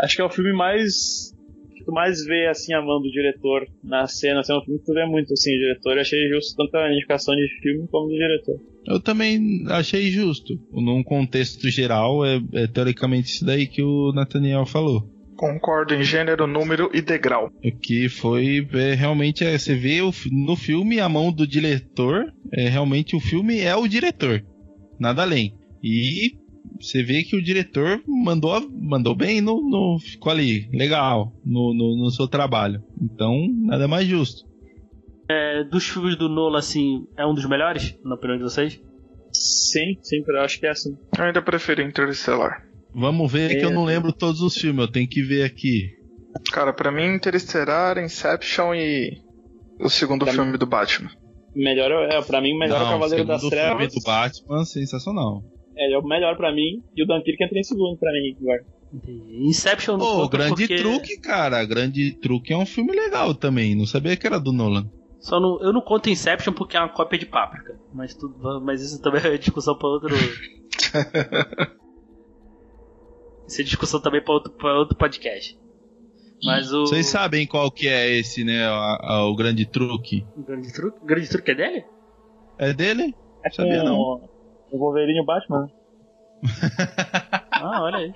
Acho 0.00 0.14
que 0.14 0.22
é 0.22 0.24
o 0.24 0.30
filme 0.30 0.52
mais. 0.52 1.34
que 1.74 1.84
tu 1.84 1.90
mais 1.90 2.24
vê, 2.24 2.46
assim, 2.46 2.72
a 2.74 2.80
mão 2.80 3.02
do 3.02 3.10
diretor 3.10 3.66
na 3.82 4.06
cena, 4.06 4.38
assim, 4.38 4.52
é 4.52 4.56
um 4.56 4.62
filme 4.62 4.78
que 4.78 4.86
tu 4.86 4.94
vê 4.94 5.04
muito, 5.04 5.32
assim, 5.32 5.50
o 5.50 5.58
diretor, 5.58 5.94
eu 5.94 6.00
achei 6.00 6.28
justo 6.28 6.54
tanto 6.56 6.76
a 6.76 6.92
indicação 6.92 7.34
de 7.34 7.48
filme 7.60 7.88
como 7.88 8.06
do 8.06 8.14
diretor. 8.14 8.60
Eu 8.86 9.00
também 9.00 9.64
achei 9.68 10.12
justo. 10.12 10.54
Num 10.72 11.02
contexto 11.02 11.68
geral, 11.68 12.24
é, 12.24 12.40
é 12.54 12.68
teoricamente 12.68 13.30
isso 13.30 13.44
daí 13.44 13.66
que 13.66 13.82
o 13.82 14.12
Nathaniel 14.12 14.64
falou. 14.64 15.12
Concordo 15.36 15.92
em 15.92 16.04
gênero, 16.04 16.46
número 16.46 16.88
e 16.94 17.02
degrau. 17.02 17.50
O 17.64 17.78
que 17.80 18.08
foi 18.08 18.64
é, 18.74 18.94
realmente 18.94 19.44
é, 19.44 19.58
você 19.58 19.74
vê 19.74 20.02
o 20.02 20.12
no 20.30 20.54
filme 20.54 21.00
a 21.00 21.08
mão 21.08 21.32
do 21.32 21.48
diretor, 21.48 22.32
é 22.52 22.68
realmente 22.68 23.16
o 23.16 23.20
filme 23.20 23.58
é 23.58 23.74
o 23.74 23.88
diretor. 23.88 24.40
nada 25.00 25.22
além. 25.22 25.52
E 25.82 26.45
você 26.80 27.02
vê 27.02 27.22
que 27.22 27.36
o 27.36 27.42
diretor 27.42 28.02
mandou, 28.06 28.68
mandou 28.70 29.14
bem 29.14 29.40
no, 29.40 29.60
no 29.60 29.98
ficou 29.98 30.30
ali, 30.32 30.68
legal, 30.72 31.32
no, 31.44 31.74
no, 31.74 31.96
no 31.96 32.10
seu 32.10 32.28
trabalho. 32.28 32.82
Então, 33.00 33.48
nada 33.64 33.86
mais 33.88 34.06
justo. 34.06 34.44
É, 35.28 35.64
dos 35.64 35.88
filmes 35.88 36.16
do 36.16 36.28
Nolan, 36.28 36.58
assim, 36.58 37.06
é 37.16 37.26
um 37.26 37.34
dos 37.34 37.46
melhores, 37.48 37.98
na 38.04 38.14
opinião 38.14 38.38
de 38.38 38.44
vocês? 38.44 38.80
Sim, 39.32 39.96
sim, 40.00 40.22
eu 40.26 40.40
acho 40.40 40.58
que 40.60 40.66
é 40.66 40.70
assim. 40.70 40.96
Eu 41.18 41.24
ainda 41.24 41.42
prefiro 41.42 41.82
Interestelar. 41.82 42.64
Vamos 42.94 43.30
ver 43.30 43.58
que 43.58 43.64
eu 43.64 43.70
não 43.70 43.84
lembro 43.84 44.12
todos 44.12 44.40
os 44.40 44.56
filmes, 44.56 44.86
eu 44.86 44.92
tenho 44.92 45.08
que 45.08 45.22
ver 45.22 45.42
aqui. 45.42 45.90
Cara, 46.52 46.72
pra 46.72 46.90
mim, 46.92 47.14
Interestelar, 47.14 47.98
Inception 47.98 48.74
e 48.74 49.20
o 49.80 49.88
segundo 49.90 50.24
Pra 50.24 50.32
filme 50.32 50.56
do 50.56 50.66
Batman. 50.66 51.10
Melhor 51.54 51.90
é, 52.10 52.20
pra 52.22 52.40
mim, 52.40 52.52
o 52.54 52.58
melhor 52.58 52.76
é 52.76 52.80
o 52.80 52.84
Não, 52.84 52.90
Cavaleiro 52.92 53.24
segundo 53.24 53.28
das 53.28 53.40
filme 53.40 53.56
Trevas. 53.56 53.94
do 53.94 54.00
Batman, 54.02 54.64
sensacional. 54.64 55.42
É, 55.76 55.84
ele 55.86 55.94
é 55.94 55.98
o 55.98 56.02
melhor 56.06 56.36
pra 56.36 56.52
mim. 56.52 56.82
E 56.96 57.02
o 57.02 57.06
Dunkirk 57.06 57.42
entra 57.42 57.58
em 57.58 57.62
segundo 57.62 57.96
pra 57.98 58.10
mim 58.12 58.36
agora. 58.40 58.64
Inception 59.40 59.98
Pô, 59.98 60.04
o 60.04 60.16
conta 60.22 60.36
Grande 60.38 60.54
porque- 60.54 60.76
Truque, 60.76 61.20
cara, 61.20 61.64
Grande 61.64 62.12
Truque 62.12 62.52
é 62.52 62.56
um 62.56 62.64
filme 62.64 62.92
legal 62.92 63.34
também, 63.34 63.74
não 63.74 63.84
sabia 63.84 64.16
que 64.16 64.26
era 64.26 64.38
do 64.40 64.52
Nolan. 64.52 64.88
Só 65.18 65.40
não, 65.40 65.60
eu 65.60 65.72
não 65.72 65.80
conto 65.80 66.08
Inception 66.08 66.52
porque 66.52 66.76
é 66.76 66.80
uma 66.80 66.88
cópia 66.88 67.18
de 67.18 67.26
Páprica. 67.26 67.78
Mas, 67.92 68.14
tudo, 68.14 68.60
mas 68.64 68.80
isso 68.80 69.02
também 69.02 69.20
é 69.24 69.36
discussão 69.36 69.76
pra 69.76 69.88
outro. 69.88 70.14
isso 73.46 73.60
é 73.60 73.64
discussão 73.64 74.00
também 74.00 74.22
pra 74.22 74.34
outro, 74.34 74.52
pra 74.52 74.78
outro 74.78 74.96
podcast. 74.96 75.58
Mas 76.44 76.72
o. 76.72 76.80
Vocês 76.86 77.06
sabem 77.06 77.46
qual 77.46 77.70
que 77.70 77.88
é 77.88 78.18
esse, 78.18 78.44
né, 78.44 78.66
a- 78.66 78.98
a- 79.02 79.26
o 79.26 79.34
Grande 79.34 79.64
Truque? 79.66 80.24
O 80.36 80.42
Grande 80.42 80.72
Truque? 80.72 80.98
O 81.02 81.06
Grande 81.06 81.28
Truque 81.28 81.50
é 81.50 81.54
dele? 81.54 81.84
É 82.58 82.72
dele? 82.72 83.14
É 83.44 83.50
Sabia 83.50 83.80
com 83.80 83.84
não. 83.86 84.28
O 84.70 84.78
Wolverine 84.78 85.18
e 85.18 85.22
o 85.22 85.24
Batman. 85.24 85.68
Ah, 87.58 87.82
olha 87.82 87.96
aí. 87.96 88.12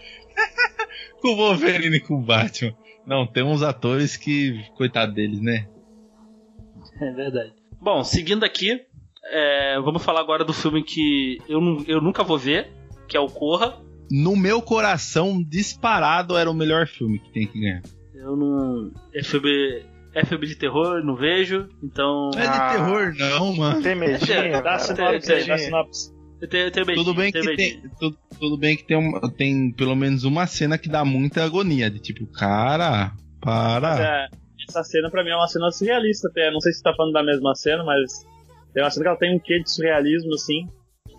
Com 1.20 1.28
o 1.28 1.36
Wolverine 1.36 1.96
e 1.96 2.00
com 2.00 2.14
o 2.14 2.20
Batman. 2.22 2.74
Não, 3.06 3.26
tem 3.26 3.42
uns 3.42 3.62
atores 3.62 4.16
que, 4.16 4.62
coitado 4.76 5.12
deles, 5.14 5.40
né? 5.40 5.66
É 7.00 7.10
verdade. 7.12 7.52
Bom, 7.80 8.04
seguindo 8.04 8.44
aqui, 8.44 8.80
é, 9.32 9.80
vamos 9.80 10.04
falar 10.04 10.20
agora 10.20 10.44
do 10.44 10.52
filme 10.52 10.84
que 10.84 11.38
eu, 11.48 11.60
eu 11.88 12.00
nunca 12.00 12.22
vou 12.22 12.38
ver, 12.38 12.70
que 13.08 13.16
é 13.16 13.20
o 13.20 13.26
Corra. 13.28 13.78
No 14.10 14.36
meu 14.36 14.60
coração, 14.60 15.42
disparado 15.42 16.36
era 16.36 16.50
o 16.50 16.54
melhor 16.54 16.86
filme 16.86 17.18
que 17.18 17.32
tem 17.32 17.46
que 17.46 17.58
ganhar. 17.58 17.82
Eu 18.14 18.36
não. 18.36 18.92
É 19.14 19.22
filme, 19.22 19.82
é 20.14 20.24
filme 20.24 20.46
de 20.46 20.56
terror, 20.56 21.02
não 21.02 21.16
vejo, 21.16 21.68
então. 21.82 22.30
Não 22.34 22.40
é 22.40 22.42
de 22.42 22.56
Ah. 22.58 22.70
terror, 22.72 23.14
não, 23.18 23.56
mano. 23.56 23.82
Tem 23.82 23.94
medinho, 23.94 24.18
Dá 24.62 24.62
cara, 24.62 24.78
sinopse 24.78 25.46
dá 25.46 25.58
sinopse. 25.58 26.19
Eu 26.40 26.48
tenho, 26.48 26.64
eu 26.66 26.70
tenho 26.70 26.86
medinho, 26.86 27.04
Tudo 27.04 27.16
bem 27.16 27.30
que 27.32 27.56
tem, 27.56 27.82
tudo, 27.98 28.18
tudo 28.38 28.56
bem 28.58 28.76
que 28.76 28.84
tem, 28.84 28.96
um- 28.96 29.20
tem 29.30 29.72
pelo 29.72 29.94
menos 29.94 30.24
uma 30.24 30.46
cena 30.46 30.78
que 30.78 30.88
dá 30.88 31.04
muita 31.04 31.44
agonia, 31.44 31.90
de 31.90 31.98
tipo, 32.00 32.26
cara, 32.32 33.12
para. 33.40 34.28
É, 34.28 34.28
essa 34.68 34.82
cena 34.84 35.10
pra 35.10 35.22
mim 35.22 35.30
é 35.30 35.36
uma 35.36 35.46
cena 35.48 35.70
surrealista 35.70 36.28
até. 36.28 36.50
Não 36.50 36.60
sei 36.60 36.72
se 36.72 36.78
você 36.78 36.84
tá 36.84 36.94
falando 36.96 37.12
da 37.12 37.22
mesma 37.22 37.54
cena, 37.54 37.84
mas 37.84 38.24
tem 38.72 38.82
uma 38.82 38.90
cena 38.90 39.04
que 39.04 39.08
ela 39.08 39.18
tem 39.18 39.36
um 39.36 39.38
quê 39.38 39.60
de 39.62 39.70
surrealismo, 39.70 40.32
assim. 40.34 40.66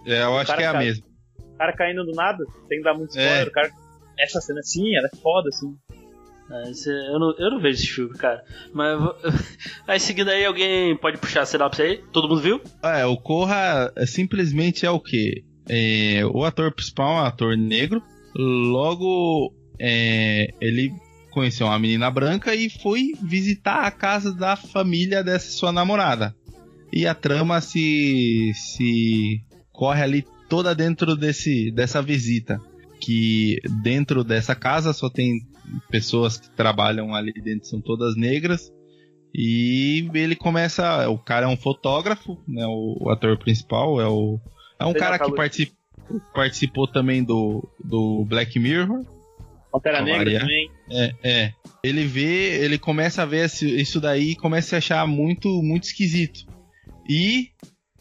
É, 0.07 0.23
eu 0.23 0.38
acho 0.39 0.56
que 0.56 0.64
é 0.64 0.68
a 0.68 0.72
cai. 0.73 0.85
mesma. 0.85 1.06
O 1.39 1.57
cara 1.57 1.73
caindo 1.73 2.03
do 2.03 2.14
nada, 2.14 2.43
tem 2.68 2.80
que 2.80 2.84
dar 2.84 2.95
muito 2.95 3.15
É. 3.18 3.22
spoiler. 3.23 3.48
O 3.48 3.52
cara... 3.52 3.69
Essa 4.19 4.41
cena, 4.41 4.61
sim, 4.64 4.95
ela 4.95 5.07
é 5.11 5.15
foda, 5.18 5.49
assim. 5.49 5.76
Ah, 6.52 6.69
esse- 6.69 6.90
eu, 6.90 7.18
não, 7.19 7.34
eu 7.38 7.52
não 7.52 7.60
vejo 7.61 7.80
esse 7.80 7.88
filme, 7.88 8.18
cara. 8.18 8.44
Mas. 8.73 8.99
Aí 9.88 9.99
seguindo 9.99 10.30
aí, 10.30 10.45
alguém 10.45 10.95
pode 10.98 11.18
puxar 11.18 11.41
a 11.41 11.45
sinopse 11.45 11.82
aí? 11.82 12.03
Todo 12.11 12.28
mundo 12.28 12.41
viu? 12.41 12.61
É, 12.84 13.06
o 13.06 13.15
Corra 13.18 13.91
é, 13.95 14.06
simplesmente 14.06 14.86
é 14.86 14.90
o 14.91 14.99
quê? 14.99 15.44
É, 15.69 16.22
o 16.26 16.44
ator 16.44 16.72
principal 16.73 17.11
é 17.11 17.22
um 17.22 17.26
ator 17.26 17.57
negro. 17.57 18.02
Logo, 18.36 19.53
é, 19.80 20.48
ele 20.60 20.91
conheceu 21.32 21.68
uma 21.68 21.80
menina 21.80 22.10
branca 22.11 22.53
e 22.56 22.69
foi 22.69 23.14
visitar 23.22 23.86
a 23.86 23.91
casa 23.91 24.34
da 24.34 24.56
família 24.56 25.23
dessa 25.23 25.49
sua 25.52 25.72
namorada. 25.72 26.36
E 26.91 27.07
a 27.07 27.15
trama 27.15 27.61
se, 27.61 28.52
se 28.53 29.41
corre 29.72 30.03
ali 30.03 30.26
toda 30.49 30.76
dentro 30.76 31.15
desse, 31.15 31.72
dessa 31.72 32.02
visita. 32.02 32.60
Que 32.99 33.57
dentro 33.82 34.23
dessa 34.23 34.53
casa 34.53 34.94
só 34.94 35.10
tem 35.10 35.40
pessoas 35.89 36.38
que 36.38 36.49
trabalham 36.52 37.14
ali 37.14 37.34
dentro, 37.34 37.68
são 37.68 37.81
todas 37.81 38.15
negras. 38.15 38.72
E 39.34 40.10
ele 40.14 40.35
começa. 40.35 41.10
O 41.10 41.18
cara 41.18 41.45
é 41.45 41.49
um 41.49 41.56
fotógrafo, 41.56 42.38
né? 42.48 42.65
O, 42.65 42.98
o 43.02 43.10
ator 43.10 43.38
principal 43.38 44.02
é 44.02 44.07
o. 44.07 44.39
É 44.77 44.85
um 44.85 44.93
cara 44.93 45.18
que 45.18 45.72
participou 46.34 46.88
também 46.88 47.23
do, 47.23 47.68
do 47.84 48.26
Black 48.26 48.60
Mirror. 48.60 49.06
Pantera 49.72 50.02
Negra 50.02 50.39
também. 50.39 50.69
É, 50.89 51.14
é. 51.23 51.53
Ele 51.84 52.03
vê, 52.03 52.64
ele 52.64 52.77
começa 52.77 53.23
a 53.23 53.26
ver 53.26 53.45
isso 53.45 54.02
daí 54.02 54.31
e 54.31 54.35
começa 54.35 54.76
a 54.76 54.80
achar 54.80 55.07
muito, 55.07 55.48
muito 55.64 55.85
esquisito. 55.85 56.45
E, 57.10 57.49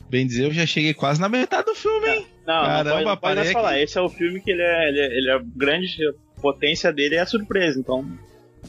bem 0.08 0.26
dizer, 0.26 0.44
eu 0.44 0.52
já 0.52 0.66
cheguei 0.66 0.92
quase 0.92 1.20
na 1.20 1.28
metade 1.28 1.66
do 1.66 1.74
filme, 1.74 2.08
hein? 2.08 2.26
Não, 2.46 2.64
Caramba, 2.64 3.02
não 3.02 3.16
pode, 3.16 3.36
não 3.36 3.42
pode 3.42 3.52
falar. 3.52 3.70
aqui. 3.70 3.82
Esse 3.82 3.98
é 3.98 4.00
o 4.00 4.08
filme 4.08 4.40
que 4.40 4.50
ele 4.50 4.62
é, 4.62 4.88
ele 4.88 5.00
é, 5.00 5.06
ele 5.06 5.30
é 5.30 5.40
grande, 5.56 5.86
potência 6.40 6.92
dele 6.92 7.16
é 7.16 7.20
a 7.20 7.26
surpresa. 7.26 7.78
Então, 7.78 8.04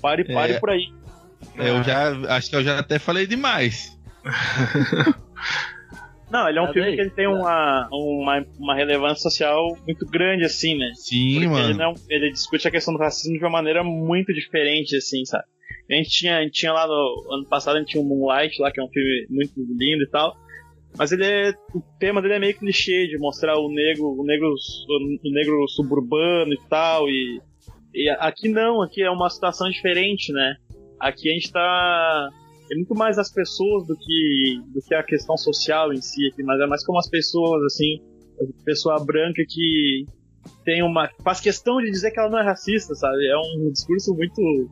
pare, 0.02 0.24
pare 0.32 0.54
É. 0.54 0.60
por 0.60 0.70
aí. 0.70 0.88
Eu 1.56 1.84
já 1.84 2.12
acho 2.36 2.50
que 2.50 2.56
eu 2.56 2.64
já 2.64 2.80
até 2.80 3.00
falei 3.00 3.26
demais. 3.26 3.98
Não, 6.32 6.48
ele 6.48 6.60
é 6.60 6.62
um 6.62 6.72
filme 6.72 6.96
que 6.96 7.02
ele 7.02 7.10
tem 7.10 7.28
uma, 7.28 7.90
uma, 7.92 8.46
uma 8.58 8.74
relevância 8.74 9.22
social 9.30 9.78
muito 9.86 10.06
grande, 10.06 10.46
assim, 10.46 10.78
né? 10.78 10.90
Sim, 10.96 11.34
Porque 11.34 11.48
mano. 11.48 11.70
ele, 11.72 11.78
não, 11.78 11.94
ele 12.10 12.32
discute 12.32 12.66
a 12.66 12.72
questão 12.72 12.94
do 12.94 13.00
racismo 13.02 13.38
de 13.38 13.44
uma 13.44 13.50
maneira 13.52 13.84
muito 13.84 14.34
diferente, 14.34 14.96
assim, 14.96 15.26
sabe? 15.26 15.44
A 15.92 15.96
gente 15.96 16.10
tinha, 16.10 16.38
a 16.38 16.42
gente 16.42 16.54
tinha 16.54 16.72
lá 16.72 16.88
no 16.88 17.34
ano 17.34 17.46
passado, 17.50 17.76
a 17.76 17.80
gente 17.80 17.90
tinha 17.90 18.02
o 18.02 18.08
Moonlight 18.08 18.62
lá, 18.62 18.72
que 18.72 18.80
é 18.80 18.84
um 18.84 18.88
filme 18.88 19.28
muito 19.30 19.52
lindo 19.58 20.04
e 20.04 20.10
tal. 20.10 20.34
Mas 20.98 21.12
ele 21.12 21.26
é. 21.26 21.52
O 21.76 21.82
tema 22.00 22.22
dele 22.22 22.36
é 22.36 22.40
meio 22.40 22.58
clichê 22.58 23.08
de 23.08 23.18
mostrar 23.18 23.58
o 23.58 23.68
negro, 23.70 24.06
o 24.18 24.24
negro, 24.26 24.48
o 24.48 25.32
negro 25.34 25.68
suburbano 25.68 26.54
e 26.54 26.60
tal. 26.70 27.10
E, 27.10 27.42
e 27.94 28.10
aqui 28.20 28.50
não, 28.50 28.82
aqui 28.82 29.02
é 29.02 29.10
uma 29.10 29.30
situação 29.30 29.70
diferente, 29.70 30.32
né? 30.32 30.56
Aqui 31.00 31.30
a 31.30 31.34
gente 31.34 31.52
tá. 31.52 32.30
É 32.72 32.76
muito 32.76 32.96
mais 32.96 33.18
as 33.18 33.32
pessoas 33.32 33.86
do 33.86 33.98
que, 33.98 34.62
do 34.74 34.80
que 34.82 34.96
a 34.96 35.04
questão 35.04 35.36
social 35.36 35.92
em 35.92 36.02
si, 36.02 36.28
aqui, 36.32 36.42
mas 36.42 36.60
é 36.62 36.68
mais 36.68 36.86
como 36.86 37.00
as 37.00 37.10
pessoas, 37.10 37.62
assim, 37.64 38.02
a 38.40 38.64
pessoa 38.64 39.04
branca 39.04 39.44
que 39.48 40.06
tem 40.64 40.82
uma. 40.82 41.10
faz 41.24 41.42
questão 41.42 41.78
de 41.82 41.92
dizer 41.92 42.12
que 42.12 42.20
ela 42.20 42.30
não 42.30 42.40
é 42.40 42.44
racista, 42.44 42.96
sabe? 42.96 43.28
É 43.28 43.38
um 43.38 43.72
discurso 43.72 44.14
muito. 44.16 44.70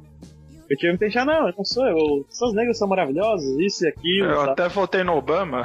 Eu 0.69 0.77
tive 0.77 0.93
que 0.93 0.99
pensar, 0.99 1.25
não, 1.25 1.47
eu 1.47 1.53
não 1.57 1.65
sou, 1.65 1.83
eu, 1.87 2.23
pessoas 2.25 2.53
negras 2.53 2.77
são 2.77 2.87
maravilhosas, 2.87 3.57
isso 3.57 3.85
e 3.85 3.87
aquilo. 3.87 4.29
Eu 4.29 4.35
sabe? 4.37 4.51
até 4.51 4.69
votei 4.69 5.03
no 5.03 5.15
Obama. 5.15 5.63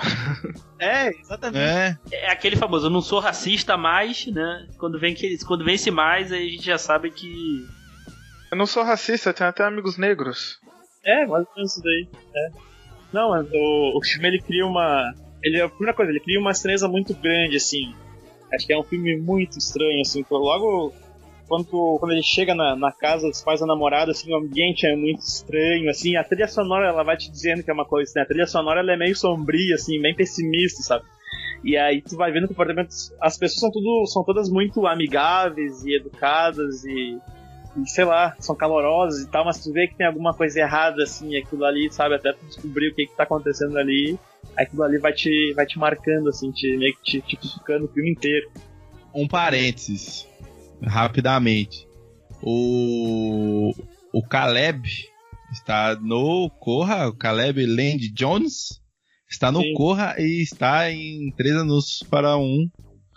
É, 0.79 1.09
exatamente. 1.09 1.59
É, 1.59 1.99
É 2.11 2.31
aquele 2.31 2.57
famoso, 2.57 2.87
eu 2.87 2.91
não 2.91 3.03
sou 3.03 3.21
racista 3.21 3.77
mais, 3.77 4.27
né? 4.27 4.67
Quando 4.79 4.99
vem, 4.99 5.15
que, 5.15 5.37
quando 5.45 5.65
vem 5.65 5.75
esse 5.75 5.91
mais, 5.91 6.33
aí 6.33 6.47
a 6.47 6.51
gente 6.51 6.65
já 6.65 6.79
sabe 6.79 7.11
que. 7.11 7.67
Eu 8.51 8.57
não 8.57 8.67
sou 8.67 8.83
racista, 8.83 9.31
eu 9.31 9.35
tenho 9.35 9.51
até 9.51 9.63
amigos 9.63 9.99
negros. 9.99 10.59
É, 11.05 11.27
mais 11.27 11.45
ou 11.47 11.53
menos 11.55 11.73
isso 11.73 11.83
daí. 11.83 12.09
É. 12.35 12.49
Não, 13.13 13.31
mas 13.31 13.47
o, 13.53 13.99
o 13.99 14.05
filme 14.05 14.29
ele 14.29 14.41
cria 14.41 14.67
uma. 14.67 15.13
Ele, 15.43 15.61
a 15.61 15.69
primeira 15.69 15.95
coisa, 15.95 16.11
ele 16.11 16.21
cria 16.21 16.41
uma 16.41 16.51
estranheza 16.51 16.89
muito 16.89 17.15
grande, 17.15 17.57
assim. 17.57 17.95
Acho 18.53 18.67
que 18.67 18.73
é 18.73 18.79
um 18.79 18.85
filme 18.85 19.17
muito 19.21 19.59
estranho, 19.59 20.01
assim. 20.01 20.25
Logo 20.31 20.95
quando, 21.49 21.99
quando 21.99 22.13
ele 22.13 22.23
chega 22.23 22.55
na, 22.55 22.75
na 22.77 22.93
casa 22.93 23.29
dos 23.29 23.43
pais 23.43 23.61
da 23.61 23.67
namorada, 23.67 24.13
assim, 24.13 24.33
o 24.33 24.37
ambiente 24.37 24.87
é 24.87 24.97
muito 24.97 25.21
estranho, 25.21 25.91
assim. 25.91 26.17
A 26.17 26.25
trilha 26.25 26.49
sonora 26.49 26.89
ela 26.89 27.03
vai 27.03 27.17
te 27.17 27.31
dizendo 27.31 27.63
que 27.63 27.71
é 27.71 27.75
uma 27.75 27.85
coisa, 27.85 28.13
né? 28.17 28.23
A 28.23 28.27
trilha 28.27 28.47
sonora 28.47 28.81
ela 28.81 28.93
é 28.93 28.97
meio 28.97 29.17
sombria, 29.17 29.75
assim, 29.75 30.01
bem 30.01 30.15
pessimista, 30.15 30.83
sabe? 30.83 31.05
E 31.63 31.77
aí 31.77 32.03
tu 32.03 32.17
vai 32.17 32.31
vendo 32.31 32.45
o 32.45 32.49
comportamento. 32.49 32.91
As 33.21 33.39
pessoas 33.39 33.61
são 33.61 33.71
tudo. 33.71 34.07
são 34.07 34.25
todas 34.25 34.51
muito 34.51 34.87
amigáveis 34.87 35.85
e 35.85 35.97
educadas 35.97 36.85
e 36.85 37.19
e, 37.77 37.89
sei 37.89 38.05
lá, 38.05 38.35
são 38.39 38.55
calorosas 38.55 39.23
e 39.23 39.29
tal, 39.29 39.45
mas 39.45 39.63
tu 39.63 39.73
vê 39.73 39.89
que 39.89 39.97
tem 39.97 40.07
alguma 40.07 40.33
coisa 40.33 40.61
errada, 40.61 41.03
assim, 41.03 41.37
aquilo 41.37 41.65
ali, 41.65 41.93
sabe, 41.93 42.15
até 42.15 42.33
tu 42.33 42.45
descobrir 42.47 42.89
o 42.89 42.95
que 42.95 43.07
que 43.07 43.17
tá 43.17 43.25
acontecendo 43.25 43.77
ali, 43.77 44.19
aquilo 44.57 44.83
ali 44.83 44.99
vai 44.99 45.13
te, 45.13 45.53
vai 45.55 45.67
te 45.67 45.79
marcando, 45.79 46.29
assim, 46.29 46.51
te, 46.53 46.77
meio 46.77 46.95
que 46.97 47.03
te, 47.03 47.21
te 47.21 47.37
cutucando 47.37 47.87
o 47.87 47.89
filme 47.89 48.13
inteiro. 48.13 48.49
um 49.13 49.27
parênteses, 49.27 50.29
rapidamente. 50.83 51.87
O, 52.43 53.73
o 54.13 54.23
Caleb 54.23 54.87
está 55.53 55.95
no 56.01 56.51
Corra, 56.61 57.09
o 57.09 57.15
Caleb 57.17 57.65
Land 57.65 58.11
Jones 58.13 58.81
está 59.31 59.51
no 59.51 59.61
Sim. 59.61 59.73
Corra 59.75 60.15
e 60.19 60.43
está 60.43 60.91
em 60.91 61.33
três 61.37 61.55
anúncios 61.57 62.03
para 62.09 62.37
um 62.37 62.69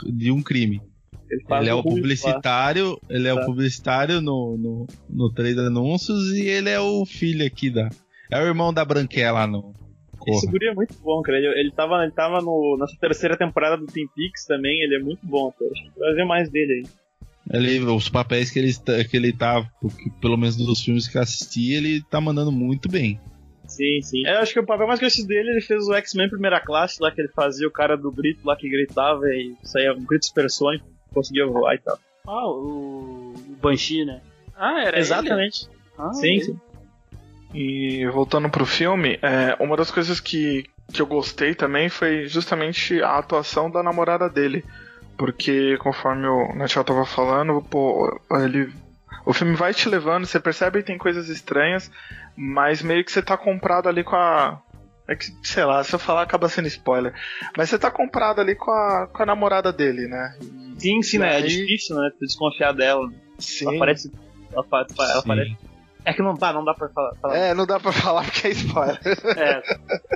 de 0.05 0.31
um 0.31 0.41
crime. 0.41 0.81
Ele, 1.29 1.43
faz 1.43 1.61
Ele 1.61 1.69
é 1.69 1.73
o 1.73 1.77
Hulk 1.81 1.89
lá. 1.89 1.95
publicitário, 1.95 3.01
ele 3.09 3.27
é 3.27 3.33
o 3.33 3.39
Tá. 3.39 3.45
publicitário 3.45 4.21
no, 4.21 4.57
no, 4.57 4.87
no 5.09 5.33
três 5.33 5.57
anúncios 5.57 6.31
e 6.31 6.47
ele 6.47 6.69
é 6.69 6.79
o 6.79 7.05
filho 7.05 7.45
aqui 7.45 7.69
da. 7.69 7.89
É 8.31 8.41
o 8.41 8.45
irmão 8.45 8.73
da 8.73 8.83
Branquela 8.85 9.45
no 9.47 9.73
Esse 10.27 10.47
guri 10.47 10.67
é 10.67 10.73
muito 10.73 10.93
bom, 11.01 11.21
cara. 11.21 11.37
Ele, 11.37 11.47
ele 11.59 11.71
tava, 11.71 12.03
ele 12.03 12.11
tava 12.13 12.41
no, 12.41 12.77
nessa 12.79 12.95
terceira 12.99 13.37
temporada 13.37 13.77
do 13.77 13.85
Twin 13.85 14.07
Peaks 14.15 14.45
também, 14.45 14.81
ele 14.81 14.95
é 14.95 14.99
muito 14.99 15.25
bom, 15.25 15.51
cara. 15.51 15.71
Acho 15.71 15.83
que 15.93 15.99
vai 15.99 16.13
ver 16.13 16.25
mais 16.25 16.49
dele 16.49 16.73
aí. 16.73 16.83
Ele, 17.51 17.79
os 17.79 18.09
papéis 18.09 18.51
que 18.51 18.59
ele, 18.59 18.69
está- 18.69 19.03
que 19.03 19.15
ele 19.15 19.31
tá, 19.31 19.65
porque 19.81 20.09
pelo 20.21 20.37
menos 20.37 20.57
dos 20.57 20.81
filmes 20.83 21.07
que 21.07 21.17
eu 21.17 21.21
assisti, 21.21 21.73
ele 21.73 22.03
tá 22.03 22.19
mandando 22.19 22.51
muito 22.51 22.89
bem. 22.89 23.19
Sim, 23.67 24.01
sim. 24.01 24.25
Eu 24.25 24.39
acho 24.39 24.53
que 24.53 24.59
o 24.59 24.65
papel 24.65 24.87
mais 24.87 24.99
conhecido 24.99 25.27
dele, 25.27 25.51
ele 25.51 25.61
fez 25.61 25.87
o 25.87 25.93
X-Men 25.93 26.29
primeira 26.29 26.59
classe, 26.59 27.01
lá 27.01 27.11
que 27.11 27.21
ele 27.21 27.29
fazia 27.29 27.67
o 27.67 27.71
cara 27.71 27.97
do 27.97 28.11
grito 28.11 28.45
lá 28.45 28.55
que 28.55 28.69
gritava 28.69 29.25
e 29.27 29.55
saía 29.63 29.93
um 29.93 30.05
grito 30.05 30.25
supersônico, 30.25 30.85
conseguia 31.13 31.45
voar 31.45 31.75
e 31.75 31.79
tal. 31.79 31.99
Ah, 32.25 32.47
o, 32.47 33.33
o 33.35 33.57
Banshee, 33.61 34.05
né? 34.05 34.21
Ah, 34.55 34.81
era 34.81 34.97
ele? 34.97 34.99
Exatamente. 34.99 35.67
Ah, 35.97 36.13
sim, 36.13 36.27
ele. 36.35 36.43
sim. 36.43 36.59
E 37.53 38.05
voltando 38.07 38.49
pro 38.49 38.65
filme, 38.65 39.17
é, 39.21 39.55
uma 39.63 39.77
das 39.77 39.89
coisas 39.91 40.19
que, 40.19 40.65
que 40.91 41.01
eu 41.01 41.05
gostei 41.05 41.55
também 41.55 41.89
foi 41.89 42.27
justamente 42.27 43.01
a 43.01 43.17
atuação 43.17 43.69
da 43.71 43.81
namorada 43.81 44.29
dele. 44.29 44.63
Porque, 45.17 45.77
conforme 45.77 46.27
o 46.27 46.53
Natal 46.55 46.83
tava 46.83 47.05
falando, 47.05 47.61
pô, 47.61 48.19
ele. 48.31 48.71
O 49.25 49.33
filme 49.33 49.55
vai 49.55 49.73
te 49.73 49.89
levando, 49.89 50.25
você 50.25 50.39
percebe 50.39 50.79
que 50.79 50.87
tem 50.87 50.97
coisas 50.97 51.27
estranhas, 51.27 51.91
mas 52.35 52.81
meio 52.81 53.03
que 53.03 53.11
você 53.11 53.21
tá 53.21 53.35
comprado 53.35 53.89
ali 53.89 54.03
com 54.03 54.15
a. 54.15 54.61
É 55.07 55.15
que, 55.15 55.25
sei 55.41 55.63
lá, 55.65 55.83
se 55.83 55.93
eu 55.95 55.99
falar 55.99 56.21
acaba 56.23 56.49
sendo 56.49 56.67
spoiler. 56.67 57.13
Mas 57.57 57.69
você 57.69 57.79
tá 57.79 57.89
comprado 57.89 58.41
ali 58.41 58.55
com 58.55 58.69
a, 58.71 59.07
com 59.07 59.23
a 59.23 59.25
namorada 59.25 59.71
dele, 59.71 60.05
né? 60.07 60.37
Sim, 60.77 61.01
sim, 61.01 61.17
né? 61.17 61.33
É 61.33 61.35
Aí- 61.37 61.47
difícil, 61.47 61.95
né? 61.95 62.09
Tu 62.19 62.25
desconfiar 62.25 62.73
dela. 62.73 63.09
Sim. 63.39 63.67
Ela 63.69 63.79
parece. 63.79 64.11
Ela, 64.51 64.65
ela 64.71 65.21
Sim. 65.21 65.27
parece. 65.27 65.57
É 66.09 66.13
que 66.13 66.21
não 66.21 66.33
dá, 66.35 66.53
não 66.53 66.63
dá 66.63 66.73
pra 66.73 66.87
falar. 66.87 67.15
falar. 67.21 67.35
É, 67.37 67.53
não 67.53 67.65
dá 67.65 67.79
pra 67.79 67.91
falar 67.91 68.23
porque 68.23 68.47
é 68.47 68.51
spoiler. 68.51 68.99
É. 69.37 69.61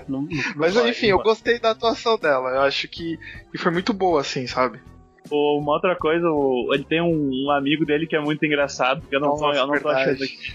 Não- 0.08 0.22
não- 0.22 0.30
Mas 0.56 0.74
não 0.74 0.88
enfim, 0.88 1.02
vai, 1.02 1.10
eu 1.12 1.18
não 1.18 1.24
vai. 1.24 1.26
gostei 1.34 1.60
da 1.60 1.72
atuação 1.72 2.18
dela. 2.18 2.50
Eu 2.52 2.62
acho 2.62 2.88
que, 2.88 3.20
que 3.52 3.58
foi 3.58 3.72
muito 3.74 3.92
boa, 3.92 4.22
assim, 4.22 4.48
sabe? 4.48 4.80
Ou 5.30 5.60
Uma 5.60 5.74
outra 5.74 5.96
coisa, 5.98 6.26
ele 6.74 6.86
tem 6.86 7.02
um, 7.02 7.30
um 7.46 7.52
amigo 7.52 7.86
dele 7.86 8.08
que 8.08 8.16
é 8.16 8.22
muito 8.22 8.46
engraçado, 8.46 9.02
que 9.02 9.14
eu 9.16 9.20
não, 9.20 9.36
tô, 9.36 9.48
Nossa, 9.48 9.60
eu 9.60 9.68
não 9.68 9.80
tô 9.80 9.90
achando 9.90 10.24
aqui. 10.24 10.54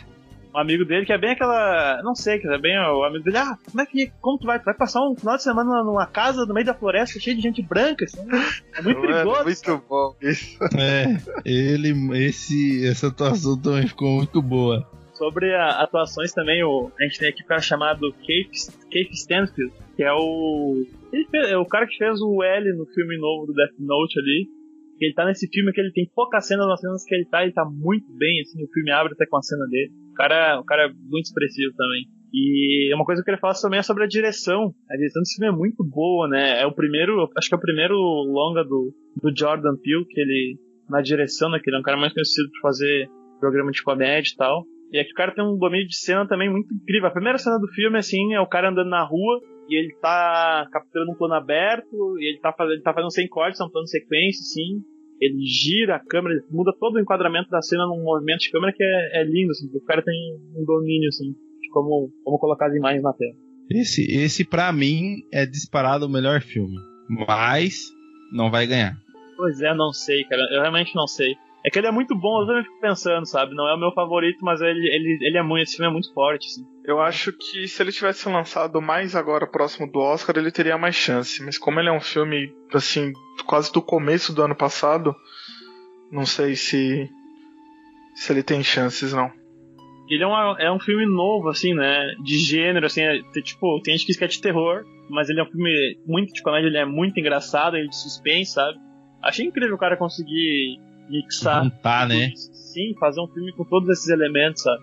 Um 0.54 0.58
amigo 0.58 0.86
dele 0.86 1.04
que 1.04 1.12
é 1.12 1.18
bem 1.18 1.32
aquela. 1.32 2.00
Não 2.02 2.14
sei, 2.14 2.38
que 2.38 2.48
é 2.48 2.56
bem 2.58 2.74
o 2.78 3.04
amigo 3.04 3.22
dele. 3.24 3.36
Ah, 3.36 3.58
como 3.70 3.80
é 3.82 3.84
que. 3.84 4.10
Como 4.22 4.38
tu 4.38 4.46
vai? 4.46 4.58
Tu 4.58 4.64
vai 4.64 4.72
passar 4.72 5.02
um 5.06 5.14
final 5.14 5.36
de 5.36 5.42
semana 5.42 5.84
numa 5.84 6.06
casa 6.06 6.46
no 6.46 6.54
meio 6.54 6.64
da 6.64 6.72
floresta 6.72 7.20
cheia 7.20 7.36
de 7.36 7.42
gente 7.42 7.60
branca, 7.60 8.06
assim? 8.06 8.20
É 8.74 8.80
muito 8.80 9.00
Mano, 9.04 9.12
perigoso. 9.12 9.44
muito 9.44 9.84
bom 9.86 10.14
isso. 10.22 10.58
É, 10.78 11.18
ele, 11.44 11.92
esse, 12.24 12.86
essa 12.88 13.08
atuação 13.08 13.60
também 13.60 13.86
ficou 13.86 14.08
muito 14.16 14.40
boa. 14.40 14.88
Sobre 15.16 15.54
atuações 15.54 16.32
também, 16.32 16.62
o, 16.62 16.90
a 16.98 17.04
gente 17.04 17.18
tem 17.18 17.28
aqui 17.28 17.42
o 17.42 17.46
cara 17.46 17.60
chamado 17.60 18.12
Keith 18.24 19.10
Stanfield, 19.12 19.72
que 19.96 20.02
é 20.02 20.12
o. 20.12 20.84
Fez- 21.30 21.50
é 21.50 21.56
o 21.56 21.64
cara 21.66 21.86
que 21.86 21.96
fez 21.96 22.20
o 22.20 22.42
L 22.42 22.72
no 22.76 22.86
filme 22.86 23.16
novo 23.18 23.46
do 23.46 23.52
Death 23.54 23.74
Note 23.78 24.18
ali. 24.20 24.46
Ele 25.00 25.12
tá 25.14 25.26
nesse 25.26 25.46
filme 25.52 25.72
que 25.72 25.80
ele 25.80 25.92
tem 25.92 26.10
poucas 26.14 26.46
cenas, 26.46 26.66
nas 26.66 26.80
cenas 26.80 27.04
que 27.04 27.14
ele 27.14 27.26
tá, 27.26 27.42
ele 27.42 27.52
tá 27.52 27.64
muito 27.66 28.06
bem, 28.16 28.40
assim, 28.40 28.64
o 28.64 28.68
filme 28.72 28.90
abre 28.90 29.12
até 29.12 29.26
com 29.26 29.36
a 29.36 29.42
cena 29.42 29.66
dele. 29.66 29.90
O 30.10 30.14
cara, 30.14 30.58
o 30.60 30.64
cara 30.64 30.84
é 30.86 30.88
muito 30.88 31.26
expressivo 31.26 31.74
também. 31.76 32.04
E 32.32 32.92
uma 32.94 33.04
coisa 33.04 33.20
que 33.20 33.24
eu 33.30 33.34
queria 33.34 33.40
falar 33.40 33.54
também 33.60 33.78
é 33.78 33.82
sobre 33.82 34.04
a 34.04 34.06
direção. 34.08 34.74
A 34.90 34.96
direção 34.96 35.20
desse 35.20 35.36
filme 35.36 35.52
é 35.54 35.56
muito 35.56 35.84
boa, 35.84 36.26
né? 36.28 36.60
É 36.62 36.66
o 36.66 36.72
primeiro, 36.74 37.30
acho 37.36 37.48
que 37.48 37.54
é 37.54 37.58
o 37.58 37.60
primeiro 37.60 37.94
longa 37.94 38.64
do, 38.64 38.92
do 39.22 39.32
Jordan 39.38 39.76
Peele, 39.82 40.06
que 40.08 40.20
ele, 40.20 40.58
na 40.88 41.02
direção, 41.02 41.50
né? 41.50 41.58
Que 41.62 41.68
ele 41.70 41.76
é 41.76 41.80
um 41.80 41.82
cara 41.84 41.98
mais 41.98 42.12
conhecido 42.14 42.48
por 42.52 42.60
fazer 42.70 43.06
programa 43.38 43.70
de 43.70 43.82
comédia 43.82 44.30
e 44.32 44.36
tal. 44.36 44.64
E 44.92 44.98
aqui 44.98 45.10
o 45.10 45.14
cara 45.14 45.34
tem 45.34 45.44
um 45.44 45.58
domínio 45.58 45.86
de 45.86 45.96
cena 45.96 46.26
também 46.26 46.50
muito 46.50 46.72
incrível. 46.74 47.08
A 47.08 47.12
primeira 47.12 47.38
cena 47.38 47.58
do 47.58 47.68
filme, 47.68 47.98
assim, 47.98 48.34
é 48.34 48.40
o 48.40 48.46
cara 48.46 48.70
andando 48.70 48.88
na 48.88 49.04
rua 49.04 49.40
e 49.68 49.76
ele 49.76 49.94
tá 50.00 50.68
capturando 50.70 51.10
um 51.10 51.16
plano 51.16 51.34
aberto 51.34 52.16
e 52.18 52.30
ele 52.30 52.38
tá 52.38 52.52
fazendo, 52.52 52.74
ele 52.74 52.82
tá 52.82 52.94
fazendo 52.94 53.12
sem 53.12 53.28
cortes, 53.28 53.60
é 53.60 53.64
um 53.64 53.70
plano 53.70 53.86
sequência, 53.86 54.40
assim. 54.40 54.82
Ele 55.20 55.44
gira 55.44 55.96
a 55.96 56.04
câmera, 56.04 56.34
muda 56.50 56.72
todo 56.78 56.96
o 56.96 57.00
enquadramento 57.00 57.48
da 57.50 57.62
cena 57.62 57.86
num 57.86 58.04
movimento 58.04 58.40
de 58.40 58.50
câmera 58.50 58.72
que 58.72 58.84
é, 58.84 59.20
é 59.20 59.24
lindo, 59.24 59.50
assim. 59.50 59.66
porque 59.66 59.84
O 59.84 59.86
cara 59.86 60.02
tem 60.02 60.14
um 60.54 60.64
domínio, 60.64 61.08
assim, 61.08 61.32
de 61.32 61.68
como, 61.70 62.10
como 62.22 62.38
colocar 62.38 62.66
as 62.66 62.74
imagens 62.74 63.02
na 63.02 63.12
tela. 63.12 63.32
Esse, 63.70 64.06
esse 64.12 64.44
pra 64.44 64.72
mim, 64.72 65.16
é 65.32 65.44
disparado 65.44 66.06
o 66.06 66.10
melhor 66.10 66.40
filme. 66.40 66.76
Mas, 67.26 67.90
não 68.32 68.50
vai 68.50 68.66
ganhar. 68.66 68.94
Pois 69.36 69.60
é, 69.60 69.74
não 69.74 69.92
sei, 69.92 70.24
cara. 70.24 70.42
Eu 70.52 70.60
realmente 70.60 70.94
não 70.94 71.06
sei. 71.06 71.34
É 71.66 71.70
que 71.70 71.80
ele 71.80 71.88
é 71.88 71.90
muito 71.90 72.14
bom, 72.14 72.42
eu 72.42 72.46
também 72.46 72.62
fico 72.62 72.80
pensando, 72.80 73.26
sabe? 73.26 73.52
Não 73.52 73.66
é 73.68 73.74
o 73.74 73.78
meu 73.78 73.90
favorito, 73.90 74.38
mas 74.40 74.60
ele, 74.60 74.86
ele, 74.86 75.18
ele 75.20 75.36
é 75.36 75.42
muito, 75.42 75.64
esse 75.64 75.76
filme 75.76 75.90
é 75.90 75.92
muito 75.92 76.14
forte, 76.14 76.46
assim. 76.46 76.64
Eu 76.84 77.00
acho 77.00 77.32
que 77.32 77.66
se 77.66 77.82
ele 77.82 77.90
tivesse 77.90 78.28
lançado 78.28 78.80
mais 78.80 79.16
agora 79.16 79.48
próximo 79.48 79.90
do 79.90 79.98
Oscar, 79.98 80.36
ele 80.38 80.52
teria 80.52 80.78
mais 80.78 80.94
chance. 80.94 81.42
Mas 81.42 81.58
como 81.58 81.80
ele 81.80 81.88
é 81.88 81.92
um 81.92 82.00
filme, 82.00 82.54
assim, 82.72 83.12
quase 83.46 83.72
do 83.72 83.82
começo 83.82 84.32
do 84.32 84.44
ano 84.44 84.54
passado, 84.54 85.12
não 86.12 86.24
sei 86.24 86.54
se. 86.54 87.10
se 88.14 88.32
ele 88.32 88.44
tem 88.44 88.62
chances, 88.62 89.12
não. 89.12 89.28
Ele 90.08 90.22
é, 90.22 90.26
uma, 90.26 90.56
é 90.60 90.70
um 90.70 90.78
filme 90.78 91.04
novo, 91.04 91.48
assim, 91.48 91.74
né? 91.74 92.14
De 92.22 92.38
gênero, 92.38 92.86
assim, 92.86 93.02
é, 93.02 93.20
tipo, 93.42 93.80
tem 93.82 93.98
gente 93.98 94.16
que 94.16 94.24
é 94.24 94.28
de 94.28 94.40
terror, 94.40 94.84
mas 95.10 95.28
ele 95.28 95.40
é 95.40 95.42
um 95.42 95.50
filme 95.50 95.98
muito 96.06 96.32
de 96.32 96.42
comédia, 96.42 96.68
ele 96.68 96.78
é 96.78 96.84
muito 96.84 97.18
engraçado, 97.18 97.76
ele 97.76 97.86
é 97.86 97.90
de 97.90 98.00
suspense, 98.00 98.52
sabe? 98.52 98.78
Achei 99.20 99.44
incrível 99.44 99.74
o 99.74 99.78
cara 99.78 99.96
conseguir 99.96 100.85
mixar. 101.08 101.64
Né? 101.64 101.70
Sim, 102.36 102.94
fazer 103.00 103.20
um 103.20 103.28
filme 103.28 103.52
com 103.52 103.64
todos 103.64 103.88
esses 103.88 104.08
elementos, 104.08 104.62
sabe? 104.62 104.82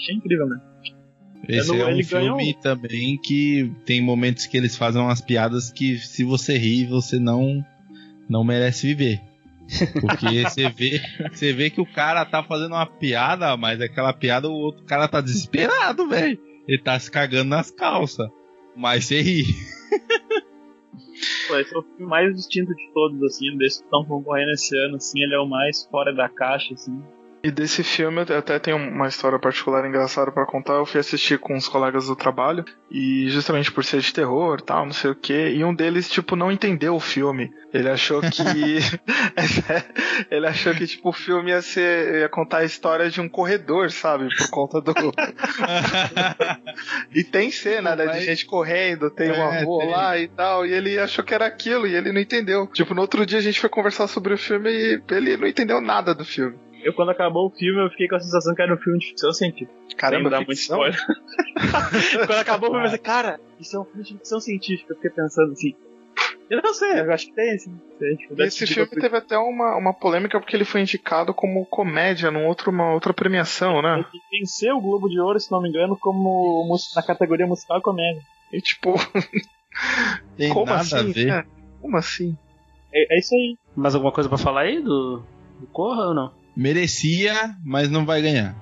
Achei 0.00 0.14
incrível, 0.16 0.46
né? 0.46 0.60
Esse 1.46 1.68
não- 1.68 1.76
é 1.76 1.84
um 1.94 2.02
filme 2.02 2.24
ganhou- 2.26 2.54
também 2.62 3.18
que 3.18 3.70
tem 3.84 4.00
momentos 4.00 4.46
que 4.46 4.56
eles 4.56 4.76
fazem 4.76 5.00
umas 5.02 5.20
piadas 5.20 5.70
que 5.70 5.98
se 5.98 6.24
você 6.24 6.56
rir, 6.56 6.86
você 6.88 7.18
não 7.18 7.64
não 8.28 8.42
merece 8.42 8.86
viver. 8.86 9.20
Porque 10.00 10.26
você 10.48 10.68
vê, 10.70 11.00
você 11.32 11.52
vê 11.52 11.68
que 11.70 11.80
o 11.80 11.86
cara 11.86 12.24
tá 12.24 12.42
fazendo 12.42 12.72
uma 12.72 12.86
piada, 12.86 13.54
mas 13.56 13.80
aquela 13.80 14.12
piada 14.14 14.48
o 14.48 14.52
outro 14.54 14.84
cara 14.84 15.06
tá 15.06 15.20
desesperado, 15.20 16.08
velho. 16.08 16.38
Ele 16.66 16.78
tá 16.82 16.98
se 16.98 17.10
cagando 17.10 17.50
nas 17.50 17.70
calças. 17.70 18.28
Mas 18.74 19.04
você 19.04 19.20
ri. 19.20 19.44
Esse 21.14 21.74
é 21.74 21.78
o 21.78 21.82
filme 21.82 22.06
mais 22.06 22.34
distinto 22.34 22.74
de 22.74 22.90
todos, 22.92 23.22
assim, 23.22 23.56
desses 23.56 23.78
que 23.78 23.84
estão 23.84 24.04
concorrendo 24.04 24.52
esse 24.52 24.76
ano, 24.78 24.96
assim, 24.96 25.22
ele 25.22 25.34
é 25.34 25.38
o 25.38 25.46
mais 25.46 25.84
fora 25.90 26.12
da 26.12 26.28
caixa, 26.28 26.74
assim. 26.74 27.02
E 27.44 27.50
desse 27.50 27.84
filme 27.84 28.24
eu 28.26 28.38
até 28.38 28.58
tenho 28.58 28.78
uma 28.78 29.06
história 29.06 29.38
particular 29.38 29.86
engraçada 29.86 30.32
pra 30.32 30.46
contar. 30.46 30.76
Eu 30.76 30.86
fui 30.86 30.98
assistir 30.98 31.38
com 31.38 31.54
uns 31.54 31.68
colegas 31.68 32.06
do 32.06 32.16
trabalho 32.16 32.64
e 32.90 33.28
justamente 33.28 33.70
por 33.70 33.84
ser 33.84 34.00
de 34.00 34.14
terror, 34.14 34.62
tal, 34.62 34.86
não 34.86 34.94
sei 34.94 35.10
o 35.10 35.14
que, 35.14 35.50
e 35.50 35.62
um 35.62 35.74
deles 35.74 36.08
tipo 36.08 36.36
não 36.36 36.50
entendeu 36.50 36.94
o 36.94 37.00
filme. 37.00 37.50
Ele 37.70 37.90
achou 37.90 38.22
que 38.22 38.40
ele 40.30 40.46
achou 40.46 40.74
que 40.74 40.86
tipo 40.86 41.10
o 41.10 41.12
filme 41.12 41.50
ia 41.50 41.60
ser 41.60 42.20
ia 42.20 42.28
contar 42.30 42.58
a 42.58 42.64
história 42.64 43.10
de 43.10 43.20
um 43.20 43.28
corredor, 43.28 43.90
sabe, 43.90 44.34
por 44.34 44.48
conta 44.48 44.80
do 44.80 44.94
E 47.14 47.22
tem 47.24 47.50
cena, 47.50 47.94
né, 47.94 48.06
de 48.06 48.24
gente 48.24 48.46
correndo, 48.46 49.10
tem 49.10 49.30
uma 49.30 49.56
É, 49.56 49.64
rua 49.64 49.80
tem. 49.82 49.90
lá 49.90 50.18
e 50.18 50.28
tal, 50.28 50.64
e 50.64 50.72
ele 50.72 50.98
achou 50.98 51.22
que 51.22 51.34
era 51.34 51.44
aquilo 51.44 51.86
e 51.86 51.94
ele 51.94 52.10
não 52.10 52.22
entendeu. 52.22 52.66
Tipo, 52.68 52.94
no 52.94 53.02
outro 53.02 53.26
dia 53.26 53.38
a 53.38 53.42
gente 53.42 53.60
foi 53.60 53.68
conversar 53.68 54.08
sobre 54.08 54.32
o 54.32 54.38
filme 54.38 54.70
e 54.70 55.02
ele 55.10 55.36
não 55.36 55.46
entendeu 55.46 55.82
nada 55.82 56.14
do 56.14 56.24
filme. 56.24 56.63
Eu, 56.84 56.92
quando 56.92 57.10
acabou 57.10 57.46
o 57.46 57.50
filme, 57.50 57.82
eu 57.82 57.90
fiquei 57.90 58.06
com 58.06 58.16
a 58.16 58.20
sensação 58.20 58.54
que 58.54 58.62
era 58.62 58.74
um 58.74 58.78
filme 58.78 58.98
de 58.98 59.06
ficção 59.06 59.32
científica. 59.32 59.72
Caramba, 59.96 60.30
dar 60.30 60.38
muito 60.38 60.52
spoiler. 60.52 60.96
quando 62.26 62.38
acabou 62.38 62.68
o 62.68 62.72
filme, 62.72 62.86
eu 62.86 62.90
pensei, 62.90 62.98
cara, 62.98 63.40
isso 63.58 63.76
é 63.76 63.80
um 63.80 63.84
filme 63.84 64.04
de 64.04 64.12
ficção 64.14 64.40
científica. 64.40 64.92
Eu 64.92 64.96
fiquei 64.96 65.10
pensando 65.10 65.52
assim. 65.52 65.74
Eu 66.50 66.60
não 66.62 66.74
sei, 66.74 67.00
eu 67.00 67.10
acho 67.10 67.26
que 67.26 67.32
tem, 67.32 67.56
pudesse 68.28 68.64
esse 68.64 68.74
filme 68.74 68.90
teve 68.90 69.16
até 69.16 69.36
uma, 69.38 69.76
uma 69.76 69.94
polêmica 69.94 70.38
porque 70.38 70.54
ele 70.54 70.66
foi 70.66 70.82
indicado 70.82 71.32
como 71.32 71.64
comédia 71.64 72.30
numa 72.30 72.46
outro, 72.46 72.70
uma 72.70 72.92
outra 72.92 73.14
premiação, 73.14 73.80
né? 73.80 74.04
Ele 74.12 74.22
venceu 74.30 74.76
o 74.76 74.80
Globo 74.80 75.08
de 75.08 75.18
Ouro, 75.18 75.40
se 75.40 75.50
não 75.50 75.62
me 75.62 75.70
engano, 75.70 75.96
como 75.96 76.76
na 76.94 77.02
categoria 77.02 77.46
musical 77.46 77.80
comédia. 77.80 78.22
E 78.52 78.60
tipo, 78.60 78.94
Tem 80.36 80.52
como 80.52 80.66
nada 80.66 80.80
assim? 80.80 80.96
a 80.96 81.02
ver. 81.02 81.30
É, 81.30 81.44
como 81.80 81.96
assim? 81.96 82.36
É, 82.92 83.16
é 83.16 83.18
isso 83.18 83.34
aí. 83.34 83.56
Mais 83.74 83.94
alguma 83.94 84.12
coisa 84.12 84.28
pra 84.28 84.38
falar 84.38 84.62
aí 84.62 84.80
do, 84.80 85.22
do 85.60 85.66
Corra 85.72 86.08
ou 86.08 86.14
não? 86.14 86.43
Merecia, 86.56 87.54
mas 87.64 87.90
não 87.90 88.04
vai 88.06 88.22
ganhar. 88.22 88.54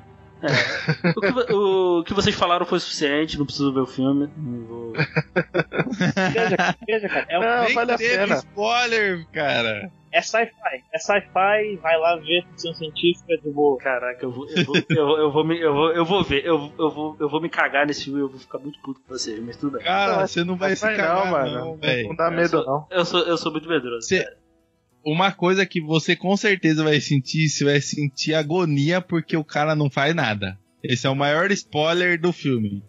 O 1.17 1.21
que, 1.21 1.53
o 1.53 2.05
que 2.05 2.15
vocês 2.15 2.35
falaram 2.35 2.67
foi 2.67 2.81
suficiente, 2.81 3.39
não 3.39 3.47
preciso 3.47 3.73
ver 3.73 3.81
o 3.81 3.87
filme. 3.87 4.29
Não 4.37 4.67
vou... 4.67 4.93
Veja, 6.33 6.57
cara, 6.57 6.77
veja, 6.87 7.09
cara. 7.09 7.27
É, 7.29 7.39
um- 7.39 7.43
Não, 7.43 7.65
Nem 7.65 7.75
vale 7.75 7.93
a 7.93 7.97
teve 7.99 8.17
pena. 8.19 8.35
spoiler, 8.37 9.27
cara. 9.33 9.91
é 10.11 10.21
sci-fi. 10.21 10.83
É 10.93 10.99
sci-fi, 10.99 11.77
vai 11.81 11.97
lá 11.99 12.17
ver 12.17 12.45
ficção 12.51 12.75
científica 12.75 13.37
de 13.43 13.51
boa. 13.51 13.79
Caraca, 13.79 14.25
eu 14.25 14.33
vou, 14.33 14.49
eu 14.49 14.65
vou, 14.65 14.77
eu 14.89 15.07
vou, 15.07 15.19
eu 15.19 15.31
vou, 15.33 15.45
me, 15.47 15.61
eu 15.61 15.73
vou, 15.75 15.93
eu 15.93 16.05
vou 16.05 16.25
ver, 16.25 16.45
eu, 16.45 16.73
eu, 16.79 16.91
vou, 16.91 17.17
eu 17.21 17.29
vou 17.29 17.41
me 17.41 17.49
cagar 17.49 17.87
nesse 17.87 18.05
filme, 18.05 18.21
eu 18.21 18.29
vou 18.29 18.41
ficar 18.41 18.59
muito 18.59 18.81
puto 18.81 19.01
com 19.07 19.13
vocês, 19.17 19.39
mas 19.39 19.57
tudo 19.57 19.77
bem. 19.77 19.87
Cara, 19.87 20.17
Não, 20.17 20.27
você 20.27 20.43
não 20.45 20.57
vai 20.57 20.75
se 20.75 20.83
cagar, 20.83 21.25
não, 21.25 21.31
mano. 21.31 21.51
não, 21.53 21.79
Não, 22.09 22.17
dá 22.17 22.25
Eu 22.27 22.31
medo, 22.33 22.49
sou- 22.49 22.67
não. 22.67 22.87
Eu 22.91 23.05
sou, 23.05 23.21
eu 23.21 23.37
sou 23.39 23.53
muito 23.53 23.69
medroso. 23.69 24.09
Cê- 24.09 24.25
cara. 24.25 24.42
Uma 25.05 25.33
coisa 25.33 25.67
que 25.67 25.81
você 25.81 26.15
com 26.15 26.37
certeza 26.37 26.85
vai 26.85 27.01
sentir, 27.01 27.49
você 27.49 27.65
vai 27.65 27.81
sentir 27.81 28.35
agonia 28.35 29.01
porque 29.01 29.37
o 29.37 29.45
cara 29.45 29.75
não 29.75 29.91
faz 29.91 30.15
nada. 30.15 30.59
Esse 30.83 31.07
é 31.07 31.11
o 31.11 31.17
maior 31.17 31.51
spoiler 31.53 32.21
do 32.21 32.33
filme. 32.33 32.83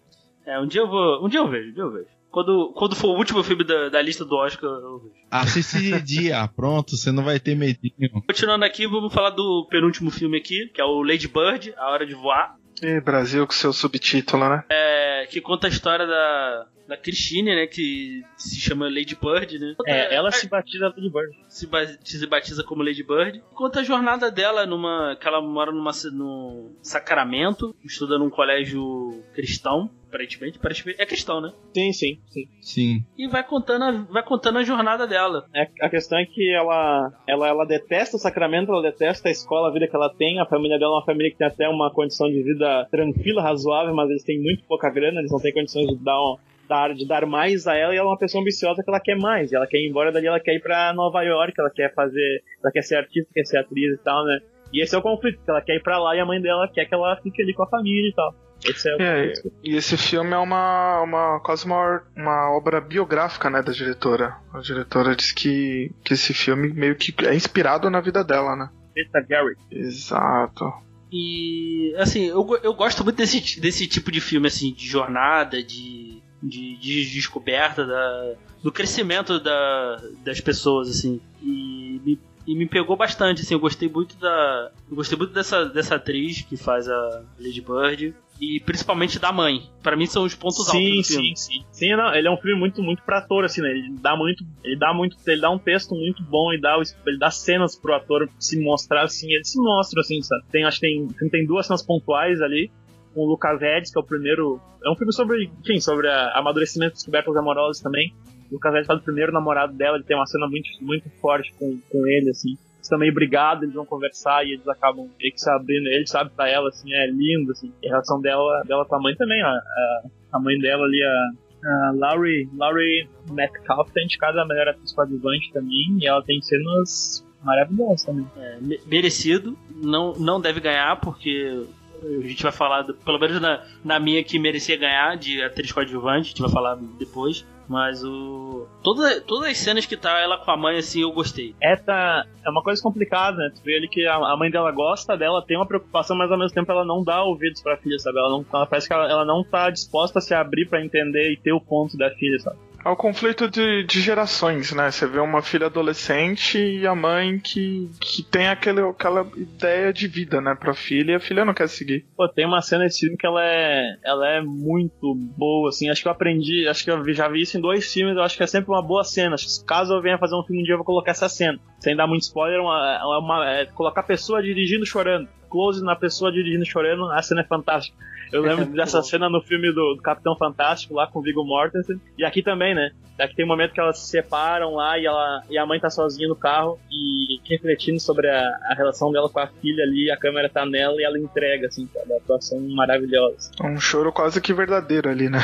É, 0.45 0.59
um 0.59 0.67
dia 0.67 0.81
eu 0.81 0.87
vou. 0.87 1.25
Um 1.25 1.29
dia 1.29 1.39
eu 1.39 1.49
vejo, 1.49 1.69
um 1.69 1.73
dia 1.73 1.83
eu 1.83 1.91
vejo. 1.91 2.07
Quando, 2.31 2.73
quando 2.75 2.95
for 2.95 3.09
o 3.09 3.17
último 3.17 3.43
filme 3.43 3.63
da, 3.63 3.89
da 3.89 4.01
lista 4.01 4.25
do 4.25 4.35
Oscar, 4.35 4.69
eu 4.69 4.99
vejo. 4.99 5.13
Assiste 5.29 5.77
de 5.77 6.01
dia, 6.01 6.47
pronto, 6.47 6.97
você 6.97 7.11
não 7.11 7.23
vai 7.23 7.39
ter 7.39 7.55
medinho. 7.55 8.23
Continuando 8.27 8.65
aqui, 8.65 8.87
vamos 8.87 9.13
falar 9.13 9.29
do 9.29 9.67
penúltimo 9.69 10.09
filme 10.09 10.37
aqui, 10.37 10.67
que 10.73 10.81
é 10.81 10.83
o 10.83 11.03
Lady 11.03 11.27
Bird, 11.27 11.73
A 11.77 11.91
Hora 11.91 12.05
de 12.05 12.15
Voar. 12.15 12.55
E 12.83 12.99
Brasil 13.01 13.45
com 13.47 13.53
seu 13.53 13.71
subtítulo, 13.73 14.47
né? 14.49 14.63
É, 14.69 15.25
que 15.29 15.39
conta 15.41 15.67
a 15.67 15.69
história 15.69 16.05
da, 16.05 16.65
da 16.87 16.97
Christine, 16.97 17.55
né? 17.55 17.67
Que 17.67 18.21
se 18.37 18.59
chama 18.59 18.85
Lady 18.87 19.17
Bird, 19.21 19.57
né? 19.59 19.75
É, 19.87 20.13
ela 20.15 20.31
se 20.31 20.47
batiza 20.49 20.87
Lady 20.89 21.09
Bird. 21.09 21.31
se, 21.47 21.65
ba- 21.67 21.85
se 22.03 22.27
batiza 22.27 22.63
como 22.63 22.83
Lady 22.83 23.03
Bird. 23.03 23.41
Conta 23.53 23.79
a 23.79 23.83
jornada 23.83 24.29
dela 24.29 24.65
numa. 24.65 25.17
que 25.19 25.27
ela 25.27 25.41
mora 25.41 25.71
numa, 25.71 25.91
num 26.11 26.75
Sacramento, 26.81 27.75
estuda 27.83 28.17
num 28.17 28.29
colégio 28.29 29.23
cristão, 29.33 29.89
aparentemente. 30.13 30.57
aparentemente 30.57 31.01
é 31.01 31.05
cristão, 31.05 31.41
né? 31.41 31.51
Sim, 31.73 31.91
sim, 31.91 32.19
sim. 32.29 32.43
Sim. 32.61 33.05
E 33.17 33.27
vai 33.27 33.43
contando, 33.43 33.83
a, 33.83 33.91
vai 34.11 34.23
contando 34.23 34.59
a 34.59 34.63
jornada 34.63 35.07
dela. 35.07 35.45
É, 35.53 35.67
a 35.81 35.89
questão 35.89 36.19
é 36.19 36.25
que 36.25 36.53
ela, 36.53 37.11
ela, 37.27 37.47
ela 37.47 37.65
detesta 37.65 38.15
o 38.15 38.19
Sacramento, 38.19 38.71
ela 38.71 38.81
detesta 38.81 39.27
a 39.27 39.31
escola, 39.31 39.69
a 39.69 39.73
vida 39.73 39.87
que 39.87 39.95
ela 39.95 40.09
tem. 40.13 40.39
A 40.39 40.45
família 40.45 40.77
dela 40.77 40.93
é 40.93 40.97
uma 40.97 41.05
família 41.05 41.31
que 41.31 41.37
tem 41.37 41.47
até 41.47 41.67
uma 41.67 41.91
condição 41.91 42.27
de 42.29 42.43
vida 42.43 42.87
tranquila, 42.91 43.41
razoável, 43.41 43.93
mas 43.95 44.09
eles 44.09 44.23
têm 44.23 44.39
muito 44.41 44.63
pouca 44.65 44.89
grana, 44.89 45.19
eles 45.19 45.31
não 45.31 45.39
têm 45.39 45.53
condições 45.53 45.87
de 45.87 46.03
dar, 46.03 46.19
um- 46.19 46.37
dar, 46.69 46.93
de 46.93 47.07
dar 47.07 47.25
mais 47.25 47.65
a 47.67 47.75
ela. 47.75 47.93
E 47.93 47.97
ela 47.97 48.07
é 48.07 48.11
uma 48.11 48.17
pessoa 48.19 48.41
ambiciosa 48.41 48.83
que 48.83 48.89
ela 48.89 48.99
quer 48.99 49.17
mais. 49.17 49.51
Ela 49.51 49.67
quer 49.67 49.77
ir 49.79 49.89
embora 49.89 50.11
dali, 50.11 50.27
ela 50.27 50.39
quer 50.39 50.53
ir 50.55 50.61
pra 50.61 50.93
Nova 50.93 51.21
York, 51.23 51.53
ela 51.57 51.71
quer 51.71 51.93
fazer. 51.93 52.43
Ela 52.63 52.71
quer 52.71 52.81
ser 52.83 52.95
artista, 52.97 53.29
quer 53.33 53.45
ser 53.45 53.57
atriz 53.57 53.99
e 53.99 54.03
tal, 54.03 54.23
né? 54.25 54.39
E 54.71 54.81
esse 54.81 54.95
é 54.95 54.97
o 54.97 55.01
conflito, 55.03 55.37
que 55.43 55.51
ela 55.51 55.61
quer 55.61 55.75
ir 55.75 55.83
pra 55.83 55.99
lá 55.99 56.15
e 56.15 56.19
a 56.19 56.25
mãe 56.25 56.41
dela 56.41 56.67
quer 56.67 56.85
que 56.85 56.95
ela 56.95 57.15
fique 57.21 57.41
ali 57.43 57.53
com 57.53 57.61
a 57.63 57.69
família 57.69 58.09
e 58.09 58.13
tal. 58.13 58.33
Esse 58.65 58.89
é 58.89 58.95
o 58.95 59.01
É, 59.01 59.33
e 59.63 59.75
esse 59.75 59.97
filme 59.97 60.31
é 60.31 60.37
uma, 60.37 61.01
uma 61.01 61.39
quase 61.41 61.65
uma, 61.65 62.01
uma 62.15 62.51
obra 62.51 62.79
biográfica, 62.79 63.49
né, 63.49 63.61
da 63.61 63.71
diretora. 63.71 64.37
A 64.53 64.59
diretora 64.59 65.15
diz 65.15 65.31
que, 65.31 65.91
que 66.03 66.13
esse 66.13 66.33
filme 66.33 66.71
meio 66.71 66.95
que 66.95 67.13
é 67.25 67.35
inspirado 67.35 67.89
na 67.89 68.01
vida 68.01 68.23
dela, 68.23 68.55
né? 68.55 68.69
Rita 68.95 69.21
Garrett. 69.21 69.59
Exato. 69.71 70.71
E 71.11 71.93
assim, 71.97 72.25
eu, 72.25 72.59
eu 72.63 72.73
gosto 72.73 73.03
muito 73.03 73.17
desse, 73.17 73.59
desse 73.59 73.85
tipo 73.87 74.11
de 74.11 74.19
filme, 74.19 74.47
assim, 74.47 74.73
de 74.73 74.87
jornada, 74.87 75.61
de, 75.61 76.21
de, 76.41 76.77
de 76.77 77.13
descoberta, 77.13 77.85
da, 77.85 78.33
do 78.63 78.71
crescimento 78.71 79.39
da, 79.39 80.01
das 80.23 80.41
pessoas, 80.41 80.89
assim. 80.89 81.21
E 81.41 82.01
me, 82.03 82.19
e 82.47 82.55
me 82.55 82.67
pegou 82.67 82.97
bastante, 82.97 83.41
assim, 83.41 83.53
eu 83.53 83.59
gostei 83.59 83.87
muito 83.87 84.15
da. 84.17 84.71
Eu 84.89 84.95
gostei 84.95 85.17
muito 85.17 85.33
dessa, 85.33 85.65
dessa 85.65 85.95
atriz 85.95 86.41
que 86.41 86.57
faz 86.57 86.89
a 86.89 87.23
Lady 87.39 87.61
Bird. 87.61 88.15
E 88.39 88.59
principalmente 88.59 89.19
da 89.19 89.31
mãe. 89.31 89.69
Pra 89.81 89.95
mim 89.95 90.05
são 90.05 90.23
os 90.23 90.35
pontos 90.35 90.67
altos 90.67 90.71
Sim, 90.71 90.97
do 90.97 91.03
filme. 91.03 91.27
sim, 91.27 91.35
sim. 91.35 91.65
Sim, 91.71 91.95
não, 91.95 92.13
ele 92.13 92.27
é 92.27 92.31
um 92.31 92.37
filme 92.37 92.59
muito, 92.59 92.81
muito 92.81 93.03
pra 93.03 93.19
ator, 93.19 93.45
assim, 93.45 93.61
né? 93.61 93.69
Ele 93.69 93.95
dá 94.01 94.15
muito, 94.17 94.43
ele 94.63 94.75
dá 94.75 94.93
muito, 94.93 95.17
ele 95.25 95.41
dá 95.41 95.49
um 95.49 95.59
texto 95.59 95.95
muito 95.95 96.23
bom 96.23 96.53
e 96.53 96.59
dá, 96.59 96.77
ele 97.05 97.17
dá 97.17 97.31
cenas 97.31 97.75
pro 97.75 97.93
ator 97.93 98.29
se 98.39 98.59
mostrar, 98.59 99.03
assim, 99.03 99.31
ele 99.31 99.45
se 99.45 99.57
mostra, 99.59 100.01
assim, 100.01 100.21
sabe? 100.21 100.43
Tem, 100.51 100.65
acho 100.65 100.79
que 100.79 100.87
tem, 100.87 101.29
tem 101.29 101.45
duas 101.45 101.67
cenas 101.67 101.81
pontuais 101.81 102.41
ali, 102.41 102.69
com 103.13 103.21
o 103.21 103.29
Lucas 103.29 103.61
Edis, 103.61 103.91
que 103.91 103.97
é 103.97 104.01
o 104.01 104.05
primeiro, 104.05 104.59
é 104.83 104.89
um 104.89 104.95
filme 104.95 105.13
sobre, 105.13 105.49
enfim, 105.61 105.79
sobre 105.79 106.07
a, 106.07 106.37
amadurecimento 106.37 106.93
e 106.93 106.95
descobertas 106.95 107.35
amorosas 107.37 107.81
também. 107.81 108.13
O 108.49 108.55
Lucas 108.55 108.73
Edis 108.73 108.87
faz 108.87 108.99
o 108.99 109.03
primeiro 109.03 109.31
namorado 109.31 109.73
dela, 109.73 109.97
ele 109.97 110.03
tem 110.03 110.17
uma 110.17 110.25
cena 110.25 110.47
muito, 110.47 110.69
muito 110.81 111.09
forte 111.21 111.53
com, 111.57 111.79
com 111.89 112.07
ele, 112.07 112.29
assim. 112.29 112.57
Meio 112.97 113.13
brigados, 113.13 113.63
eles 113.63 113.73
vão 113.75 113.85
conversar 113.85 114.45
e 114.45 114.53
eles 114.53 114.67
acabam 114.67 115.09
meio 115.19 115.33
que 115.33 115.39
se 115.39 115.49
abrindo. 115.49 115.87
Ele 115.87 116.05
sabe 116.07 116.29
pra 116.35 116.49
ela, 116.49 116.69
assim, 116.69 116.93
é 116.93 117.07
lindo, 117.07 117.51
assim. 117.51 117.71
E 117.81 117.87
a 117.87 117.91
relação 117.91 118.21
dela, 118.21 118.61
dela 118.67 118.85
com 118.85 118.95
a 118.95 119.01
mãe 119.01 119.15
também, 119.15 119.41
ó. 119.43 119.47
A, 119.47 120.01
a 120.33 120.39
mãe 120.39 120.57
dela 120.59 120.83
ali, 120.83 121.01
a, 121.03 121.69
a 121.69 121.91
Laurie, 121.95 122.47
Laurie 122.55 123.07
Metcalf, 123.31 123.89
tá 123.91 124.01
indicada 124.03 124.41
a 124.41 124.45
melhor 124.45 124.67
atriz 124.67 124.91
coadjuvante 124.93 125.51
também. 125.53 125.97
E 125.99 126.05
ela 126.07 126.21
tem 126.23 126.41
cenas 126.41 127.25
maravilhosas 127.43 128.03
também. 128.05 128.25
É, 128.37 128.57
me- 128.61 128.79
merecido. 128.85 129.57
Não, 129.75 130.13
não 130.13 130.39
deve 130.39 130.59
ganhar, 130.59 130.99
porque 130.99 131.65
a 132.03 132.27
gente 132.27 132.43
vai 132.43 132.51
falar, 132.51 132.83
pelo 132.83 133.19
menos 133.19 133.41
na, 133.41 133.63
na 133.83 133.99
minha 133.99 134.23
que 134.23 134.37
merecia 134.37 134.77
ganhar, 134.77 135.15
de 135.17 135.41
atriz 135.41 135.71
coadjuvante, 135.71 136.19
a 136.19 136.29
gente 136.29 136.41
vai 136.41 136.51
falar 136.51 136.75
depois. 136.97 137.45
Mas 137.67 138.03
o. 138.03 138.67
Toda, 138.83 139.21
todas 139.21 139.49
as 139.49 139.57
cenas 139.57 139.85
que 139.85 139.95
tá 139.95 140.19
ela 140.19 140.37
com 140.37 140.51
a 140.51 140.57
mãe, 140.57 140.77
assim, 140.77 141.01
eu 141.01 141.11
gostei. 141.11 141.55
Essa 141.61 142.25
é 142.45 142.49
uma 142.49 142.61
coisa 142.61 142.81
complicada, 142.81 143.37
né? 143.37 143.51
Tu 143.55 143.63
vê 143.63 143.77
ali 143.77 143.87
que 143.87 144.05
a, 144.05 144.35
mãe 144.35 144.51
dela 144.51 144.71
gosta 144.71 145.17
dela, 145.17 145.41
tem 145.41 145.55
uma 145.55 145.65
preocupação, 145.65 146.15
mas 146.15 146.29
ao 146.31 146.37
mesmo 146.37 146.53
tempo 146.53 146.71
ela 146.71 146.83
não 146.83 147.03
dá 147.03 147.23
ouvidos 147.23 147.61
pra 147.61 147.77
filha, 147.77 147.97
sabe? 147.99 148.17
Ela, 148.17 148.29
não, 148.29 148.45
ela 148.53 148.65
parece 148.65 148.87
que 148.87 148.93
ela, 148.93 149.09
ela 149.09 149.25
não 149.25 149.43
tá 149.43 149.69
disposta 149.69 150.19
a 150.19 150.21
se 150.21 150.33
abrir 150.33 150.67
pra 150.67 150.83
entender 150.83 151.31
e 151.31 151.37
ter 151.37 151.53
o 151.53 151.61
ponto 151.61 151.97
da 151.97 152.09
filha, 152.11 152.37
sabe? 152.39 152.57
É 152.85 152.89
o 152.89 152.97
conflito 152.97 153.49
de, 153.49 153.83
de 153.83 154.01
gerações, 154.01 154.73
né? 154.73 154.91
Você 154.91 155.07
vê 155.07 155.19
uma 155.19 155.41
filha 155.41 155.67
adolescente 155.67 156.57
e 156.57 156.85
a 156.85 156.93
mãe 156.93 157.39
que, 157.39 157.89
que 158.01 158.21
tem 158.23 158.49
aquele, 158.49 158.81
aquela 158.81 159.25
ideia 159.37 159.93
de 159.93 160.05
vida, 160.07 160.41
né, 160.41 160.53
pra 160.53 160.73
filha 160.73 161.13
e 161.13 161.15
a 161.15 161.19
filha 161.19 161.45
não 161.45 161.53
quer 161.53 161.69
seguir. 161.69 162.05
Pô, 162.17 162.27
tem 162.27 162.45
uma 162.45 162.61
cena 162.61 162.83
desse 162.83 162.99
filme 162.99 163.15
que 163.17 163.25
ela 163.25 163.41
é, 163.41 163.83
ela 164.03 164.27
é 164.27 164.41
muito 164.41 165.15
boa, 165.15 165.69
assim. 165.69 165.89
Acho 165.89 166.01
que 166.01 166.07
eu 166.09 166.11
aprendi, 166.11 166.67
acho 166.67 166.83
que 166.83 166.91
eu 166.91 167.13
já 167.13 167.29
vi 167.29 167.41
isso 167.43 167.57
em 167.57 167.61
dois 167.61 167.91
filmes, 167.91 168.17
eu 168.17 168.21
acho 168.23 168.35
que 168.35 168.43
é 168.43 168.47
sempre 168.47 168.69
uma 168.71 168.81
boa 168.81 169.05
cena. 169.05 169.37
Caso 169.65 169.93
eu 169.93 170.01
venha 170.01 170.17
fazer 170.17 170.35
um 170.35 170.43
filme 170.43 170.61
um 170.61 170.65
dia, 170.65 170.73
eu 170.73 170.77
vou 170.77 170.85
colocar 170.85 171.11
essa 171.11 171.29
cena. 171.29 171.57
Sem 171.79 171.95
dar 171.95 172.05
muito 172.07 172.23
spoiler, 172.23 172.59
uma, 172.61 172.97
é 173.01 173.17
uma- 173.17 173.49
é 173.49 173.65
colocar 173.65 174.01
a 174.01 174.05
pessoa 174.05 174.43
dirigindo 174.43 174.85
chorando. 174.85 175.29
Close 175.53 175.83
na 175.83 175.95
pessoa 175.95 176.31
dirigindo 176.31 176.65
chorando, 176.65 177.11
a 177.11 177.21
cena 177.21 177.41
é 177.41 177.43
fantástica. 177.43 177.95
Eu 178.31 178.41
lembro 178.41 178.65
dessa 178.73 179.03
cena 179.03 179.29
no 179.29 179.39
filme 179.39 179.71
do, 179.71 179.93
do 179.93 180.01
Capitão 180.01 180.35
Fantástico, 180.35 180.95
lá 180.95 181.05
com 181.05 181.19
o 181.19 181.21
Viggo 181.21 181.45
Mortensen. 181.45 182.01
E 182.17 182.25
aqui 182.25 182.41
também, 182.41 182.73
né? 182.73 182.89
Aqui 183.19 183.35
tem 183.35 183.45
um 183.45 183.49
momento 183.49 183.71
que 183.71 183.79
elas 183.79 183.99
se 183.99 184.07
separam 184.09 184.73
lá 184.73 184.97
e, 184.97 185.05
ela, 185.05 185.43
e 185.47 185.55
a 185.55 185.65
mãe 185.67 185.79
tá 185.79 185.91
sozinha 185.91 186.27
no 186.27 186.35
carro 186.35 186.79
e 186.91 187.39
refletindo 187.47 187.99
sobre 187.99 188.27
a, 188.27 188.49
a 188.71 188.73
relação 188.75 189.11
dela 189.11 189.29
com 189.29 189.39
a 189.39 189.45
filha 189.45 189.83
ali, 189.83 190.09
a 190.09 190.17
câmera 190.17 190.49
tá 190.49 190.65
nela 190.65 190.99
e 190.99 191.03
ela 191.03 191.19
entrega, 191.19 191.67
assim, 191.67 191.85
cara, 191.93 192.07
a 192.11 192.17
atuação 192.17 192.59
maravilhosa. 192.75 193.51
É 193.61 193.67
um 193.67 193.79
choro 193.79 194.11
quase 194.11 194.41
que 194.41 194.51
verdadeiro 194.51 195.07
ali, 195.07 195.29
né? 195.29 195.37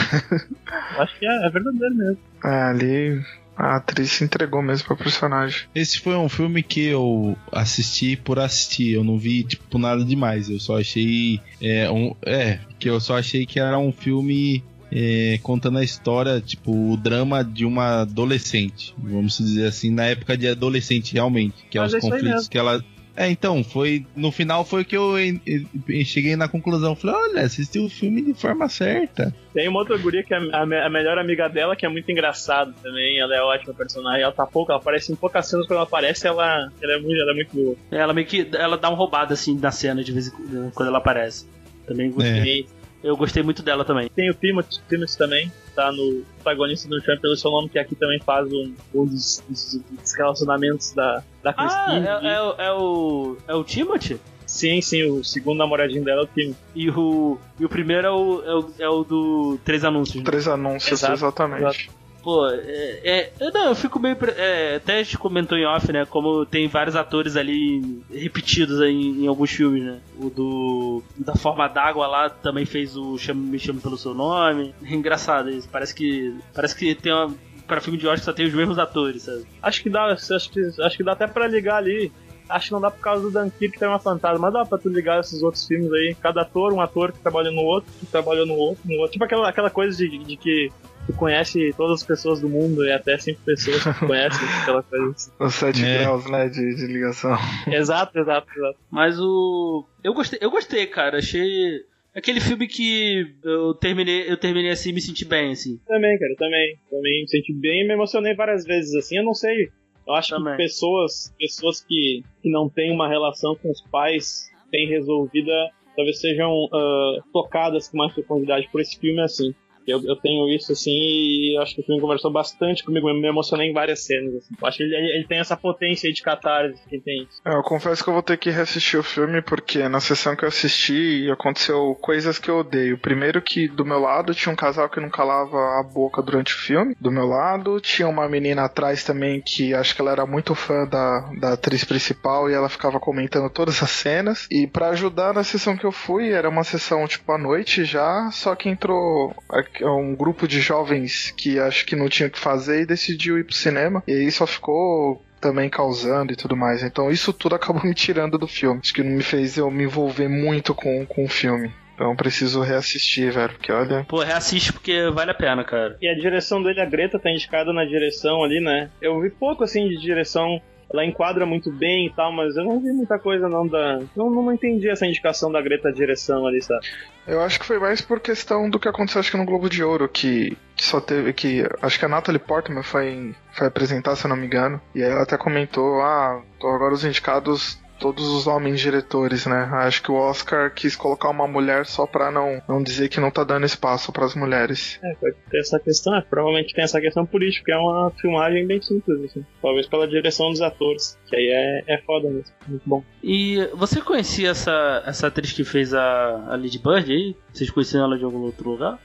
Acho 0.98 1.19
que 1.19 1.27
é, 1.27 1.45
é 1.45 1.49
verdadeiro 1.52 1.95
mesmo. 1.95 2.18
É, 2.41 2.61
ali 2.69 3.22
a 3.60 3.76
atriz 3.76 4.11
se 4.11 4.23
entregou 4.23 4.61
mesmo 4.61 4.88
pro 4.88 4.95
personagem. 4.95 5.64
Esse 5.76 5.99
foi 5.99 6.15
um 6.15 6.30
filme 6.30 6.64
que 6.64 6.86
eu 6.86 7.38
assisti 7.52 8.15
por 8.15 8.40
assistir. 8.40 8.94
Eu 8.94 9.03
não 9.03 9.18
vi, 9.18 9.44
tipo, 9.44 9.77
nada 9.77 10.03
demais. 10.06 10.49
Eu 10.49 10.61
só 10.61 10.80
achei. 10.80 11.41
É, 11.61 11.91
um, 11.91 12.15
é 12.26 12.60
que 12.80 12.90
eu 12.90 13.02
só 13.02 13.18
achei 13.18 13.45
que 13.45 13.60
era 13.60 13.77
um 13.77 13.91
filme. 13.91 14.64
é, 14.91 15.38
contando 15.44 15.77
a 15.77 15.84
história, 15.84 16.40
tipo, 16.41 16.72
o 16.72 16.98
drama 16.98 17.44
de 17.44 17.65
uma 17.65 18.02
adolescente, 18.02 18.95
vamos 18.98 19.38
dizer 19.38 19.68
assim, 19.68 19.91
na 19.91 20.06
época 20.06 20.36
de 20.36 20.48
adolescente 20.48 21.14
realmente, 21.14 21.53
que 21.69 21.77
é 21.77 21.81
Mas 21.81 21.94
os 21.94 21.98
é 21.98 22.02
conflitos 22.02 22.48
que 22.48 22.57
ela. 22.57 22.84
É, 23.22 23.30
então, 23.30 23.62
foi. 23.66 24.06
No 24.16 24.32
final 24.32 24.64
foi 24.64 24.86
que 24.86 24.96
eu 24.96 25.20
en- 25.20 25.41
en- 25.46 26.06
cheguei 26.06 26.38
na 26.38 26.48
conclusão. 26.48 26.96
Falei, 26.96 27.16
olha, 27.18 27.41
assistiu 27.41 27.84
o 27.84 27.90
filme 27.90 28.22
de 28.22 28.34
forma 28.34 28.70
certa. 28.70 29.36
Tem 29.54 29.68
uma 29.68 29.80
outra 29.80 29.98
guria 29.98 30.24
que 30.24 30.34
é 30.34 30.38
a, 30.38 30.66
me- 30.66 30.80
a 30.80 30.90
melhor 30.90 31.18
amiga 31.18 31.50
dela, 31.50 31.76
que 31.76 31.86
é 31.86 31.90
muito 31.90 32.10
engraçada 32.10 32.74
também. 32.82 33.20
Ela 33.20 33.36
é 33.36 33.41
ótima 33.41 33.74
personagem. 33.74 34.22
Ela 34.24 34.32
tá 34.32 34.46
pouco, 34.46 34.72
ela 34.72 34.80
aparece 34.80 35.12
em 35.12 35.16
poucas 35.18 35.48
cenas 35.48 35.68
quando 35.68 35.80
ela 35.80 35.84
aparece, 35.84 36.26
ela, 36.26 36.72
ela, 36.82 36.94
é, 36.94 36.98
muito, 36.98 37.22
ela 37.22 37.32
é 37.32 37.36
muito 37.36 37.54
boa. 37.54 37.76
Ela 37.91 38.14
meio 38.14 38.26
que. 38.26 38.48
Ela 38.54 38.78
dá 38.78 38.90
um 38.90 38.96
roubado, 38.96 39.34
assim, 39.34 39.60
na 39.60 39.70
cena 39.72 40.02
de 40.02 40.14
vez 40.14 40.28
em 40.28 40.32
quando, 40.32 40.72
quando 40.74 40.88
ela 40.88 41.00
aparece. 41.00 41.46
Também 41.86 42.10
gostei. 42.12 42.68
Eu 43.04 43.16
gostei 43.16 43.42
muito 43.42 43.64
dela 43.64 43.86
também. 43.86 44.10
Tem 44.10 44.30
o 44.30 44.34
Timothy, 44.34 44.80
Timothy 44.90 45.18
também, 45.18 45.52
tá 45.76 45.92
no 45.92 46.24
protagonista 46.36 46.88
do 46.90 47.00
Champ 47.02 47.20
pelo 47.22 47.36
seu 47.38 47.50
nome, 47.50 47.70
que 47.70 47.80
aqui 47.80 47.96
também 47.96 48.20
faz 48.20 48.52
um, 48.52 48.74
um 48.94 49.06
dos, 49.06 49.42
dos- 49.48 49.82
dos 49.90 50.14
relacionamentos 50.18 50.92
da, 50.92 51.24
da 51.42 51.52
Ah, 51.52 51.54
Christine. 51.54 52.08
é, 52.08 52.34
é, 52.36 52.42
o- 52.42 52.56
é 52.58 52.74
o. 52.74 53.38
É 53.48 53.56
o 53.56 53.64
Timothy? 53.64 54.20
Sim, 54.46 54.82
sim, 54.82 55.04
o 55.04 55.24
segundo 55.24 55.60
namoradinho 55.60 56.04
dela 56.04 56.22
é 56.22 56.24
o 56.24 56.28
Timothy. 56.28 56.58
E 56.76 56.90
o, 56.90 57.38
e 57.60 57.66
o 57.66 57.70
primeiro 57.70 58.08
é 58.08 58.12
o, 58.12 58.42
é 58.44 58.54
o, 58.56 58.72
é 58.80 58.90
o 58.90 59.04
do 59.04 59.60
Três 59.64 59.86
Anúncios. 59.86 60.18
né? 60.18 60.24
Três 60.24 60.48
anúncios, 60.48 60.92
Exato, 60.92 61.14
exatamente. 61.14 61.90
Pô, 62.24 62.48
é, 62.50 63.00
é- 63.04 63.32
eu 63.40 63.52
Não, 63.52 63.70
eu 63.70 63.76
fico 63.76 64.00
meio. 64.00 64.18
É, 64.36 64.76
até 64.76 65.00
a 65.00 65.04
gente 65.04 65.18
comentou 65.18 65.58
em 65.58 65.66
off, 65.66 65.91
né? 65.91 66.06
Como 66.06 66.46
tem 66.46 66.68
vários 66.68 66.96
atores 66.96 67.36
ali 67.38 68.02
repetidos 68.14 68.82
em, 68.82 69.24
em 69.24 69.28
alguns 69.28 69.52
filmes, 69.52 69.84
né? 69.84 70.00
O 70.20 70.30
do. 70.30 71.04
Da 71.18 71.36
Forma 71.36 71.68
d'Água 71.68 72.08
lá 72.08 72.30
também 72.30 72.66
fez 72.66 72.98
o 72.98 73.18
Chame, 73.18 73.50
Me 73.50 73.60
Chame 73.60 73.80
Pelo 73.80 73.98
Seu 73.98 74.14
Nome. 74.14 74.74
É 74.84 74.94
engraçado 74.94 75.50
isso. 75.50 75.68
Parece 75.70 75.96
que. 75.96 76.36
Parece 76.54 76.76
que 76.76 76.94
tem 76.94 77.14
uma. 77.14 77.34
Pra 77.66 77.80
filme 77.80 78.00
de 78.00 78.08
Oscar 78.08 78.26
só 78.26 78.34
tem 78.34 78.48
os 78.48 78.54
mesmos 78.54 78.80
atores, 78.80 79.24
sabe? 79.24 79.46
Acho 79.62 79.84
que 79.84 79.90
dá, 79.91 80.06
acho 80.08 80.50
que, 80.52 80.60
acho 80.82 80.98
que 80.98 81.04
dá 81.04 81.12
até 81.12 81.28
pra 81.28 81.48
ligar 81.48 81.78
ali. 81.78 82.12
Acho 82.50 82.66
que 82.68 82.72
não 82.74 82.82
dá 82.82 82.90
por 82.90 83.00
causa 83.00 83.22
do 83.22 83.30
Dunkirk 83.32 83.74
que 83.74 83.80
tem 83.80 83.88
uma 83.88 84.00
fantasma, 84.00 84.40
mas 84.40 84.54
dá 84.54 84.66
pra 84.66 84.80
tu 84.80 84.90
ligar 84.90 85.20
esses 85.20 85.44
outros 85.44 85.68
filmes 85.68 85.94
aí. 85.94 86.16
Cada 86.20 86.41
ator, 86.41 86.74
um 86.74 86.82
ator 86.82 87.12
que 87.12 87.20
trabalha 87.20 87.52
no 87.52 87.62
outro, 87.62 87.91
que 88.00 88.08
trabalhou 88.08 88.44
no 88.48 88.56
outro, 88.56 88.82
no 88.86 88.96
outro. 88.96 89.12
Tipo 89.12 89.24
aquela, 89.24 89.48
aquela 89.48 89.70
coisa 89.70 89.96
de, 89.96 90.18
de 90.18 90.36
que 90.36 90.72
tu 91.11 91.18
conhece 91.18 91.73
todas 91.76 92.02
as 92.02 92.07
pessoas 92.07 92.40
do 92.40 92.48
mundo 92.49 92.86
e 92.86 92.91
até 92.91 93.18
cinco 93.18 93.41
pessoas 93.44 93.84
que 93.84 93.94
tu 93.99 94.07
conhece, 94.07 94.38
aquela 94.61 94.84
coisa 94.84 95.10
assim. 95.11 95.31
Os 95.40 95.56
sete 95.56 95.84
É. 95.86 95.99
graus, 96.03 96.30
né, 96.30 96.49
de, 96.49 96.76
de 96.76 96.86
ligação. 96.88 97.36
Exato, 97.68 98.19
exato, 98.19 98.48
exato. 98.56 98.77
Mas 98.91 99.19
o. 99.19 99.86
Eu 100.03 100.14
gostei, 100.14 100.40
eu 100.41 100.52
gostei, 100.52 100.86
cara. 100.88 101.18
Achei. 101.18 101.81
Aquele 102.15 102.40
filme 102.40 102.68
que 102.68 103.36
eu 103.44 103.73
terminei, 103.76 104.30
eu 104.30 104.36
terminei 104.36 104.72
assim, 104.72 104.91
me 104.91 104.99
senti 104.99 105.23
bem, 105.26 105.52
assim. 105.52 105.80
Também, 105.88 106.18
cara, 106.18 106.34
também. 106.38 106.76
Também 106.90 107.22
me 107.22 107.27
senti 107.30 107.53
bem 107.53 107.84
e 107.84 107.88
me 107.88 107.94
emocionei 107.94 108.34
várias 108.34 108.65
vezes, 108.65 108.94
assim. 108.95 109.18
Eu 109.18 109.23
não 109.23 109.34
sei. 109.34 109.69
Eu 110.07 110.14
acho 110.15 110.30
Também. 110.36 110.53
que 110.57 110.64
pessoas, 110.64 111.34
pessoas 111.40 111.81
que, 111.81 112.23
que 112.41 112.49
não 112.49 112.68
têm 112.68 112.91
uma 112.91 113.07
relação 113.07 113.56
com 113.56 113.69
os 113.69 113.80
pais 113.91 114.49
bem 114.72 114.88
resolvida, 114.88 115.52
talvez 115.95 116.19
sejam 116.19 116.52
ah, 116.73 117.18
tocadas 117.31 117.88
com 117.88 117.98
mais 117.98 118.11
profundidade 118.14 118.68
por 118.72 118.81
esse 118.81 118.98
filme, 118.99 119.22
assim. 119.22 119.53
Eu, 119.90 120.02
eu 120.03 120.16
tenho 120.16 120.48
isso, 120.49 120.72
assim, 120.72 120.91
e 120.91 121.57
acho 121.61 121.76
que 121.76 121.82
o 121.82 121.86
filme 121.86 122.02
conversou 122.02 122.32
bastante 122.32 122.84
comigo, 122.84 123.07
me 123.14 123.28
emocionei 123.28 123.70
em 123.70 123.74
várias 123.74 124.06
cenas, 124.06 124.36
assim. 124.36 124.56
Acho 124.64 124.78
que 124.78 124.84
ele, 124.84 124.95
ele- 124.95 125.28
tem 125.28 125.40
essa 125.40 125.56
potência 125.57 126.11
de 126.11 126.22
catarse, 126.22 126.82
que 126.90 126.99
tem. 126.99 127.28
É, 127.45 127.53
Eu 127.53 127.64
confesso 127.64 128.03
que 128.03 128.10
eu 128.10 128.14
vou 128.14 128.24
ter 128.24 128.38
que 128.38 128.49
reassistir 128.49 128.99
o 128.99 129.03
filme 129.03 129.41
porque 129.41 129.88
na 129.90 129.99
sessão 129.99 130.36
que 130.36 130.44
eu 130.44 130.49
assisti 130.49 131.30
aconteceu 131.32 131.95
coisas 132.02 132.38
que 132.40 132.49
eu 132.49 132.60
odeio. 132.60 132.98
Primeiro 132.98 133.41
que 133.41 133.68
do 133.68 133.86
meu 133.86 133.99
lado 133.99 134.34
tinha 134.34 134.52
um 134.52 134.56
casal 134.56 134.90
que 134.90 134.99
não 134.99 135.10
calava 135.10 135.57
a 135.80 135.84
boca 135.84 136.22
durante 136.22 136.53
o 136.53 136.57
filme. 136.57 136.95
Do 136.99 137.11
meu 137.11 137.26
lado 137.26 137.80
tinha 137.80 138.07
uma 138.07 138.28
menina 138.28 138.64
atrás 138.64 139.03
também 139.03 139.41
que 139.45 139.74
acho 139.74 139.95
que 139.95 140.02
ela 140.02 140.11
era 140.11 140.26
muito 140.26 140.56
fã 140.56 140.86
da, 140.86 141.30
da 141.40 141.53
atriz 141.53 141.84
principal 141.84 142.49
e 142.49 142.53
ela 142.53 142.70
ficava 142.70 142.99
comentando 142.99 143.49
todas 143.49 143.82
as 143.84 143.90
cenas. 143.91 144.48
E 144.52 144.68
pra 144.68 144.90
ajudar 144.90 145.34
na 145.34 145.44
sessão 145.44 145.78
que 145.78 145.86
eu 145.86 145.91
fui, 145.91 146.32
era 146.32 146.49
uma 146.49 146.64
sessão 146.64 147.07
tipo 147.07 147.32
à 147.32 147.38
noite 147.38 147.84
já, 147.86 148.30
só 148.32 148.56
que 148.56 148.70
entrou 148.70 149.34
um 149.82 150.16
grupo 150.16 150.48
de 150.48 150.62
jovens 150.62 151.32
que 151.36 151.60
acho 151.60 151.86
que 151.86 151.96
não 151.96 152.10
tinha 152.10 152.28
o 152.28 152.32
que 152.32 152.40
fazer 152.40 152.82
e 152.82 152.86
decidiu 152.86 153.38
ir 153.38 153.44
pro 153.44 153.56
cinema. 153.56 154.04
E 154.08 154.14
aí 154.14 154.32
só 154.32 154.46
ficou 154.46 155.24
também 155.40 155.70
causando 155.70 156.34
e 156.34 156.36
tudo 156.36 156.56
mais. 156.56 156.84
Então 156.84 157.10
isso 157.10 157.32
tudo 157.34 157.56
acabou 157.56 157.84
me 157.84 157.94
tirando 157.94 158.38
do 158.38 158.48
filme. 158.48 158.80
Acho 158.84 158.94
que 158.94 159.04
não 159.04 159.12
me 159.12 159.24
fez 159.24 159.58
eu 159.58 159.70
me 159.72 159.84
envolver 159.84 160.28
muito 160.28 160.74
com, 160.74 161.06
com 161.06 161.26
o 161.26 161.30
filme. 161.30 161.72
Então 162.00 162.12
eu 162.12 162.16
preciso 162.16 162.62
reassistir, 162.62 163.30
velho, 163.30 163.50
porque 163.50 163.74
olha. 163.74 164.06
Pô, 164.08 164.24
reassiste 164.24 164.72
porque 164.72 165.10
vale 165.10 165.32
a 165.32 165.34
pena, 165.34 165.66
cara. 165.66 165.98
E 166.02 166.08
a 166.08 166.16
direção 166.16 166.64
dele, 166.64 166.80
a 166.80 166.86
Greta 166.86 167.20
tá 167.20 167.30
indicada 167.30 167.74
na 167.74 167.84
direção 167.84 168.42
ali, 168.42 168.62
né? 168.62 168.90
Eu 169.02 169.20
vi 169.20 169.30
pouco, 169.30 169.66
assim, 169.66 169.86
de 169.90 169.98
direção. 169.98 170.62
Ela 170.91 171.06
enquadra 171.06 171.45
muito 171.45 171.72
bem 171.72 172.07
e 172.07 172.10
tal, 172.10 172.32
mas 172.32 172.56
eu 172.56 172.64
não 172.64 172.80
vi 172.80 172.91
muita 172.91 173.20
coisa 173.20 173.48
não 173.48 173.68
da... 173.68 173.99
Não, 174.16 174.30
não 174.30 174.52
entendi 174.52 174.90
essa 174.90 175.06
indicação 175.06 175.52
da 175.52 175.61
Greta 175.61 175.91
direção 175.91 176.48
ali, 176.48 176.61
sabe? 176.61 176.86
Eu 177.28 177.41
acho 177.41 177.60
que 177.60 177.66
foi 177.66 177.78
mais 177.78 178.02
por 178.02 178.20
questão 178.20 178.70
do 178.70 178.80
que 178.80 178.88
aconteceu 178.88 179.20
acho 179.20 179.30
que 179.30 179.38
no 179.38 179.45
Globo 179.45 179.70
de 179.70 179.84
Ouro, 179.84 180.10
que, 180.10 180.57
só 180.76 180.99
teve 180.99 181.32
que. 181.34 181.64
Acho 181.82 181.99
que 181.99 182.06
a 182.06 182.10
Natalie 182.10 182.40
Portman 182.40 182.82
foi, 182.82 183.36
foi 183.52 183.68
apresentar, 183.68 184.16
se 184.16 184.26
eu 184.26 184.30
não 184.30 184.36
me 184.36 184.48
engano. 184.48 184.82
E 184.95 185.03
aí 185.03 185.11
ela 185.11 185.24
até 185.24 185.38
comentou, 185.38 186.02
ah, 186.02 186.41
agora 186.60 186.94
os 186.94 187.06
indicados. 187.06 187.80
Todos 188.00 188.28
os 188.28 188.48
homens 188.48 188.80
diretores, 188.80 189.46
né? 189.46 189.70
Acho 189.74 190.02
que 190.02 190.12
o 190.12 190.16
Oscar 190.16 190.74
quis 190.74 190.96
colocar 190.96 191.30
uma 191.30 191.48
mulher 191.48 191.86
só 191.86 192.06
pra 192.06 192.32
não, 192.32 192.62
não 192.68 192.82
dizer 192.82 193.10
que 193.10 193.20
não 193.20 193.30
tá 193.30 193.44
dando 193.44 193.66
espaço 193.66 194.12
pras 194.12 194.36
mulheres. 194.36 195.00
É, 195.04 195.14
pode 195.16 195.36
ter 195.50 195.60
essa 195.60 195.80
questão, 195.80 196.16
é, 196.16 196.22
provavelmente 196.22 196.74
tem 196.74 196.84
essa 196.84 197.02
questão 197.02 197.26
política, 197.26 197.60
porque 197.60 197.72
é 197.72 197.78
uma 197.78 198.12
filmagem 198.12 198.66
bem 198.66 198.82
simples, 198.82 199.24
assim. 199.26 199.46
Talvez 199.62 199.88
pela 199.88 200.08
direção 200.08 200.50
dos 200.50 200.62
atores, 200.62 201.18
que 201.28 201.36
aí 201.36 201.50
é, 201.50 201.96
é 201.96 201.98
foda 202.02 202.30
mesmo. 202.30 202.54
Muito 202.68 202.84
bom. 202.86 203.04
E 203.22 203.68
você 203.74 204.02
conhecia 204.02 204.52
essa, 204.52 205.04
essa 205.06 205.28
atriz 205.28 205.52
que 205.52 205.64
fez 205.64 205.94
a, 205.94 206.46
a 206.48 206.56
Lady 206.56 206.80
Bird 206.80 207.12
aí? 207.12 207.36
Vocês 207.52 207.70
conheciam 207.70 208.04
ela 208.04 208.18
de 208.18 208.24
algum 208.24 208.40
outro 208.40 208.70
lugar? 208.70 209.00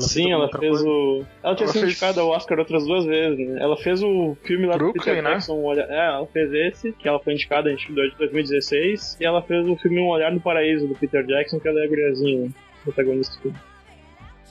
Sim, 0.00 0.32
alguma 0.32 0.48
ela 0.50 0.58
fez 0.58 0.70
coisa? 0.72 0.88
o. 0.88 1.26
Ela 1.42 1.54
tinha 1.54 1.64
Ela 1.66 1.72
sido 1.72 1.80
fez- 1.82 1.92
indicada 1.92 2.20
ao 2.22 2.28
Oscar 2.30 2.58
outras 2.58 2.86
duas 2.86 3.04
vezes, 3.04 3.48
né? 3.48 3.62
Ela 3.62 3.76
fez 3.76 4.02
o 4.02 4.36
filme 4.44 4.66
lá 4.66 4.72
do 4.72 4.78
Brooklyn, 4.78 5.04
Peter 5.04 5.22
né? 5.22 5.30
Jackson, 5.30 5.54
um 5.54 5.64
olhar... 5.64 5.88
É, 5.90 6.06
ela 6.14 6.26
fez 6.28 6.52
esse, 6.52 6.92
que 6.92 7.06
ela 7.06 7.20
foi 7.20 7.34
indicada 7.34 7.70
em 7.70 7.76
2016, 8.18 9.18
e 9.20 9.24
ela 9.24 9.42
fez 9.42 9.66
o 9.68 9.76
filme 9.76 10.00
Um 10.00 10.08
Olhar 10.08 10.32
no 10.32 10.40
Paraíso, 10.40 10.86
do 10.88 10.94
Peter 10.94 11.24
Jackson, 11.26 11.60
que 11.60 11.68
ela 11.68 11.80
é 11.80 11.84
a 11.84 11.88
guriazinha, 11.88 12.40
né? 12.46 12.50
protagonista 12.84 13.36
do 13.36 13.42
filme. 13.42 13.58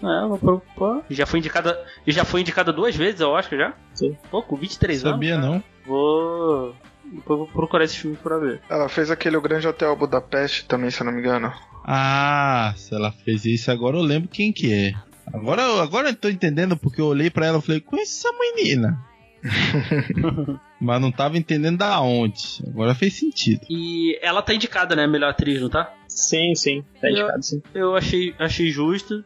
É, 0.03 0.05
ela. 0.05 1.01
E 1.09 1.13
já 1.13 1.25
foi 1.25 1.39
indicada. 1.39 1.79
E 2.07 2.11
já 2.11 2.23
foi 2.25 2.41
indicada 2.41 2.71
duas 2.73 2.95
vezes 2.95 3.21
ao 3.21 3.31
Oscar 3.33 3.59
já? 3.59 3.73
Sim. 3.93 4.17
Pô, 4.31 4.41
com 4.41 4.55
23 4.55 4.99
Sabia 5.01 5.35
anos. 5.35 5.45
não? 5.47 5.63
Vou. 5.85 6.75
Depois 7.03 7.39
vou 7.39 7.47
procurar 7.47 7.83
esse 7.83 7.97
filme 7.97 8.15
pra 8.17 8.37
ver. 8.37 8.61
Ela 8.69 8.87
fez 8.87 9.11
aquele 9.11 9.37
O 9.37 9.41
Grande 9.41 9.67
Hotel 9.67 9.95
Budapeste 9.95 10.65
também, 10.65 10.89
se 10.89 11.01
eu 11.01 11.05
não 11.05 11.13
me 11.13 11.19
engano. 11.19 11.51
Ah, 11.83 12.73
se 12.77 12.93
ela 12.95 13.11
fez 13.11 13.43
isso 13.45 13.69
agora 13.71 13.97
eu 13.97 14.01
lembro 14.01 14.29
quem 14.29 14.51
que 14.53 14.71
é. 14.73 14.93
Agora, 15.33 15.61
eu- 15.61 15.81
agora 15.81 16.09
eu 16.09 16.15
tô 16.15 16.29
entendendo 16.29 16.75
porque 16.77 16.99
eu 17.01 17.05
olhei 17.07 17.29
pra 17.29 17.45
ela 17.45 17.59
e 17.59 17.61
falei, 17.61 17.81
conheço 17.81 18.27
essa 18.27 18.37
menina. 18.39 18.97
Mas 20.79 21.01
não 21.01 21.11
tava 21.11 21.37
entendendo 21.37 21.77
da 21.79 21.99
onde. 22.01 22.63
Agora 22.67 22.93
fez 22.95 23.13
sentido. 23.13 23.61
E 23.69 24.17
ela 24.21 24.41
tá 24.41 24.53
indicada, 24.53 24.95
né? 24.95 25.07
Melhor 25.07 25.29
atriz, 25.29 25.61
não 25.61 25.69
tá? 25.69 25.93
Sim, 26.07 26.53
sim, 26.55 26.83
tá 26.99 27.07
Eu- 27.07 27.13
indicado 27.13 27.43
sim. 27.43 27.61
Eu 27.73 27.95
achei, 27.95 28.33
achei 28.39 28.69
justo. 28.69 29.23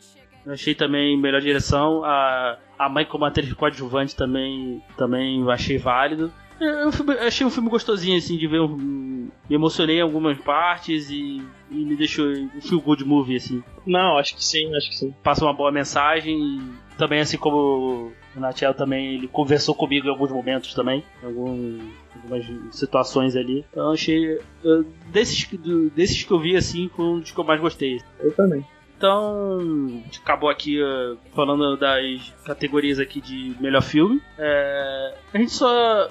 Achei 0.48 0.76
também 0.76 1.20
melhor 1.20 1.42
direção. 1.42 2.04
A, 2.04 2.58
a 2.78 2.88
mãe 2.90 3.04
como 3.06 3.26
atriz 3.26 3.52
coadjuvante 3.54 4.16
também, 4.16 4.82
também 4.98 5.42
eu 5.42 5.50
achei 5.50 5.78
válido. 5.78 6.32
Eu, 6.60 6.68
eu 6.68 6.92
fui- 6.92 7.14
eu 7.16 7.28
achei 7.28 7.46
um 7.46 7.50
filme 7.50 7.70
gostosinho, 7.70 8.18
assim, 8.18 8.38
de 8.38 8.48
ver. 8.48 8.62
um- 8.62 9.30
me 9.50 9.56
emocionei 9.56 9.98
em 9.98 10.02
algumas 10.02 10.38
partes 10.40 11.10
e, 11.10 11.42
e 11.70 11.76
me 11.76 11.96
deixou 11.96 12.26
um 12.28 12.62
feel 12.62 12.80
good 12.82 13.04
movie, 13.06 13.36
assim. 13.36 13.64
Não, 13.86 14.18
acho 14.18 14.36
que 14.36 14.44
sim, 14.44 14.74
acho 14.76 14.90
que 14.90 14.96
sim. 14.96 15.14
Passa 15.24 15.44
uma 15.46 15.54
boa 15.54 15.72
mensagem 15.72 16.38
e 16.40 16.62
também, 16.98 17.20
assim 17.20 17.38
como 17.38 18.12
o 18.36 18.40
Natiel 18.40 18.74
também, 18.74 19.16
ele 19.16 19.28
conversou 19.28 19.76
comigo 19.76 20.08
em 20.08 20.10
alguns 20.10 20.32
momentos 20.32 20.74
também. 20.74 21.04
Em 21.22 21.26
algum, 21.28 21.80
algumas 22.16 22.46
situações 22.76 23.36
ali. 23.36 23.66
Então 23.72 23.92
achei. 23.92 24.40
eu- 24.64 24.86
desses, 25.12 25.48
desses 25.96 26.24
que 26.24 26.32
eu 26.32 26.40
vi, 26.40 26.56
assim, 26.56 26.90
foi 26.96 27.06
um 27.06 27.20
dos 27.20 27.32
que 27.32 27.40
eu 27.40 27.44
mais 27.44 27.60
gostei. 27.62 28.02
Eu 28.20 28.32
também. 28.34 28.66
Então, 28.98 30.02
acabou 30.24 30.50
aqui 30.50 30.82
uh, 30.82 31.18
falando 31.36 31.76
das 31.78 32.34
categorias 32.46 32.98
aqui 32.98 33.20
de 33.20 33.54
melhor 33.60 33.82
filme. 33.82 34.22
É, 34.40 35.14
a 35.34 35.38
gente 35.38 35.52
só 35.52 36.10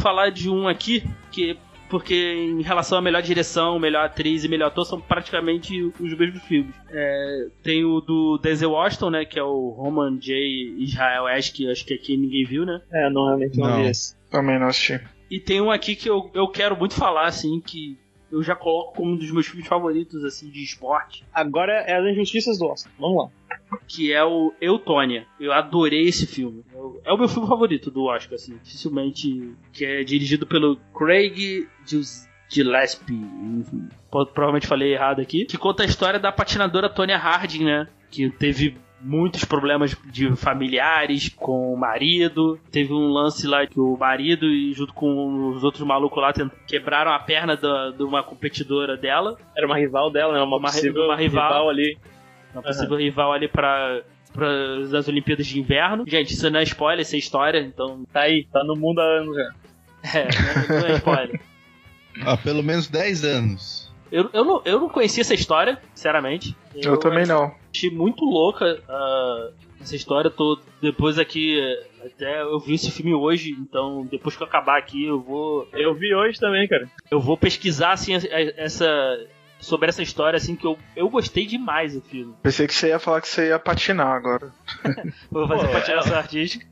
falar 0.00 0.30
de 0.30 0.48
um 0.50 0.68
aqui, 0.68 1.04
que 1.30 1.56
porque 1.88 2.14
em 2.14 2.62
relação 2.62 2.98
à 2.98 3.02
melhor 3.02 3.20
direção, 3.20 3.76
melhor 3.76 4.04
atriz 4.06 4.44
e 4.44 4.48
melhor 4.48 4.68
ator 4.68 4.86
são 4.86 5.00
praticamente 5.00 5.82
os 5.98 6.16
mesmos 6.16 6.40
filmes. 6.44 6.72
É, 6.88 7.48
tem 7.64 7.84
o 7.84 8.00
do 8.00 8.38
Denzel 8.38 8.70
Washington, 8.70 9.10
né, 9.10 9.24
que 9.24 9.36
é 9.38 9.42
o 9.42 9.70
Roman 9.70 10.16
J. 10.16 10.32
Israel 10.78 11.26
Ash, 11.26 11.50
que 11.50 11.68
acho 11.68 11.84
que 11.84 11.92
aqui 11.92 12.16
ninguém 12.16 12.44
viu, 12.44 12.64
né? 12.64 12.80
É, 12.92 13.10
não, 13.10 13.26
realmente 13.26 13.58
não, 13.58 13.68
Não. 13.68 13.82
vi 13.82 13.88
esse. 13.90 14.14
Também 14.30 14.58
não 14.60 14.68
assisti. 14.68 15.00
E 15.28 15.40
tem 15.40 15.60
um 15.60 15.70
aqui 15.70 15.96
que 15.96 16.08
eu, 16.08 16.30
eu 16.32 16.46
quero 16.46 16.76
muito 16.76 16.94
falar, 16.94 17.26
assim, 17.26 17.60
que 17.60 17.98
eu 18.30 18.40
já 18.40 18.54
coloco 18.54 18.94
como 18.94 19.10
um 19.10 19.16
dos 19.16 19.30
meus 19.32 19.48
filmes 19.48 19.66
favoritos, 19.66 20.24
assim, 20.24 20.48
de 20.48 20.62
esporte. 20.62 21.24
Agora 21.34 21.72
é 21.72 21.96
as 21.96 22.06
injustiças 22.06 22.56
do 22.58 22.66
Oscar. 22.66 22.92
Vamos 23.00 23.24
lá. 23.24 23.30
Que 23.88 24.12
é 24.12 24.24
o 24.24 24.52
Eutônia. 24.60 25.26
Eu 25.38 25.52
adorei 25.52 26.02
esse 26.08 26.26
filme. 26.26 26.64
É 26.74 26.76
o- 26.76 27.00
É 27.04 27.12
o 27.12 27.18
meu 27.18 27.28
filme 27.28 27.48
favorito 27.48 27.90
do 27.90 28.04
Oscar, 28.04 28.34
assim. 28.34 28.56
Dificilmente. 28.62 29.52
Que 29.72 29.84
é 29.84 30.04
dirigido 30.04 30.46
pelo 30.46 30.76
Craig 30.96 31.66
Gilles- 31.86 32.28
Gillespie. 32.48 33.14
Enfim, 33.14 33.88
Provavelmente 34.10 34.66
falei 34.66 34.92
errado 34.94 35.20
aqui. 35.20 35.44
Que 35.44 35.56
conta 35.56 35.82
a 35.82 35.86
história 35.86 36.18
da 36.18 36.32
patinadora 36.32 36.88
Tonya 36.88 37.16
Harding, 37.16 37.64
né? 37.64 37.86
Que 38.10 38.28
teve 38.28 38.76
muitos 39.02 39.44
problemas 39.44 39.96
de 40.12 40.34
familiares 40.36 41.28
com 41.34 41.72
o 41.72 41.76
marido. 41.76 42.58
Teve 42.70 42.92
um 42.92 43.08
lance 43.08 43.46
lá 43.46 43.66
que 43.66 43.78
o 43.80 43.96
marido 43.96 44.46
e 44.46 44.72
junto 44.74 44.92
com 44.92 45.50
os 45.54 45.62
outros 45.64 45.84
malucos 45.86 46.20
lá 46.20 46.32
quebraram 46.66 47.12
a 47.12 47.18
perna 47.18 47.56
da- 47.56 47.90
de 47.92 48.02
uma 48.02 48.22
competidora 48.22 48.96
dela. 48.96 49.38
Era 49.56 49.66
uma 49.66 49.78
rival 49.78 50.10
dela, 50.10 50.34
né? 50.34 50.40
Uma, 50.42 50.56
Uma 50.58 50.68
possível 50.68 51.04
uma 51.04 51.16
rival. 51.16 51.68
ali. 51.70 51.96
Uma 52.52 52.62
possível 52.62 52.96
rival 52.96 53.32
ali 53.32 53.48
pra, 53.48 54.02
pra 54.32 54.48
das 54.90 55.08
Olimpíadas 55.08 55.46
de 55.46 55.58
Inverno. 55.58 56.04
Gente, 56.06 56.34
isso 56.34 56.50
não 56.50 56.60
é 56.60 56.62
spoiler, 56.64 57.02
isso 57.02 57.14
é 57.14 57.18
história, 57.18 57.60
então. 57.60 58.04
Tá 58.12 58.22
aí, 58.22 58.46
tá 58.52 58.64
no 58.64 58.76
mundo 58.76 59.00
há 59.00 59.04
anos 59.04 59.36
já. 59.36 59.50
É, 60.18 60.28
não, 60.68 60.80
não 60.80 60.86
é 60.86 60.92
spoiler. 60.94 61.40
Há 62.22 62.36
pelo 62.36 62.62
menos 62.62 62.88
10 62.88 63.24
anos. 63.24 63.90
Eu, 64.10 64.28
eu, 64.32 64.44
não, 64.44 64.62
eu 64.64 64.80
não 64.80 64.88
conhecia 64.88 65.20
essa 65.20 65.34
história, 65.34 65.80
sinceramente. 65.94 66.56
Eu, 66.74 66.96
também 66.98 67.24
não. 67.24 67.54
Achei 67.72 67.90
muito 67.90 68.24
louca 68.24 68.82
ah, 68.88 69.50
essa 69.80 69.94
história. 69.94 70.30
Tô, 70.30 70.58
depois 70.82 71.18
aqui, 71.18 71.60
até 72.04 72.42
eu 72.42 72.58
vi 72.58 72.74
esse 72.74 72.90
filme 72.90 73.14
hoje, 73.14 73.50
então 73.50 74.06
depois 74.10 74.36
que 74.36 74.42
eu 74.42 74.46
acabar 74.46 74.78
aqui, 74.78 75.04
eu 75.04 75.20
vou. 75.20 75.68
Eu 75.72 75.94
vi 75.94 76.12
hoje 76.14 76.38
também, 76.40 76.66
cara. 76.66 76.88
Eu 77.10 77.20
vou 77.20 77.36
pesquisar 77.36 77.92
assim, 77.92 78.12
essa. 78.56 78.88
Sobre 79.60 79.88
essa 79.88 80.02
história, 80.02 80.36
assim, 80.36 80.56
que 80.56 80.66
eu, 80.66 80.78
eu 80.96 81.08
gostei 81.08 81.46
demais 81.46 81.94
do 81.94 82.00
filme. 82.00 82.34
Pensei 82.42 82.66
que 82.66 82.74
você 82.74 82.88
ia 82.88 82.98
falar 82.98 83.20
que 83.20 83.28
você 83.28 83.48
ia 83.48 83.58
patinar 83.58 84.08
agora. 84.08 84.52
Vou 85.30 85.46
fazer 85.46 85.66
Pô, 85.66 85.72
patinação 85.72 86.16
artística. 86.16 86.66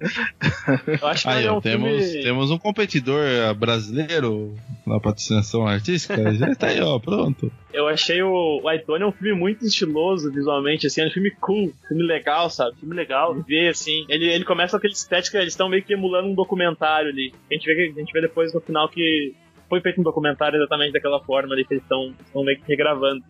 Eu 1.01 1.07
acho 1.09 1.23
que 1.23 1.29
Aí, 1.29 1.47
é 1.47 1.53
um 1.53 1.61
temos, 1.61 2.05
filme... 2.05 2.23
temos 2.23 2.51
um 2.51 2.59
competidor 2.59 3.25
eh, 3.25 3.53
brasileiro 3.55 4.55
na 4.87 4.99
patinação 4.99 5.67
artística. 5.67 6.17
Já 6.35 6.55
tá 6.55 6.69
aí, 6.69 6.81
ó, 6.81 6.99
pronto. 6.99 7.53
Eu 7.73 7.87
achei 7.87 8.23
o, 8.23 8.61
o 8.63 8.69
Aitone 8.69 9.05
um 9.05 9.13
filme 9.13 9.39
muito 9.39 9.65
estiloso 9.65 10.33
visualmente, 10.33 10.87
assim, 10.87 11.03
é 11.03 11.07
um 11.07 11.11
filme 11.11 11.31
cool, 11.41 11.73
filme 11.87 12.03
legal, 12.03 12.49
sabe? 12.49 12.77
Filme 12.79 12.95
legal. 12.95 13.35
Ver, 13.43 13.69
assim, 13.69 14.07
ele, 14.09 14.27
ele 14.27 14.45
começa 14.45 14.73
com 14.73 14.79
aquele 14.79 14.95
estética, 14.95 15.39
eles 15.39 15.53
estão 15.53 15.69
meio 15.69 15.83
que 15.83 15.93
emulando 15.93 16.29
um 16.29 16.35
documentário 16.35 17.11
ali. 17.11 17.35
A 17.51 17.55
gente, 17.55 17.67
vê, 17.67 17.93
a 17.95 18.01
gente 18.01 18.13
vê 18.13 18.21
depois 18.21 18.53
no 18.55 18.61
final 18.61 18.89
que 18.89 19.35
foi 19.69 19.81
feito 19.81 20.01
um 20.01 20.05
documentário 20.05 20.57
exatamente 20.57 20.93
daquela 20.93 21.21
forma 21.21 21.55
ali, 21.55 21.65
que 21.65 21.75
eles 21.75 21.83
estão 21.83 22.13
meio 22.45 22.59
que 22.59 22.69
regravando. 22.69 23.23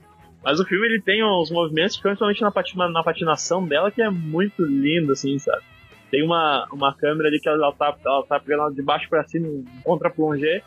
Mas 0.43 0.60
o 0.60 0.65
filme 0.65 0.86
ele 0.86 1.02
tem 1.02 1.24
uns 1.24 1.51
movimentos, 1.51 1.97
principalmente 1.97 2.40
na, 2.40 2.51
patina, 2.51 2.89
na 2.89 3.02
patinação 3.02 3.66
dela, 3.66 3.90
que 3.90 4.01
é 4.01 4.09
muito 4.09 4.65
lindo, 4.65 5.12
assim, 5.12 5.39
sabe? 5.39 5.62
Tem 6.10 6.24
uma, 6.24 6.66
uma 6.73 6.94
câmera 6.94 7.28
ali 7.28 7.40
que 7.40 7.48
ela 7.48 7.73
tá, 7.73 7.94
ela 8.05 8.24
tá 8.24 8.40
pegando 8.40 8.74
de 8.74 8.82
baixo 8.82 9.09
pra 9.09 9.24
cima, 9.24 9.47
um 9.48 9.65
contra-plongé, 9.85 10.62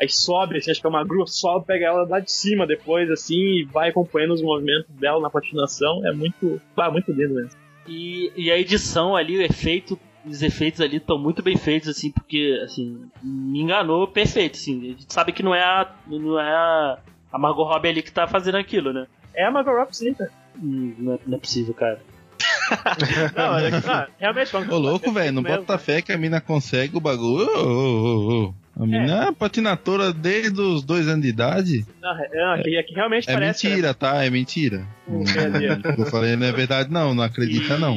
aí 0.00 0.08
sobe, 0.08 0.58
assim, 0.58 0.70
acho 0.70 0.80
que 0.80 0.86
é 0.86 0.90
uma 0.90 1.04
grua, 1.04 1.26
sobe, 1.26 1.66
pega 1.66 1.86
ela 1.86 2.06
lá 2.06 2.20
de 2.20 2.30
cima 2.30 2.66
depois, 2.66 3.10
assim, 3.10 3.34
e 3.34 3.64
vai 3.64 3.88
acompanhando 3.88 4.34
os 4.34 4.42
movimentos 4.42 4.94
dela 4.94 5.20
na 5.20 5.30
patinação. 5.30 6.06
É 6.06 6.12
muito, 6.12 6.60
ah, 6.76 6.90
muito 6.90 7.10
lindo 7.10 7.34
mesmo. 7.34 7.58
E, 7.88 8.32
e 8.36 8.50
a 8.50 8.58
edição 8.58 9.16
ali, 9.16 9.38
o 9.38 9.42
efeito, 9.42 9.98
os 10.26 10.42
efeitos 10.42 10.80
ali 10.80 10.96
estão 10.96 11.18
muito 11.18 11.42
bem 11.42 11.56
feitos, 11.56 11.88
assim, 11.88 12.10
porque, 12.10 12.60
assim, 12.64 13.06
me 13.22 13.60
enganou 13.60 14.06
perfeito, 14.08 14.56
assim. 14.56 14.80
A 14.80 14.88
gente 14.98 15.12
sabe 15.12 15.32
que 15.32 15.42
não 15.42 15.54
é 15.54 15.62
a, 15.62 15.86
não 16.06 16.38
é 16.40 16.52
a, 16.52 16.98
a 17.32 17.38
Margot 17.38 17.64
Robbie 17.64 17.88
ali 17.88 18.02
que 18.02 18.12
tá 18.12 18.26
fazendo 18.26 18.56
aquilo, 18.56 18.92
né? 18.92 19.06
É 19.34 19.44
a 19.44 19.50
Margot 19.50 19.70
Robbie, 19.72 19.96
sim, 19.96 20.12
cara. 20.14 20.30
Hum, 20.60 20.94
não, 20.98 21.14
é, 21.14 21.18
não 21.26 21.36
é 21.36 21.40
possível, 21.40 21.72
cara. 21.74 22.00
Não, 23.36 23.52
olha, 23.52 23.70
ah, 23.86 24.08
realmente, 24.18 24.50
quando- 24.50 24.72
Ô, 24.72 24.78
louco, 24.78 25.12
velho, 25.12 25.32
não 25.32 25.42
mesmo. 25.42 25.58
bota 25.58 25.78
fé 25.78 26.02
que 26.02 26.12
a 26.12 26.18
mina 26.18 26.40
consegue 26.40 26.96
o 26.96 27.00
bagulho. 27.00 27.46
Ô, 27.48 27.62
ô, 27.62 28.16
ô, 28.42 28.44
ô. 28.46 28.54
A 28.82 28.86
mina 28.86 29.28
é 29.28 29.32
patinatora 29.32 30.12
desde 30.12 30.60
os 30.60 30.82
dois 30.82 31.08
anos 31.08 31.22
de 31.22 31.28
idade. 31.28 31.86
Não, 32.02 32.10
é, 32.18 32.60
aqui, 32.60 32.76
aqui 32.76 32.94
realmente 32.94 33.30
É 33.30 33.32
parece. 33.34 33.66
mentira, 33.68 33.94
tá? 33.94 34.22
É 34.24 34.28
mentira. 34.28 34.84
Hum, 35.08 35.22
entendi. 35.22 35.88
O 35.88 35.94
que 35.94 36.00
eu 36.02 36.06
falei 36.06 36.36
não 36.36 36.46
é 36.46 36.52
verdade, 36.52 36.90
não. 36.92 37.14
Não 37.14 37.22
acredita, 37.24 37.74
e, 37.76 37.80
não. 37.80 37.96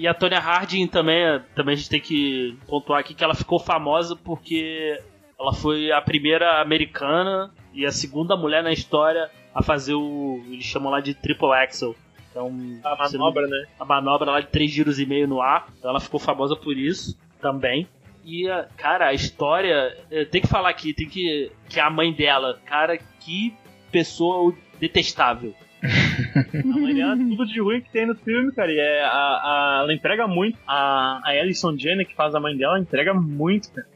E 0.00 0.08
a 0.08 0.14
Tonya 0.14 0.38
Harding 0.38 0.86
também, 0.86 1.40
também 1.54 1.74
a 1.74 1.76
gente 1.76 1.90
tem 1.90 2.00
que 2.00 2.56
pontuar 2.66 3.00
aqui 3.00 3.12
que 3.14 3.22
ela 3.22 3.34
ficou 3.34 3.58
famosa 3.58 4.16
porque 4.16 4.98
ela 5.38 5.52
foi 5.52 5.92
a 5.92 6.00
primeira 6.00 6.60
americana 6.60 7.52
e 7.74 7.84
a 7.84 7.92
segunda 7.92 8.36
mulher 8.36 8.62
na 8.62 8.72
história 8.72 9.30
a 9.54 9.62
fazer 9.62 9.94
o. 9.94 10.42
Eles 10.48 10.64
chamam 10.64 10.90
lá 10.90 11.00
de 11.00 11.12
triple 11.14 11.52
axel. 11.52 11.94
Então, 12.30 12.46
A 12.84 13.08
se 13.08 13.14
não- 13.18 13.24
manobra, 13.24 13.46
né? 13.46 13.66
a 13.78 13.84
manobra 13.84 14.30
lá 14.30 14.40
de 14.40 14.46
três 14.46 14.70
giros 14.70 14.98
e 14.98 15.04
meio 15.04 15.26
no 15.28 15.42
ar. 15.42 15.66
Então 15.78 15.90
ela 15.90 16.00
ficou 16.00 16.18
famosa 16.20 16.54
por 16.56 16.76
isso 16.76 17.18
também. 17.40 17.86
E, 18.24 18.46
cara, 18.76 19.08
a 19.08 19.12
história. 19.14 19.96
eh, 20.10 20.24
Tem 20.24 20.40
que 20.40 20.46
falar 20.46 20.68
aqui, 20.70 20.94
tem 20.94 21.08
que. 21.08 21.50
Que 21.68 21.80
a 21.80 21.90
mãe 21.90 22.12
dela, 22.12 22.58
cara, 22.64 22.96
que 23.20 23.52
pessoa 23.90 24.54
detestável. 24.78 25.54
A 25.82 26.78
mãe 26.78 26.94
dela, 26.94 27.16
tudo 27.16 27.46
de 27.46 27.60
ruim 27.60 27.80
que 27.80 27.90
tem 27.90 28.06
no 28.06 28.14
filme, 28.14 28.52
cara. 28.52 28.70
E 28.72 28.78
é, 28.78 29.02
a, 29.02 29.08
a- 29.08 29.80
ela 29.82 29.94
entrega 29.94 30.26
muito. 30.28 30.58
A, 30.66 31.20
a 31.24 31.30
Alison 31.30 31.76
Jenner, 31.76 32.06
que 32.06 32.14
faz 32.14 32.34
a 32.34 32.40
mãe 32.40 32.56
dela, 32.56 32.78
entrega 32.78 33.14
muito, 33.14 33.70
cara. 33.72 33.86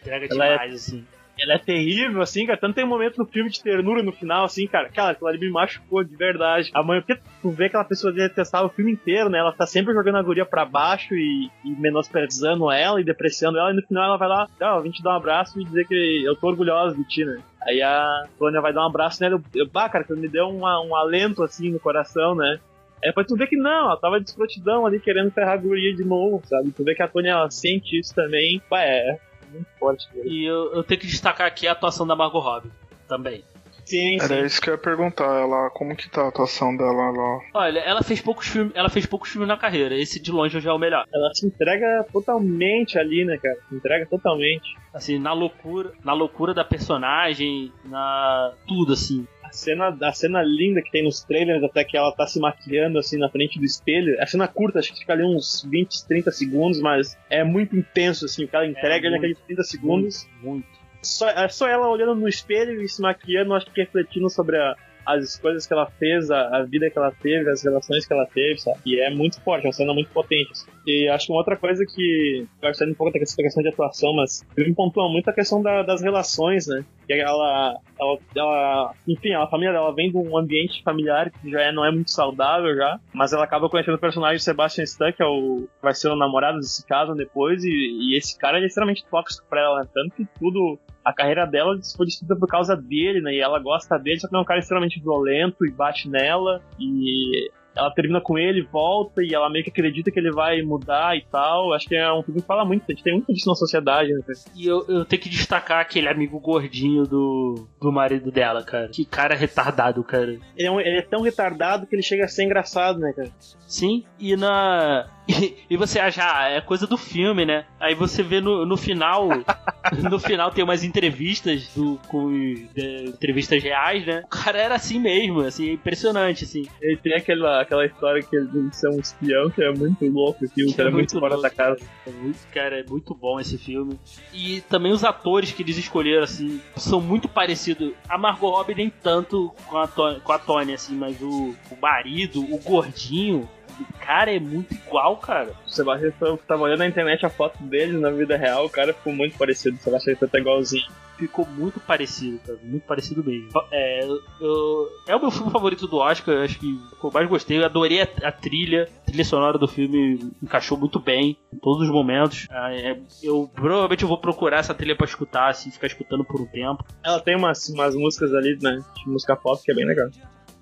Entrega 0.00 0.26
Ela 0.30 0.46
é- 0.46 0.52
demais, 0.52 0.74
assim. 0.74 1.04
Ela 1.38 1.54
é 1.54 1.58
terrível, 1.58 2.22
assim, 2.22 2.46
cara. 2.46 2.58
Tanto 2.58 2.76
tem 2.76 2.84
um 2.84 2.88
momento 2.88 3.18
no 3.18 3.26
filme 3.26 3.50
de 3.50 3.60
ternura 3.62 4.02
no 4.02 4.12
final, 4.12 4.44
assim, 4.44 4.66
cara. 4.68 4.88
Cara, 4.88 5.10
aquilo 5.12 5.28
ali 5.28 5.38
me 5.40 5.50
machucou 5.50 6.04
de 6.04 6.14
verdade. 6.16 6.70
A 6.72 6.82
mãe, 6.82 7.00
porque 7.00 7.20
tu 7.42 7.50
vê 7.50 7.64
aquela 7.66 7.84
pessoa 7.84 8.12
detestável 8.12 8.68
o 8.68 8.72
filme 8.72 8.92
inteiro, 8.92 9.28
né? 9.28 9.38
Ela 9.38 9.52
tá 9.52 9.66
sempre 9.66 9.92
jogando 9.92 10.16
a 10.18 10.22
guria 10.22 10.46
pra 10.46 10.64
baixo 10.64 11.12
e, 11.14 11.50
e 11.64 11.70
menosprezando 11.80 12.70
ela 12.70 13.00
e 13.00 13.04
depreciando 13.04 13.58
ela. 13.58 13.72
E 13.72 13.74
no 13.76 13.82
final 13.82 14.04
ela 14.04 14.16
vai 14.16 14.28
lá, 14.28 14.48
ó, 14.62 14.80
vim 14.80 14.90
te 14.90 15.02
dar 15.02 15.10
um 15.14 15.16
abraço 15.16 15.60
e 15.60 15.64
dizer 15.64 15.86
que 15.88 16.22
eu 16.24 16.36
tô 16.36 16.46
orgulhosa 16.48 16.94
de 16.96 17.04
ti, 17.04 17.24
né? 17.24 17.40
Aí 17.66 17.82
a 17.82 18.26
Tônia 18.38 18.60
vai 18.60 18.72
dar 18.72 18.82
um 18.82 18.88
abraço 18.88 19.20
nela. 19.20 19.34
Eu, 19.36 19.62
eu, 19.62 19.68
bah, 19.68 19.88
cara, 19.88 20.04
que 20.04 20.12
me 20.14 20.28
deu 20.28 20.48
uma- 20.48 20.80
um 20.82 20.94
alento, 20.94 21.42
assim, 21.42 21.70
no 21.70 21.80
coração, 21.80 22.34
né? 22.34 22.58
É 23.02 23.12
pra 23.12 23.24
tu 23.24 23.36
ver 23.36 23.48
que 23.48 23.56
não, 23.56 23.86
ela 23.86 23.96
tava 23.98 24.18
de 24.18 24.30
escrotidão 24.30 24.86
ali 24.86 24.98
querendo 24.98 25.30
ferrar 25.30 25.54
a 25.54 25.58
guria 25.58 25.94
de 25.94 26.04
novo, 26.04 26.40
sabe? 26.46 26.70
Tu 26.70 26.82
vê 26.84 26.94
que 26.94 27.02
a 27.02 27.08
Tônia 27.08 27.32
ela 27.32 27.50
sente 27.50 27.98
isso 27.98 28.14
também. 28.14 28.62
Pá, 28.70 28.80
é 28.82 29.18
muito 29.54 29.68
forte. 29.78 30.08
cara. 30.08 30.26
E 30.26 30.44
eu, 30.44 30.74
eu 30.74 30.84
tenho 30.84 31.00
que 31.00 31.06
destacar 31.06 31.46
aqui 31.46 31.66
a 31.66 31.72
atuação 31.72 32.06
da 32.06 32.14
Margot 32.16 32.40
Robbie 32.40 32.70
também. 33.08 33.44
Sim, 33.84 34.18
sim. 34.18 34.24
Era 34.32 34.46
isso 34.46 34.60
que 34.62 34.70
eu 34.70 34.74
ia 34.74 34.78
perguntar, 34.78 35.24
ela, 35.24 35.68
como 35.70 35.94
que 35.94 36.08
tá 36.08 36.22
a 36.22 36.28
atuação 36.28 36.74
dela 36.74 37.10
lá? 37.10 37.38
Olha, 37.52 37.80
ela 37.80 38.02
fez 38.02 38.20
poucos 38.20 38.48
filmes, 38.48 38.72
ela 38.74 38.88
fez 38.88 39.04
poucos 39.04 39.28
filmes 39.28 39.46
na 39.46 39.58
carreira. 39.58 39.94
Esse 39.94 40.18
de 40.20 40.32
longe 40.32 40.58
já 40.58 40.70
é 40.70 40.72
o 40.72 40.78
melhor. 40.78 41.04
Ela 41.12 41.30
se 41.34 41.46
entrega 41.46 42.06
totalmente 42.10 42.98
ali, 42.98 43.24
né, 43.26 43.36
cara? 43.36 43.56
Se 43.68 43.74
entrega 43.74 44.06
totalmente. 44.06 44.74
Assim, 44.92 45.18
na 45.18 45.34
loucura, 45.34 45.92
na 46.02 46.14
loucura 46.14 46.54
da 46.54 46.64
personagem, 46.64 47.70
na 47.84 48.52
tudo 48.66 48.94
assim. 48.94 49.26
A 49.54 49.56
cena, 49.56 49.96
a 50.02 50.12
cena 50.12 50.42
linda 50.42 50.82
que 50.82 50.90
tem 50.90 51.04
nos 51.04 51.22
trailers, 51.22 51.62
até 51.62 51.84
que 51.84 51.96
ela 51.96 52.10
tá 52.10 52.26
se 52.26 52.40
maquiando 52.40 52.98
assim 52.98 53.16
na 53.16 53.28
frente 53.30 53.56
do 53.56 53.64
espelho. 53.64 54.20
A 54.20 54.26
cena 54.26 54.48
curta, 54.48 54.80
acho 54.80 54.92
que 54.92 54.98
fica 54.98 55.12
ali 55.12 55.22
uns 55.22 55.64
20, 55.70 56.06
30 56.08 56.32
segundos, 56.32 56.80
mas 56.80 57.16
é 57.30 57.44
muito 57.44 57.76
intenso, 57.76 58.24
assim. 58.24 58.44
O 58.44 58.48
que 58.48 58.56
ela 58.56 58.66
entrega 58.66 59.06
ali 59.06 59.10
muito, 59.10 59.12
naqueles 59.12 59.38
30 59.46 59.62
segundos. 59.62 60.28
Muito. 60.42 60.66
Só, 61.00 61.28
é 61.28 61.48
só 61.48 61.68
ela 61.68 61.88
olhando 61.88 62.16
no 62.16 62.26
espelho 62.26 62.82
e 62.82 62.88
se 62.88 63.00
maquiando, 63.00 63.54
acho 63.54 63.70
que 63.70 63.80
refletindo 63.80 64.28
sobre 64.28 64.56
a- 64.56 64.74
as 65.06 65.36
coisas 65.38 65.66
que 65.66 65.72
ela 65.72 65.86
fez, 65.98 66.30
a, 66.30 66.58
a 66.58 66.62
vida 66.64 66.90
que 66.90 66.98
ela 66.98 67.10
teve, 67.10 67.48
as 67.50 67.62
relações 67.62 68.06
que 68.06 68.12
ela 68.12 68.26
teve, 68.26 68.58
sabe? 68.58 68.78
E 68.86 69.00
é 69.00 69.10
muito 69.10 69.40
forte, 69.42 69.64
é 69.64 69.68
uma 69.68 69.72
cena 69.72 69.92
muito 69.94 70.10
potente. 70.10 70.50
assim. 70.52 70.70
E 70.86 71.08
acho 71.08 71.26
que 71.26 71.32
uma 71.32 71.38
outra 71.38 71.56
coisa 71.56 71.84
que 71.86 72.46
eu 72.62 72.68
acho 72.68 72.78
que 72.78 72.84
um 72.90 72.94
pouco 72.94 73.12
da 73.12 73.18
questão 73.18 73.62
de 73.62 73.68
atuação, 73.68 74.14
mas 74.14 74.42
me 74.56 74.74
pontua 74.74 75.08
muito 75.08 75.28
a 75.28 75.32
questão 75.32 75.62
da- 75.62 75.82
das 75.82 76.02
relações, 76.02 76.66
né? 76.66 76.84
Que 77.06 77.14
ela, 77.14 77.78
ela, 78.00 78.18
ela, 78.36 78.94
enfim, 79.06 79.32
a 79.34 79.46
família 79.46 79.72
dela 79.72 79.94
vem 79.94 80.10
de 80.10 80.16
um 80.16 80.36
ambiente 80.38 80.82
familiar 80.82 81.30
que 81.30 81.50
já 81.50 81.60
é, 81.62 81.72
não 81.72 81.84
é 81.84 81.90
muito 81.90 82.10
saudável 82.10 82.74
já, 82.74 82.98
mas 83.12 83.32
ela 83.32 83.44
acaba 83.44 83.68
conhecendo 83.68 83.94
o 83.96 84.00
personagem 84.00 84.38
Sebastian 84.38 84.84
Stan, 84.84 85.12
que 85.12 85.22
é 85.22 85.26
o, 85.26 85.68
vai 85.82 85.94
ser 85.94 86.08
o 86.08 86.16
namorado, 86.16 86.56
eles 86.58 86.74
se 86.76 86.86
casam 86.86 87.14
depois, 87.14 87.62
e, 87.64 87.68
e 87.70 88.16
esse 88.16 88.38
cara 88.38 88.58
é 88.58 88.64
extremamente 88.64 89.04
tóxico 89.10 89.46
pra 89.48 89.60
ela, 89.62 89.80
né? 89.80 89.88
Tanto 89.92 90.14
que 90.16 90.26
tudo, 90.38 90.78
a 91.04 91.12
carreira 91.12 91.46
dela 91.46 91.76
foi 91.96 92.06
destruída 92.06 92.36
por 92.36 92.48
causa 92.48 92.76
dele, 92.76 93.20
né? 93.20 93.34
E 93.34 93.40
ela 93.40 93.58
gosta 93.58 93.98
dele, 93.98 94.18
só 94.20 94.26
que 94.28 94.34
ele 94.34 94.40
é 94.40 94.42
um 94.42 94.46
cara 94.46 94.60
extremamente 94.60 95.00
violento 95.00 95.64
e 95.66 95.70
bate 95.70 96.08
nela, 96.08 96.62
e 96.78 97.50
ela 97.76 97.90
termina 97.90 98.20
com 98.20 98.38
ele, 98.38 98.62
volta, 98.62 99.20
e 99.20 99.34
ela 99.34 99.50
meio 99.50 99.64
que 99.64 99.70
acredita 99.70 100.08
que 100.08 100.16
ele 100.18 100.30
vai 100.30 100.62
mudar 100.62 101.16
e 101.16 101.22
tal. 101.28 101.72
Acho 101.74 101.88
que 101.88 101.96
é 101.96 102.12
um 102.12 102.22
filme 102.22 102.40
que 102.40 102.46
fala 102.46 102.64
muito, 102.64 102.84
a 102.88 102.92
gente 102.92 103.02
tem 103.02 103.14
muito 103.14 103.32
disso 103.34 103.48
na 103.48 103.56
sociedade, 103.56 104.12
né? 104.12 104.20
cara? 104.24 104.38
E 104.54 104.64
eu, 104.64 104.84
eu 104.88 105.04
tenho 105.04 105.20
que 105.20 105.28
destacar 105.28 105.80
aquele 105.80 106.08
amigo 106.08 106.38
gordinho 106.38 107.02
do, 107.04 107.66
do 107.80 107.90
marido 107.90 108.30
dela, 108.30 108.62
cara. 108.62 108.88
Que 108.88 109.04
cara 109.04 109.34
retardado, 109.34 110.04
cara. 110.04 110.38
Ele 110.56 110.68
é, 110.68 110.70
um- 110.70 110.78
ele 110.80 110.98
é 110.98 111.02
tão 111.02 111.20
retardado 111.22 111.84
que 111.86 111.96
ele 111.96 112.02
chega 112.02 112.24
a 112.26 112.28
ser 112.28 112.44
engraçado, 112.44 113.00
né, 113.00 113.12
cara? 113.12 113.30
Sim, 113.66 114.04
e 114.20 114.36
na. 114.36 115.06
E, 115.26 115.56
e 115.70 115.76
você 115.76 115.98
acha, 115.98 116.22
ah, 116.22 116.48
é 116.50 116.60
coisa 116.60 116.86
do 116.86 116.98
filme, 116.98 117.46
né? 117.46 117.64
Aí 117.80 117.94
você 117.94 118.22
vê 118.22 118.40
no, 118.40 118.66
no 118.66 118.76
final. 118.76 119.28
no 120.10 120.18
final 120.18 120.50
tem 120.50 120.62
umas 120.62 120.84
entrevistas 120.84 121.68
do, 121.74 121.98
com 122.08 122.30
é, 122.76 123.04
entrevistas 123.04 123.62
reais, 123.62 124.04
né? 124.04 124.22
O 124.24 124.28
cara 124.28 124.58
era 124.58 124.74
assim 124.74 124.98
mesmo, 125.00 125.40
assim, 125.40 125.70
é 125.70 125.72
impressionante, 125.72 126.44
assim. 126.44 126.66
Ele 126.80 126.96
tem 126.98 127.14
aquela, 127.14 127.62
aquela 127.62 127.86
história 127.86 128.22
que 128.22 128.36
ele 128.36 128.48
é 128.84 128.88
um 128.88 129.00
espião, 129.00 129.48
que 129.50 129.62
é 129.62 129.72
muito 129.72 130.04
louco, 130.06 130.46
que 130.48 130.60
É 130.60 130.82
é 130.82 130.84
muito 130.84 130.94
muito 130.94 131.18
fora 131.18 131.34
louco. 131.36 131.42
da 131.42 131.50
casa. 131.50 131.80
É 132.06 132.10
muito, 132.10 132.38
cara, 132.52 132.80
é 132.80 132.84
muito 132.84 133.14
bom 133.14 133.40
esse 133.40 133.56
filme. 133.56 133.98
E 134.32 134.60
também 134.62 134.92
os 134.92 135.04
atores 135.04 135.52
que 135.52 135.62
eles 135.62 135.78
escolheram, 135.78 136.22
assim, 136.22 136.60
são 136.76 137.00
muito 137.00 137.28
parecidos. 137.28 137.92
A 138.08 138.18
Margot 138.18 138.50
Robbie 138.50 138.74
nem 138.74 138.90
tanto 138.90 139.54
com 139.66 139.78
a, 139.78 139.86
Tony, 139.86 140.20
com 140.20 140.32
a 140.32 140.38
Tony, 140.38 140.74
assim, 140.74 140.94
mas 140.94 141.20
o, 141.22 141.54
o 141.70 141.76
marido, 141.80 142.42
o 142.42 142.58
gordinho, 142.58 143.48
o 143.63 143.63
cara 144.00 144.34
é 144.34 144.38
muito 144.40 144.74
igual, 144.74 145.16
cara. 145.16 145.52
O 145.66 145.70
Sebastião 145.70 146.10
Stan 146.10 146.36
tava 146.46 146.62
olhando 146.62 146.78
na 146.80 146.86
internet 146.88 147.24
a 147.26 147.30
foto 147.30 147.62
dele 147.62 147.98
na 147.98 148.10
vida 148.10 148.36
real, 148.36 148.66
o 148.66 148.70
cara 148.70 148.92
ficou 148.92 149.12
muito 149.12 149.36
parecido. 149.36 149.76
O 149.76 149.80
Sebastião 149.80 150.16
tá 150.16 150.38
igualzinho. 150.38 150.84
Ficou 151.16 151.46
muito 151.46 151.78
parecido, 151.78 152.40
cara. 152.44 152.58
Muito 152.64 152.84
parecido 152.86 153.22
mesmo. 153.22 153.48
É, 153.70 154.04
eu- 154.40 154.88
é 155.06 155.14
o 155.14 155.20
meu 155.20 155.30
filme 155.30 155.50
favorito 155.52 155.86
do 155.86 155.98
Oscar, 155.98 156.38
acho 156.42 156.58
que 156.58 156.76
eu 157.02 157.10
mais 157.12 157.28
gostei. 157.28 157.58
Eu 157.58 157.64
adorei 157.64 158.02
a, 158.02 158.08
a 158.24 158.32
trilha. 158.32 158.88
A 159.02 159.04
trilha 159.06 159.24
sonora 159.24 159.56
do 159.56 159.68
filme 159.68 160.18
encaixou 160.42 160.76
muito 160.76 160.98
bem 160.98 161.38
em 161.52 161.56
todos 161.58 161.86
os 161.86 161.92
momentos. 161.92 162.48
Ah, 162.50 162.74
é, 162.74 162.98
eu 163.22 163.48
provavelmente 163.54 164.02
eu 164.02 164.08
vou 164.08 164.18
procurar 164.18 164.58
essa 164.58 164.74
trilha 164.74 164.96
pra 164.96 165.06
escutar, 165.06 165.50
assim, 165.50 165.70
ficar 165.70 165.86
escutando 165.86 166.24
por 166.24 166.40
um 166.40 166.46
tempo. 166.46 166.84
Ela 167.04 167.20
tem 167.20 167.36
umas, 167.36 167.68
umas 167.68 167.94
músicas 167.94 168.34
ali, 168.34 168.58
né? 168.60 168.80
De 168.96 169.08
música 169.08 169.36
pop 169.36 169.62
que 169.62 169.70
é 169.70 169.74
bem 169.74 169.86
legal. 169.86 170.08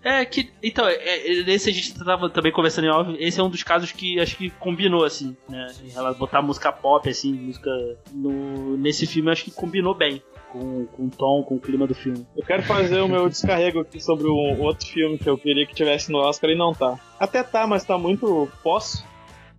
É, 0.04 0.24
que. 0.24 0.50
Então, 0.62 0.86
é, 0.86 0.94
é, 0.94 1.30
esse 1.50 1.70
a 1.70 1.72
gente 1.72 1.94
tava 1.94 2.28
também 2.28 2.50
conversando 2.50 2.86
em 2.86 2.90
off. 2.90 3.16
Esse 3.18 3.40
é 3.40 3.42
um 3.42 3.50
dos 3.50 3.62
casos 3.62 3.92
que 3.92 4.18
acho 4.18 4.36
que 4.36 4.50
combinou, 4.50 5.04
assim, 5.04 5.36
né? 5.48 5.68
Ela 5.94 6.12
botar 6.12 6.42
música 6.42 6.72
pop, 6.72 7.08
assim, 7.08 7.32
música. 7.32 7.70
No, 8.12 8.76
nesse 8.76 9.06
filme 9.06 9.30
acho 9.30 9.44
que 9.44 9.50
combinou 9.50 9.94
bem. 9.94 10.22
Com, 10.50 10.84
com 10.84 11.06
o 11.06 11.10
tom, 11.10 11.42
com 11.42 11.54
o 11.54 11.58
clima 11.58 11.86
do 11.86 11.94
filme. 11.94 12.26
Eu 12.36 12.44
quero 12.44 12.62
fazer 12.64 13.00
o 13.00 13.08
meu 13.08 13.26
descarrego 13.26 13.80
aqui 13.80 13.98
sobre 13.98 14.26
um 14.28 14.60
outro 14.60 14.86
filme 14.86 15.16
que 15.16 15.26
eu 15.26 15.38
queria 15.38 15.66
que 15.66 15.74
tivesse 15.74 16.12
no 16.12 16.18
Oscar 16.18 16.50
e 16.50 16.54
não 16.54 16.74
tá. 16.74 17.00
Até 17.18 17.42
tá, 17.42 17.66
mas 17.66 17.84
tá 17.84 17.96
muito. 17.96 18.46
Posso? 18.62 19.02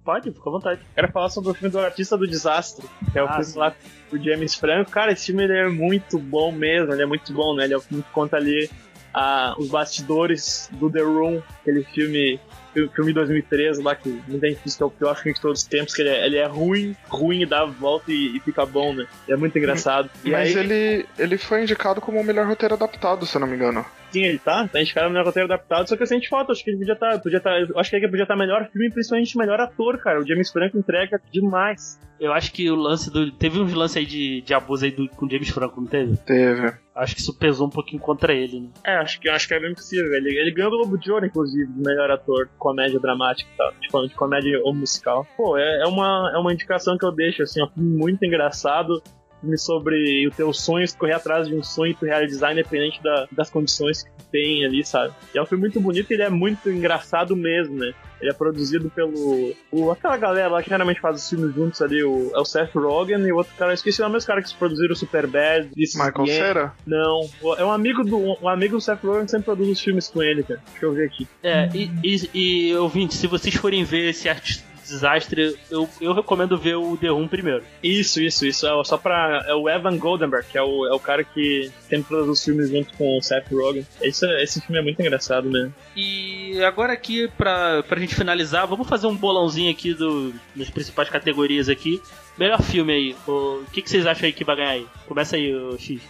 Pode, 0.05 0.31
fica 0.31 0.49
à 0.49 0.51
vontade. 0.51 0.81
Quero 0.93 1.11
falar 1.11 1.29
sobre 1.29 1.49
o 1.49 1.53
filme 1.55 1.71
do 1.71 1.79
Artista 1.79 2.15
do 2.15 2.27
Desastre, 2.27 2.85
que 3.11 3.17
é 3.17 3.23
o 3.23 3.25
Ah, 3.25 3.41
filme 3.41 3.57
lá 3.57 3.73
do 4.11 4.23
James 4.23 4.53
Franco. 4.53 4.91
Cara, 4.91 5.13
esse 5.13 5.27
filme 5.27 5.43
ele 5.45 5.57
é 5.57 5.67
muito 5.67 6.19
bom 6.19 6.51
mesmo, 6.51 6.93
ele 6.93 7.01
é 7.01 7.05
muito 7.07 7.33
bom, 7.33 7.55
né? 7.55 7.63
Ele 7.63 7.73
é 7.73 7.77
o 7.77 7.81
filme 7.81 8.03
que 8.03 8.11
conta 8.11 8.37
ali 8.37 8.69
ah, 9.13 9.55
os 9.57 9.69
bastidores 9.69 10.69
do 10.73 10.89
The 10.89 11.01
Room, 11.01 11.41
aquele 11.61 11.83
filme, 11.83 12.39
filme 12.73 12.89
filme 12.89 13.11
de 13.11 13.13
2013 13.13 13.81
lá, 13.83 13.95
que 13.95 14.09
muita 14.27 14.47
gente 14.47 14.61
diz 14.63 14.75
que 14.75 14.83
é 14.83 14.85
o 14.85 14.89
pior 14.89 15.15
filme 15.15 15.33
de 15.33 15.41
todos 15.41 15.61
os 15.61 15.67
tempos, 15.67 15.93
que 15.93 16.01
ele 16.01 16.09
é, 16.09 16.25
ele 16.25 16.37
é 16.37 16.45
ruim, 16.45 16.95
ruim 17.07 17.41
e 17.41 17.45
dá 17.45 17.61
a 17.61 17.65
volta 17.65 18.11
e, 18.11 18.37
e 18.37 18.39
fica 18.39 18.65
bom, 18.65 18.93
né? 18.93 19.05
É 19.27 19.35
muito 19.35 19.57
engraçado. 19.57 20.09
E 20.23 20.31
Mas 20.31 20.55
aí, 20.55 20.63
ele, 20.63 21.05
ele 21.17 21.37
foi 21.37 21.61
indicado 21.61 22.01
como 22.01 22.19
o 22.19 22.23
melhor 22.23 22.47
roteiro 22.47 22.75
adaptado, 22.75 23.25
se 23.25 23.35
eu 23.35 23.41
não 23.41 23.47
me 23.47 23.55
engano. 23.55 23.85
Sim, 24.11 24.23
ele 24.25 24.37
tá, 24.37 24.67
tá 24.67 24.79
indicado 24.79 25.09
no 25.09 25.23
roteiro 25.23 25.51
adaptado, 25.51 25.89
só 25.89 25.95
que 25.95 26.03
eu 26.03 26.07
senti 26.07 26.29
falta, 26.29 26.51
acho 26.51 26.63
que 26.63 26.69
ele 26.69 26.77
podia 26.77 26.93
estar, 26.93 27.19
podia 27.19 27.39
tá, 27.39 27.59
eu 27.59 27.79
acho 27.79 27.89
que 27.89 27.95
ele 27.95 28.07
podia 28.07 28.23
estar 28.23 28.35
melhor 28.35 28.69
filme, 28.71 28.91
principalmente 28.91 29.37
melhor 29.37 29.59
ator, 29.59 29.97
cara. 29.97 30.19
O 30.19 30.27
James 30.27 30.51
Franco 30.51 30.77
entrega 30.77 31.19
demais. 31.31 31.99
Eu 32.19 32.31
acho 32.31 32.53
que 32.53 32.69
o 32.69 32.75
lance 32.75 33.11
do. 33.11 33.31
Teve 33.31 33.59
uns 33.59 33.73
lance 33.73 33.97
aí 33.97 34.05
de, 34.05 34.41
de 34.41 34.53
abuso 34.53 34.85
aí 34.85 34.91
do, 34.91 35.09
com 35.09 35.25
o 35.25 35.29
James 35.29 35.49
Franco, 35.49 35.81
não 35.81 35.87
teve? 35.87 36.15
Teve. 36.17 36.73
Acho 36.95 37.15
que 37.15 37.21
isso 37.21 37.37
pesou 37.37 37.67
um 37.67 37.71
pouquinho 37.71 37.99
contra 37.99 38.33
ele, 38.33 38.61
né? 38.61 38.69
É, 38.85 38.95
acho 38.97 39.19
que, 39.19 39.27
acho 39.27 39.47
que 39.47 39.53
é 39.55 39.59
bem 39.59 39.73
possível. 39.73 40.13
Ele, 40.13 40.29
ele 40.29 40.51
ganhou 40.51 40.71
o 40.71 40.77
Globo 40.77 40.97
de 40.97 41.11
Ouro, 41.11 41.25
inclusive, 41.25 41.73
de 41.73 41.79
melhor 41.79 42.11
ator, 42.11 42.49
comédia 42.63 42.99
dramática 42.99 43.49
e 43.53 43.57
tal. 43.57 43.71
Tipo, 43.73 44.07
de 44.07 44.15
comédia 44.15 44.61
ou 44.63 44.73
musical. 44.73 45.27
Pô, 45.35 45.57
é, 45.57 45.81
é, 45.81 45.85
uma, 45.85 46.31
é 46.33 46.37
uma 46.37 46.53
indicação 46.53 46.97
que 46.97 47.05
eu 47.05 47.11
deixo, 47.11 47.43
assim, 47.43 47.61
ó, 47.61 47.67
muito 47.75 48.25
engraçado 48.25 49.03
filme 49.43 49.57
sobre 49.57 50.27
o 50.27 50.31
teu 50.31 50.53
sonho, 50.53 50.87
correr 50.97 51.13
atrás 51.13 51.47
de 51.47 51.55
um 51.55 51.61
sonho 51.61 51.91
e 51.91 51.95
tu 51.95 52.05
realizar 52.05 52.53
independente 52.53 53.03
da, 53.03 53.27
das 53.31 53.49
condições 53.49 54.03
que 54.03 54.09
tu 54.11 54.25
tem 54.31 54.65
ali, 54.65 54.83
sabe? 54.85 55.13
E 55.35 55.37
é 55.37 55.41
um 55.41 55.45
filme 55.45 55.63
muito 55.63 55.79
bonito 55.79 56.09
e 56.09 56.13
ele 56.13 56.23
é 56.23 56.29
muito 56.29 56.69
engraçado 56.69 57.35
mesmo, 57.35 57.75
né? 57.75 57.93
Ele 58.21 58.31
é 58.31 58.33
produzido 58.33 58.89
pelo. 58.89 59.53
O, 59.69 59.91
aquela 59.91 60.15
galera 60.15 60.47
lá 60.47 60.63
que 60.63 60.69
geralmente 60.69 61.01
faz 61.01 61.17
os 61.17 61.29
filmes 61.29 61.53
juntos 61.53 61.81
ali, 61.81 62.01
o, 62.03 62.31
é 62.33 62.39
o 62.39 62.45
Seth 62.45 62.73
Rogen 62.73 63.19
e 63.19 63.31
o 63.33 63.35
outro 63.35 63.53
cara, 63.57 63.71
eu 63.71 63.75
esqueci 63.75 63.99
o 63.99 64.03
nome 64.05 64.15
dos 64.15 64.25
caras 64.25 64.49
que 64.49 64.57
produziram 64.57 64.93
o 64.93 64.95
Superbad. 64.95 65.69
Michael 65.75 66.27
Cera? 66.27 66.73
Não, 66.87 67.29
é 67.57 67.65
um 67.65 67.71
amigo 67.71 68.03
do 68.03 68.17
um 68.41 68.47
amigo 68.47 68.77
do 68.77 68.81
Seth 68.81 69.03
Rogen 69.03 69.25
que 69.25 69.31
sempre 69.31 69.45
produz 69.45 69.69
os 69.69 69.81
filmes 69.81 70.07
com 70.07 70.23
ele, 70.23 70.41
cara. 70.43 70.61
Deixa 70.71 70.85
eu 70.85 70.93
ver 70.93 71.05
aqui. 71.07 71.27
É, 71.43 71.69
e, 71.73 71.91
e, 72.01 72.29
e 72.33 72.75
ouvinte, 72.75 73.13
se 73.13 73.27
vocês 73.27 73.55
forem 73.55 73.83
ver 73.83 74.09
esse 74.09 74.29
artista 74.29 74.72
desastre, 74.83 75.57
eu, 75.71 75.89
eu 75.99 76.13
recomendo 76.13 76.57
ver 76.57 76.75
o 76.75 76.95
The 76.97 77.07
Room 77.09 77.27
primeiro. 77.27 77.63
Isso, 77.81 78.21
isso, 78.21 78.45
isso. 78.45 78.67
É 78.67 78.83
só 78.83 78.97
pra. 78.97 79.43
É 79.47 79.53
o 79.53 79.69
Evan 79.69 79.97
Goldenberg, 79.97 80.47
que 80.47 80.57
é 80.57 80.61
o, 80.61 80.85
é 80.85 80.93
o 80.93 80.99
cara 80.99 81.23
que 81.23 81.71
sempre 81.89 82.07
produz 82.09 82.29
os 82.29 82.43
filmes 82.43 82.69
junto 82.69 82.95
com 82.97 83.17
o 83.17 83.21
Seth 83.21 83.51
Rogen. 83.51 83.85
Esse, 84.01 84.25
esse 84.41 84.61
filme 84.61 84.79
é 84.79 84.81
muito 84.83 85.01
engraçado 85.01 85.49
mesmo. 85.49 85.73
E 85.95 86.63
agora 86.63 86.93
aqui, 86.93 87.27
pra, 87.37 87.83
pra 87.83 87.99
gente 87.99 88.15
finalizar, 88.15 88.67
vamos 88.67 88.87
fazer 88.87 89.07
um 89.07 89.15
bolãozinho 89.15 89.71
aqui 89.71 89.93
do, 89.93 90.33
das 90.55 90.69
principais 90.69 91.09
categorias 91.09 91.69
aqui. 91.69 92.01
Melhor 92.37 92.61
filme 92.61 92.91
aí. 92.93 93.15
O 93.27 93.63
que, 93.71 93.81
que 93.81 93.89
vocês 93.89 94.05
acham 94.05 94.25
aí 94.25 94.33
que 94.33 94.43
vai 94.43 94.55
ganhar 94.55 94.69
aí? 94.71 94.87
Começa 95.07 95.35
aí, 95.35 95.53
o 95.53 95.77
X. 95.77 96.01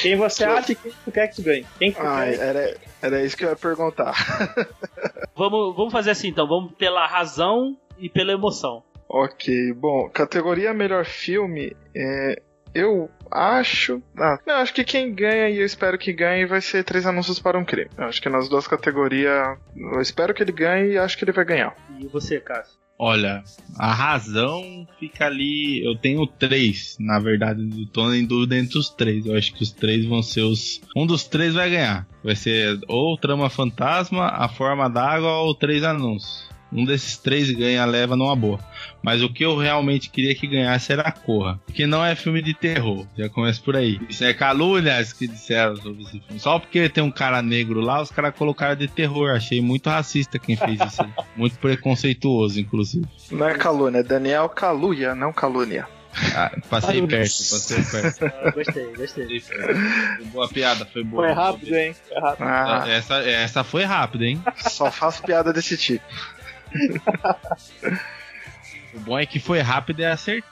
Quem 0.00 0.16
você 0.16 0.44
acha 0.44 0.72
e 0.72 0.74
quem 0.74 0.92
tu 1.04 1.12
quer 1.12 1.28
que 1.28 1.36
tu 1.36 1.42
ganhe? 1.42 1.66
Quem 1.78 1.92
que 1.92 2.00
tu 2.00 2.06
Ah, 2.06 2.24
quer? 2.24 2.38
era, 2.38 2.76
era 3.02 3.22
isso 3.24 3.36
que 3.36 3.44
eu 3.44 3.50
ia 3.50 3.56
perguntar. 3.56 4.14
Vamos, 5.36 5.74
vamos 5.76 5.92
fazer 5.92 6.12
assim 6.12 6.28
então, 6.28 6.46
vamos 6.46 6.72
pela 6.78 7.06
razão 7.08 7.76
e 7.98 8.08
pela 8.08 8.32
emoção. 8.32 8.82
ok, 9.08 9.72
bom, 9.74 10.08
categoria 10.08 10.74
melhor 10.74 11.04
filme, 11.04 11.76
é, 11.94 12.42
eu 12.74 13.08
acho. 13.30 14.02
Ah, 14.18 14.38
não, 14.46 14.54
acho 14.56 14.74
que 14.74 14.84
quem 14.84 15.14
ganha 15.14 15.48
e 15.48 15.58
eu 15.58 15.66
espero 15.66 15.98
que 15.98 16.12
ganhe 16.12 16.46
vai 16.46 16.60
ser 16.60 16.84
Três 16.84 17.06
Anúncios 17.06 17.38
para 17.38 17.58
um 17.58 17.64
Crime. 17.64 17.90
Eu 17.96 18.04
acho 18.04 18.20
que 18.20 18.28
nas 18.28 18.48
duas 18.48 18.66
categorias, 18.66 19.56
eu 19.76 20.00
espero 20.00 20.34
que 20.34 20.42
ele 20.42 20.52
ganhe 20.52 20.92
e 20.92 20.98
acho 20.98 21.16
que 21.16 21.24
ele 21.24 21.32
vai 21.32 21.44
ganhar. 21.44 21.74
E 22.00 22.06
você, 22.08 22.40
Cássio? 22.40 22.84
Olha, 22.96 23.42
a 23.76 23.92
razão 23.92 24.86
fica 25.00 25.26
ali. 25.26 25.84
Eu 25.84 25.96
tenho 25.96 26.26
três, 26.26 26.96
na 27.00 27.18
verdade, 27.18 27.60
eu 27.60 27.86
tô 27.88 28.12
em 28.12 28.24
dúvida 28.24 28.56
entre 28.56 28.78
os 28.78 28.88
três. 28.88 29.26
Eu 29.26 29.36
acho 29.36 29.52
que 29.52 29.62
os 29.62 29.72
três 29.72 30.04
vão 30.06 30.22
ser 30.22 30.42
os. 30.42 30.80
Um 30.96 31.04
dos 31.04 31.24
três 31.24 31.54
vai 31.54 31.70
ganhar. 31.70 32.06
Vai 32.22 32.36
ser 32.36 32.78
ou 32.86 33.18
Trama 33.18 33.50
Fantasma, 33.50 34.28
A 34.28 34.48
Forma 34.48 34.88
d'Água 34.88 35.38
ou 35.38 35.54
Três 35.54 35.82
Anúncios. 35.82 36.48
Um 36.74 36.84
desses 36.84 37.16
três 37.16 37.50
ganha, 37.50 37.84
leva 37.84 38.16
numa 38.16 38.34
boa. 38.34 38.58
Mas 39.02 39.22
o 39.22 39.32
que 39.32 39.44
eu 39.44 39.56
realmente 39.56 40.10
queria 40.10 40.34
que 40.34 40.46
ganhasse 40.46 40.92
era 40.92 41.02
a 41.02 41.12
Corra. 41.12 41.60
Porque 41.64 41.86
não 41.86 42.04
é 42.04 42.14
filme 42.14 42.42
de 42.42 42.52
terror. 42.52 43.06
Já 43.16 43.28
começa 43.28 43.60
por 43.62 43.76
aí. 43.76 44.00
Isso 44.08 44.24
é 44.24 44.34
calúnias 44.34 45.12
que 45.12 45.28
disseram 45.28 45.76
sobre 45.76 46.02
esse 46.02 46.20
filme. 46.20 46.40
Só 46.40 46.58
porque 46.58 46.88
tem 46.88 47.04
um 47.04 47.10
cara 47.10 47.40
negro 47.40 47.80
lá, 47.80 48.02
os 48.02 48.10
caras 48.10 48.34
colocaram 48.34 48.74
de 48.74 48.88
terror. 48.88 49.30
Achei 49.30 49.60
muito 49.60 49.88
racista 49.88 50.38
quem 50.38 50.56
fez 50.56 50.80
isso. 50.80 51.02
aí. 51.02 51.10
muito 51.36 51.56
preconceituoso, 51.58 52.58
inclusive. 52.60 53.06
Não 53.30 53.48
é 53.48 53.54
calúnia, 53.54 53.98
é 53.98 54.02
Daniel 54.02 54.48
Caluia, 54.48 55.14
não 55.14 55.32
calúnia. 55.32 55.86
Ah, 56.34 56.52
passei 56.70 57.04
perto, 57.06 57.30
passei 57.50 57.82
perto. 57.82 58.24
Ah, 58.44 58.50
gostei, 58.50 58.86
gostei. 58.96 59.40
Foi 59.40 60.24
boa 60.32 60.48
piada, 60.48 60.86
foi 60.86 61.02
boa. 61.02 61.24
Foi 61.26 61.32
rápido, 61.34 61.74
hein? 61.74 61.94
Foi 62.08 62.20
rápido. 62.20 62.46
Ah, 62.46 62.84
Essa, 62.88 63.14
essa 63.28 63.64
foi 63.64 63.84
rápida, 63.84 64.24
hein? 64.24 64.40
só 64.68 64.90
faço 64.90 65.22
piada 65.22 65.52
desse 65.52 65.76
tipo. 65.76 66.04
O 68.94 69.00
bom 69.00 69.18
é 69.18 69.26
que 69.26 69.40
foi 69.40 69.60
rápido 69.60 70.00
e 70.00 70.04
acertou. 70.04 70.48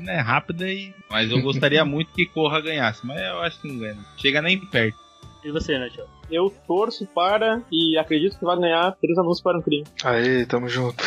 Não 0.00 0.12
é 0.12 0.20
rápida 0.20 0.68
e. 0.68 0.94
Mas 1.10 1.30
eu 1.30 1.40
gostaria 1.42 1.84
muito 1.84 2.12
que 2.12 2.26
Corra 2.26 2.60
ganhasse, 2.60 3.06
mas 3.06 3.20
eu 3.20 3.40
acho 3.40 3.60
que 3.60 3.68
não 3.68 3.78
ganha. 3.78 3.98
Chega 4.16 4.40
nem 4.40 4.58
perto. 4.58 4.98
E 5.44 5.50
você, 5.50 5.76
Nath? 5.76 5.98
Eu 6.30 6.54
torço 6.66 7.04
para 7.06 7.60
e 7.70 7.98
acredito 7.98 8.38
que 8.38 8.44
vai 8.44 8.56
ganhar 8.56 8.92
Três 9.00 9.18
Anúncios 9.18 9.42
para 9.42 9.58
um 9.58 9.62
Crime. 9.62 9.84
Aí, 10.04 10.46
tamo 10.46 10.68
junto. 10.68 11.02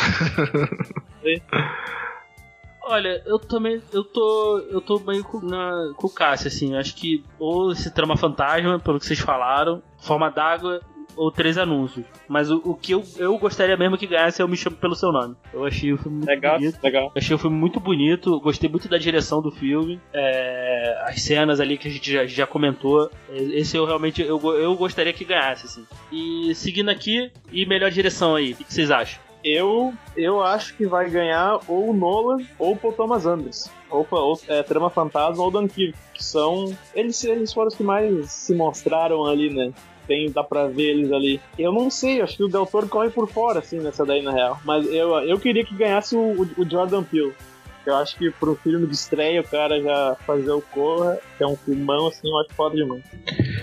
Olha, 2.84 3.24
eu 3.26 3.40
também. 3.40 3.82
Eu 3.92 4.04
tô. 4.04 4.60
Eu 4.70 4.82
tô 4.82 5.00
meio 5.00 5.24
com, 5.24 5.40
na, 5.40 5.94
com 5.96 6.08
o 6.08 6.10
Cássio, 6.10 6.50
assim. 6.50 6.76
Acho 6.76 6.96
que 6.96 7.24
ou 7.40 7.72
esse 7.72 7.90
trama 7.92 8.18
fantasma, 8.18 8.78
pelo 8.78 9.00
que 9.00 9.06
vocês 9.06 9.20
falaram, 9.20 9.82
forma 10.00 10.30
d'água 10.30 10.82
ou 11.16 11.32
três 11.32 11.58
anúncios. 11.58 12.06
Mas 12.28 12.50
o, 12.52 12.62
o 12.64 12.74
que 12.76 12.92
eu, 12.94 13.04
eu 13.18 13.38
gostaria 13.38 13.76
mesmo 13.78 13.98
que 13.98 14.08
ganhasse 14.08 14.42
é 14.42 14.44
Eu 14.44 14.48
Me 14.48 14.58
Chamo 14.58 14.76
Pelo 14.76 14.96
Seu 14.96 15.12
Nome. 15.12 15.36
Eu 15.54 15.66
achei 15.66 15.92
o 15.94 15.98
filme 15.98 16.18
muito 16.18 16.28
Legal, 16.30 16.58
bonito. 16.60 16.80
legal. 16.84 17.04
Eu 17.06 17.12
achei 17.16 17.36
o 17.36 17.40
filme 17.40 17.56
muito 17.58 17.80
bonito, 17.80 18.40
gostei 18.40 18.70
muito 18.70 18.88
da 18.90 18.98
direção 18.98 19.42
do 19.42 19.52
filme, 19.52 20.00
é, 20.14 21.04
as 21.08 21.22
cenas 21.22 21.60
ali 21.60 21.78
que 21.78 21.88
a 21.88 21.92
gente 21.92 22.12
já, 22.12 22.26
já 22.26 22.46
comentou. 22.48 23.10
é, 23.30 23.38
Esse 23.38 23.78
eu 23.78 23.86
realmente 23.86 24.22
eu, 24.22 24.40
eu 24.56 24.76
gostaria 24.76 25.14
que 25.14 25.26
ganhasse, 25.26 25.66
assim. 25.66 25.86
E 26.12 26.54
seguindo 26.56 26.90
aqui, 26.90 27.32
e 27.52 27.66
melhor 27.66 27.92
direção 27.92 28.36
aí, 28.36 28.54
o 28.54 28.56
que 28.58 28.74
vocês 28.74 28.92
acham? 28.92 29.24
Eu, 29.44 29.94
eu 30.18 30.42
acho 30.42 30.76
que 30.76 30.88
vai 30.88 31.08
ganhar 31.08 31.60
ou 31.68 31.92
o 31.92 31.94
Nolan 31.94 32.38
ou 32.58 32.74
o 32.74 32.76
Paul 32.76 32.94
Thomas 32.94 33.28
Anderson. 33.28 33.70
Ou, 33.92 34.08
ou 34.10 34.42
é, 34.48 34.64
Trama 34.64 34.90
Fantasma 34.90 35.44
ou 35.44 35.52
Dunkirk. 35.52 35.96
Que 36.16 36.24
são. 36.24 36.76
Eles, 36.96 37.24
eles 37.24 37.54
foram 37.54 37.68
os 37.68 37.76
que 37.76 37.84
mais 37.84 38.32
se 38.32 38.56
mostraram 38.56 39.24
ali, 39.24 39.54
né? 39.54 39.72
Tem, 40.08 40.32
dá 40.32 40.44
pra 40.44 40.68
ver 40.68 40.92
eles 40.92 41.12
ali. 41.12 41.40
Eu 41.58 41.72
não 41.72 41.90
sei, 41.90 42.22
acho 42.22 42.38
que 42.38 42.44
o 42.44 42.48
Del 42.48 42.66
Toro 42.66 42.88
corre 42.88 43.10
por 43.10 43.28
fora, 43.30 43.60
assim, 43.60 43.80
nessa 43.80 44.06
daí, 44.06 44.22
na 44.22 44.32
real. 44.32 44.60
Mas 44.64 44.86
eu, 44.88 45.16
eu 45.22 45.40
queria 45.40 45.66
que 45.66 45.76
ganhasse 45.76 46.16
o, 46.16 46.20
o- 46.42 46.50
o 46.62 46.70
Jordan 46.70 47.04
Peele. 47.04 47.34
Eu 47.86 47.96
acho 47.98 48.18
que 48.18 48.32
pro 48.32 48.56
filme 48.56 48.88
de 48.88 48.96
estreia 48.96 49.42
o 49.42 49.44
cara 49.44 49.80
já 49.80 50.16
fazer 50.26 50.50
o 50.50 50.60
Corra, 50.62 51.20
que 51.38 51.44
é 51.44 51.48
um 51.48 51.56
filmão, 51.56 52.08
assim, 52.08 52.28
eu 52.28 52.38
acho 52.40 52.50
foda 52.56 52.76
demais. 52.76 53.04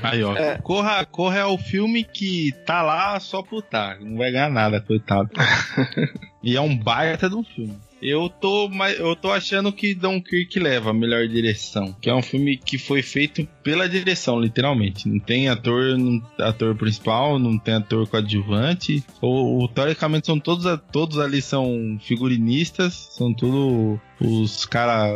Aí, 0.01 0.23
ó. 0.23 0.36
É. 0.36 0.59
Corra, 0.59 1.05
Corra 1.05 1.39
é 1.40 1.44
o 1.44 1.59
filme 1.59 2.05
que 2.05 2.52
tá 2.64 2.82
lá 2.82 3.19
só 3.19 3.43
por 3.43 3.62
tá. 3.62 3.97
Não 4.01 4.16
vai 4.19 4.31
ganhar 4.31 4.48
nada, 4.48 4.81
coitado. 4.81 5.28
e 6.43 6.56
é 6.56 6.60
um 6.60 6.77
baita 6.77 7.28
de 7.28 7.35
um 7.35 7.43
filme. 7.43 7.77
Eu 8.02 8.28
tô, 8.28 8.68
eu 8.98 9.14
tô 9.14 9.30
achando 9.30 9.72
que 9.72 9.94
Dunkirk 9.94 10.58
leva 10.58 10.90
a 10.90 10.94
melhor 10.94 11.28
direção, 11.28 11.94
que 12.00 12.10
é 12.10 12.14
um 12.14 12.20
filme 12.20 12.56
que 12.56 12.76
foi 12.76 13.00
feito 13.00 13.46
pela 13.62 13.88
direção, 13.88 14.40
literalmente. 14.40 15.08
Não 15.08 15.20
tem 15.20 15.48
ator, 15.48 15.96
não, 15.96 16.20
ator 16.40 16.74
principal, 16.74 17.38
não 17.38 17.56
tem 17.56 17.74
ator 17.74 18.08
coadjuvante. 18.08 19.04
Ou, 19.20 19.60
ou, 19.60 19.68
teoricamente 19.68 20.26
são 20.26 20.40
todos, 20.40 20.66
todos 20.90 21.20
ali 21.20 21.40
são 21.40 21.96
figurinistas, 22.02 23.08
são 23.12 23.32
tudo 23.32 24.00
os 24.20 24.66
cara 24.66 25.12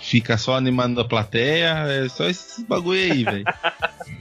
fica 0.00 0.36
só 0.36 0.56
animando 0.56 1.00
a 1.00 1.04
plateia, 1.04 1.86
é 1.88 2.08
só 2.08 2.28
esses 2.28 2.64
bagulho 2.64 3.00
aí, 3.00 3.22
velho. 3.22 3.44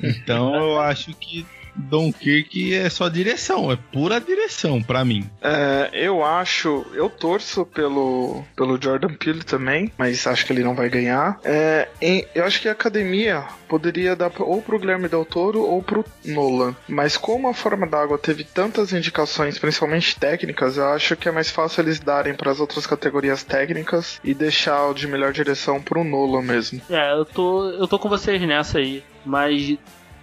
Então 0.01 0.53
eu 0.55 0.79
acho 0.79 1.13
que 1.13 1.45
Dunkirk 1.75 2.73
é 2.73 2.89
só 2.89 3.07
direção, 3.09 3.71
é 3.71 3.77
pura 3.91 4.19
direção 4.19 4.81
pra 4.81 5.03
mim. 5.05 5.29
É, 5.41 5.89
eu 5.93 6.23
acho, 6.23 6.85
eu 6.93 7.09
torço 7.09 7.65
pelo, 7.65 8.43
pelo 8.55 8.81
Jordan 8.81 9.13
Peele 9.13 9.43
também, 9.43 9.91
mas 9.97 10.25
acho 10.27 10.45
que 10.45 10.53
ele 10.53 10.63
não 10.63 10.75
vai 10.75 10.89
ganhar. 10.89 11.39
É, 11.43 11.87
em- 12.01 12.25
eu 12.33 12.43
acho 12.45 12.61
que 12.61 12.67
a 12.69 12.71
academia 12.71 13.45
poderia 13.67 14.15
dar 14.15 14.31
ou 14.39 14.61
pro 14.61 14.79
Guilherme 14.79 15.07
Del 15.07 15.25
Toro 15.25 15.61
ou 15.61 15.81
pro 15.81 16.05
Nolan. 16.25 16.75
Mas 16.87 17.17
como 17.17 17.47
a 17.47 17.53
Forma 17.53 17.87
d'Água 17.87 18.17
teve 18.17 18.43
tantas 18.43 18.93
indicações, 18.93 19.57
principalmente 19.57 20.19
técnicas, 20.19 20.77
eu 20.77 20.87
acho 20.89 21.15
que 21.15 21.27
é 21.27 21.31
mais 21.31 21.49
fácil 21.49 21.81
eles 21.81 21.99
darem 21.99 22.33
para 22.33 22.51
as 22.51 22.59
outras 22.59 22.85
categorias 22.85 23.43
técnicas 23.43 24.19
e 24.23 24.33
deixar 24.33 24.87
o 24.87 24.93
de 24.93 25.07
melhor 25.07 25.31
direção 25.33 25.81
pro 25.81 26.03
Nolan 26.03 26.41
mesmo. 26.43 26.81
É, 26.89 27.13
eu 27.13 27.25
tô, 27.25 27.69
eu 27.69 27.87
tô 27.87 27.97
com 27.99 28.09
vocês 28.09 28.41
nessa 28.41 28.77
aí, 28.79 29.03
mas 29.25 29.77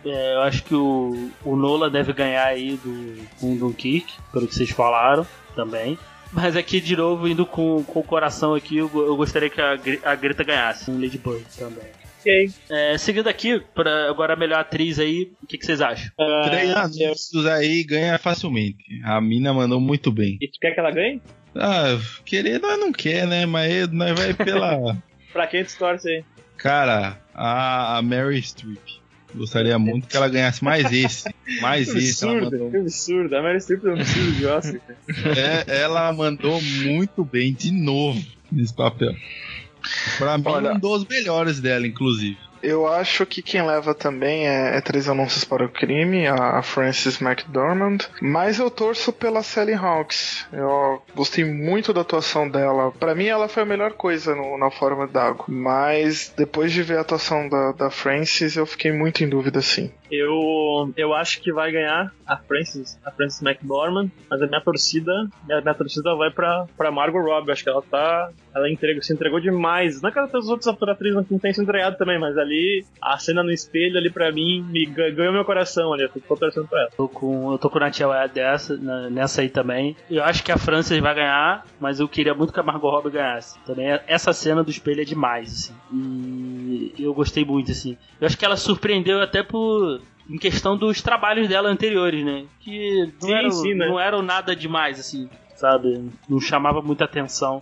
é, 0.05 0.35
eu 0.35 0.43
acho 0.43 0.63
que 0.65 0.75
o, 0.75 1.31
o 1.45 1.57
Nola 1.57 1.91
deve 1.91 2.13
ganhar 2.13 2.47
aí 2.47 2.77
do, 2.77 3.17
com 3.41 3.53
o 3.55 3.59
Dunkirk, 3.59 4.13
pelo 4.33 4.47
que 4.47 4.55
vocês 4.55 4.71
falaram 4.71 5.27
também. 5.55 5.99
Mas 6.33 6.55
aqui, 6.57 6.81
de 6.81 6.97
novo, 6.97 7.27
indo 7.27 7.45
com, 7.45 7.83
com 7.83 7.99
o 8.01 8.05
coração 8.05 8.55
aqui, 8.55 8.77
eu, 8.77 8.91
eu 8.95 9.17
gostaria 9.17 9.51
que 9.51 9.61
a, 9.61 9.73
a 10.05 10.15
Greta 10.15 10.45
ganhasse, 10.45 10.91
um 10.91 10.95
Lady 11.01 11.19
Bird 11.19 11.45
também. 11.59 11.85
Ok. 12.21 12.51
É, 12.69 12.99
seguindo 12.99 13.29
aqui, 13.29 13.61
pra 13.75 14.09
agora 14.11 14.35
a 14.35 14.37
melhor 14.37 14.61
atriz 14.61 14.99
aí, 14.99 15.33
o 15.43 15.47
que, 15.47 15.57
que 15.59 15.65
vocês 15.67 15.81
acham? 15.81 16.11
Ah, 16.21 16.43
Três 16.49 16.71
eu- 16.71 16.79
anúncios 16.79 17.47
aí 17.47 17.83
ganha 17.83 18.19
facilmente. 18.19 18.85
A 19.05 19.21
mina 19.21 19.53
mandou 19.55 19.81
muito 19.81 20.13
bem. 20.13 20.37
E 20.41 20.47
tu 20.49 20.59
quer 20.61 20.73
que 20.73 20.81
ela 20.81 20.91
ganhe? 20.91 21.21
Ah, 21.57 21.99
querer 22.25 22.61
nós 22.61 22.79
não 22.79 22.93
quer, 22.93 23.27
né? 23.27 23.45
Mas 23.47 23.89
nós 23.89 24.13
vai 24.19 24.35
pela. 24.35 24.97
Pra 25.33 25.47
quem 25.47 25.65
tu 25.65 25.77
torce 25.79 26.09
aí? 26.09 26.25
Cara, 26.59 27.19
a, 27.35 27.97
a 27.99 28.03
Mary 28.03 28.41
Streep. 28.43 29.00
Gostaria 29.35 29.79
muito 29.79 30.09
que 30.09 30.17
ela 30.17 30.29
ganhasse 30.29 30.63
mais 30.65 30.93
esse. 30.93 31.33
Mais 31.61 31.91
Que 31.93 31.99
esse. 31.99 32.25
Ela 32.25 32.33
absurdo, 32.35 32.53
mandou, 32.59 32.71
que 32.71 32.77
absurdo. 32.79 33.37
A 33.37 33.43
Mary 33.43 33.61
Streep 33.61 33.85
é 33.85 33.89
um 33.89 33.93
absurdo 33.95 34.33
de 34.33 34.47
Oscar. 34.47 34.81
é, 35.69 35.81
ela 35.83 36.13
mandou 36.13 36.61
muito 36.61 37.25
bem 37.25 37.53
de 37.53 37.71
novo 37.73 38.21
nesse 38.51 38.75
papel. 38.75 39.15
Pra 40.19 40.37
mim, 40.37 40.45
Olha- 40.47 40.73
um 40.73 40.79
dos 40.79 41.07
melhores 41.07 41.61
dela, 41.61 41.87
inclusive. 41.87 42.37
Eu 42.63 42.87
acho 42.87 43.25
que 43.25 43.43
quem 43.43 43.63
leva 43.67 43.95
também 43.95 44.47
é, 44.49 44.77
é 44.77 44.81
Três 44.81 45.09
Anúncios 45.09 45.45
para 45.45 45.65
o 45.65 45.69
Crime, 45.69 46.27
a, 46.27 46.59
a 46.59 46.63
Frances 46.63 47.21
McDormand. 47.21 47.99
Mas 48.21 48.59
eu 48.59 48.71
torço 48.71 49.13
pela 49.13 49.43
Sally 49.43 49.75
Hawkes. 49.75 50.47
Eu 50.53 51.03
gostei 51.15 51.45
muito 51.45 51.93
da 51.93 52.03
atuação 52.03 52.49
dela. 52.49 52.93
Pra 52.93 53.15
mim, 53.15 53.27
ela 53.27 53.49
foi 53.49 53.63
a 53.63 53.67
melhor 53.67 53.93
coisa 53.93 54.35
no- 54.35 54.59
na 54.59 54.71
forma 54.71 55.07
d'água. 55.07 55.45
Mas 55.49 56.33
depois 56.37 56.73
de 56.73 56.83
ver 56.83 56.99
a 56.99 57.01
atuação 57.03 57.49
da, 57.49 57.73
da 57.73 57.91
Frances, 57.91 58.57
eu 58.57 58.67
fiquei 58.67 58.93
muito 58.93 59.25
em 59.25 59.29
dúvida, 59.29 59.61
sim. 59.63 59.91
Eu, 60.11 60.93
eu 60.97 61.15
acho 61.15 61.41
que 61.41 61.53
vai 61.53 61.71
ganhar 61.71 62.13
a 62.27 62.37
Frances, 62.37 62.99
a 63.05 63.11
Frances 63.11 63.41
McDormand, 63.43 64.09
mas 64.29 64.43
a 64.43 64.47
minha 64.47 64.61
torcida, 64.61 65.13
minha, 65.47 65.61
minha 65.61 65.75
torcida 65.75 66.15
vai 66.15 66.31
pra, 66.31 66.67
pra 66.77 66.91
Margot 66.91 67.21
Robbie. 67.21 67.53
Acho 67.53 67.65
que 67.65 67.71
ela 67.71 67.83
tá. 67.83 68.31
Ela 68.55 68.69
entregou, 68.69 69.01
se 69.03 69.13
entregou 69.13 69.39
demais. 69.41 70.03
Não 70.03 70.11
é 70.11 70.13
que 70.13 70.19
as 70.19 70.49
outras 70.49 70.67
atrizes 70.67 71.15
não 71.31 71.39
tenham 71.39 71.55
se 71.55 71.63
entregado 71.63 71.97
também, 71.97 72.19
mas 72.19 72.37
ali, 72.37 72.85
a 73.01 73.17
cena 73.19 73.43
no 73.45 73.53
espelho 73.53 73.97
ali 73.97 74.11
pra 74.11 74.33
mim, 74.33 74.63
me 74.69 74.87
gan- 74.87 75.13
ganhou 75.15 75.33
meu 75.33 75.45
coração 75.45 75.93
ali. 75.93 76.03
Eu 76.03 76.09
tô 76.09 76.37
torcendo 76.37 76.67
pra 76.67 76.81
ela. 76.81 76.91
Tô 76.97 77.09
com, 77.09 77.53
eu 77.53 77.59
tô 77.59 77.71
com 77.71 77.77
o 77.77 77.81
Natiel 77.81 78.11
dessa, 78.35 78.77
nessa 79.11 79.41
aí 79.43 79.49
também. 79.49 79.97
Eu 80.11 80.25
acho 80.25 80.43
que 80.43 80.51
a 80.51 80.57
Frances 80.59 80.99
vai 80.99 81.15
ganhar, 81.15 81.65
mas 81.79 82.01
eu 82.01 82.09
queria 82.09 82.35
muito 82.35 82.53
que 82.53 82.59
a 82.59 82.63
Margot 82.65 82.91
Robbie 82.91 83.11
ganhasse. 83.11 83.57
Também 83.65 83.93
é- 83.93 84.03
essa 84.09 84.33
cena 84.33 84.65
do 84.65 84.71
espelho 84.71 85.01
é 85.03 85.05
demais, 85.05 85.53
assim. 85.53 85.75
E 85.93 86.95
eu 87.05 87.15
gostei 87.15 87.45
muito, 87.45 87.71
assim. 87.71 87.97
Eu 88.21 88.27
acho 88.27 88.37
que 88.37 88.45
ela 88.45 88.57
surpreendeu 88.57 89.21
até 89.23 89.43
por 89.45 90.00
em 90.31 90.39
questão 90.39 90.77
dos 90.77 91.03
trabalhos 91.03 91.49
dela 91.49 91.69
anteriores, 91.69 92.25
né? 92.25 92.45
Que 92.61 93.09
não, 93.21 93.29
Sim, 93.29 93.35
eram, 93.35 93.51
sim, 93.51 93.75
né? 93.75 93.87
não 93.89 93.99
eram 94.01 94.23
nada 94.23 94.55
demais, 94.55 94.99
assim, 95.01 95.29
sabe? 95.57 96.09
Não 96.29 96.41
chamava 96.41 96.81
muita 96.81 97.05
atenção. 97.05 97.61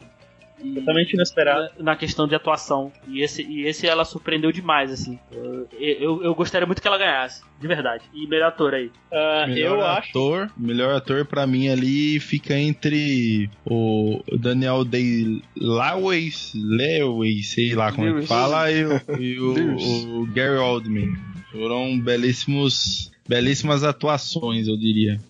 E- 0.63 0.75
Totalmente 0.75 1.15
inesperado. 1.15 1.69
na, 1.79 1.85
na 1.93 1.97
questão 1.97 2.27
de 2.27 2.35
atuação. 2.35 2.93
E 3.07 3.23
esse, 3.23 3.43
e 3.45 3.65
esse 3.65 3.87
ela 3.87 4.05
surpreendeu 4.05 4.51
demais, 4.51 4.91
assim. 4.91 5.17
Eu, 5.31 5.69
eu, 5.79 6.23
eu 6.25 6.35
gostaria 6.35 6.67
muito 6.67 6.83
que 6.83 6.89
ela 6.89 6.99
ganhasse, 6.99 7.43
de 7.61 7.69
verdade. 7.69 8.03
E 8.13 8.27
melhor 8.27 8.49
ator 8.49 8.75
aí. 8.75 8.91
Ah, 9.13 9.45
Melhor 9.47 9.79
eu 9.79 9.87
acho. 9.87 10.09
ator, 10.11 10.51
melhor 10.57 10.97
ator 10.97 11.25
pra 11.27 11.47
mim 11.47 11.69
ali 11.69 12.19
fica 12.19 12.55
entre 12.59 13.49
o 13.65 14.21
Daniel 14.37 14.85
Day 14.85 15.41
Lewis, 15.57 16.53
Lewis, 16.57 17.51
sei 17.53 17.77
lá 17.77 17.93
como 17.93 18.09
é 18.19 18.21
que 18.21 18.27
fala, 18.27 18.69
e, 18.73 18.85
o, 18.85 19.01
e 19.17 19.39
o- 19.41 20.23
o 20.23 20.27
Gary 20.27 20.59
Oldman. 20.59 21.13
Foram 21.51 21.99
belíssimos, 21.99 23.11
belíssimas 23.27 23.83
atuações, 23.83 24.69
eu 24.69 24.77
diria. 24.77 25.21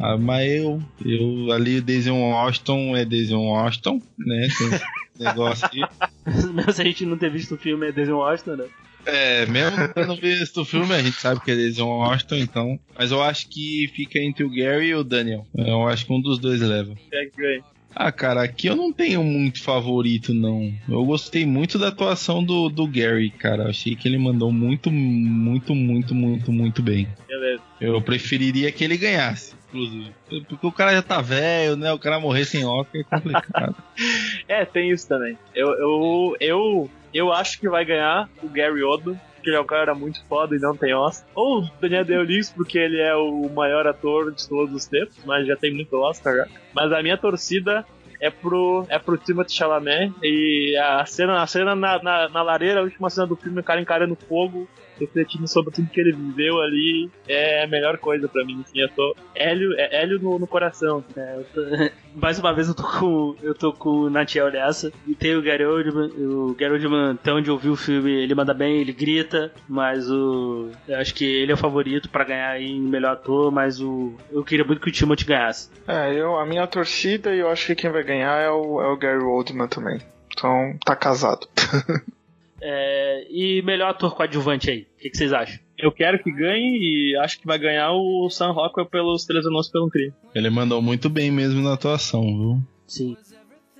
Ah, 0.00 0.18
mas 0.18 0.50
eu, 0.50 0.82
eu 1.04 1.52
ali, 1.52 1.80
Denzel 1.80 2.16
Washington 2.16 2.96
é 2.96 3.04
Denzel 3.04 3.40
Washington, 3.40 4.00
né? 4.18 4.48
Tem 4.58 4.68
esse 4.68 4.84
negócio 5.18 5.68
aí. 5.72 5.80
Mesmo 6.52 6.72
se 6.72 6.82
a 6.82 6.84
gente 6.84 7.06
não 7.06 7.16
ter 7.16 7.30
visto 7.30 7.54
o 7.54 7.58
filme, 7.58 7.88
é 7.88 7.92
Denzel 7.92 8.18
Washington, 8.18 8.56
né? 8.56 8.64
É, 9.04 9.46
mesmo 9.46 9.76
não 10.06 10.14
visto 10.14 10.60
o 10.60 10.64
filme, 10.64 10.94
a 10.94 11.02
gente 11.02 11.20
sabe 11.20 11.40
que 11.40 11.50
é 11.50 11.56
Denzel 11.56 11.86
Washington, 11.86 12.36
então. 12.36 12.80
Mas 12.96 13.10
eu 13.10 13.22
acho 13.22 13.48
que 13.48 13.90
fica 13.94 14.18
entre 14.18 14.44
o 14.44 14.50
Gary 14.50 14.88
e 14.88 14.94
o 14.94 15.02
Daniel. 15.02 15.46
Eu 15.56 15.88
acho 15.88 16.06
que 16.06 16.12
um 16.12 16.20
dos 16.20 16.38
dois 16.38 16.60
leva. 16.60 16.94
É 17.12 17.26
ganha. 17.36 17.64
Ah, 17.94 18.10
cara, 18.10 18.42
aqui 18.42 18.66
eu 18.66 18.76
não 18.76 18.92
tenho 18.92 19.22
muito 19.22 19.62
favorito, 19.62 20.32
não. 20.32 20.72
Eu 20.88 21.04
gostei 21.04 21.44
muito 21.44 21.78
da 21.78 21.88
atuação 21.88 22.42
do, 22.42 22.68
do 22.68 22.86
Gary, 22.86 23.30
cara. 23.30 23.68
Achei 23.68 23.94
que 23.94 24.08
ele 24.08 24.18
mandou 24.18 24.50
muito, 24.50 24.90
muito, 24.90 25.74
muito, 25.74 26.14
muito, 26.14 26.52
muito 26.52 26.82
bem. 26.82 27.06
Beleza. 27.28 27.62
Eu 27.80 28.00
preferiria 28.00 28.72
que 28.72 28.84
ele 28.84 28.96
ganhasse, 28.96 29.54
inclusive. 29.68 30.12
Porque 30.48 30.66
o 30.66 30.72
cara 30.72 30.92
já 30.92 31.02
tá 31.02 31.20
velho, 31.20 31.76
né? 31.76 31.92
O 31.92 31.98
cara 31.98 32.20
morrer 32.20 32.44
sem 32.44 32.64
Oscar 32.64 33.00
é 33.00 33.04
complicado. 33.04 33.76
É, 34.48 34.64
tem 34.64 34.90
isso 34.90 35.06
também. 35.06 35.38
Eu, 35.54 35.68
eu, 35.74 36.36
eu, 36.40 36.90
eu 37.14 37.32
acho 37.32 37.60
que 37.60 37.68
vai 37.68 37.84
ganhar 37.84 38.28
o 38.42 38.48
Gary 38.48 38.82
Oldman, 38.82 39.18
porque 39.42 39.50
ele 39.50 39.56
é 39.56 39.60
um 39.60 39.66
cara 39.66 39.92
muito 39.92 40.24
foda 40.26 40.54
e 40.54 40.60
não 40.60 40.76
tem 40.76 40.94
Oscar. 40.94 41.28
Ou 41.34 41.68
Daniel 41.80 42.04
Day-Lewis, 42.04 42.50
porque 42.50 42.78
ele 42.78 43.00
é 43.00 43.14
o 43.16 43.50
maior 43.50 43.88
ator 43.88 44.32
de 44.32 44.48
todos 44.48 44.72
os 44.72 44.86
tempos, 44.86 45.18
mas 45.26 45.46
já 45.48 45.56
tem 45.56 45.74
muito 45.74 45.96
Oscar 45.96 46.36
já. 46.36 46.46
Mas 46.72 46.92
a 46.92 47.02
minha 47.02 47.18
torcida 47.18 47.84
é 48.20 48.30
pro, 48.30 48.86
é 48.88 49.00
pro 49.00 49.18
Timothée 49.18 49.56
Chalamet 49.56 50.14
e 50.22 50.76
a 50.76 51.04
cena, 51.04 51.42
a 51.42 51.46
cena 51.48 51.74
na, 51.74 52.00
na, 52.00 52.28
na 52.28 52.42
lareira, 52.42 52.78
a 52.78 52.84
última 52.84 53.10
cena 53.10 53.26
do 53.26 53.34
filme, 53.34 53.60
o 53.60 53.64
cara 53.64 53.80
encarando 53.80 54.14
fogo, 54.14 54.68
refletindo 55.04 55.46
sobre 55.48 55.72
tudo 55.72 55.88
que 55.90 56.00
ele 56.00 56.12
viveu 56.12 56.60
ali, 56.60 57.10
é 57.28 57.62
a 57.64 57.66
melhor 57.66 57.98
coisa 57.98 58.28
pra 58.28 58.44
mim. 58.44 58.62
Assim, 58.64 58.80
eu 58.80 58.88
tô 58.90 59.14
Hélio, 59.34 59.72
é 59.78 60.02
Hélio 60.02 60.18
no, 60.20 60.38
no 60.38 60.46
coração. 60.46 61.04
É, 61.16 61.40
tô- 61.54 61.62
Mais 62.14 62.38
uma 62.38 62.52
vez 62.52 62.68
eu 62.68 62.74
tô 62.74 62.82
com 62.82 63.34
eu 63.42 63.54
tô 63.54 63.72
com 63.72 63.88
o 63.88 64.10
Natiel 64.10 64.50
nessa. 64.50 64.92
E 65.06 65.14
tem 65.14 65.34
o 65.34 65.42
Gary 65.42 65.64
Oldman. 65.64 66.10
O 66.18 66.54
Gary 66.54 66.74
Oldman, 66.74 67.12
até 67.12 67.32
onde 67.32 67.48
eu 67.48 67.56
vi 67.56 67.70
o 67.70 67.76
filme, 67.76 68.10
ele 68.12 68.34
manda 68.34 68.52
bem, 68.52 68.76
ele 68.80 68.92
grita. 68.92 69.50
Mas 69.68 70.10
o. 70.10 70.70
Eu 70.86 70.98
acho 70.98 71.14
que 71.14 71.24
ele 71.24 71.50
é 71.52 71.54
o 71.54 71.58
favorito 71.58 72.10
pra 72.10 72.24
ganhar 72.24 72.60
em 72.60 72.80
melhor 72.80 73.12
ator. 73.14 73.50
Mas 73.50 73.80
o. 73.80 74.14
Eu 74.30 74.44
queria 74.44 74.64
muito 74.64 74.80
que 74.82 74.88
o 74.90 74.92
Timothy 74.92 75.24
ganhasse. 75.24 75.70
É, 75.88 76.12
eu, 76.14 76.36
a 76.38 76.44
minha 76.44 76.66
torcida 76.66 77.34
e 77.34 77.38
eu 77.38 77.48
acho 77.48 77.66
que 77.66 77.74
quem 77.74 77.90
vai 77.90 78.02
ganhar 78.02 78.36
é 78.40 78.50
o, 78.50 78.80
é 78.82 78.86
o 78.92 78.96
Gary 78.98 79.22
Oldman 79.24 79.68
também. 79.68 79.98
Então, 80.32 80.76
tá 80.84 80.94
casado. 80.94 81.46
É, 82.64 83.26
e 83.28 83.60
melhor 83.62 83.90
ator 83.90 84.14
coadjuvante 84.14 84.70
aí. 84.70 84.86
O 84.96 85.02
que, 85.02 85.10
que 85.10 85.16
vocês 85.16 85.32
acham? 85.32 85.58
Eu 85.76 85.90
quero 85.90 86.22
que 86.22 86.30
ganhe 86.30 86.78
e 86.78 87.16
acho 87.16 87.40
que 87.40 87.46
vai 87.46 87.58
ganhar 87.58 87.90
o 87.92 88.30
Sam 88.30 88.52
Rockwell 88.52 88.86
pelos 88.86 89.24
Três 89.24 89.44
Anões 89.44 89.68
pelo 89.68 89.88
Crime. 89.90 90.12
ele 90.34 90.48
mandou 90.48 90.80
muito 90.80 91.08
bem 91.10 91.30
mesmo 91.30 91.60
na 91.60 91.72
atuação, 91.74 92.22
viu? 92.22 92.58
Sim. 92.86 93.16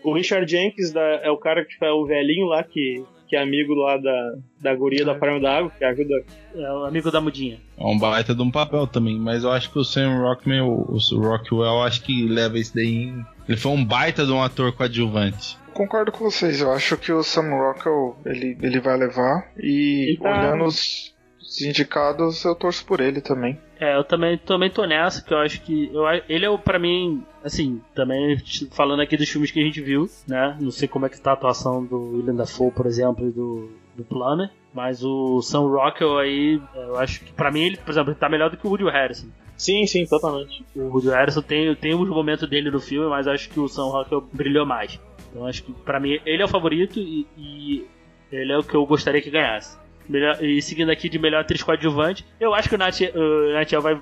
O 0.03 0.13
Richard 0.13 0.51
Jenkins 0.51 0.91
da- 0.93 1.21
é 1.23 1.31
o 1.31 1.37
cara 1.37 1.65
que 1.65 1.73
é 1.85 1.93
o 1.93 2.05
velhinho 2.05 2.47
lá 2.47 2.65
que, 2.65 3.05
que 3.29 3.37
é 3.37 3.41
amigo 3.41 3.73
lá 3.75 3.97
da, 3.99 4.35
da 4.61 4.75
guria 4.75 5.05
da 5.05 5.17
Farm 5.17 5.41
da 5.41 5.59
Água, 5.59 5.71
que 5.79 5.85
ajuda. 5.85 6.25
É 6.53 6.73
o 6.73 6.85
amigo 6.85 7.09
da 7.13 7.21
mudinha. 7.21 7.61
É 7.79 7.85
um 7.85 7.97
baita 7.97 8.35
de 8.35 8.43
um 8.43 8.51
papel 8.51 8.85
também, 8.89 9.17
mas 9.17 9.45
eu 9.45 9.53
acho 9.53 9.71
que 9.71 9.79
o 9.79 9.85
Sam 9.85 10.23
Rockman, 10.23 10.63
o, 10.63 10.97
o 11.13 11.19
Rockwell, 11.21 11.83
acho 11.83 12.03
que 12.03 12.27
leva 12.27 12.59
isso 12.59 12.75
daí. 12.75 12.89
em- 13.05 13.25
Ele 13.49 13.57
foi 13.57 13.71
um 13.71 13.85
baita 13.85 14.27
de 14.27 14.33
um 14.33 14.43
ator 14.43 14.73
coadjuvante. 14.73 15.57
Concordo 15.73 16.13
com 16.13 16.25
vocês, 16.25 16.61
eu 16.61 16.73
acho 16.73 16.97
que 16.97 17.13
o 17.13 17.23
Sam 17.23 17.51
Rockwell 17.51 18.17
ele, 18.25 18.57
ele 18.63 18.81
vai 18.81 18.97
levar. 18.97 19.51
E 19.59 20.19
tá- 20.21 20.31
olhando 20.31 20.65
os, 20.65 21.15
os 21.41 21.61
indicados, 21.63 22.45
eu 22.45 22.55
torço 22.55 22.85
por 22.85 23.01
ele 23.01 23.21
também. 23.21 23.59
É, 23.81 23.97
eu 23.97 24.05
também, 24.05 24.39
também 24.39 24.71
tô 24.71 24.85
nessa, 24.85 25.23
que 25.23 25.35
eu 25.35 25.39
acho 25.39 25.61
que. 25.63 25.91
Eu, 25.93 26.05
ele 26.29 26.45
é 26.45 26.51
o, 26.51 26.59
pra 26.59 26.79
mim, 26.79 27.25
assim, 27.43 27.81
também 27.95 28.37
falando 28.71 29.01
aqui 29.01 29.17
dos 29.17 29.29
filmes 29.29 29.51
que 29.51 29.61
a 29.61 29.65
gente 29.65 29.81
viu, 29.81 30.09
né? 30.29 30.57
Não 30.61 30.71
sei 30.71 30.87
como 30.87 31.07
é 31.07 31.09
que 31.09 31.21
tá 31.21 31.31
a 31.31 31.35
atuação 31.35 31.85
do 31.85 32.17
William 32.17 32.35
Dafoe, 32.37 32.71
por 32.71 32.87
exemplo, 32.87 33.27
e 33.27 33.31
do, 33.33 33.71
do 33.97 34.05
Plummer. 34.05 34.51
Mas 34.73 35.03
o 35.05 35.43
Sam 35.43 35.69
Rockwell 35.69 36.19
aí, 36.19 36.63
eu 36.75 36.97
acho 36.97 37.21
que 37.25 37.33
pra 37.33 37.51
mim 37.51 37.63
ele, 37.65 37.77
por 37.77 37.91
exemplo, 37.91 38.11
ele 38.13 38.19
tá 38.19 38.29
melhor 38.29 38.49
do 38.51 38.57
que 38.57 38.67
o 38.67 38.71
Woody 38.71 38.85
Harrison. 38.85 39.27
Sim, 39.55 39.87
sim, 39.87 40.07
totalmente. 40.07 40.65
O 40.75 40.85
Woody 40.89 41.09
Harrison 41.11 41.43
tem, 41.43 41.75
tem 41.77 41.95
os 41.95 42.09
momentos 42.09 42.49
dele 42.49 42.71
no 42.71 42.81
filme, 42.81 43.09
mas 43.09 43.29
acho 43.29 43.51
que 43.51 43.61
o 43.61 43.69
Sam 43.69 43.91
Rockwell 43.91 44.27
brilhou 44.33 44.65
mais. 44.65 44.99
Então 45.33 45.47
acho 45.47 45.63
que 45.65 45.73
pra 45.73 45.99
mim 45.99 46.21
ele 46.27 46.43
é 46.43 46.45
o 46.45 46.49
favorito 46.49 46.99
e, 47.01 47.27
e 47.37 47.87
ele 48.31 48.53
é 48.53 48.59
o 48.59 48.63
que 48.63 48.75
eu 48.75 48.85
gostaria 48.87 49.21
que 49.23 49.31
ganhasse. 49.31 49.77
Melhor- 50.09 50.43
e 50.45 50.61
seguindo 50.61 50.91
aqui 50.91 51.09
de 51.09 51.19
melhor 51.19 51.41
atriz 51.41 51.63
coadjuvante, 51.63 52.25
eu 52.39 52.55
acho 52.55 52.69
que 52.69 52.75
o 52.75 52.79
Nati- 52.79 53.13
o 53.15 53.53
Natiel 53.55 53.81
vai, 53.81 53.99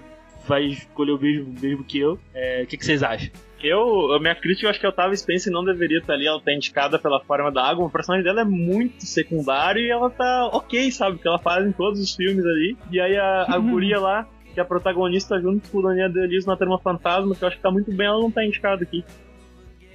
vai 0.48 0.64
escolher 0.64 1.12
o 1.12 1.18
mesmo, 1.20 1.54
mesmo 1.60 1.84
que 1.84 1.98
eu. 2.00 2.18
É, 2.34 2.62
O 2.62 2.66
que, 2.66 2.76
que 2.76 2.84
vocês 2.84 3.02
acham? 3.02 3.30
Eu, 3.62 4.12
a 4.14 4.18
minha 4.18 4.34
crítica, 4.34 4.66
eu 4.66 4.70
acho 4.70 4.80
que 4.80 4.86
a 4.86 4.88
Otávia 4.88 5.14
Spencer 5.14 5.52
não 5.52 5.62
deveria 5.62 5.98
estar 5.98 6.14
ali, 6.14 6.26
ela 6.26 6.40
tá 6.40 6.50
indicada 6.50 6.98
pela 6.98 7.20
forma 7.20 7.52
da 7.52 7.62
água, 7.62 7.84
o 7.84 7.90
personagem 7.90 8.24
dela 8.24 8.40
é 8.40 8.44
muito 8.44 9.04
secundário 9.04 9.82
e 9.82 9.90
ela 9.90 10.08
tá 10.08 10.48
ok, 10.50 10.90
sabe? 10.90 11.18
Que 11.18 11.28
ela 11.28 11.38
faz 11.38 11.66
em 11.66 11.72
todos 11.72 12.00
os 12.00 12.14
filmes 12.16 12.42
ali. 12.46 12.74
E 12.90 12.98
aí 12.98 13.16
a, 13.18 13.42
a 13.42 13.58
guria 13.58 14.00
lá, 14.00 14.26
que 14.54 14.58
é 14.58 14.62
a 14.62 14.66
protagonista 14.66 15.38
junto 15.38 15.68
com 15.68 15.78
o 15.78 15.82
Daniel 15.82 16.10
Day-Lewis 16.10 16.46
na 16.46 16.56
Trama 16.56 16.78
Fantasma, 16.78 17.34
que 17.36 17.44
eu 17.44 17.48
acho 17.48 17.58
que 17.58 17.62
tá 17.62 17.70
muito 17.70 17.92
bem, 17.92 18.06
ela 18.06 18.18
não 18.18 18.30
tá 18.30 18.42
indicada 18.42 18.82
aqui. 18.82 19.04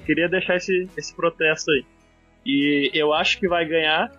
Queria 0.05 0.29
deixar 0.29 0.57
esse, 0.57 0.87
esse 0.97 1.15
protesto 1.15 1.71
aí. 1.71 1.85
E 2.45 2.91
eu 2.93 3.13
acho 3.13 3.39
que 3.39 3.47
vai 3.47 3.65
ganhar 3.65 4.11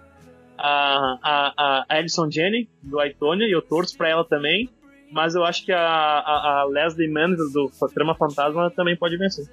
a, 0.59 1.19
a, 1.23 1.55
a 1.57 1.97
Alison 1.97 2.31
Jenny, 2.31 2.69
do 2.83 2.99
Aitonia, 2.99 3.47
e 3.47 3.53
eu 3.53 3.63
torço 3.63 3.97
pra 3.97 4.09
ela 4.09 4.25
também. 4.25 4.69
Mas 5.13 5.35
eu 5.35 5.45
acho 5.45 5.65
que 5.65 5.71
a, 5.71 5.79
a, 5.79 6.61
a 6.61 6.65
Leslie 6.65 7.09
Manville, 7.09 7.53
do 7.53 7.71
Trama 7.95 8.15
Fantasma, 8.15 8.71
também 8.71 8.97
pode 8.97 9.17
vencer. 9.17 9.49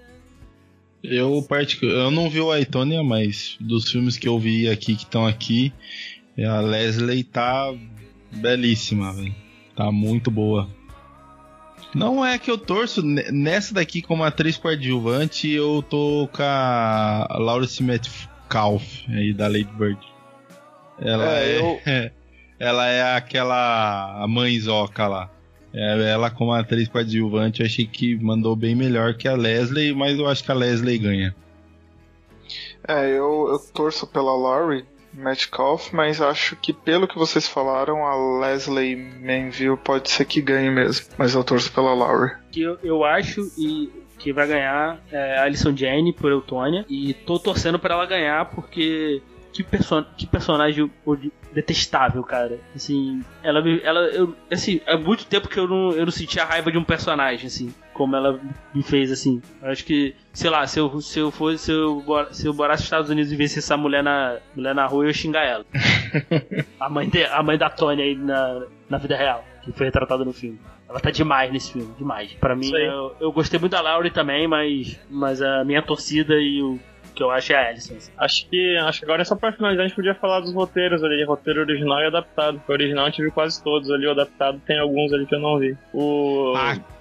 Eu, 1.03 1.45
eu 1.81 2.10
não 2.10 2.30
vi 2.30 2.39
o 2.39 2.49
Aitonia, 2.49 3.03
mas 3.03 3.57
dos 3.60 3.91
filmes 3.91 4.18
que 4.18 4.27
eu 4.27 4.39
vi 4.39 4.69
aqui 4.69 4.95
que 4.95 5.03
estão 5.03 5.27
aqui, 5.27 5.72
a 6.39 6.61
Leslie 6.61 7.23
tá 7.23 7.73
belíssima, 8.31 9.14
velho. 9.14 9.35
Tá 9.76 9.91
muito 9.91 10.31
boa. 10.31 10.68
Não 11.94 12.26
é 12.26 12.38
que 12.40 12.49
eu 12.49 12.57
torço 12.57 13.02
ne- 13.03 13.32
nessa 13.32 13.74
daqui 13.74 14.02
como 14.02 14.24
atriz 14.24 14.57
coadjuvante, 14.57 15.49
eu 15.49 15.84
tô 15.88 16.28
com 16.32 16.41
a 16.44 17.28
Laura 17.40 17.68
Metcalf 17.82 18.84
aí 19.10 19.34
da 19.34 19.48
Lady 19.48 19.70
Bird. 19.78 19.99
Ela 20.99 21.38
É, 21.40 21.52
é, 21.52 21.60
eu- 21.60 21.82
ela 22.60 22.88
é 22.88 23.15
aquela 23.15 24.26
mãezoca 24.28 25.07
lá. 25.07 25.30
É, 25.74 26.11
ela 26.11 26.30
como 26.30 26.52
atriz 26.52 26.88
coadjuvante, 26.88 27.61
eu 27.61 27.65
achei 27.65 27.86
que 27.86 28.15
mandou 28.15 28.56
bem 28.56 28.76
melhor 28.76 29.15
que 29.15 29.28
a 29.28 29.36
Leslie, 29.36 29.94
mas 29.94 30.18
eu 30.20 30.28
acho 30.28 30.44
que 30.44 30.52
a 30.52 30.56
Leslie 30.56 30.98
ganha. 30.99 31.36
É, 32.88 33.07
eu, 33.10 33.48
eu 33.49 33.60
torço 33.74 34.06
pela 34.06 34.36
Laurie 34.36 34.86
Metcalf, 35.14 35.91
mas 35.94 36.22
acho 36.22 36.56
que 36.56 36.73
pelo 36.73 37.07
que 37.07 37.18
vocês 37.18 37.48
falaram, 37.48 38.06
a 38.06 38.40
Leslie 38.40 38.95
Manville 38.95 39.77
pode 39.77 40.10
ser 40.10 40.26
que 40.26 40.41
ganhe 40.41 40.69
mesmo. 40.69 41.07
Mas 41.18 41.35
eu 41.35 41.44
torço 41.44 41.72
pela. 41.72 41.94
Que 42.52 42.61
eu, 42.61 42.77
eu 42.84 43.03
acho 43.03 43.52
e 43.57 43.91
que 44.18 44.31
vai 44.31 44.48
ganhar 44.48 44.99
é 45.11 45.38
a 45.38 45.44
Alison 45.44 45.76
Jane 45.76 46.14
por 46.14 46.31
Eutônia 46.31 46.85
e 46.90 47.14
tô 47.14 47.38
torcendo 47.38 47.77
para 47.77 47.94
ela 47.94 48.06
ganhar 48.06 48.45
porque 48.52 49.22
que, 49.53 49.64
perso 49.64 50.06
que 50.18 50.26
personagem 50.26 50.90
detestável, 51.53 52.23
cara. 52.23 52.60
Assim, 52.76 53.23
ela, 53.44 53.60
ela 53.84 53.99
eu, 54.07 54.35
assim, 54.52 54.81
há 54.88 54.98
muito 54.98 55.26
tempo 55.26 55.48
que 55.48 55.60
eu 55.60 55.68
não, 55.68 55.91
eu 55.91 56.06
não 56.06 56.11
senti 56.11 56.40
a 56.40 56.45
raiva 56.45 56.72
de 56.72 56.77
um 56.77 56.84
personagem, 56.84 57.45
assim, 57.48 57.73
como 57.94 58.15
ela 58.15 58.40
me 58.74 58.84
fez, 58.84 59.11
assim. 59.11 59.41
Eu 59.61 59.72
acho 59.72 59.86
que, 59.86 60.15
sei 60.32 60.49
lá, 60.49 60.65
se 60.68 60.80
eu, 60.80 61.02
se 61.02 61.20
eu 61.20 61.32
fosse, 61.32 61.65
se 61.65 61.72
eu, 61.72 62.03
se 62.32 62.48
eu 62.48 62.53
morasse 62.53 62.82
nos 62.82 62.88
Estados 62.88 63.10
Unidos 63.10 63.32
e 63.32 63.36
visse 63.36 63.60
essa 63.60 63.78
mulher 63.78 64.03
na, 64.03 64.38
mulher 64.56 64.76
na 64.76 64.86
rua, 64.86 65.03
eu 65.03 65.07
ia 65.07 65.14
xingar 65.14 65.44
ela. 65.44 65.65
a, 66.80 66.90
mãe 66.90 67.10
de, 67.10 67.24
a 67.26 67.41
mãe 67.41 67.57
da 67.57 67.70
Tony 67.70 68.02
aí 68.02 68.15
na, 68.15 68.64
na 68.90 68.98
vida 68.98 69.15
real, 69.15 69.44
que 69.64 69.72
foi 69.72 69.86
retratada 69.88 70.26
no 70.26 70.34
filme. 70.34 70.60
Ela 70.90 70.99
tá 70.99 71.10
demais 71.10 71.52
nesse 71.52 71.74
filme, 71.74 71.94
demais. 71.98 72.34
Para 72.34 72.56
mim, 72.56 72.72
eu, 72.72 73.15
eu, 73.20 73.32
gostei 73.32 73.60
muito 73.60 73.72
da 73.72 73.82
Laurie 73.82 74.11
também, 74.11 74.48
mas, 74.48 74.99
mas 75.10 75.41
a 75.41 75.64
minha 75.64 75.82
torcida 75.82 76.36
e 76.36 76.61
o 76.61 76.80
que 77.14 77.24
eu 77.24 77.32
acho 77.32 77.53
é 77.53 77.56
a 77.56 77.70
Alison. 77.70 77.95
Acho 78.18 78.49
que, 78.49 78.78
acho 78.78 78.99
que 78.99 79.06
agora 79.06 79.22
é 79.22 79.26
só 79.26 79.36
pra 79.36 79.52
finalizar, 79.52 79.86
a 79.86 79.88
gente 79.88 79.95
podia 79.95 80.15
falar 80.15 80.40
dos 80.41 80.53
roteiros 80.53 81.03
ali, 81.03 81.24
roteiro 81.24 81.61
original 81.61 81.99
e 81.99 82.07
adaptado. 82.07 82.61
O 82.68 82.72
original 82.72 83.06
a 83.06 83.10
gente 83.10 83.22
viu 83.22 83.32
quase 83.32 83.64
todos 83.64 83.90
ali, 83.91 84.06
o 84.06 84.11
adaptado 84.11 84.60
tem 84.65 84.80
alguns 84.80 85.14
ali 85.14 85.26
que 85.26 85.36
eu 85.36 85.40
não 85.40 85.60
vi. 85.60 85.78
O... 85.94 86.53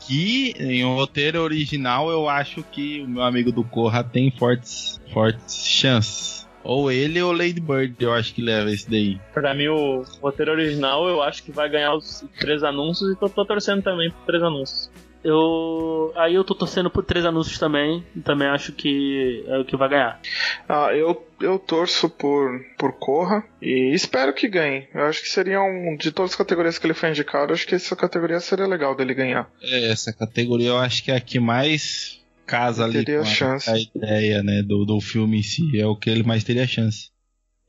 Aqui, 0.02 0.52
em 0.58 0.84
um 0.84 0.96
roteiro 0.96 1.40
original, 1.40 2.10
eu 2.10 2.28
acho 2.28 2.62
que 2.64 3.02
o 3.02 3.08
meu 3.08 3.22
amigo 3.22 3.52
do 3.52 3.62
Corra 3.62 4.02
tem 4.02 4.32
fortes, 4.32 5.00
fortes 5.12 5.64
chances. 5.64 6.48
Ou 6.64 6.90
ele 6.90 7.20
ou 7.22 7.32
Lady 7.32 7.60
Bird, 7.60 7.94
eu 8.00 8.12
acho 8.12 8.34
que 8.34 8.42
leva 8.42 8.70
esse 8.70 8.88
daí. 8.90 9.20
Pra 9.32 9.54
mim, 9.54 9.68
o 9.68 10.04
roteiro 10.20 10.52
original, 10.52 11.08
eu 11.08 11.22
acho 11.22 11.42
que 11.44 11.52
vai 11.52 11.68
ganhar 11.68 11.94
os 11.94 12.24
três 12.38 12.62
anúncios 12.62 13.12
e 13.12 13.16
tô, 13.16 13.28
tô 13.28 13.44
torcendo 13.44 13.82
também 13.82 14.10
por 14.10 14.26
três 14.26 14.42
anúncios. 14.42 14.90
Eu. 15.24 16.12
Aí 16.16 16.34
eu 16.34 16.44
tô 16.44 16.54
torcendo 16.54 16.90
por 16.90 17.04
três 17.04 17.24
anúncios 17.24 17.58
também. 17.58 18.04
E 18.14 18.20
também 18.20 18.48
acho 18.48 18.72
que 18.72 19.44
é 19.46 19.58
o 19.58 19.64
que 19.64 19.76
vai 19.76 19.88
ganhar. 19.88 20.20
Ah, 20.68 20.90
eu, 20.92 21.26
eu 21.40 21.58
torço 21.58 22.08
por, 22.08 22.60
por 22.78 22.92
Corra 22.92 23.44
e 23.60 23.92
espero 23.94 24.34
que 24.34 24.48
ganhe. 24.48 24.88
Eu 24.94 25.04
acho 25.04 25.22
que 25.22 25.28
seria 25.28 25.60
um. 25.60 25.96
De 25.96 26.10
todas 26.10 26.32
as 26.32 26.36
categorias 26.36 26.78
que 26.78 26.86
ele 26.86 26.94
foi 26.94 27.10
indicado, 27.10 27.52
acho 27.52 27.66
que 27.66 27.74
essa 27.74 27.94
categoria 27.96 28.40
seria 28.40 28.66
legal 28.66 28.94
dele 28.96 29.14
ganhar. 29.14 29.50
É, 29.62 29.90
essa 29.90 30.12
categoria 30.12 30.68
eu 30.68 30.78
acho 30.78 31.04
que 31.04 31.10
é 31.10 31.16
a 31.16 31.20
que 31.20 31.38
mais 31.38 32.20
casa 32.46 32.84
ali 32.84 33.04
com 33.04 33.24
chance. 33.24 33.70
a, 33.70 33.74
a 33.74 33.78
ideia 33.78 34.42
né, 34.42 34.62
do, 34.62 34.84
do 34.84 35.00
filme 35.00 35.38
em 35.38 35.42
si. 35.42 35.78
É 35.78 35.86
o 35.86 35.96
que 35.96 36.10
ele 36.10 36.22
mais 36.22 36.44
teria 36.44 36.66
chance. 36.66 37.11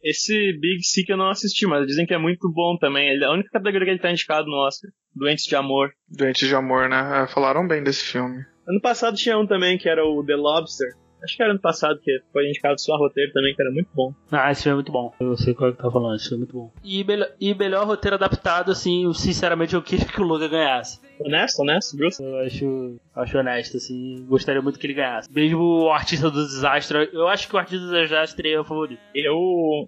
Esse 0.04 0.54
Big 0.60 0.84
Sick 0.84 1.10
eu 1.10 1.18
não 1.18 1.30
assisti, 1.30 1.66
mas 1.66 1.88
dizem 1.88 2.06
que 2.06 2.14
é 2.14 2.18
muito 2.18 2.52
bom 2.52 2.78
também. 2.78 3.10
Ele, 3.10 3.24
é 3.24 3.28
a 3.28 3.32
única 3.32 3.50
categoria 3.50 3.86
que 3.86 3.92
ele 3.92 4.00
tá 4.00 4.12
indicado 4.12 4.48
no 4.48 4.58
Oscar. 4.58 4.92
Doentes 5.16 5.46
de 5.46 5.56
Amor. 5.56 5.92
Doentes 6.10 6.48
de 6.48 6.56
Amor, 6.56 6.90
né? 6.90 7.24
É, 7.24 7.28
falaram 7.28 7.68
bem 7.68 7.84
desse 7.84 8.04
filme. 8.04 8.44
Ano 8.68 8.82
passado 8.82 9.16
tinha 9.16 9.38
um 9.38 9.48
também 9.48 9.78
que 9.78 9.88
era 9.88 10.06
o 10.06 10.24
The 10.26 10.36
Lobster. 10.36 10.90
Acho 11.24 11.38
que 11.38 11.44
era 11.44 11.54
ano 11.54 11.62
passado 11.62 12.00
que 12.04 12.20
foi 12.34 12.50
indicado 12.50 12.80
só 12.82 12.98
roteiro 12.98 13.32
também, 13.32 13.56
que 13.56 13.62
era 13.62 13.72
muito 13.72 13.90
bom. 13.94 14.14
Ah, 14.30 14.52
esse 14.52 14.64
filme 14.64 14.74
é 14.74 14.76
muito 14.76 14.92
bom. 14.92 15.14
Eu 15.22 15.38
sei 15.38 15.54
qual 15.54 15.70
é 15.70 15.74
que 15.74 15.82
tá 15.82 15.90
falando, 15.90 16.16
esse 16.18 16.28
filme 16.28 16.44
é 16.44 16.46
muito 16.46 16.54
bom. 16.54 16.74
E, 16.84 17.02
melhor, 17.06 17.30
e 17.40 17.56
melhor 17.56 17.88
roteiro 17.88 18.16
adaptado, 18.16 18.72
assim, 18.72 19.12
sinceramente 19.14 19.74
eu 19.74 19.82
queria 19.82 20.06
que 20.06 20.20
o 20.20 20.26
Logan 20.26 20.50
ganhasse. 20.50 21.00
Honesto, 21.20 21.62
honesto, 21.62 21.98
Bruce? 21.98 22.24
Eu 22.24 22.40
acho, 22.40 22.96
acho 23.16 23.38
honesto, 23.38 23.78
assim. 23.78 24.26
Gostaria 24.28 24.62
muito 24.62 24.80
que 24.80 24.88
ele 24.88 24.94
ganhasse. 24.94 25.32
Mesmo 25.32 25.86
o 25.86 25.92
Artista 25.92 26.30
do 26.30 26.46
Desastre, 26.46 27.10
eu 27.14 27.28
acho 27.28 27.48
que 27.48 27.56
o 27.56 27.60
Artista 27.60 27.86
do 27.86 27.92
Desastre 27.92 28.52
é 28.52 28.60
o 28.60 28.66
favorito. 28.66 29.02
Eu, 29.14 29.38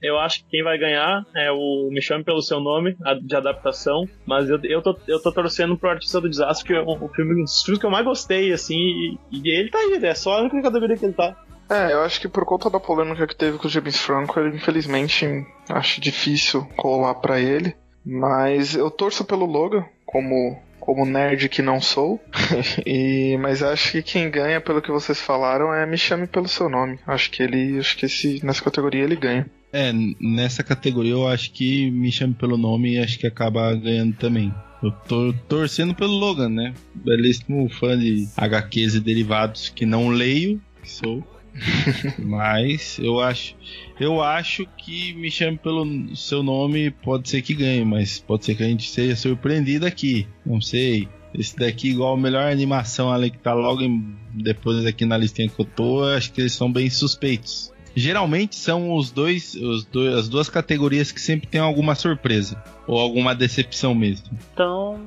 eu 0.02 0.18
acho 0.20 0.44
que 0.44 0.50
quem 0.52 0.64
vai 0.64 0.78
ganhar 0.78 1.26
é 1.36 1.52
o 1.52 1.90
Me 1.92 2.02
Chame 2.02 2.24
Pelo 2.24 2.42
Seu 2.42 2.60
Nome, 2.60 2.96
de 3.24 3.36
adaptação. 3.36 4.08
Mas 4.26 4.50
eu, 4.50 4.60
eu, 4.64 4.82
tô, 4.82 4.98
eu 5.08 5.22
tô 5.22 5.32
torcendo 5.32 5.78
pro 5.78 5.90
Artista 5.90 6.22
do 6.22 6.30
Desastre, 6.30 6.68
que 6.68 6.74
é 6.74 6.82
um, 6.82 7.10
filme, 7.10 7.42
um 7.42 7.44
dos 7.44 7.64
filmes 7.64 7.80
que 7.80 7.86
eu 7.86 7.92
mais 7.92 8.06
gostei, 8.06 8.52
assim. 8.54 8.76
E, 8.76 9.20
e 9.32 9.50
ele 9.50 9.70
tá 9.70 9.80
aí, 9.80 10.00
é 10.04 10.14
só 10.14 10.38
a 10.38 10.42
única 10.42 10.62
categoria 10.62 10.98
que 10.98 11.06
ele 11.06 11.14
tá. 11.14 11.36
É, 11.70 11.94
eu 11.94 12.02
acho 12.02 12.22
que 12.22 12.28
por 12.28 12.46
conta 12.46 12.70
da 12.70 12.80
polêmica 12.80 13.26
que 13.26 13.36
teve 13.36 13.58
com 13.58 13.68
o 13.68 13.70
James 13.70 14.00
Franco, 14.00 14.40
ele 14.40 14.56
infelizmente 14.56 15.26
acho 15.68 16.00
difícil 16.00 16.64
colar 16.78 17.16
para 17.16 17.40
ele. 17.40 17.76
Mas 18.06 18.76
eu 18.76 18.92
torço 18.92 19.26
pelo 19.26 19.48
Logan, 19.48 19.84
como 20.06 20.62
como 20.86 21.06
nerd 21.06 21.50
que 21.50 21.62
não 21.62 21.82
sou. 21.82 22.24
e, 22.86 23.36
mas 23.40 23.64
acho 23.64 23.94
que 23.94 24.04
quem 24.04 24.30
ganha, 24.30 24.62
pelo 24.62 24.82
que 24.82 24.92
vocês 24.92 25.20
falaram, 25.20 25.74
é 25.74 25.86
Me 25.86 25.98
Chame 25.98 26.28
Pelo 26.28 26.48
Seu 26.48 26.70
Nome. 26.70 27.00
Acho 27.08 27.32
que 27.32 27.42
ele. 27.42 27.80
Acho 27.80 27.98
que 27.98 28.06
esse, 28.06 28.46
nessa 28.46 28.64
categoria 28.64 29.04
ele 29.04 29.16
ganha. 29.16 29.48
É, 29.74 29.92
nessa 30.22 30.64
categoria 30.64 31.12
eu 31.12 31.28
acho 31.28 31.52
que 31.52 31.90
Me 31.92 32.12
Chame 32.12 32.36
Pelo 32.36 32.56
Nome 32.56 32.94
e 32.94 33.00
acho 33.00 33.18
que 33.18 33.26
acaba 33.26 33.74
ganhando 33.74 34.16
também. 34.16 34.54
Eu 34.84 34.92
tô 34.92 35.34
torcendo 35.50 35.96
pelo 35.96 36.14
Logan, 36.14 36.50
né? 36.50 36.74
Belíssimo 36.94 37.68
fã 37.70 37.98
de 37.98 38.28
HQs 38.38 38.96
e 38.96 39.00
derivados 39.00 39.70
que 39.70 39.86
não 39.86 40.10
leio, 40.10 40.62
que 40.84 40.92
sou. 40.92 41.26
mas 42.20 43.00
eu 43.00 43.20
acho, 43.20 43.56
eu 44.00 44.22
acho 44.22 44.66
que 44.78 45.14
me 45.14 45.32
chame 45.32 45.58
pelo 45.58 46.16
seu 46.16 46.44
nome, 46.44 46.92
pode 46.92 47.30
ser 47.30 47.42
que 47.42 47.54
ganhe, 47.54 47.86
mas 47.86 48.20
pode 48.20 48.46
ser 48.46 48.56
que 48.56 48.64
a 48.64 48.68
gente 48.68 48.90
seja 48.90 49.16
surpreendido 49.16 49.86
aqui. 49.86 50.28
Não 50.46 50.60
sei. 50.62 51.08
Esse 51.34 51.58
daqui, 51.58 51.90
igual 51.90 52.14
a 52.14 52.18
melhor 52.18 52.50
animação 52.50 53.12
ali 53.12 53.30
que 53.30 53.38
tá 53.38 53.54
logo 53.54 53.82
em, 53.82 54.16
depois 54.34 54.86
aqui 54.86 55.06
na 55.06 55.18
listinha 55.18 55.50
que 55.50 55.60
eu 55.60 55.66
tô, 55.66 56.04
acho 56.04 56.32
que 56.32 56.42
eles 56.42 56.54
são 56.54 56.72
bem 56.72 56.90
suspeitos. 56.90 57.74
Geralmente 57.96 58.56
são 58.56 58.94
os 58.94 59.10
dois, 59.10 59.56
os 59.56 59.86
dois, 59.86 60.14
as 60.16 60.30
duas 60.30 60.50
categorias 60.50 61.12
que 61.12 61.22
sempre 61.22 61.48
tem 61.48 61.62
alguma 61.62 61.96
surpresa 61.96 62.62
ou 62.86 63.00
alguma 63.00 63.34
decepção 63.34 63.96
mesmo. 63.96 64.28
Então, 64.54 65.00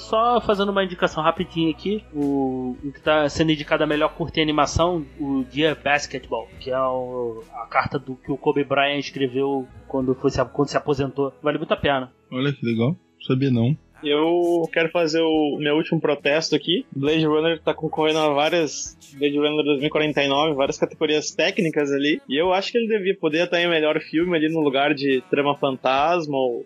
só 0.00 0.40
fazendo 0.40 0.70
uma 0.70 0.84
indicação 0.84 1.22
rapidinha 1.22 1.70
aqui, 1.70 2.02
o, 2.12 2.76
o 2.82 2.92
que 2.92 2.98
está 2.98 3.28
sendo 3.28 3.52
indicado 3.52 3.84
a 3.84 3.86
melhor 3.86 4.12
curta 4.14 4.40
em 4.40 4.42
animação, 4.42 5.04
o 5.18 5.44
Dear 5.44 5.76
Basketball, 5.82 6.48
que 6.58 6.70
é 6.70 6.80
o, 6.80 7.44
a 7.52 7.66
carta 7.66 7.98
do 7.98 8.16
que 8.16 8.32
o 8.32 8.36
Kobe 8.36 8.64
Bryant 8.64 8.98
escreveu 8.98 9.68
quando, 9.86 10.14
foi, 10.14 10.30
quando 10.52 10.68
se 10.68 10.76
aposentou. 10.76 11.32
Vale 11.42 11.58
muito 11.58 11.72
a 11.72 11.76
pena. 11.76 12.12
Olha 12.32 12.52
que 12.52 12.64
legal, 12.64 12.96
sabia 13.26 13.50
não. 13.50 13.76
Eu 14.02 14.62
quero 14.72 14.88
fazer 14.90 15.20
o 15.20 15.58
meu 15.58 15.76
último 15.76 16.00
protesto 16.00 16.56
aqui. 16.56 16.86
Blade 16.94 17.26
Runner 17.26 17.56
está 17.56 17.74
concorrendo 17.74 18.18
a 18.18 18.30
várias. 18.30 18.96
Blade 19.18 19.36
Runner 19.36 19.62
2049, 19.62 20.54
várias 20.54 20.78
categorias 20.78 21.30
técnicas 21.32 21.92
ali. 21.92 22.20
E 22.28 22.40
eu 22.40 22.52
acho 22.52 22.72
que 22.72 22.78
ele 22.78 22.88
devia 22.88 23.14
poder 23.14 23.44
estar 23.44 23.60
em 23.60 23.68
melhor 23.68 24.00
filme 24.00 24.34
ali 24.36 24.48
no 24.48 24.60
lugar 24.60 24.94
de 24.94 25.22
Trama 25.30 25.54
Fantasma 25.58 26.36
ou 26.36 26.64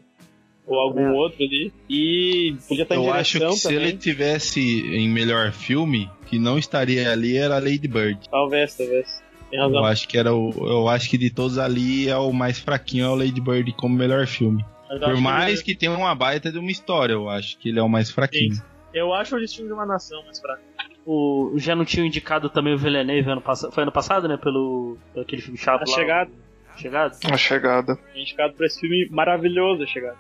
ou 0.67 0.79
algum 0.79 1.07
é. 1.07 1.13
outro 1.13 1.45
ali. 1.45 1.73
E 1.89 2.57
podia 2.69 2.83
estar 2.83 2.97
em 2.97 3.05
Eu 3.05 3.13
acho 3.13 3.33
que 3.35 3.39
também. 3.41 3.57
se 3.57 3.75
ele 3.75 3.93
tivesse 3.93 4.61
em 4.61 5.09
melhor 5.09 5.53
filme, 5.53 6.11
que 6.27 6.39
não 6.39 6.59
estaria 6.59 7.11
ali 7.11 7.37
era 7.37 7.59
Lady 7.59 7.89
Bird. 7.89 8.29
Talvez, 8.31 8.77
talvez. 8.77 9.23
Tem 9.51 9.61
razão. 9.61 9.79
Eu 9.79 9.85
acho 9.85 10.09
que 10.09 10.19
era 10.19 10.35
o, 10.35 10.53
eu 10.67 10.89
acho 10.89 11.09
que 11.09 11.19
de 11.19 11.31
todos 11.31 11.59
ali 11.59 12.09
é 12.09 12.17
o 12.17 12.33
mais 12.33 12.59
fraquinho 12.59 13.05
é 13.05 13.09
o 13.09 13.15
Lady 13.15 13.41
Bird 13.41 13.73
como 13.73 13.95
melhor 13.95 14.27
filme. 14.27 14.65
Por 15.01 15.17
mais 15.21 15.63
que, 15.63 15.71
ele... 15.71 15.75
que 15.75 15.81
tenha 15.81 15.93
uma 15.93 16.15
baita 16.15 16.53
de 16.53 16.59
uma 16.59 16.71
história, 16.71 17.15
eu 17.15 17.29
acho 17.29 17.59
que 17.59 17.69
ele 17.69 17.79
é 17.79 17.83
o 17.83 17.89
mais 17.89 18.11
fraquinho. 18.11 18.55
Sim. 18.55 18.63
Eu 18.93 19.13
acho 19.13 19.37
o 19.37 19.41
Destino 19.41 19.67
de 19.67 19.73
uma 19.75 19.85
Nação 19.85 20.23
mais 20.25 20.39
fraco. 20.41 20.63
O, 21.05 21.53
já 21.57 21.75
não 21.75 21.85
tinha 21.85 22.07
indicado 22.07 22.49
também 22.49 22.75
o 22.75 22.79
Villeneuve 22.79 23.29
ano 23.29 23.41
passado, 23.41 23.73
foi 23.73 23.83
ano 23.83 23.93
passado, 23.93 24.29
né? 24.29 24.37
Pelo, 24.37 24.97
pelo 25.13 25.25
aquele 25.25 25.43
filme 25.43 25.59
chato 25.59 25.83
a 25.83 25.91
lá. 25.91 25.95
Chegada. 25.95 26.31
Chegada? 26.77 27.17
A 27.25 27.37
Chegada. 27.37 27.99
Indicado 28.15 28.55
por 28.55 28.65
esse 28.65 28.81
filme 28.81 29.09
maravilhoso, 29.11 29.83
A 29.83 29.87
Chegada. 29.87 30.17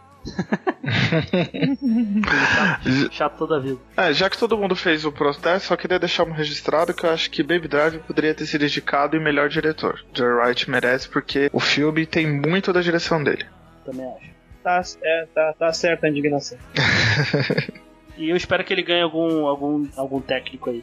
Chato, 2.55 3.11
chato 3.13 3.39
toda 3.39 3.57
a 3.57 3.61
vida. 3.61 3.79
É, 3.97 4.13
já 4.13 4.29
que 4.29 4.39
todo 4.39 4.57
mundo 4.57 4.75
fez 4.75 5.05
o 5.05 5.13
protesto, 5.13 5.69
só 5.69 5.77
queria 5.77 5.99
deixar 5.99 6.25
um 6.25 6.33
registrado 6.33 6.95
que 6.95 7.05
eu 7.05 7.11
acho 7.11 7.31
que 7.31 7.43
Baby 7.43 7.69
Drive 7.69 7.99
poderia 8.01 8.35
ter 8.35 8.47
sido 8.47 8.65
indicado 8.65 9.17
em 9.17 9.21
melhor 9.21 9.49
diretor. 9.49 10.05
Joe 10.13 10.33
Wright 10.35 10.71
merece 10.71 11.09
porque 11.09 11.51
o 11.53 11.61
filme 11.61 12.07
tem 12.07 12.27
muito 12.27 12.73
da 12.73 12.81
direção 12.81 13.23
dele. 13.23 13.47
Também 13.85 14.07
acho. 14.07 14.35
Tá, 14.63 14.83
é, 15.03 15.27
tá, 15.35 15.55
tá 15.59 15.73
certa 15.73 16.07
a 16.07 16.11
indignação. 16.11 16.57
E 18.16 18.31
eu 18.31 18.36
espero 18.36 18.65
que 18.65 18.73
ele 18.73 18.82
ganhe 18.82 19.03
algum, 19.03 19.47
algum, 19.47 19.86
algum 19.97 20.20
técnico 20.20 20.70
aí. 20.70 20.82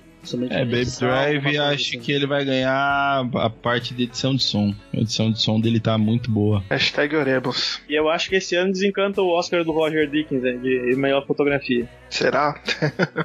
É, 0.51 0.63
Baby 0.65 0.85
Drive, 0.99 1.57
acho 1.57 1.73
assim. 1.73 1.99
que 1.99 2.11
ele 2.11 2.27
vai 2.27 2.45
ganhar 2.45 3.27
a 3.33 3.49
parte 3.49 3.93
de 3.93 4.03
edição 4.03 4.35
de 4.35 4.43
som. 4.43 4.73
A 4.93 4.97
edição 4.97 5.31
de 5.31 5.41
som 5.41 5.59
dele 5.59 5.79
tá 5.79 5.97
muito 5.97 6.29
boa. 6.29 6.63
Hashtag 6.69 7.15
Orebos. 7.15 7.81
E 7.89 7.95
eu 7.95 8.07
acho 8.07 8.29
que 8.29 8.35
esse 8.35 8.55
ano 8.55 8.71
desencanta 8.71 9.21
o 9.21 9.29
Oscar 9.29 9.63
do 9.63 9.71
Roger 9.71 10.07
Dickens, 10.07 10.43
né, 10.43 10.51
de 10.53 10.95
melhor 10.95 11.25
fotografia. 11.25 11.89
Será? 12.09 12.61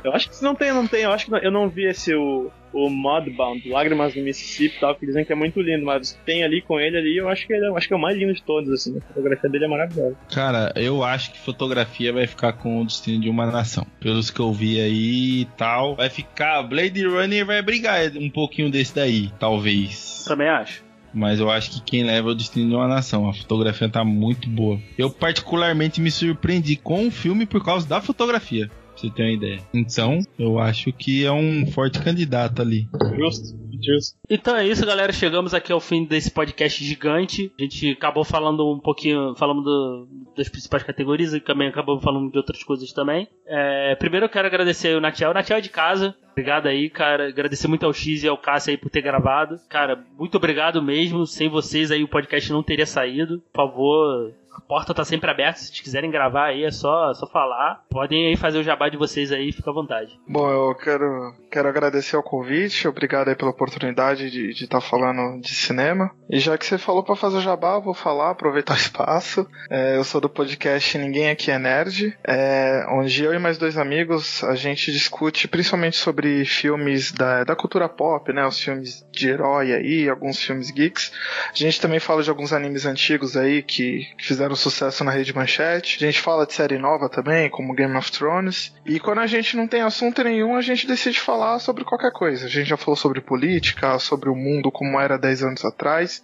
eu 0.02 0.12
acho 0.12 0.30
que 0.30 0.42
não 0.42 0.54
tem, 0.54 0.72
não 0.72 0.86
tem. 0.86 1.02
Eu 1.02 1.12
acho 1.12 1.26
que 1.26 1.30
não, 1.30 1.38
eu 1.38 1.50
não 1.50 1.68
vi 1.68 1.84
esse 1.84 2.14
o, 2.14 2.50
o 2.76 2.90
Mudbound, 2.90 3.68
Lágrimas 3.68 4.14
do 4.14 4.20
Mississippi 4.20 4.76
e 4.76 4.80
tal, 4.80 4.94
que 4.94 5.06
dizem 5.06 5.24
que 5.24 5.32
é 5.32 5.36
muito 5.36 5.60
lindo, 5.60 5.84
mas 5.84 6.12
tem 6.26 6.44
ali 6.44 6.60
com 6.60 6.78
ele 6.78 6.98
ali, 6.98 7.16
eu 7.16 7.28
acho 7.28 7.46
que 7.46 7.52
ele 7.52 7.64
é, 7.64 7.76
acho 7.76 7.88
que 7.88 7.94
é 7.94 7.96
o 7.96 8.00
mais 8.00 8.16
lindo 8.16 8.34
de 8.34 8.42
todos, 8.42 8.70
assim. 8.70 8.98
A 8.98 9.00
fotografia 9.00 9.48
dele 9.48 9.64
é 9.64 9.68
maravilhosa. 9.68 10.16
Cara, 10.32 10.72
eu 10.76 11.02
acho 11.02 11.32
que 11.32 11.38
fotografia 11.38 12.12
vai 12.12 12.26
ficar 12.26 12.52
com 12.52 12.82
o 12.82 12.84
destino 12.84 13.20
de 13.20 13.30
uma 13.30 13.46
nação. 13.46 13.86
Pelos 13.98 14.30
que 14.30 14.40
eu 14.40 14.52
vi 14.52 14.80
aí 14.80 15.40
e 15.40 15.44
tal, 15.56 15.96
vai 15.96 16.10
ficar. 16.10 16.62
Blade 16.62 17.06
Runner 17.06 17.46
vai 17.46 17.62
brigar 17.62 18.10
um 18.16 18.28
pouquinho 18.30 18.70
desse 18.70 18.94
daí, 18.94 19.30
talvez. 19.38 20.24
Também 20.26 20.48
acho. 20.48 20.84
Mas 21.14 21.40
eu 21.40 21.50
acho 21.50 21.70
que 21.70 21.80
quem 21.80 22.04
leva 22.04 22.28
é 22.28 22.32
o 22.32 22.34
destino 22.34 22.68
de 22.68 22.74
uma 22.74 22.86
nação. 22.86 23.26
A 23.26 23.32
fotografia 23.32 23.88
tá 23.88 24.04
muito 24.04 24.50
boa. 24.50 24.78
Eu, 24.98 25.10
particularmente, 25.10 25.98
me 25.98 26.10
surpreendi 26.10 26.76
com 26.76 27.06
o 27.06 27.10
filme 27.10 27.46
por 27.46 27.64
causa 27.64 27.88
da 27.88 28.02
fotografia. 28.02 28.70
Pra 28.97 29.01
você 29.02 29.10
ter 29.10 29.23
uma 29.24 29.32
ideia. 29.32 29.60
Então, 29.74 30.18
eu 30.39 30.59
acho 30.59 30.93
que 30.93 31.24
é 31.24 31.31
um 31.32 31.66
forte 31.70 32.01
candidato 32.01 32.62
ali. 32.62 32.89
Justo, 33.18 33.56
justo. 33.82 34.16
Então 34.28 34.56
é 34.56 34.66
isso, 34.66 34.85
galera. 34.86 35.12
Chegamos 35.12 35.52
aqui 35.52 35.70
ao 35.70 35.81
fim 35.81 36.05
desse 36.05 36.31
podcast 36.31 36.82
gigante. 36.82 37.52
A 37.59 37.62
gente 37.62 37.90
acabou 37.90 38.24
falando 38.24 38.73
um 38.73 38.78
pouquinho, 38.81 39.35
falando 39.36 39.62
do- 39.62 40.09
das 40.36 40.48
principais 40.48 40.82
categorias 40.82 41.35
e 41.35 41.40
também 41.40 41.68
acabamos 41.68 42.02
falando 42.02 42.31
de 42.31 42.39
outras 42.39 42.62
coisas 42.62 42.90
também. 42.93 43.28
É, 43.47 43.94
primeiro 43.97 44.27
eu 44.27 44.31
quero 44.31 44.47
agradecer 44.47 44.97
o 44.97 45.01
Natiel. 45.01 45.31
O 45.31 45.35
Natiel 45.35 45.59
é 45.59 45.62
de 45.62 45.68
casa. 45.70 46.14
Obrigado 46.32 46.66
aí, 46.66 46.90
cara. 46.90 47.28
Agradecer 47.28 47.66
muito 47.68 47.86
ao 47.86 47.93
X 47.94 48.23
e 48.23 48.28
ao 48.28 48.36
Cássio 48.36 48.70
aí 48.70 48.77
por 48.77 48.90
ter 48.90 49.01
gravado. 49.02 49.56
Cara, 49.70 50.05
muito 50.18 50.36
obrigado 50.36 50.82
mesmo. 50.82 51.27
Sem 51.27 51.48
vocês 51.48 51.90
aí 51.90 52.02
o 52.02 52.09
podcast 52.09 52.51
não 52.52 52.62
teria 52.62 52.85
saído. 52.86 53.43
Por 53.52 53.56
favor, 53.62 54.32
porta 54.60 54.94
tá 54.94 55.04
sempre 55.04 55.30
aberta. 55.30 55.60
Se 55.60 55.82
quiserem 55.82 56.10
gravar 56.10 56.46
aí, 56.46 56.64
é 56.64 56.70
só, 56.70 57.12
só 57.14 57.26
falar. 57.26 57.82
Podem 57.90 58.28
aí 58.28 58.36
fazer 58.36 58.58
o 58.58 58.62
jabá 58.62 58.88
de 58.88 58.96
vocês 58.96 59.32
aí, 59.32 59.52
fica 59.52 59.70
à 59.70 59.74
vontade. 59.74 60.18
Bom, 60.28 60.48
eu 60.48 60.74
quero, 60.74 61.34
quero 61.50 61.68
agradecer 61.68 62.16
ao 62.16 62.22
convite, 62.22 62.88
obrigado 62.88 63.28
aí 63.28 63.34
pela 63.34 63.50
oportunidade 63.50 64.30
de 64.30 64.50
estar 64.50 64.80
falando 64.80 65.40
de 65.40 65.54
cinema. 65.54 66.10
E 66.28 66.38
já 66.38 66.56
que 66.58 66.66
você 66.66 66.78
falou 66.78 67.02
pra 67.02 67.16
fazer 67.16 67.38
o 67.38 67.40
jabá, 67.40 67.74
eu 67.74 67.82
vou 67.82 67.94
falar, 67.94 68.30
aproveitar 68.30 68.74
o 68.74 68.76
espaço. 68.78 69.46
É, 69.70 69.96
eu 69.96 70.04
sou 70.04 70.20
do 70.20 70.28
podcast 70.28 70.96
Ninguém 70.98 71.30
Aqui 71.30 71.50
é 71.50 71.58
Nerd, 71.58 72.16
é, 72.24 72.86
onde 72.90 73.24
eu 73.24 73.34
e 73.34 73.38
mais 73.38 73.58
dois 73.58 73.78
amigos 73.78 74.42
a 74.44 74.54
gente 74.54 74.92
discute 74.92 75.48
principalmente 75.48 75.96
sobre 75.96 76.44
filmes 76.44 77.12
da, 77.12 77.44
da 77.44 77.56
cultura 77.56 77.88
pop, 77.88 78.32
né? 78.32 78.46
Os 78.46 78.60
filmes 78.60 79.06
de 79.12 79.28
herói 79.28 79.72
aí, 79.72 80.08
alguns 80.08 80.42
filmes 80.42 80.70
geeks. 80.70 81.12
A 81.52 81.56
gente 81.56 81.80
também 81.80 81.98
fala 81.98 82.22
de 82.22 82.30
alguns 82.30 82.52
animes 82.52 82.86
antigos 82.86 83.36
aí 83.36 83.62
que, 83.62 84.06
que 84.16 84.26
fizeram 84.26 84.45
sucesso 84.55 85.02
na 85.02 85.10
rede 85.10 85.35
manchete. 85.35 86.05
A 86.05 86.06
gente 86.06 86.20
fala 86.20 86.47
de 86.47 86.52
série 86.52 86.78
nova 86.78 87.09
também, 87.09 87.51
como 87.51 87.74
Game 87.74 87.97
of 87.97 88.12
Thrones. 88.12 88.73
E 88.85 89.01
quando 89.01 89.18
a 89.18 89.27
gente 89.27 89.56
não 89.56 89.66
tem 89.66 89.81
assunto 89.81 90.23
nenhum, 90.23 90.55
a 90.55 90.60
gente 90.60 90.86
decide 90.86 91.18
falar 91.18 91.59
sobre 91.59 91.85
qualquer 91.85 92.12
coisa. 92.12 92.47
A 92.47 92.48
gente 92.48 92.68
já 92.68 92.77
falou 92.77 92.94
sobre 92.97 93.20
política, 93.20 93.98
sobre 93.98 94.28
o 94.28 94.36
mundo 94.36 94.70
como 94.70 95.01
era 95.01 95.18
10 95.18 95.43
anos 95.43 95.64
atrás. 95.64 96.23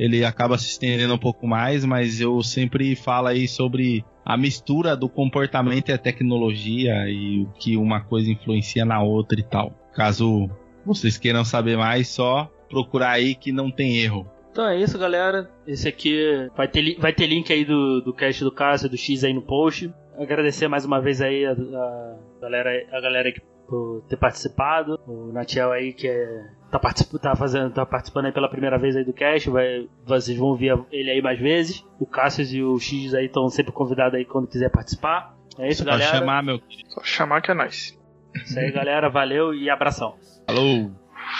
ele 0.00 0.24
acaba 0.24 0.56
se 0.56 0.66
estendendo 0.66 1.12
um 1.12 1.18
pouco 1.18 1.46
mais, 1.46 1.84
mas 1.84 2.22
eu 2.22 2.42
sempre 2.42 2.96
falo 2.96 3.26
aí 3.26 3.46
sobre 3.46 4.02
a 4.24 4.34
mistura 4.34 4.96
do 4.96 5.10
comportamento 5.10 5.90
e 5.90 5.92
a 5.92 5.98
tecnologia 5.98 7.06
e 7.06 7.42
o 7.42 7.52
que 7.58 7.76
uma 7.76 8.00
coisa 8.00 8.30
influencia 8.30 8.82
na 8.86 9.02
outra 9.02 9.38
e 9.38 9.42
tal. 9.42 9.74
Caso 9.92 10.48
vocês 10.86 11.18
queiram 11.18 11.44
saber 11.44 11.76
mais, 11.76 12.08
só 12.08 12.50
procurar 12.70 13.10
aí 13.10 13.34
que 13.34 13.52
não 13.52 13.70
tem 13.70 13.98
erro. 13.98 14.26
Então 14.50 14.66
é 14.66 14.80
isso, 14.80 14.98
galera. 14.98 15.50
Esse 15.66 15.86
aqui 15.86 16.48
vai 16.56 16.66
ter, 16.66 16.96
vai 16.98 17.12
ter 17.12 17.26
link 17.26 17.52
aí 17.52 17.66
do, 17.66 18.00
do 18.00 18.14
cast 18.14 18.42
do 18.42 18.50
Cássio 18.50 18.88
do 18.88 18.96
X 18.96 19.22
aí 19.22 19.34
no 19.34 19.42
post. 19.42 19.92
Agradecer 20.18 20.66
mais 20.66 20.86
uma 20.86 20.98
vez 20.98 21.20
aí 21.20 21.44
a, 21.44 21.52
a 21.52 22.16
galera, 22.40 22.70
a 22.90 23.00
galera 23.02 23.32
que, 23.32 23.42
por 23.68 24.02
ter 24.08 24.16
participado. 24.16 24.98
O 25.06 25.30
Natiel 25.30 25.70
aí 25.70 25.92
que 25.92 26.08
é, 26.08 26.46
tá, 26.70 26.78
particip, 26.78 27.18
tá, 27.18 27.34
fazendo, 27.36 27.72
tá 27.72 27.84
participando 27.84 28.26
aí 28.26 28.32
pela 28.32 28.48
primeira 28.48 28.78
vez 28.78 28.96
aí 28.96 29.04
do 29.04 29.12
cast. 29.12 29.50
Vai, 29.50 29.88
vocês 30.04 30.36
vão 30.38 30.54
ver 30.54 30.78
ele 30.90 31.10
aí 31.10 31.22
mais 31.22 31.38
vezes. 31.38 31.84
O 31.98 32.06
Cássio 32.06 32.44
e 32.44 32.62
o 32.62 32.78
X 32.78 33.14
aí 33.14 33.26
estão 33.26 33.48
sempre 33.48 33.72
convidados 33.72 34.14
aí 34.14 34.24
quando 34.24 34.46
quiser 34.46 34.70
participar. 34.70 35.34
É 35.58 35.68
isso, 35.68 35.84
Pode 35.84 35.98
galera. 35.98 36.18
chamar, 36.18 36.42
meu 36.42 36.58
querido. 36.58 36.90
Só 36.90 37.02
chamar 37.02 37.42
que 37.42 37.50
é 37.50 37.54
nóis. 37.54 37.98
Isso 38.34 38.58
aí, 38.58 38.70
galera. 38.70 39.10
Valeu 39.10 39.54
e 39.54 39.68
abração. 39.68 40.14
Falou! 40.46 40.90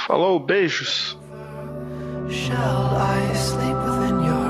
Falou, 0.07 0.39
beijos. 0.40 1.19
Shall 2.28 2.97
I 2.97 3.35
sleep 3.35 3.74
within 3.74 4.24
your 4.24 4.49